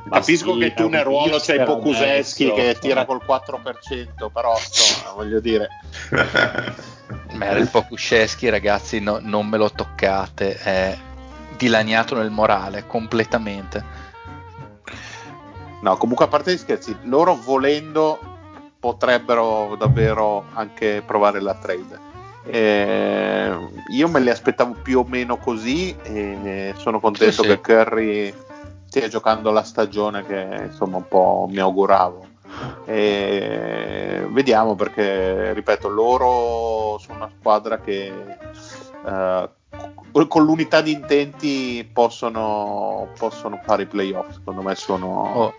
Ma 0.04 0.20
Capisco 0.20 0.54
sì, 0.54 0.60
che 0.60 0.74
tu 0.74 0.88
nel 0.88 1.04
ruolo 1.04 1.38
c'hai 1.38 1.62
Pokuseschi 1.62 2.52
che 2.52 2.76
tira 2.80 3.02
eh. 3.02 3.06
col 3.06 3.20
4%, 3.24 4.30
però 4.32 4.54
insomma, 4.56 5.12
voglio 5.12 5.40
dire... 5.40 5.68
Ma 7.32 7.50
il 7.50 7.68
Pokusceschi, 7.68 8.48
ragazzi, 8.48 9.00
no- 9.00 9.18
non 9.20 9.46
me 9.46 9.58
lo 9.58 9.70
toccate, 9.70 10.56
è 10.56 10.96
dilaniato 11.56 12.14
nel 12.16 12.30
morale 12.30 12.84
completamente. 12.86 13.84
No, 15.80 15.96
comunque 15.96 16.24
a 16.24 16.28
parte 16.28 16.52
gli 16.52 16.58
scherzi, 16.58 16.96
loro 17.04 17.36
volendo 17.36 18.18
potrebbero 18.80 19.76
davvero 19.76 20.44
anche 20.54 21.02
provare 21.04 21.40
la 21.40 21.54
trade. 21.54 22.06
Eh, 22.44 23.56
io 23.90 24.08
me 24.08 24.20
li 24.20 24.30
aspettavo 24.30 24.74
più 24.82 25.00
o 25.00 25.04
meno 25.06 25.36
così 25.36 25.94
e 26.02 26.72
sono 26.76 26.98
contento 26.98 27.42
Sì, 27.42 27.48
sì. 27.48 27.48
che 27.48 27.60
Curry 27.60 28.34
stia 28.86 29.08
giocando 29.08 29.50
la 29.50 29.62
stagione 29.62 30.24
che 30.24 30.62
insomma 30.66 30.96
un 30.96 31.08
po' 31.08 31.46
mi 31.50 31.58
auguravo. 31.58 32.26
E 32.86 34.26
vediamo 34.30 34.74
perché, 34.74 35.52
ripeto, 35.52 35.88
loro 35.88 36.98
sono 36.98 37.18
una 37.18 37.30
squadra 37.38 37.78
che 37.78 38.06
eh, 39.06 39.48
con 40.26 40.44
l'unità 40.44 40.80
di 40.80 40.92
intenti 40.92 41.88
possono, 41.92 43.08
possono 43.18 43.60
fare 43.64 43.82
i 43.82 43.86
playoff. 43.86 44.32
Secondo 44.32 44.62
me 44.62 44.74
sono. 44.74 45.08
Oh, 45.34 45.54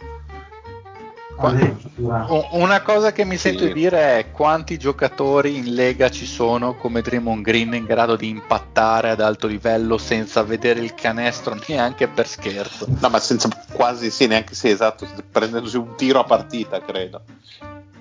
Una 2.51 2.81
cosa 2.81 3.13
che 3.13 3.23
mi 3.23 3.37
sento 3.37 3.65
di 3.65 3.71
dire 3.71 4.19
è 4.19 4.31
quanti 4.31 4.77
giocatori 4.77 5.55
in 5.55 5.73
Lega 5.73 6.09
ci 6.09 6.25
sono 6.25 6.75
come 6.75 7.01
Draymond 7.01 7.41
Green 7.41 7.73
in 7.75 7.85
grado 7.85 8.17
di 8.17 8.27
impattare 8.27 9.11
ad 9.11 9.21
alto 9.21 9.47
livello 9.47 9.97
senza 9.97 10.43
vedere 10.43 10.81
il 10.81 10.93
canestro 10.95 11.57
neanche 11.67 12.09
per 12.09 12.27
scherzo. 12.27 12.87
No, 12.99 13.07
ma 13.07 13.19
senza 13.19 13.47
quasi 13.71 14.11
sì, 14.11 14.27
neanche 14.27 14.53
sì, 14.53 14.69
esatto, 14.69 15.07
prendendosi 15.31 15.77
un 15.77 15.95
tiro 15.95 16.19
a 16.19 16.25
partita, 16.25 16.81
credo. 16.81 17.21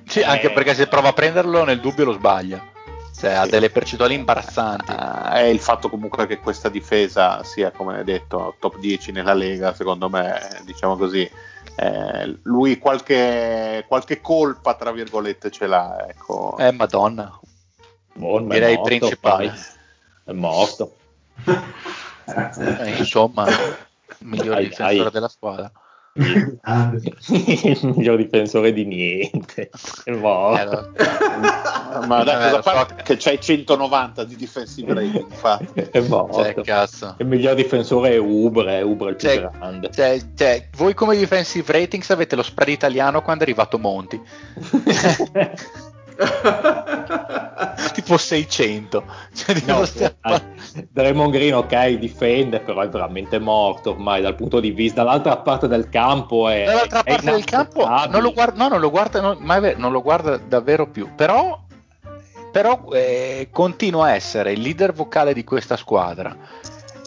Sì, 0.05 0.22
anche 0.22 0.51
perché 0.51 0.74
se 0.74 0.89
prova 0.89 1.10
a 1.10 1.12
prenderlo 1.12 1.64
nel 1.64 1.80
dubbio 1.80 2.06
lo 2.06 2.12
sbaglia. 2.12 2.76
Cioè, 3.19 3.32
ha 3.32 3.47
delle 3.49 3.69
percentuali 3.69 4.15
imbarazzanti. 4.15 4.93
Uh, 4.93 5.31
è 5.32 5.43
il 5.43 5.59
fatto 5.59 5.89
comunque 5.89 6.28
che 6.28 6.39
questa 6.39 6.69
difesa 6.69 7.43
sia, 7.43 7.73
come 7.73 7.99
hai 7.99 8.05
detto, 8.05 8.55
top 8.61 8.78
10 8.78 9.11
nella 9.11 9.35
Lega, 9.35 9.74
secondo 9.74 10.09
me, 10.09 10.39
diciamo 10.65 10.97
così, 10.97 11.28
eh, 11.74 12.39
lui 12.43 12.78
qualche, 12.78 13.85
qualche, 13.89 14.20
colpa, 14.20 14.74
tra 14.74 14.93
virgolette, 14.93 15.51
ce 15.51 15.66
l'ha. 15.66 16.07
Ecco. 16.09 16.57
Eh, 16.59 16.70
madonna. 16.70 17.36
Buon, 18.12 18.49
Direi 18.49 18.77
morto, 18.77 18.89
principale. 18.89 19.49
poi. 19.49 19.59
È 20.24 20.32
morto. 20.32 20.97
Eh, 22.28 22.99
insomma, 22.99 23.47
migliore 24.19 24.69
difensore 24.69 25.11
della 25.11 25.28
squadra. 25.28 25.73
il 27.28 27.78
miglior 27.95 28.16
difensore 28.16 28.73
di 28.73 28.85
niente. 28.85 29.70
È 30.05 30.11
Eh, 30.11 30.16
morto. 30.16 30.90
no. 30.97 32.07
Ma 32.07 32.23
dai, 32.24 32.49
Eh, 32.49 32.51
cosa 32.51 32.62
fa? 32.62 32.86
so. 32.89 32.95
Che 33.03 33.16
c'hai 33.19 33.40
190 33.40 34.24
di 34.24 34.36
defensive 34.36 34.93
rating, 34.95 35.27
infatti. 35.31 35.81
È 35.90 36.01
morto. 36.01 36.43
Cioè, 36.43 36.55
cazzo. 36.62 37.15
Il 37.19 37.27
miglior 37.27 37.55
difensore 37.55 38.11
è 38.11 38.16
Ubre, 38.19 38.78
è 38.78 38.82
Ubre 38.82 39.11
il 39.11 39.16
più 39.16 39.28
Cioè, 39.28 39.40
grande. 39.40 39.90
cioè, 39.93 40.19
cioè, 40.36 40.69
voi 40.77 40.95
come 40.95 41.16
defensive 41.16 41.73
ratings 41.73 42.11
avete 42.11 42.36
lo 42.36 42.43
spread 42.43 42.69
italiano 42.70 43.23
quando 43.23 43.45
è 43.45 43.47
arrivato 43.47 43.78
Monti. 43.78 44.20
tipo 47.93 48.16
600. 48.16 49.05
Cioè, 49.35 49.62
No, 49.66 49.85
stiamo 49.85 50.15
eh? 50.24 50.89
Draymond 50.90 51.32
Green 51.32 51.55
ok 51.55 51.90
difende 51.93 52.61
però 52.61 52.81
è 52.81 52.89
veramente 52.89 53.39
morto 53.39 53.90
ormai 53.90 54.20
dal 54.23 54.35
punto 54.35 54.61
di 54.61 54.70
vista 54.70 55.03
dall'altra 55.03 55.36
parte 55.39 55.69
del 55.69 55.89
campo 55.89 56.49
è, 56.49 56.65
Dall'altra 56.65 57.03
è 57.03 57.15
parte 57.15 57.31
del 57.31 57.45
campo 57.45 57.86
non 58.11 58.23
lo 58.23 58.32
guarda, 58.32 58.62
no, 58.62 58.69
non 58.69 58.81
lo 58.81 58.90
guarda, 58.90 59.20
no, 59.20 59.36
mai 59.39 59.74
non 59.77 59.93
lo 59.93 60.03
guarda 60.03 60.36
davvero 60.36 60.89
più. 60.89 61.15
Però, 61.15 61.61
però 62.51 62.89
eh, 62.93 63.49
continua 63.51 64.07
a 64.07 64.15
essere 64.15 64.53
il 64.53 64.61
leader 64.61 64.93
vocale 64.93 65.32
di 65.32 65.45
questa 65.45 65.77
squadra. 65.77 66.36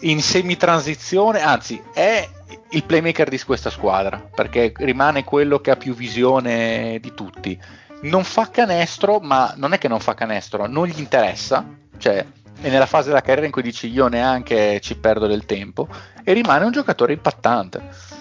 In 0.02 0.22
semitransizione, 0.22 1.42
anzi, 1.42 1.82
è 1.94 2.28
il 2.72 2.84
playmaker 2.84 3.30
di 3.30 3.40
questa 3.40 3.70
squadra 3.70 4.20
perché 4.34 4.74
rimane 4.78 5.24
quello 5.24 5.60
che 5.60 5.72
ha 5.72 5.76
più 5.76 5.94
visione 5.94 6.98
di 7.00 7.14
tutti. 7.14 7.60
Non 8.02 8.23
fa 8.23 8.49
canestro, 8.49 9.19
ma 9.19 9.53
non 9.57 9.73
è 9.73 9.78
che 9.78 9.88
non 9.88 9.99
fa 9.99 10.14
canestro, 10.14 10.68
non 10.68 10.88
gli 10.88 10.99
interessa. 10.99 11.65
Cioè, 11.98 12.26
è 12.61 12.69
nella 12.69 12.86
fase 12.86 13.10
della 13.10 13.22
carriera 13.22 13.45
in 13.45 13.52
cui 13.52 13.61
dici 13.61 13.90
io 13.90 14.07
neanche 14.07 14.80
ci 14.82 14.98
perdo 14.98 15.28
del 15.28 15.45
tempo 15.45 15.88
e 16.23 16.34
rimane 16.34 16.65
un 16.65 16.72
giocatore 16.72 17.14
impattante 17.14 18.19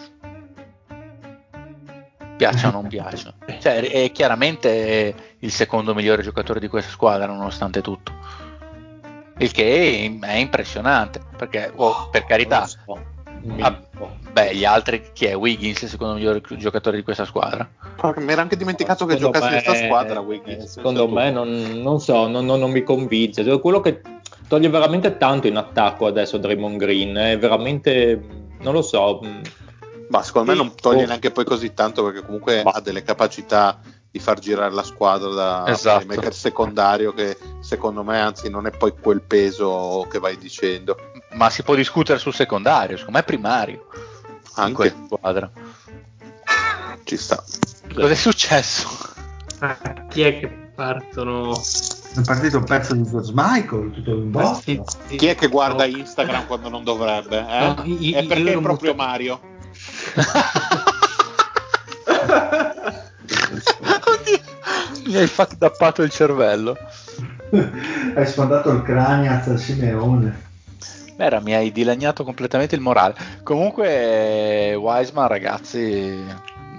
piaccia 2.41 2.69
o 2.69 2.71
non 2.71 2.89
piaccia. 2.89 3.35
Cioè, 3.61 3.81
è 3.91 4.13
chiaramente 4.13 5.35
il 5.39 5.53
secondo 5.53 5.95
migliore 5.95 6.23
giocatore 6.23 6.59
di 6.59 6.69
questa 6.69 6.91
squadra, 6.91 7.27
nonostante 7.27 7.83
tutto. 7.83 8.13
Il 9.37 9.53
che 9.53 10.19
è 10.21 10.35
impressionante, 10.37 11.21
perché, 11.37 11.71
oh, 11.75 12.09
per 12.11 12.25
carità, 12.25 12.67
ah, 13.61 13.81
beh, 14.33 14.55
gli 14.55 14.65
altri, 14.65 15.03
chi 15.13 15.27
è 15.27 15.35
Wiggins, 15.37 15.83
il 15.83 15.89
secondo 15.89 16.15
migliore 16.15 16.41
giocatore 16.57 16.97
di 16.97 17.03
questa 17.03 17.25
squadra? 17.25 17.69
Mi 18.17 18.33
era 18.33 18.43
anche 18.43 18.57
dimenticato 18.57 19.05
che 19.07 19.15
Secondo 19.17 19.39
giocasse 19.39 19.57
in 19.57 19.63
questa 19.63 19.85
squadra, 19.87 20.21
Wiggins. 20.21 20.65
secondo 20.73 21.09
me 21.09 21.31
non, 21.31 21.81
non 21.83 22.01
so 22.01 22.27
non, 22.27 22.47
non- 22.47 22.59
non 22.61 22.71
mi 22.71 22.83
convince 22.83 23.45
Cioè, 23.45 23.61
quello 23.61 23.81
che 23.81 24.01
toglie 24.49 24.69
veramente 24.71 25.17
tanto 25.19 25.47
in 25.47 25.57
attacco 25.57 26.07
adesso 26.07 26.39
Draymond 26.39 26.77
Green 26.79 27.15
è 27.15 27.39
veramente 27.39 28.19
non 28.61 28.73
lo 28.73 28.83
so 28.83 29.21
mm, 29.25 29.41
Ma 30.09 30.23
secondo 30.23 30.51
me 30.53 30.57
non 30.57 30.75
toglie 30.75 31.05
Oh. 31.05 31.07
neanche 31.07 31.31
poi 31.31 31.45
così 31.45 31.75
tanto 31.75 32.03
perché 32.05 32.23
comunque 32.25 32.63
Ma- 32.65 32.71
ha 32.73 32.81
delle 32.81 33.03
capacità 33.03 33.79
di 34.11 34.19
far 34.19 34.39
girare 34.41 34.73
la 34.75 34.83
squadra 34.83 35.29
da 35.29 35.65
Esatto. 35.69 36.05
playmaker 36.05 36.35
secondario 36.35 37.13
che 37.13 37.37
secondo 37.61 38.03
me 38.03 38.19
anzi 38.19 38.49
non 38.51 38.67
è 38.67 38.71
poi 38.71 38.93
quel 39.01 39.21
peso 39.23 40.07
che 40.11 40.19
vai 40.19 40.37
dicendo. 40.37 40.97
Ma 41.33 41.49
si 41.51 41.63
può 41.63 41.75
discutere 41.75 42.19
sul 42.19 42.35
secondario, 42.35 42.97
secondo 42.97 43.19
me 43.19 43.25
è 43.25 43.27
primario 43.27 43.87
in 43.95 44.41
Anche 44.55 44.73
questa 44.75 44.99
squadra. 45.07 45.51
ci 47.05 47.17
sta. 47.17 47.43
Cos'è 47.95 48.15
successo? 48.15 48.89
Ah, 49.61 49.77
chi 50.09 50.23
è 50.23 50.39
che 50.41 50.49
partono? 50.75 51.53
È 51.57 52.21
partito 52.25 52.59
un 52.59 52.65
pezzo 52.65 52.95
di 52.95 53.09
George 53.09 53.31
Michael, 53.35 53.93
tutto 53.93 54.11
in 54.11 54.31
sì. 54.61 54.81
Chi 55.17 55.27
è 55.27 55.35
che 55.37 55.47
guarda 55.49 55.87
No. 55.87 55.97
Instagram 55.97 56.47
quando 56.47 56.69
non 56.69 56.83
dovrebbe? 56.83 57.39
Eh? 57.39 57.61
No, 57.61 57.83
i- 57.85 58.13
è 58.13 58.25
perché 58.27 58.53
è 58.53 58.61
proprio 58.61 58.93
buttato- 58.95 59.11
Mario. 59.11 59.41
Oddio, 64.07 64.39
mi 65.07 65.17
hai 65.17 65.27
fucked 65.27 65.63
il 66.03 66.11
cervello. 66.11 66.77
Hai 68.15 68.27
sfondato 68.27 68.71
il 68.71 68.83
craniaz 68.83 69.47
al 69.49 69.59
Simeone. 69.59 70.49
Era, 71.23 71.39
mi 71.41 71.55
hai 71.55 71.71
dilaniato 71.71 72.25
completamente 72.25 72.75
il 72.75 72.81
morale. 72.81 73.15
Comunque, 73.43 74.75
Wiseman, 74.75 75.29
ragazzi, 75.29 76.25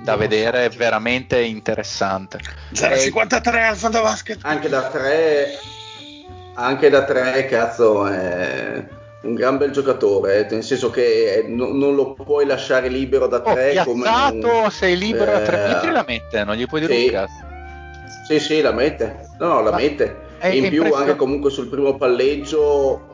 da 0.04 0.16
vedere 0.16 0.66
è 0.66 0.70
veramente 0.70 1.40
interessante. 1.40 2.40
0,53 2.74 3.70
al 3.70 3.76
Fantabasket. 3.76 4.40
Anche 4.42 4.68
da 4.68 4.82
tre, 4.90 5.60
anche 6.56 6.90
da 6.90 7.04
tre, 7.04 7.46
cazzo, 7.46 8.08
è 8.08 8.84
un 9.22 9.36
gran 9.36 9.58
bel 9.60 9.70
giocatore, 9.70 10.48
eh, 10.48 10.54
nel 10.56 10.64
senso 10.64 10.90
che 10.90 11.34
eh, 11.36 11.44
no- 11.48 11.72
non 11.72 11.94
lo 11.94 12.14
puoi 12.14 12.48
lasciare 12.48 12.88
libero 12.88 13.28
da 13.28 13.44
Oh, 13.46 13.54
tre 13.54 13.80
come 13.86 14.10
un- 14.10 14.72
sei 14.72 14.98
libero 14.98 15.36
a 15.36 15.42
tre 15.42 15.64
eh, 15.64 15.68
metri 15.68 15.92
la 15.92 16.04
mette, 16.08 16.44
non 16.44 16.56
gli 16.56 16.66
puoi 16.66 16.82
dire 16.82 16.96
sì. 16.96 17.06
un 17.06 17.12
cazzo. 17.12 17.46
Sì, 18.28 18.40
sì, 18.40 18.62
la 18.62 18.72
mette. 18.72 19.28
No, 19.38 19.48
no, 19.50 19.62
la 19.62 19.70
Ma 19.70 19.78
mette. 19.78 20.30
E 20.40 20.58
in 20.58 20.70
più 20.70 20.92
anche 20.92 21.16
comunque 21.16 21.52
sul 21.52 21.68
primo 21.68 21.96
palleggio 21.96 23.11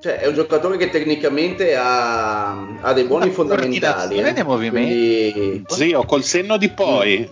cioè 0.00 0.18
è 0.18 0.26
un 0.26 0.34
giocatore 0.34 0.76
che 0.76 0.88
tecnicamente 0.90 1.76
ha, 1.76 2.50
ha 2.80 2.92
dei 2.92 3.04
buoni 3.04 3.30
fondamentali. 3.30 4.18
eh. 4.18 4.32
dei 4.32 4.44
movimenti. 4.44 5.32
Quindi- 5.32 5.64
Zio, 5.68 6.04
col 6.04 6.24
senno 6.24 6.56
di 6.56 6.70
poi, 6.70 7.28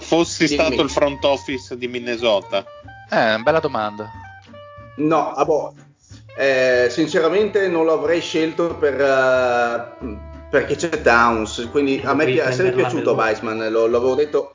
fossi 0.00 0.46
Dimmi. 0.46 0.60
stato 0.60 0.82
il 0.82 0.90
front 0.90 1.24
office 1.24 1.76
di 1.76 1.86
Minnesota, 1.88 2.64
Eh, 3.12 3.38
bella 3.42 3.60
domanda. 3.60 4.10
No, 4.96 5.32
ah, 5.32 5.44
boh, 5.44 5.74
eh, 6.36 6.86
sinceramente 6.90 7.66
non 7.68 7.84
lo 7.84 7.92
avrei 7.94 8.20
scelto 8.20 8.74
per, 8.76 9.00
eh, 9.00 10.16
perché 10.50 10.76
c'è 10.76 11.00
Towns, 11.02 11.68
quindi 11.70 12.00
a 12.04 12.14
me 12.14 12.24
pi- 12.26 12.36
è 12.36 12.44
sempre 12.52 12.72
prenderla 12.72 12.88
piaciuto. 12.88 13.14
Weissman, 13.14 13.68
lo, 13.70 13.86
l'avevo 13.86 14.14
detto. 14.14 14.52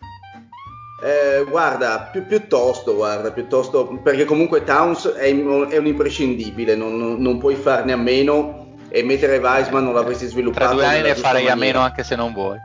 Eh, 1.01 1.43
guarda, 1.49 2.09
pi- 2.11 2.21
piuttosto, 2.21 2.95
guarda, 2.95 3.31
piuttosto, 3.31 3.99
perché 4.01 4.23
comunque 4.25 4.63
Towns 4.63 5.07
è, 5.09 5.25
in- 5.25 5.67
è 5.69 5.77
un 5.77 5.85
imprescindibile, 5.87 6.75
non, 6.75 6.97
non- 6.97 7.21
non 7.21 7.37
puoi 7.37 7.55
farne 7.55 7.91
a 7.91 7.97
meno 7.97 8.75
e 8.89 9.03
mettere 9.03 9.37
Weissman 9.39 9.83
non 9.83 9.93
l'avresti 9.93 10.25
sviluppato. 10.25 10.65
Tra 10.67 10.73
due 10.73 10.85
anni 10.85 11.01
ne 11.01 11.15
farei 11.15 11.47
a 11.47 11.55
maniera. 11.55 11.55
meno 11.79 11.79
anche 11.81 12.03
se 12.03 12.15
non 12.15 12.31
vuoi. 12.33 12.57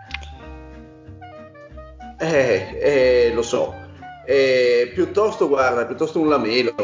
Eh, 2.19 2.79
eh, 2.81 3.33
lo 3.35 3.43
so. 3.43 3.75
Eh, 4.27 4.93
piuttosto, 4.95 5.49
guarda, 5.49 5.85
piuttosto 5.87 6.21
un 6.21 6.29
lamelo, 6.29 6.75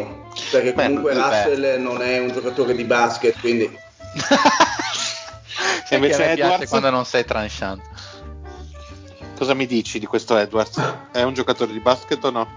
perché 0.51 0.73
Beh, 0.73 0.83
comunque 0.87 1.15
beh. 1.15 1.21
Russell 1.21 1.81
non 1.81 2.03
è 2.03 2.19
un 2.19 2.33
giocatore 2.33 2.75
di 2.75 2.83
basket, 2.85 3.39
quindi 3.39 3.71
Sai 5.87 5.99
invece 5.99 6.15
a 6.15 6.35
piace 6.35 6.41
Edwards? 6.43 6.69
quando 6.71 6.91
non 6.91 7.05
sei 7.05 7.25
tranchant. 7.25 7.81
Cosa 9.37 9.55
mi 9.55 9.67
dici 9.67 9.99
di 9.99 10.07
questo 10.07 10.37
Edwards? 10.37 10.81
È 11.13 11.23
un 11.23 11.35
giocatore 11.35 11.73
di 11.73 11.81
basket 11.81 12.25
o 12.25 12.31
no? 12.31 12.49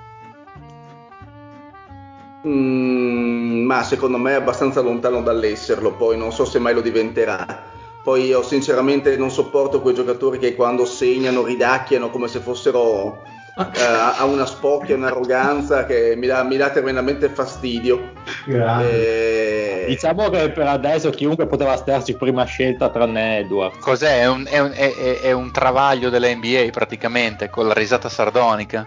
Mm, 2.48 3.66
ma 3.66 3.84
secondo 3.84 4.18
me 4.18 4.32
è 4.32 4.36
abbastanza 4.36 4.82
lontano 4.82 5.22
dall'esserlo, 5.22 5.92
poi 5.92 6.18
non 6.18 6.32
so 6.32 6.46
se 6.46 6.58
mai 6.58 6.74
lo 6.74 6.82
diventerà. 6.82 7.78
Poi 8.02 8.26
io 8.26 8.42
sinceramente 8.44 9.18
non 9.18 9.30
sopporto 9.30 9.82
quei 9.82 9.94
giocatori 9.94 10.40
che 10.40 10.56
quando 10.56 10.86
segnano 10.86 11.44
ridacchiano 11.44 12.10
come 12.10 12.30
se 12.30 12.40
fossero 12.40 13.22
eh, 13.56 13.84
a 13.84 14.24
una 14.26 14.46
spocchia, 14.46 14.96
un'arroganza 14.96 15.86
che 15.86 16.14
mi 16.16 16.28
dà, 16.28 16.44
mi 16.44 16.58
dà 16.58 16.70
tremendamente 16.70 17.30
fastidio. 17.30 18.12
Grande. 18.46 19.84
Eh, 19.84 19.86
diciamo 19.88 20.30
che 20.30 20.50
per 20.52 20.68
adesso 20.68 21.10
chiunque 21.10 21.48
poteva 21.48 21.76
starci 21.76 22.16
prima 22.16 22.44
scelta 22.46 22.90
tranne 22.90 23.40
Edward 23.40 23.80
Cos'è? 23.80 24.22
È 24.22 24.28
un, 24.28 24.46
è 24.50 24.60
un- 24.60 24.74
è- 24.74 25.20
è- 25.22 25.32
un 25.32 25.52
travaglio 25.52 26.10
della 26.10 26.28
NBA 26.34 26.68
praticamente, 26.72 27.50
con 27.50 27.68
la 27.68 27.74
risata 27.74 28.08
sardonica. 28.10 28.86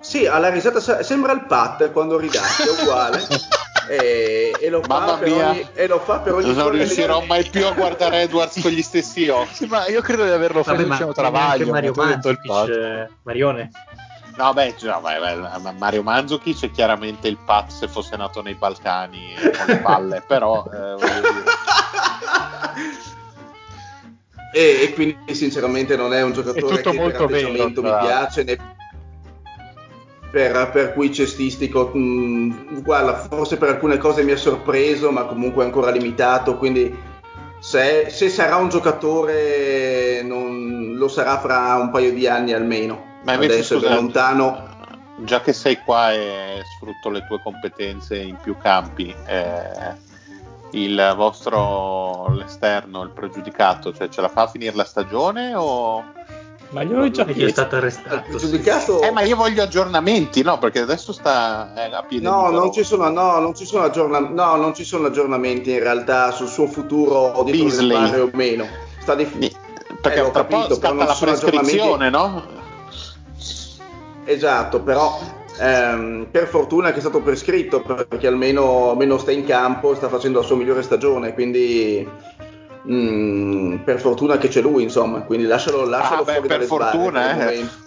Sì, 0.00 0.26
alla 0.26 0.50
risata 0.50 0.80
sa- 0.80 1.02
sembra 1.02 1.32
il 1.32 1.44
Pat 1.46 1.90
quando 1.92 2.18
ridacchia, 2.18 2.66
uguale. 2.82 3.20
e, 3.88 4.54
e 4.58 4.68
lo 4.70 4.82
fa 4.82 5.16
per 5.18 5.32
ogni, 5.32 5.68
e 5.74 5.86
lo 5.86 5.98
fa 5.98 6.20
per 6.20 6.34
ogni 6.34 6.54
Non 6.54 6.70
riuscirò 6.70 7.22
mai 7.24 7.44
più 7.48 7.66
a 7.66 7.72
guardare 7.72 8.22
Edwards 8.22 8.60
con 8.60 8.70
gli 8.70 8.82
stessi 8.82 9.28
occhi. 9.28 9.52
Sì, 9.64 9.66
ma 9.66 9.86
io 9.86 10.00
credo 10.00 10.24
di 10.24 10.30
averlo 10.30 10.62
fatto 10.62 10.82
diciamo 10.82 11.12
travaglio. 11.12 11.70
Mario 11.70 11.92
Mandzukic, 11.94 12.68
eh, 12.68 13.08
Marione. 13.22 13.70
No, 14.36 14.52
beh, 14.52 14.74
no, 14.80 15.00
beh, 15.00 15.18
beh, 15.20 15.58
ma 15.60 15.72
Mario 15.78 16.02
Mandzukic 16.02 16.64
è 16.64 16.70
chiaramente 16.70 17.28
il 17.28 17.38
Pat 17.44 17.70
se 17.70 17.86
fosse 17.86 18.16
nato 18.16 18.42
nei 18.42 18.54
Balcani 18.54 19.34
con 19.36 19.66
le 19.66 19.78
palle, 19.78 20.22
però 20.26 20.64
eh, 20.64 20.94
voglio 20.94 21.20
dire. 21.20 21.44
e, 24.52 24.82
e, 24.82 24.92
quindi 24.92 25.34
sinceramente 25.34 25.96
non 25.96 26.12
è 26.12 26.22
un 26.22 26.32
giocatore 26.32 26.80
è 26.80 26.82
che 26.82 26.92
molto 26.92 27.26
per 27.26 27.36
atteggiamento 27.36 27.80
vero, 27.80 27.94
mi 27.96 28.06
piace 28.06 28.42
né 28.42 28.56
per, 30.34 30.70
per 30.72 30.92
cui 30.92 31.12
cestistico 31.12 31.92
mh, 31.94 31.98
mm, 31.98 32.80
guarda 32.82 33.14
forse 33.14 33.56
per 33.56 33.68
alcune 33.68 33.98
cose 33.98 34.24
mi 34.24 34.32
ha 34.32 34.36
sorpreso 34.36 35.12
ma 35.12 35.26
comunque 35.26 35.62
è 35.62 35.66
ancora 35.66 35.92
limitato 35.92 36.56
quindi 36.56 37.12
se, 37.60 38.10
se 38.10 38.28
sarà 38.28 38.56
un 38.56 38.68
giocatore 38.68 40.22
non, 40.22 40.96
lo 40.96 41.06
sarà 41.06 41.38
fra 41.38 41.76
un 41.76 41.90
paio 41.90 42.12
di 42.12 42.26
anni 42.26 42.52
almeno. 42.52 43.20
Ma 43.24 43.32
adesso 43.32 43.78
scusa, 43.78 43.92
è 43.92 43.94
lontano. 43.94 44.68
già 45.20 45.40
che 45.40 45.54
sei 45.54 45.78
qua 45.78 46.12
e 46.12 46.60
sfrutto 46.76 47.08
le 47.08 47.24
tue 47.26 47.40
competenze 47.42 48.18
in 48.18 48.36
più 48.36 48.54
campi 48.58 49.14
eh, 49.26 49.94
il 50.72 51.14
vostro 51.16 52.28
l'esterno, 52.34 53.02
il 53.02 53.10
pregiudicato, 53.10 53.94
cioè 53.94 54.10
ce 54.10 54.20
la 54.20 54.28
fa 54.28 54.42
a 54.42 54.48
finire 54.48 54.76
la 54.76 54.84
stagione 54.84 55.54
o... 55.54 56.04
Ma 56.74 56.82
io 56.82 57.02
ho 57.02 57.10
già 57.10 57.24
chiesto. 57.24 57.44
è 57.44 57.50
stato 57.50 57.76
arrestato. 57.76 58.16
Il 58.16 58.22
pregiudicato... 58.30 59.00
Eh, 59.00 59.12
ma 59.12 59.22
io 59.22 59.36
voglio 59.36 59.62
aggiornamenti, 59.62 60.42
no? 60.42 60.58
Perché 60.58 60.80
adesso 60.80 61.12
sta 61.12 61.72
eh, 61.76 61.94
a 61.94 62.02
piedi 62.02 62.24
no, 62.24 62.50
non 62.50 62.72
ci 62.72 62.82
sono, 62.82 63.08
no, 63.10 63.38
non 63.38 63.54
ci 63.54 63.64
sono, 63.64 63.84
aggiorna... 63.84 64.18
no, 64.18 64.56
non 64.56 64.74
ci 64.74 64.82
sono 64.82 65.06
aggiornamenti 65.06 65.70
in 65.70 65.78
realtà 65.78 66.32
sul 66.32 66.48
suo 66.48 66.66
futuro 66.66 67.44
di 67.44 67.68
tornare 67.68 68.18
o 68.18 68.30
meno. 68.32 68.66
Sta 68.98 69.14
di... 69.14 69.24
Perché 69.24 70.18
eh, 70.18 70.22
ho 70.22 70.32
capito, 70.32 70.76
però 70.76 70.94
non 70.94 71.06
la 71.06 71.16
prescrizione, 71.18 72.10
no? 72.10 72.42
Esatto, 74.24 74.80
però 74.80 75.16
ehm, 75.60 76.26
per 76.28 76.48
fortuna 76.48 76.90
che 76.90 76.96
è 76.96 77.00
stato 77.00 77.20
prescritto 77.20 77.82
perché 77.82 78.26
almeno, 78.26 78.90
almeno, 78.90 79.18
sta 79.18 79.30
in 79.30 79.44
campo 79.44 79.94
sta 79.94 80.08
facendo 80.08 80.40
la 80.40 80.44
sua 80.44 80.56
migliore 80.56 80.82
stagione 80.82 81.34
quindi 81.34 82.08
mh, 82.84 82.94
mm, 82.94 83.76
per 83.78 84.00
fortuna 84.00 84.38
che 84.38 84.48
c'è 84.48 84.60
lui 84.60 84.82
insomma 84.82 85.20
quindi 85.22 85.46
lascialo, 85.46 85.84
lascialo 85.84 86.22
ah, 86.22 86.24
fuori 86.24 86.48
beh, 86.48 86.56
per 86.58 86.62
fortuna 86.66 87.50
eh. 87.50 87.82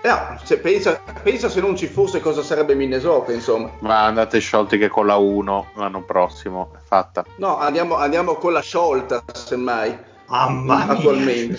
No, 0.00 0.38
se 0.44 0.58
pensa, 0.58 1.00
pensa, 1.24 1.48
se 1.48 1.60
non 1.60 1.76
ci 1.76 1.88
fosse 1.88 2.20
cosa 2.20 2.40
sarebbe 2.42 2.76
Minnesota, 2.76 3.32
insomma. 3.32 3.68
Ma 3.80 4.04
andate 4.04 4.38
sciolti 4.38 4.78
che 4.78 4.86
con 4.86 5.06
la 5.06 5.16
1 5.16 5.72
l'anno 5.74 6.02
prossimo 6.04 6.70
è 6.76 6.78
fatta. 6.82 7.24
No, 7.36 7.58
andiamo, 7.58 7.96
andiamo 7.96 8.34
con 8.34 8.52
la 8.52 8.60
sciolta, 8.60 9.24
semmai. 9.32 9.98
Mamma 10.28 10.86
attualmente. 10.86 11.58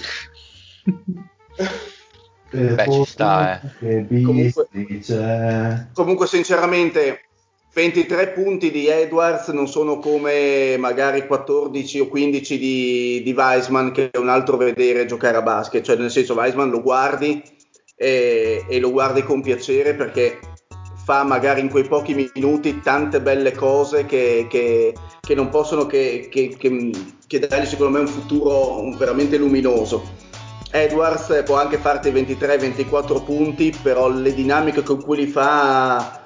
Eh, 2.52 2.74
Beh, 2.74 2.92
ci 2.92 3.06
sta, 3.06 3.62
eh. 3.62 4.08
Comunque, 4.08 4.68
comunque, 5.94 6.26
sinceramente, 6.26 7.29
23 7.80 8.32
punti 8.32 8.72
di 8.72 8.88
Edwards 8.88 9.48
non 9.50 9.66
sono 9.66 10.00
come 10.00 10.76
magari 10.78 11.26
14 11.26 12.02
o 12.02 12.08
15 12.10 12.58
di, 12.58 13.22
di 13.24 13.32
Weisman, 13.32 13.94
che 13.94 14.10
è 14.12 14.18
un 14.18 14.28
altro 14.28 14.58
vedere 14.58 15.06
giocare 15.06 15.38
a 15.38 15.42
basket. 15.42 15.82
Cioè, 15.82 15.96
nel 15.96 16.12
senso, 16.12 16.34
Weisman 16.34 16.70
lo 16.70 16.82
guardi 16.82 17.42
e, 17.96 18.66
e 18.68 18.80
lo 18.82 18.92
guardi 18.92 19.24
con 19.24 19.42
piacere 19.42 19.94
perché 19.94 20.40
fa 21.06 21.24
magari 21.24 21.62
in 21.62 21.70
quei 21.70 21.88
pochi 21.88 22.14
minuti 22.34 22.82
tante 22.82 23.22
belle 23.22 23.54
cose 23.54 24.06
che, 24.06 24.48
che, 24.50 24.94
che 25.22 25.34
non 25.34 25.48
possono 25.48 25.86
che, 25.86 26.28
che, 26.30 26.58
che 27.28 27.40
dargli 27.40 27.66
secondo 27.66 27.94
me 27.94 28.00
un 28.02 28.08
futuro 28.08 28.94
veramente 28.98 29.38
luminoso 29.38 30.28
Edwards 30.72 31.44
può 31.46 31.56
anche 31.56 31.78
farti 31.78 32.12
23-24 32.12 33.24
punti, 33.24 33.74
però 33.82 34.08
le 34.08 34.34
dinamiche 34.36 34.84
con 34.84 35.02
cui 35.02 35.18
li 35.18 35.26
fa 35.26 36.19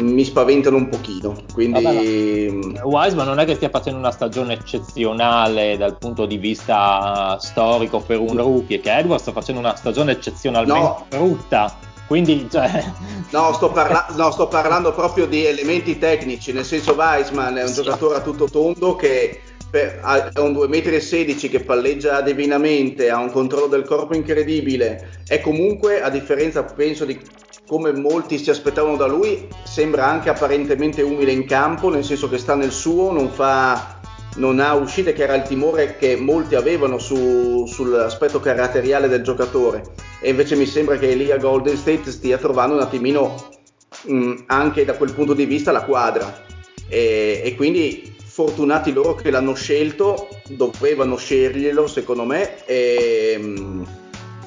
mi 0.00 0.24
spaventano 0.24 0.76
un 0.76 0.88
pochino. 0.88 1.36
Quindi 1.52 1.82
Vabbè, 1.82 2.80
no. 2.80 2.88
Wiseman 2.88 3.26
non 3.26 3.38
è 3.38 3.44
che 3.44 3.54
stia 3.54 3.68
facendo 3.68 3.98
una 3.98 4.10
stagione 4.10 4.54
eccezionale 4.54 5.76
dal 5.76 5.96
punto 5.98 6.26
di 6.26 6.36
vista 6.36 7.36
storico 7.40 8.00
per 8.00 8.18
un 8.18 8.36
rookie, 8.36 8.80
che 8.80 8.96
Edwards 8.96 9.22
sta 9.22 9.32
facendo 9.32 9.60
una 9.60 9.76
stagione 9.76 10.12
eccezionalmente 10.12 10.80
no. 10.80 11.06
brutta. 11.08 11.78
Quindi, 12.06 12.46
cioè... 12.50 12.84
no, 13.30 13.52
sto 13.52 13.70
parla- 13.70 14.06
no, 14.16 14.30
sto 14.30 14.46
parlando 14.46 14.92
proprio 14.92 15.26
di 15.26 15.44
elementi 15.44 15.98
tecnici, 15.98 16.52
nel 16.52 16.64
senso 16.64 16.94
Weisman 16.94 17.56
è 17.56 17.62
un 17.62 17.68
sì. 17.68 17.82
giocatore 17.82 18.16
a 18.16 18.20
tutto 18.20 18.48
tondo 18.48 18.94
che 18.94 19.40
per, 19.68 19.98
ha 20.02 20.30
un 20.36 20.52
2,16 20.52 21.46
m 21.46 21.50
che 21.50 21.60
palleggia 21.60 22.20
divinamente, 22.20 23.10
ha 23.10 23.18
un 23.18 23.30
controllo 23.30 23.66
del 23.66 23.84
corpo 23.84 24.14
incredibile 24.14 25.22
e 25.26 25.40
comunque 25.40 26.00
a 26.00 26.08
differenza 26.08 26.62
penso 26.62 27.04
di 27.04 27.20
come 27.66 27.92
molti 27.92 28.38
si 28.38 28.50
aspettavano 28.50 28.96
da 28.96 29.06
lui, 29.06 29.48
sembra 29.64 30.06
anche 30.06 30.30
apparentemente 30.30 31.02
umile 31.02 31.32
in 31.32 31.46
campo, 31.46 31.90
nel 31.90 32.04
senso 32.04 32.28
che 32.28 32.38
sta 32.38 32.54
nel 32.54 32.70
suo, 32.70 33.10
non, 33.12 33.30
fa, 33.30 33.98
non 34.36 34.60
ha 34.60 34.74
uscite 34.74 35.12
che 35.12 35.24
era 35.24 35.34
il 35.34 35.42
timore 35.42 35.96
che 35.96 36.16
molti 36.16 36.54
avevano 36.54 36.98
su, 36.98 37.66
sull'aspetto 37.66 38.38
caratteriale 38.38 39.08
del 39.08 39.22
giocatore. 39.22 39.82
E 40.20 40.30
invece 40.30 40.54
mi 40.54 40.66
sembra 40.66 40.96
che 40.96 41.10
Elia 41.10 41.38
Golden 41.38 41.76
State 41.76 42.10
stia 42.10 42.38
trovando 42.38 42.76
un 42.76 42.82
attimino 42.82 43.48
mh, 44.04 44.44
anche 44.46 44.84
da 44.84 44.94
quel 44.94 45.12
punto 45.12 45.34
di 45.34 45.44
vista 45.44 45.72
la 45.72 45.84
quadra. 45.84 46.44
E, 46.88 47.40
e 47.44 47.54
quindi 47.56 48.14
fortunati 48.36 48.92
loro 48.92 49.14
che 49.14 49.30
l'hanno 49.30 49.54
scelto, 49.54 50.28
dovevano 50.50 51.16
sceglierlo 51.16 51.86
secondo 51.86 52.24
me 52.24 52.64
e, 52.66 53.82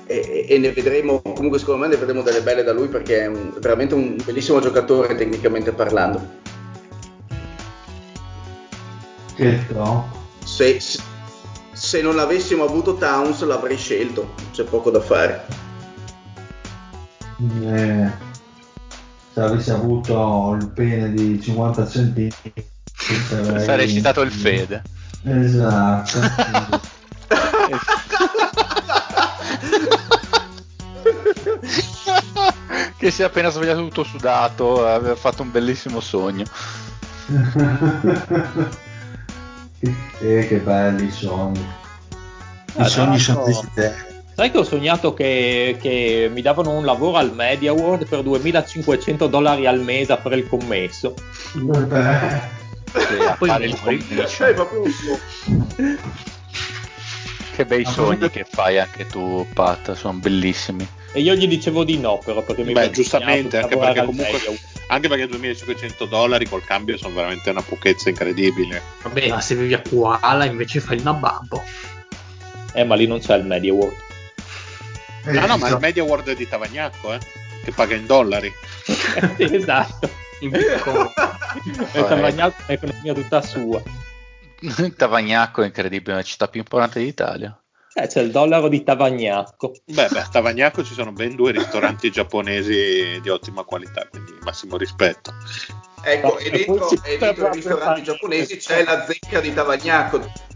e, 0.10 0.48
e, 0.50 0.58
ne 0.58 0.72
vedremo, 0.72 1.22
comunque 1.22 1.60
secondo 1.60 1.82
me 1.82 1.88
ne 1.88 1.96
vedremo 1.96 2.24
delle 2.24 2.42
belle 2.42 2.64
da 2.64 2.74
lui 2.74 2.88
perché 2.88 3.22
è 3.22 3.28
un, 3.28 3.54
veramente 3.60 3.94
un 3.94 4.18
bellissimo 4.26 4.60
giocatore 4.60 5.14
tecnicamente 5.16 5.72
parlando. 5.72 6.38
Che 9.36 9.66
no? 9.70 10.12
Se, 10.44 10.80
se 11.72 12.02
non 12.02 12.18
avessimo 12.18 12.64
avuto 12.64 12.96
Towns 12.96 13.44
l'avrei 13.44 13.78
scelto, 13.78 14.34
c'è 14.52 14.64
poco 14.64 14.90
da 14.90 15.00
fare. 15.00 15.46
Eh, 17.62 18.10
se 19.32 19.40
avessi 19.40 19.70
avuto 19.70 20.58
il 20.60 20.70
pene 20.70 21.14
di 21.14 21.40
50 21.40 21.88
centimetri 21.88 22.66
Sarei... 22.94 23.64
Sarei 23.64 23.88
citato 23.88 24.22
il 24.22 24.32
Fede. 24.32 24.82
Esatto. 25.24 26.20
che 32.98 33.12
si 33.12 33.22
è 33.22 33.26
appena 33.26 33.50
svegliato 33.50 33.82
tutto 33.82 34.04
sudato, 34.04 34.86
aveva 34.86 35.16
fatto 35.16 35.42
un 35.44 35.52
bellissimo 35.52 36.00
sogno. 36.00 36.46
eh, 40.20 40.48
che 40.48 40.58
belli 40.58 41.12
sogni. 41.12 41.66
I 42.76 42.86
sogni 42.90 43.20
sono 43.20 43.44
desideri. 43.46 44.08
Sai 44.36 44.52
che 44.52 44.58
ho 44.58 44.64
sognato 44.64 45.14
che, 45.14 45.78
che, 45.82 46.30
mi 46.32 46.42
davano 46.42 46.72
un 46.72 46.86
lavoro 46.86 47.18
al 47.18 47.34
Media 47.34 47.74
World 47.74 48.08
per 48.08 48.24
2500 48.24 49.28
dollari 49.28 49.68
al 49.68 49.82
mese 49.82 50.14
a 50.14 50.18
fare 50.18 50.38
il 50.38 50.48
commesso. 50.48 51.14
Vabbè 51.54 52.58
a 52.92 53.36
fare 53.36 53.66
il 53.66 53.80
commission. 53.80 54.28
Che 57.60 57.66
bei 57.66 57.84
sogni 57.84 58.30
che 58.30 58.46
fai 58.50 58.80
anche 58.80 59.06
tu, 59.06 59.46
Pat, 59.54 59.92
sono 59.92 60.18
bellissimi. 60.18 60.88
E 61.12 61.20
io 61.20 61.36
gli 61.36 61.46
dicevo 61.46 61.84
di 61.84 61.98
no, 61.98 62.18
però 62.24 62.42
perché 62.42 62.64
mi 62.64 62.72
Beh, 62.72 62.90
giustamente, 62.90 63.58
anche 63.58 63.76
perché 63.76 64.06
comunque 64.06 64.40
anche 64.88 65.10
perché 65.10 65.28
2500 65.28 66.06
dollari 66.06 66.48
col 66.48 66.64
cambio 66.64 66.96
sono 66.96 67.14
veramente 67.14 67.50
una 67.50 67.62
pochezza 67.62 68.08
incredibile. 68.08 68.82
Vabbè, 69.02 69.28
ma 69.28 69.42
se 69.42 69.56
vivi 69.56 69.74
a 69.74 69.82
Kuala 69.82 70.46
invece 70.46 70.80
fai 70.80 71.00
una 71.02 71.12
babbo. 71.12 71.62
Eh, 72.76 72.86
ma 72.86 72.96
lì 72.96 73.06
non 73.06 73.20
c'è 73.20 73.36
il 73.36 73.44
Media 73.44 73.74
World. 73.74 73.98
Eh, 75.26 75.32
no, 75.34 75.46
no, 75.46 75.58
ma 75.58 75.68
il 75.68 75.80
Media 75.82 76.04
World 76.06 76.30
è 76.30 76.36
di 76.36 76.48
Tavagnacco, 76.48 77.14
eh, 77.14 77.20
che 77.66 77.74
paga 77.74 77.94
in 77.94 78.06
dollari. 78.06 78.50
esatto 79.36 80.10
in 80.40 80.52
piccolo. 80.52 81.12
è 81.92 82.06
Tavagnacco 82.06 82.64
è 82.68 82.72
economia 82.72 83.14
tutta 83.14 83.42
sua. 83.42 83.84
Tavagnacco 84.96 85.62
è 85.62 85.66
incredibile, 85.66 86.14
è 86.14 86.16
la 86.18 86.24
città 86.24 86.48
più 86.48 86.60
importante 86.60 87.00
d'Italia. 87.00 87.58
Eh, 87.94 88.08
c'è 88.08 88.22
il 88.22 88.32
dollaro 88.32 88.68
di 88.68 88.84
Tavagnacco. 88.84 89.74
Beh, 89.86 90.08
beh, 90.10 90.20
a 90.20 90.28
Tavagnacco 90.28 90.84
ci 90.84 90.94
sono 90.94 91.12
ben 91.12 91.36
due 91.36 91.52
ristoranti 91.52 92.12
giapponesi 92.12 93.20
di 93.22 93.30
ottima 93.30 93.64
qualità, 93.64 94.08
quindi 94.10 94.34
massimo 94.44 94.78
rispetto. 94.78 95.34
Ecco, 96.04 96.38
e 96.38 96.50
dentro, 96.50 96.90
e 97.04 97.18
dentro 97.18 97.48
i 97.48 97.52
ristoranti 97.52 98.04
giapponesi 98.04 98.58
c'è 98.58 98.84
la 98.84 99.06
zecca 99.06 99.40
di 99.40 99.54
Tavagnacco 99.54 100.49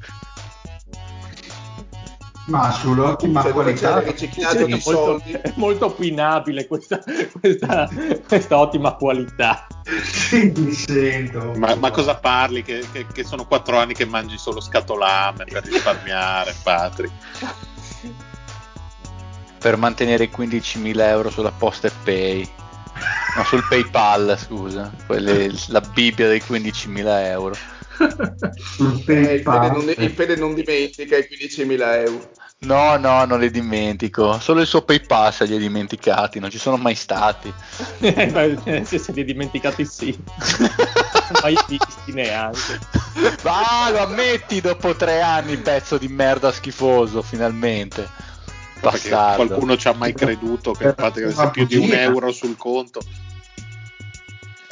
ma 2.45 2.72
sull'ottima 2.72 3.41
cioè, 3.41 3.52
qualità. 3.52 3.99
riciclaggio 3.99 4.65
di 4.65 4.82
molto, 4.84 5.22
è 5.24 5.53
molto 5.56 5.86
opinabile 5.86 6.68
questa, 6.68 7.02
questa, 7.40 7.90
questa 8.28 8.57
ottima 8.57 8.95
qualità. 8.95 9.68
Sì, 10.02 10.52
mi 10.56 10.72
sento. 10.74 11.53
Ma, 11.56 11.76
ma 11.76 11.91
cosa 11.91 12.15
parli? 12.15 12.64
Che, 12.64 12.86
che, 12.91 13.06
che, 13.07 13.24
sono 13.24 13.45
quattro 13.45 13.78
anni 13.78 13.94
che 13.94 14.06
mangi 14.06 14.38
solo 14.38 14.60
scatolame 14.60 15.45
per 15.45 15.64
risparmiare 15.64 16.53
Patri 16.64 17.11
per 19.64 19.78
mantenere 19.78 20.30
15.000 20.30 20.99
euro 20.99 21.30
sulla 21.30 21.52
posta 21.52 21.88
e 21.88 21.91
pay. 22.03 22.49
No 23.38 23.44
sul 23.45 23.65
paypal 23.68 24.38
scusa. 24.38 24.91
Quelle, 25.07 25.49
la 25.68 25.80
bibbia 25.80 26.28
dei 26.28 26.44
15.000 26.45 27.26
euro 27.28 27.56
eh, 29.07 29.34
il, 29.34 29.41
Fede 29.41 29.70
non, 29.70 29.94
il 29.95 30.11
Fede 30.11 30.36
non 30.36 30.53
dimentica 30.53 31.18
i 31.18 31.28
15.000 31.30 32.06
euro. 32.06 32.32
No, 32.60 32.98
no, 32.98 33.26
non 33.26 33.40
li 33.40 33.52
dimentico. 33.52 34.40
Solo 34.40 34.61
il 34.61 34.68
suo 34.68 34.84
PayPal 34.84 35.34
se 35.34 35.45
li 35.45 35.56
ha 35.56 35.57
dimenticati, 35.57 36.40
non 36.40 36.49
ci 36.49 36.57
sono 36.57 36.78
mai 36.78 36.95
stati. 36.95 37.53
Eh, 38.03 38.86
se 38.86 38.98
se 38.98 39.11
li 39.11 39.22
ha 39.22 39.26
dimenticati 39.26 39.86
sì. 39.86 40.18
mai 41.41 41.57
visti 41.68 42.14
neanche. 42.14 42.80
Va, 43.41 43.90
lo 43.91 44.03
ammetti 44.03 44.61
dopo 44.61 44.95
tre 44.95 45.22
anni, 45.22 45.57
pezzo 45.57 45.98
di 45.98 46.07
merda 46.07 46.52
schifoso, 46.52 47.22
finalmente. 47.22 48.07
Bastardo. 48.80 49.45
qualcuno 49.45 49.78
ci 49.78 49.88
ha 49.88 49.94
mai 49.94 50.14
creduto 50.14 50.74
che 50.74 50.94
sia 51.32 51.49
più 51.49 51.65
di 51.65 51.78
un 51.78 51.91
euro 51.91 52.32
sul 52.32 52.57
conto. 52.57 53.02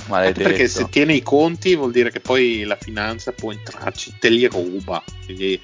Maledetto. 0.08 0.48
Perché 0.50 0.68
se 0.68 0.90
tiene 0.90 1.14
i 1.14 1.22
conti 1.24 1.76
vuol 1.76 1.92
dire 1.92 2.12
che 2.12 2.20
poi 2.20 2.64
la 2.64 2.78
finanza 2.80 3.32
può 3.32 3.52
entrarci, 3.52 4.16
te 4.20 4.30
li 4.30 4.46
ruba. 4.48 5.02
Quindi 5.26 5.60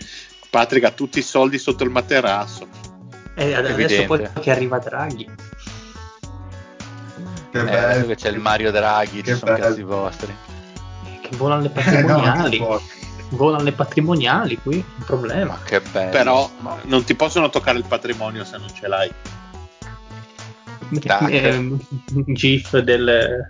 Patrick 0.49 0.85
ha 0.85 0.91
tutti 0.91 1.19
i 1.19 1.23
soldi 1.23 1.57
sotto 1.57 1.83
il 1.83 1.89
materasso. 1.89 2.67
E 3.35 3.53
adesso 3.53 3.73
Evidente. 3.73 4.05
poi 4.05 4.27
che 4.41 4.51
arriva 4.51 4.79
Draghi. 4.79 5.25
Che 7.51 7.59
Eh, 7.59 7.63
bello. 7.63 7.77
adesso 7.87 8.07
che 8.07 8.15
c'è 8.15 8.29
il 8.29 8.39
Mario 8.39 8.71
Draghi, 8.71 9.21
Che 9.21 9.31
ci 9.33 9.37
sono 9.37 9.53
bello. 9.53 9.65
cazzi 9.67 9.81
vostri. 9.83 10.35
Che 11.21 11.35
volano 11.37 11.61
le 11.61 11.71
Eh, 11.75 12.01
no, 12.01 12.07
patrimoniali. 12.15 12.57
può. 12.57 12.81
volano 13.29 13.63
le 13.63 13.71
patrimoniali 13.73 14.57
qui, 14.57 14.75
un 14.75 15.03
problema. 15.05 15.53
Ma 15.53 15.59
che 15.63 15.81
bello. 15.81 16.11
Però 16.11 16.49
non 16.83 17.03
ti 17.03 17.13
possono 17.15 17.49
toccare 17.49 17.77
il 17.77 17.85
patrimonio 17.87 18.43
se 18.45 18.57
non 18.57 18.73
ce 18.73 18.87
l'hai. 18.87 19.11
Eh, 21.29 21.55
un 21.57 21.77
gif 22.27 22.77
del, 22.79 23.45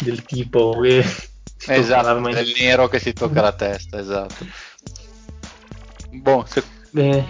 del 0.00 0.22
tipo 0.24 0.78
che 0.80 1.04
Esatto, 1.68 2.06
l'arma 2.06 2.28
in- 2.28 2.34
del 2.34 2.52
nero 2.58 2.86
che 2.88 2.98
si 2.98 3.12
tocca 3.12 3.40
la 3.40 3.52
testa, 3.52 3.98
esatto. 3.98 4.46
Boh, 6.12 6.44
se- 6.48 6.62
Eh, 6.94 7.24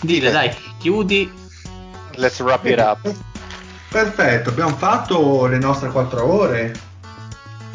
dile 0.00 0.30
dai, 0.30 0.50
chiudi. 0.78 1.30
let's 2.14 2.38
wrap 2.40 2.64
it 2.66 2.78
up. 2.78 3.14
Perfetto, 3.88 4.48
abbiamo 4.50 4.74
fatto 4.76 5.46
le 5.46 5.58
nostre 5.58 5.90
4 5.90 6.24
ore. 6.24 6.74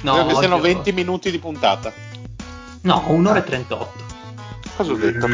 No, 0.02 0.26
che 0.28 0.36
siano 0.36 0.56
oggi- 0.56 0.74
20 0.74 0.91
minuti 0.94 1.30
di 1.32 1.40
puntata. 1.40 1.91
No, 2.82 3.03
un'ora 3.07 3.40
e 3.40 3.44
38. 3.44 4.06
Cosa 4.76 4.91
ho 4.91 4.95
detto? 4.95 5.26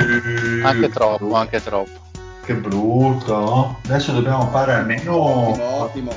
Anche 0.63 0.89
troppo, 0.89 1.33
anche 1.35 1.61
troppo. 1.63 2.01
Che 2.45 2.53
brutto. 2.55 3.79
Adesso 3.85 4.11
dobbiamo 4.13 4.49
fare 4.49 4.73
almeno... 4.73 5.15
Ottimo, 5.17 5.65
ottimo. 5.81 6.15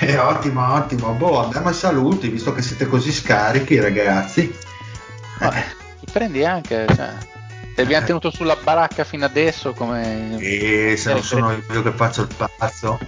Eh, 0.00 0.18
ottimo, 0.18 0.74
ottimo. 0.74 1.12
Boh, 1.12 1.42
andiamo 1.44 1.68
ai 1.68 1.74
saluti, 1.74 2.28
visto 2.28 2.52
che 2.52 2.62
siete 2.62 2.86
così 2.86 3.12
scarichi, 3.12 3.78
ragazzi. 3.78 4.52
Ma 5.40 5.50
ti 5.50 6.06
prendi 6.12 6.44
anche, 6.44 6.86
cioè, 6.94 7.10
ti 7.74 7.80
abbiamo 7.80 8.06
tenuto 8.06 8.30
sulla 8.30 8.56
baracca 8.56 9.04
fino 9.04 9.24
adesso 9.24 9.72
come... 9.72 10.36
E 10.40 10.96
se 10.96 11.12
non 11.12 11.22
sono 11.22 11.52
io 11.52 11.82
che 11.82 11.92
faccio 11.92 12.22
il 12.22 12.28
pazzo. 12.56 12.98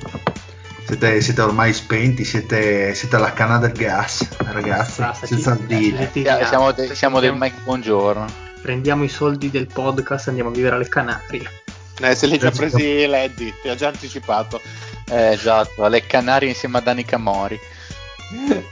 Siete, 0.86 1.20
siete 1.20 1.40
ormai 1.40 1.72
spenti, 1.72 2.24
siete, 2.24 2.94
siete 2.94 3.16
alla 3.16 3.32
canna 3.32 3.58
del 3.58 3.72
gas, 3.72 4.24
ragazzi, 4.38 5.00
Basta, 5.00 5.26
senza 5.26 5.56
ci- 5.56 5.66
dire. 5.66 6.10
Siamo, 6.46 6.70
de- 6.70 6.94
siamo 6.94 7.18
del 7.18 7.34
Mike 7.34 7.60
Buongiorno. 7.64 8.24
Prendiamo 8.62 9.02
i 9.02 9.08
soldi 9.08 9.50
del 9.50 9.66
podcast 9.66 10.26
e 10.26 10.30
andiamo 10.30 10.50
a 10.50 10.52
vivere 10.52 10.76
alle 10.76 10.88
Canarie. 10.88 11.50
Eh, 11.98 12.14
se 12.14 12.26
li 12.26 12.34
hai 12.34 12.38
già 12.38 12.50
presi 12.52 13.04
Leddy, 13.06 13.52
ti 13.62 13.68
ha 13.68 13.74
già 13.74 13.88
anticipato. 13.88 14.60
Eh, 15.08 15.32
esatto, 15.32 15.84
alle 15.84 16.04
Canarie 16.06 16.48
insieme 16.48 16.78
a 16.78 16.80
Dani 16.80 17.04
Camori. 17.04 17.58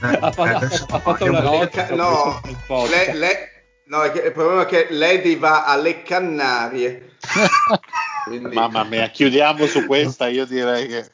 ha 0.01 0.31
fatto, 0.31 0.85
ha 0.89 0.99
fatto 0.99 1.25
una 1.25 1.39
nota 1.39 1.87
No, 1.95 2.41
le- 2.89 3.13
le- 3.13 3.49
no, 3.87 4.03
il 4.03 4.31
problema 4.33 4.63
è 4.63 4.65
che 4.65 4.87
Lady 4.89 5.37
va 5.37 5.65
alle 5.65 6.03
Cannarie. 6.03 7.13
Quindi- 8.25 8.55
Mamma 8.55 8.83
mia, 8.83 9.07
chiudiamo 9.09 9.65
su 9.65 9.85
questa. 9.85 10.27
Io 10.27 10.45
direi 10.45 10.87
che 10.87 11.11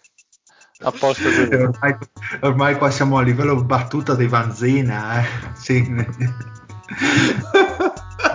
A 0.83 0.91
posto 0.91 1.27
Eh, 1.27 1.47
così. 1.47 1.53
Ormai, 1.61 1.97
ormai 2.41 2.75
qua 2.77 2.89
siamo 2.89 3.17
a 3.17 3.21
livello 3.21 3.61
battuta 3.63 4.15
dei 4.15 4.27
Vanzina, 4.27 5.21
eh. 5.21 5.25
Sì. 5.53 5.85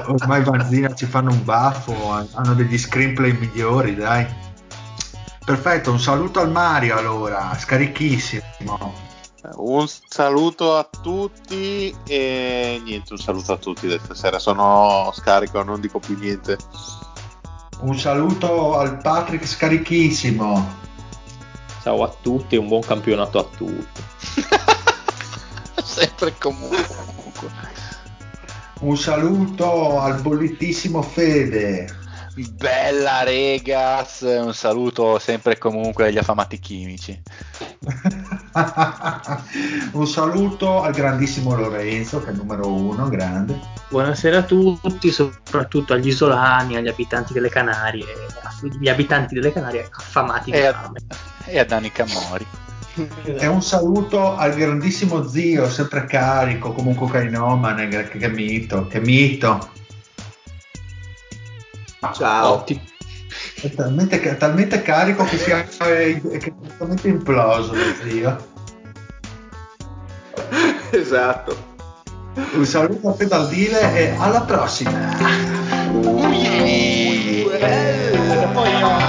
ormai 0.06 0.42
Vanzina 0.44 0.94
ci 0.94 1.06
fanno 1.06 1.32
un 1.32 1.42
baffo, 1.44 2.10
hanno 2.10 2.54
degli 2.54 2.78
screenplay 2.78 3.32
migliori, 3.32 3.96
dai. 3.96 4.44
Perfetto, 5.46 5.92
un 5.92 6.00
saluto 6.00 6.40
al 6.40 6.50
Mario 6.50 6.98
allora, 6.98 7.56
scarichissimo. 7.56 8.94
un 9.58 9.86
saluto 9.86 10.76
a 10.76 10.88
tutti 11.00 11.94
e 12.04 12.80
niente, 12.82 13.12
un 13.12 13.18
saluto 13.20 13.52
a 13.52 13.56
tutti 13.56 13.86
questa 13.86 14.12
sera. 14.16 14.40
Sono 14.40 15.12
scarico, 15.14 15.62
non 15.62 15.80
dico 15.80 16.00
più 16.00 16.18
niente. 16.18 16.58
Un 17.82 17.96
saluto 17.96 18.76
al 18.76 18.98
Patrick 18.98 19.46
scarichissimo. 19.46 20.68
Ciao 21.80 22.02
a 22.02 22.12
tutti 22.20 22.56
e 22.56 22.58
un 22.58 22.66
buon 22.66 22.80
campionato 22.80 23.38
a 23.38 23.44
tutti. 23.44 24.02
Sempre 25.80 26.30
e 26.30 26.38
comunque. 26.38 26.88
Un 28.80 28.96
saluto 28.98 30.00
al 30.00 30.20
bollitissimo 30.20 31.02
Fede. 31.02 32.04
Bella 32.36 33.22
regas, 33.22 34.20
un 34.20 34.52
saluto 34.52 35.18
sempre 35.18 35.54
e 35.54 35.58
comunque 35.58 36.08
agli 36.08 36.18
affamati 36.18 36.58
chimici. 36.58 37.18
un 39.92 40.06
saluto 40.06 40.82
al 40.82 40.92
grandissimo 40.92 41.56
Lorenzo, 41.56 42.20
che 42.22 42.28
è 42.28 42.32
il 42.32 42.36
numero 42.36 42.70
uno, 42.70 43.08
grande. 43.08 43.58
Buonasera 43.88 44.38
a 44.38 44.42
tutti, 44.42 45.10
soprattutto 45.10 45.94
agli 45.94 46.08
isolani, 46.08 46.76
agli 46.76 46.88
abitanti 46.88 47.32
delle 47.32 47.48
Canarie, 47.48 48.04
gli 48.78 48.88
abitanti 48.90 49.34
delle 49.34 49.50
Canarie 49.50 49.88
affamati 49.90 50.50
di 50.50 50.58
E 50.58 50.66
a, 50.66 50.74
fame. 50.74 50.98
e 51.46 51.58
a 51.58 51.64
Dani 51.64 51.90
Camori. 51.90 52.46
E 53.24 53.46
un 53.46 53.62
saluto 53.62 54.36
al 54.36 54.54
grandissimo 54.54 55.26
zio, 55.26 55.68
sempre 55.68 56.04
carico, 56.04 56.72
comunque 56.72 57.08
cainomane, 57.10 57.88
che, 57.88 58.08
che 58.08 58.28
mito, 58.28 58.86
che 58.86 59.00
mito. 59.00 59.70
Ciao. 62.12 62.52
Ottimo. 62.54 62.80
È 63.60 63.70
talmente, 63.70 64.20
è 64.20 64.36
talmente 64.36 64.82
carico 64.82 65.24
che, 65.24 65.38
si 65.38 65.50
è, 65.50 65.66
è 65.66 66.20
totalmente 66.20 67.08
imploso 67.08 67.74
lo 67.74 67.82
zio. 68.02 68.54
Esatto. 70.90 71.74
Un 72.52 72.66
saluto 72.66 73.08
a 73.08 73.12
Pedaldile 73.12 73.94
e 73.94 74.14
alla 74.18 74.42
prossima. 74.42 74.92
Ui. 75.92 77.46
Eh. 77.50 79.05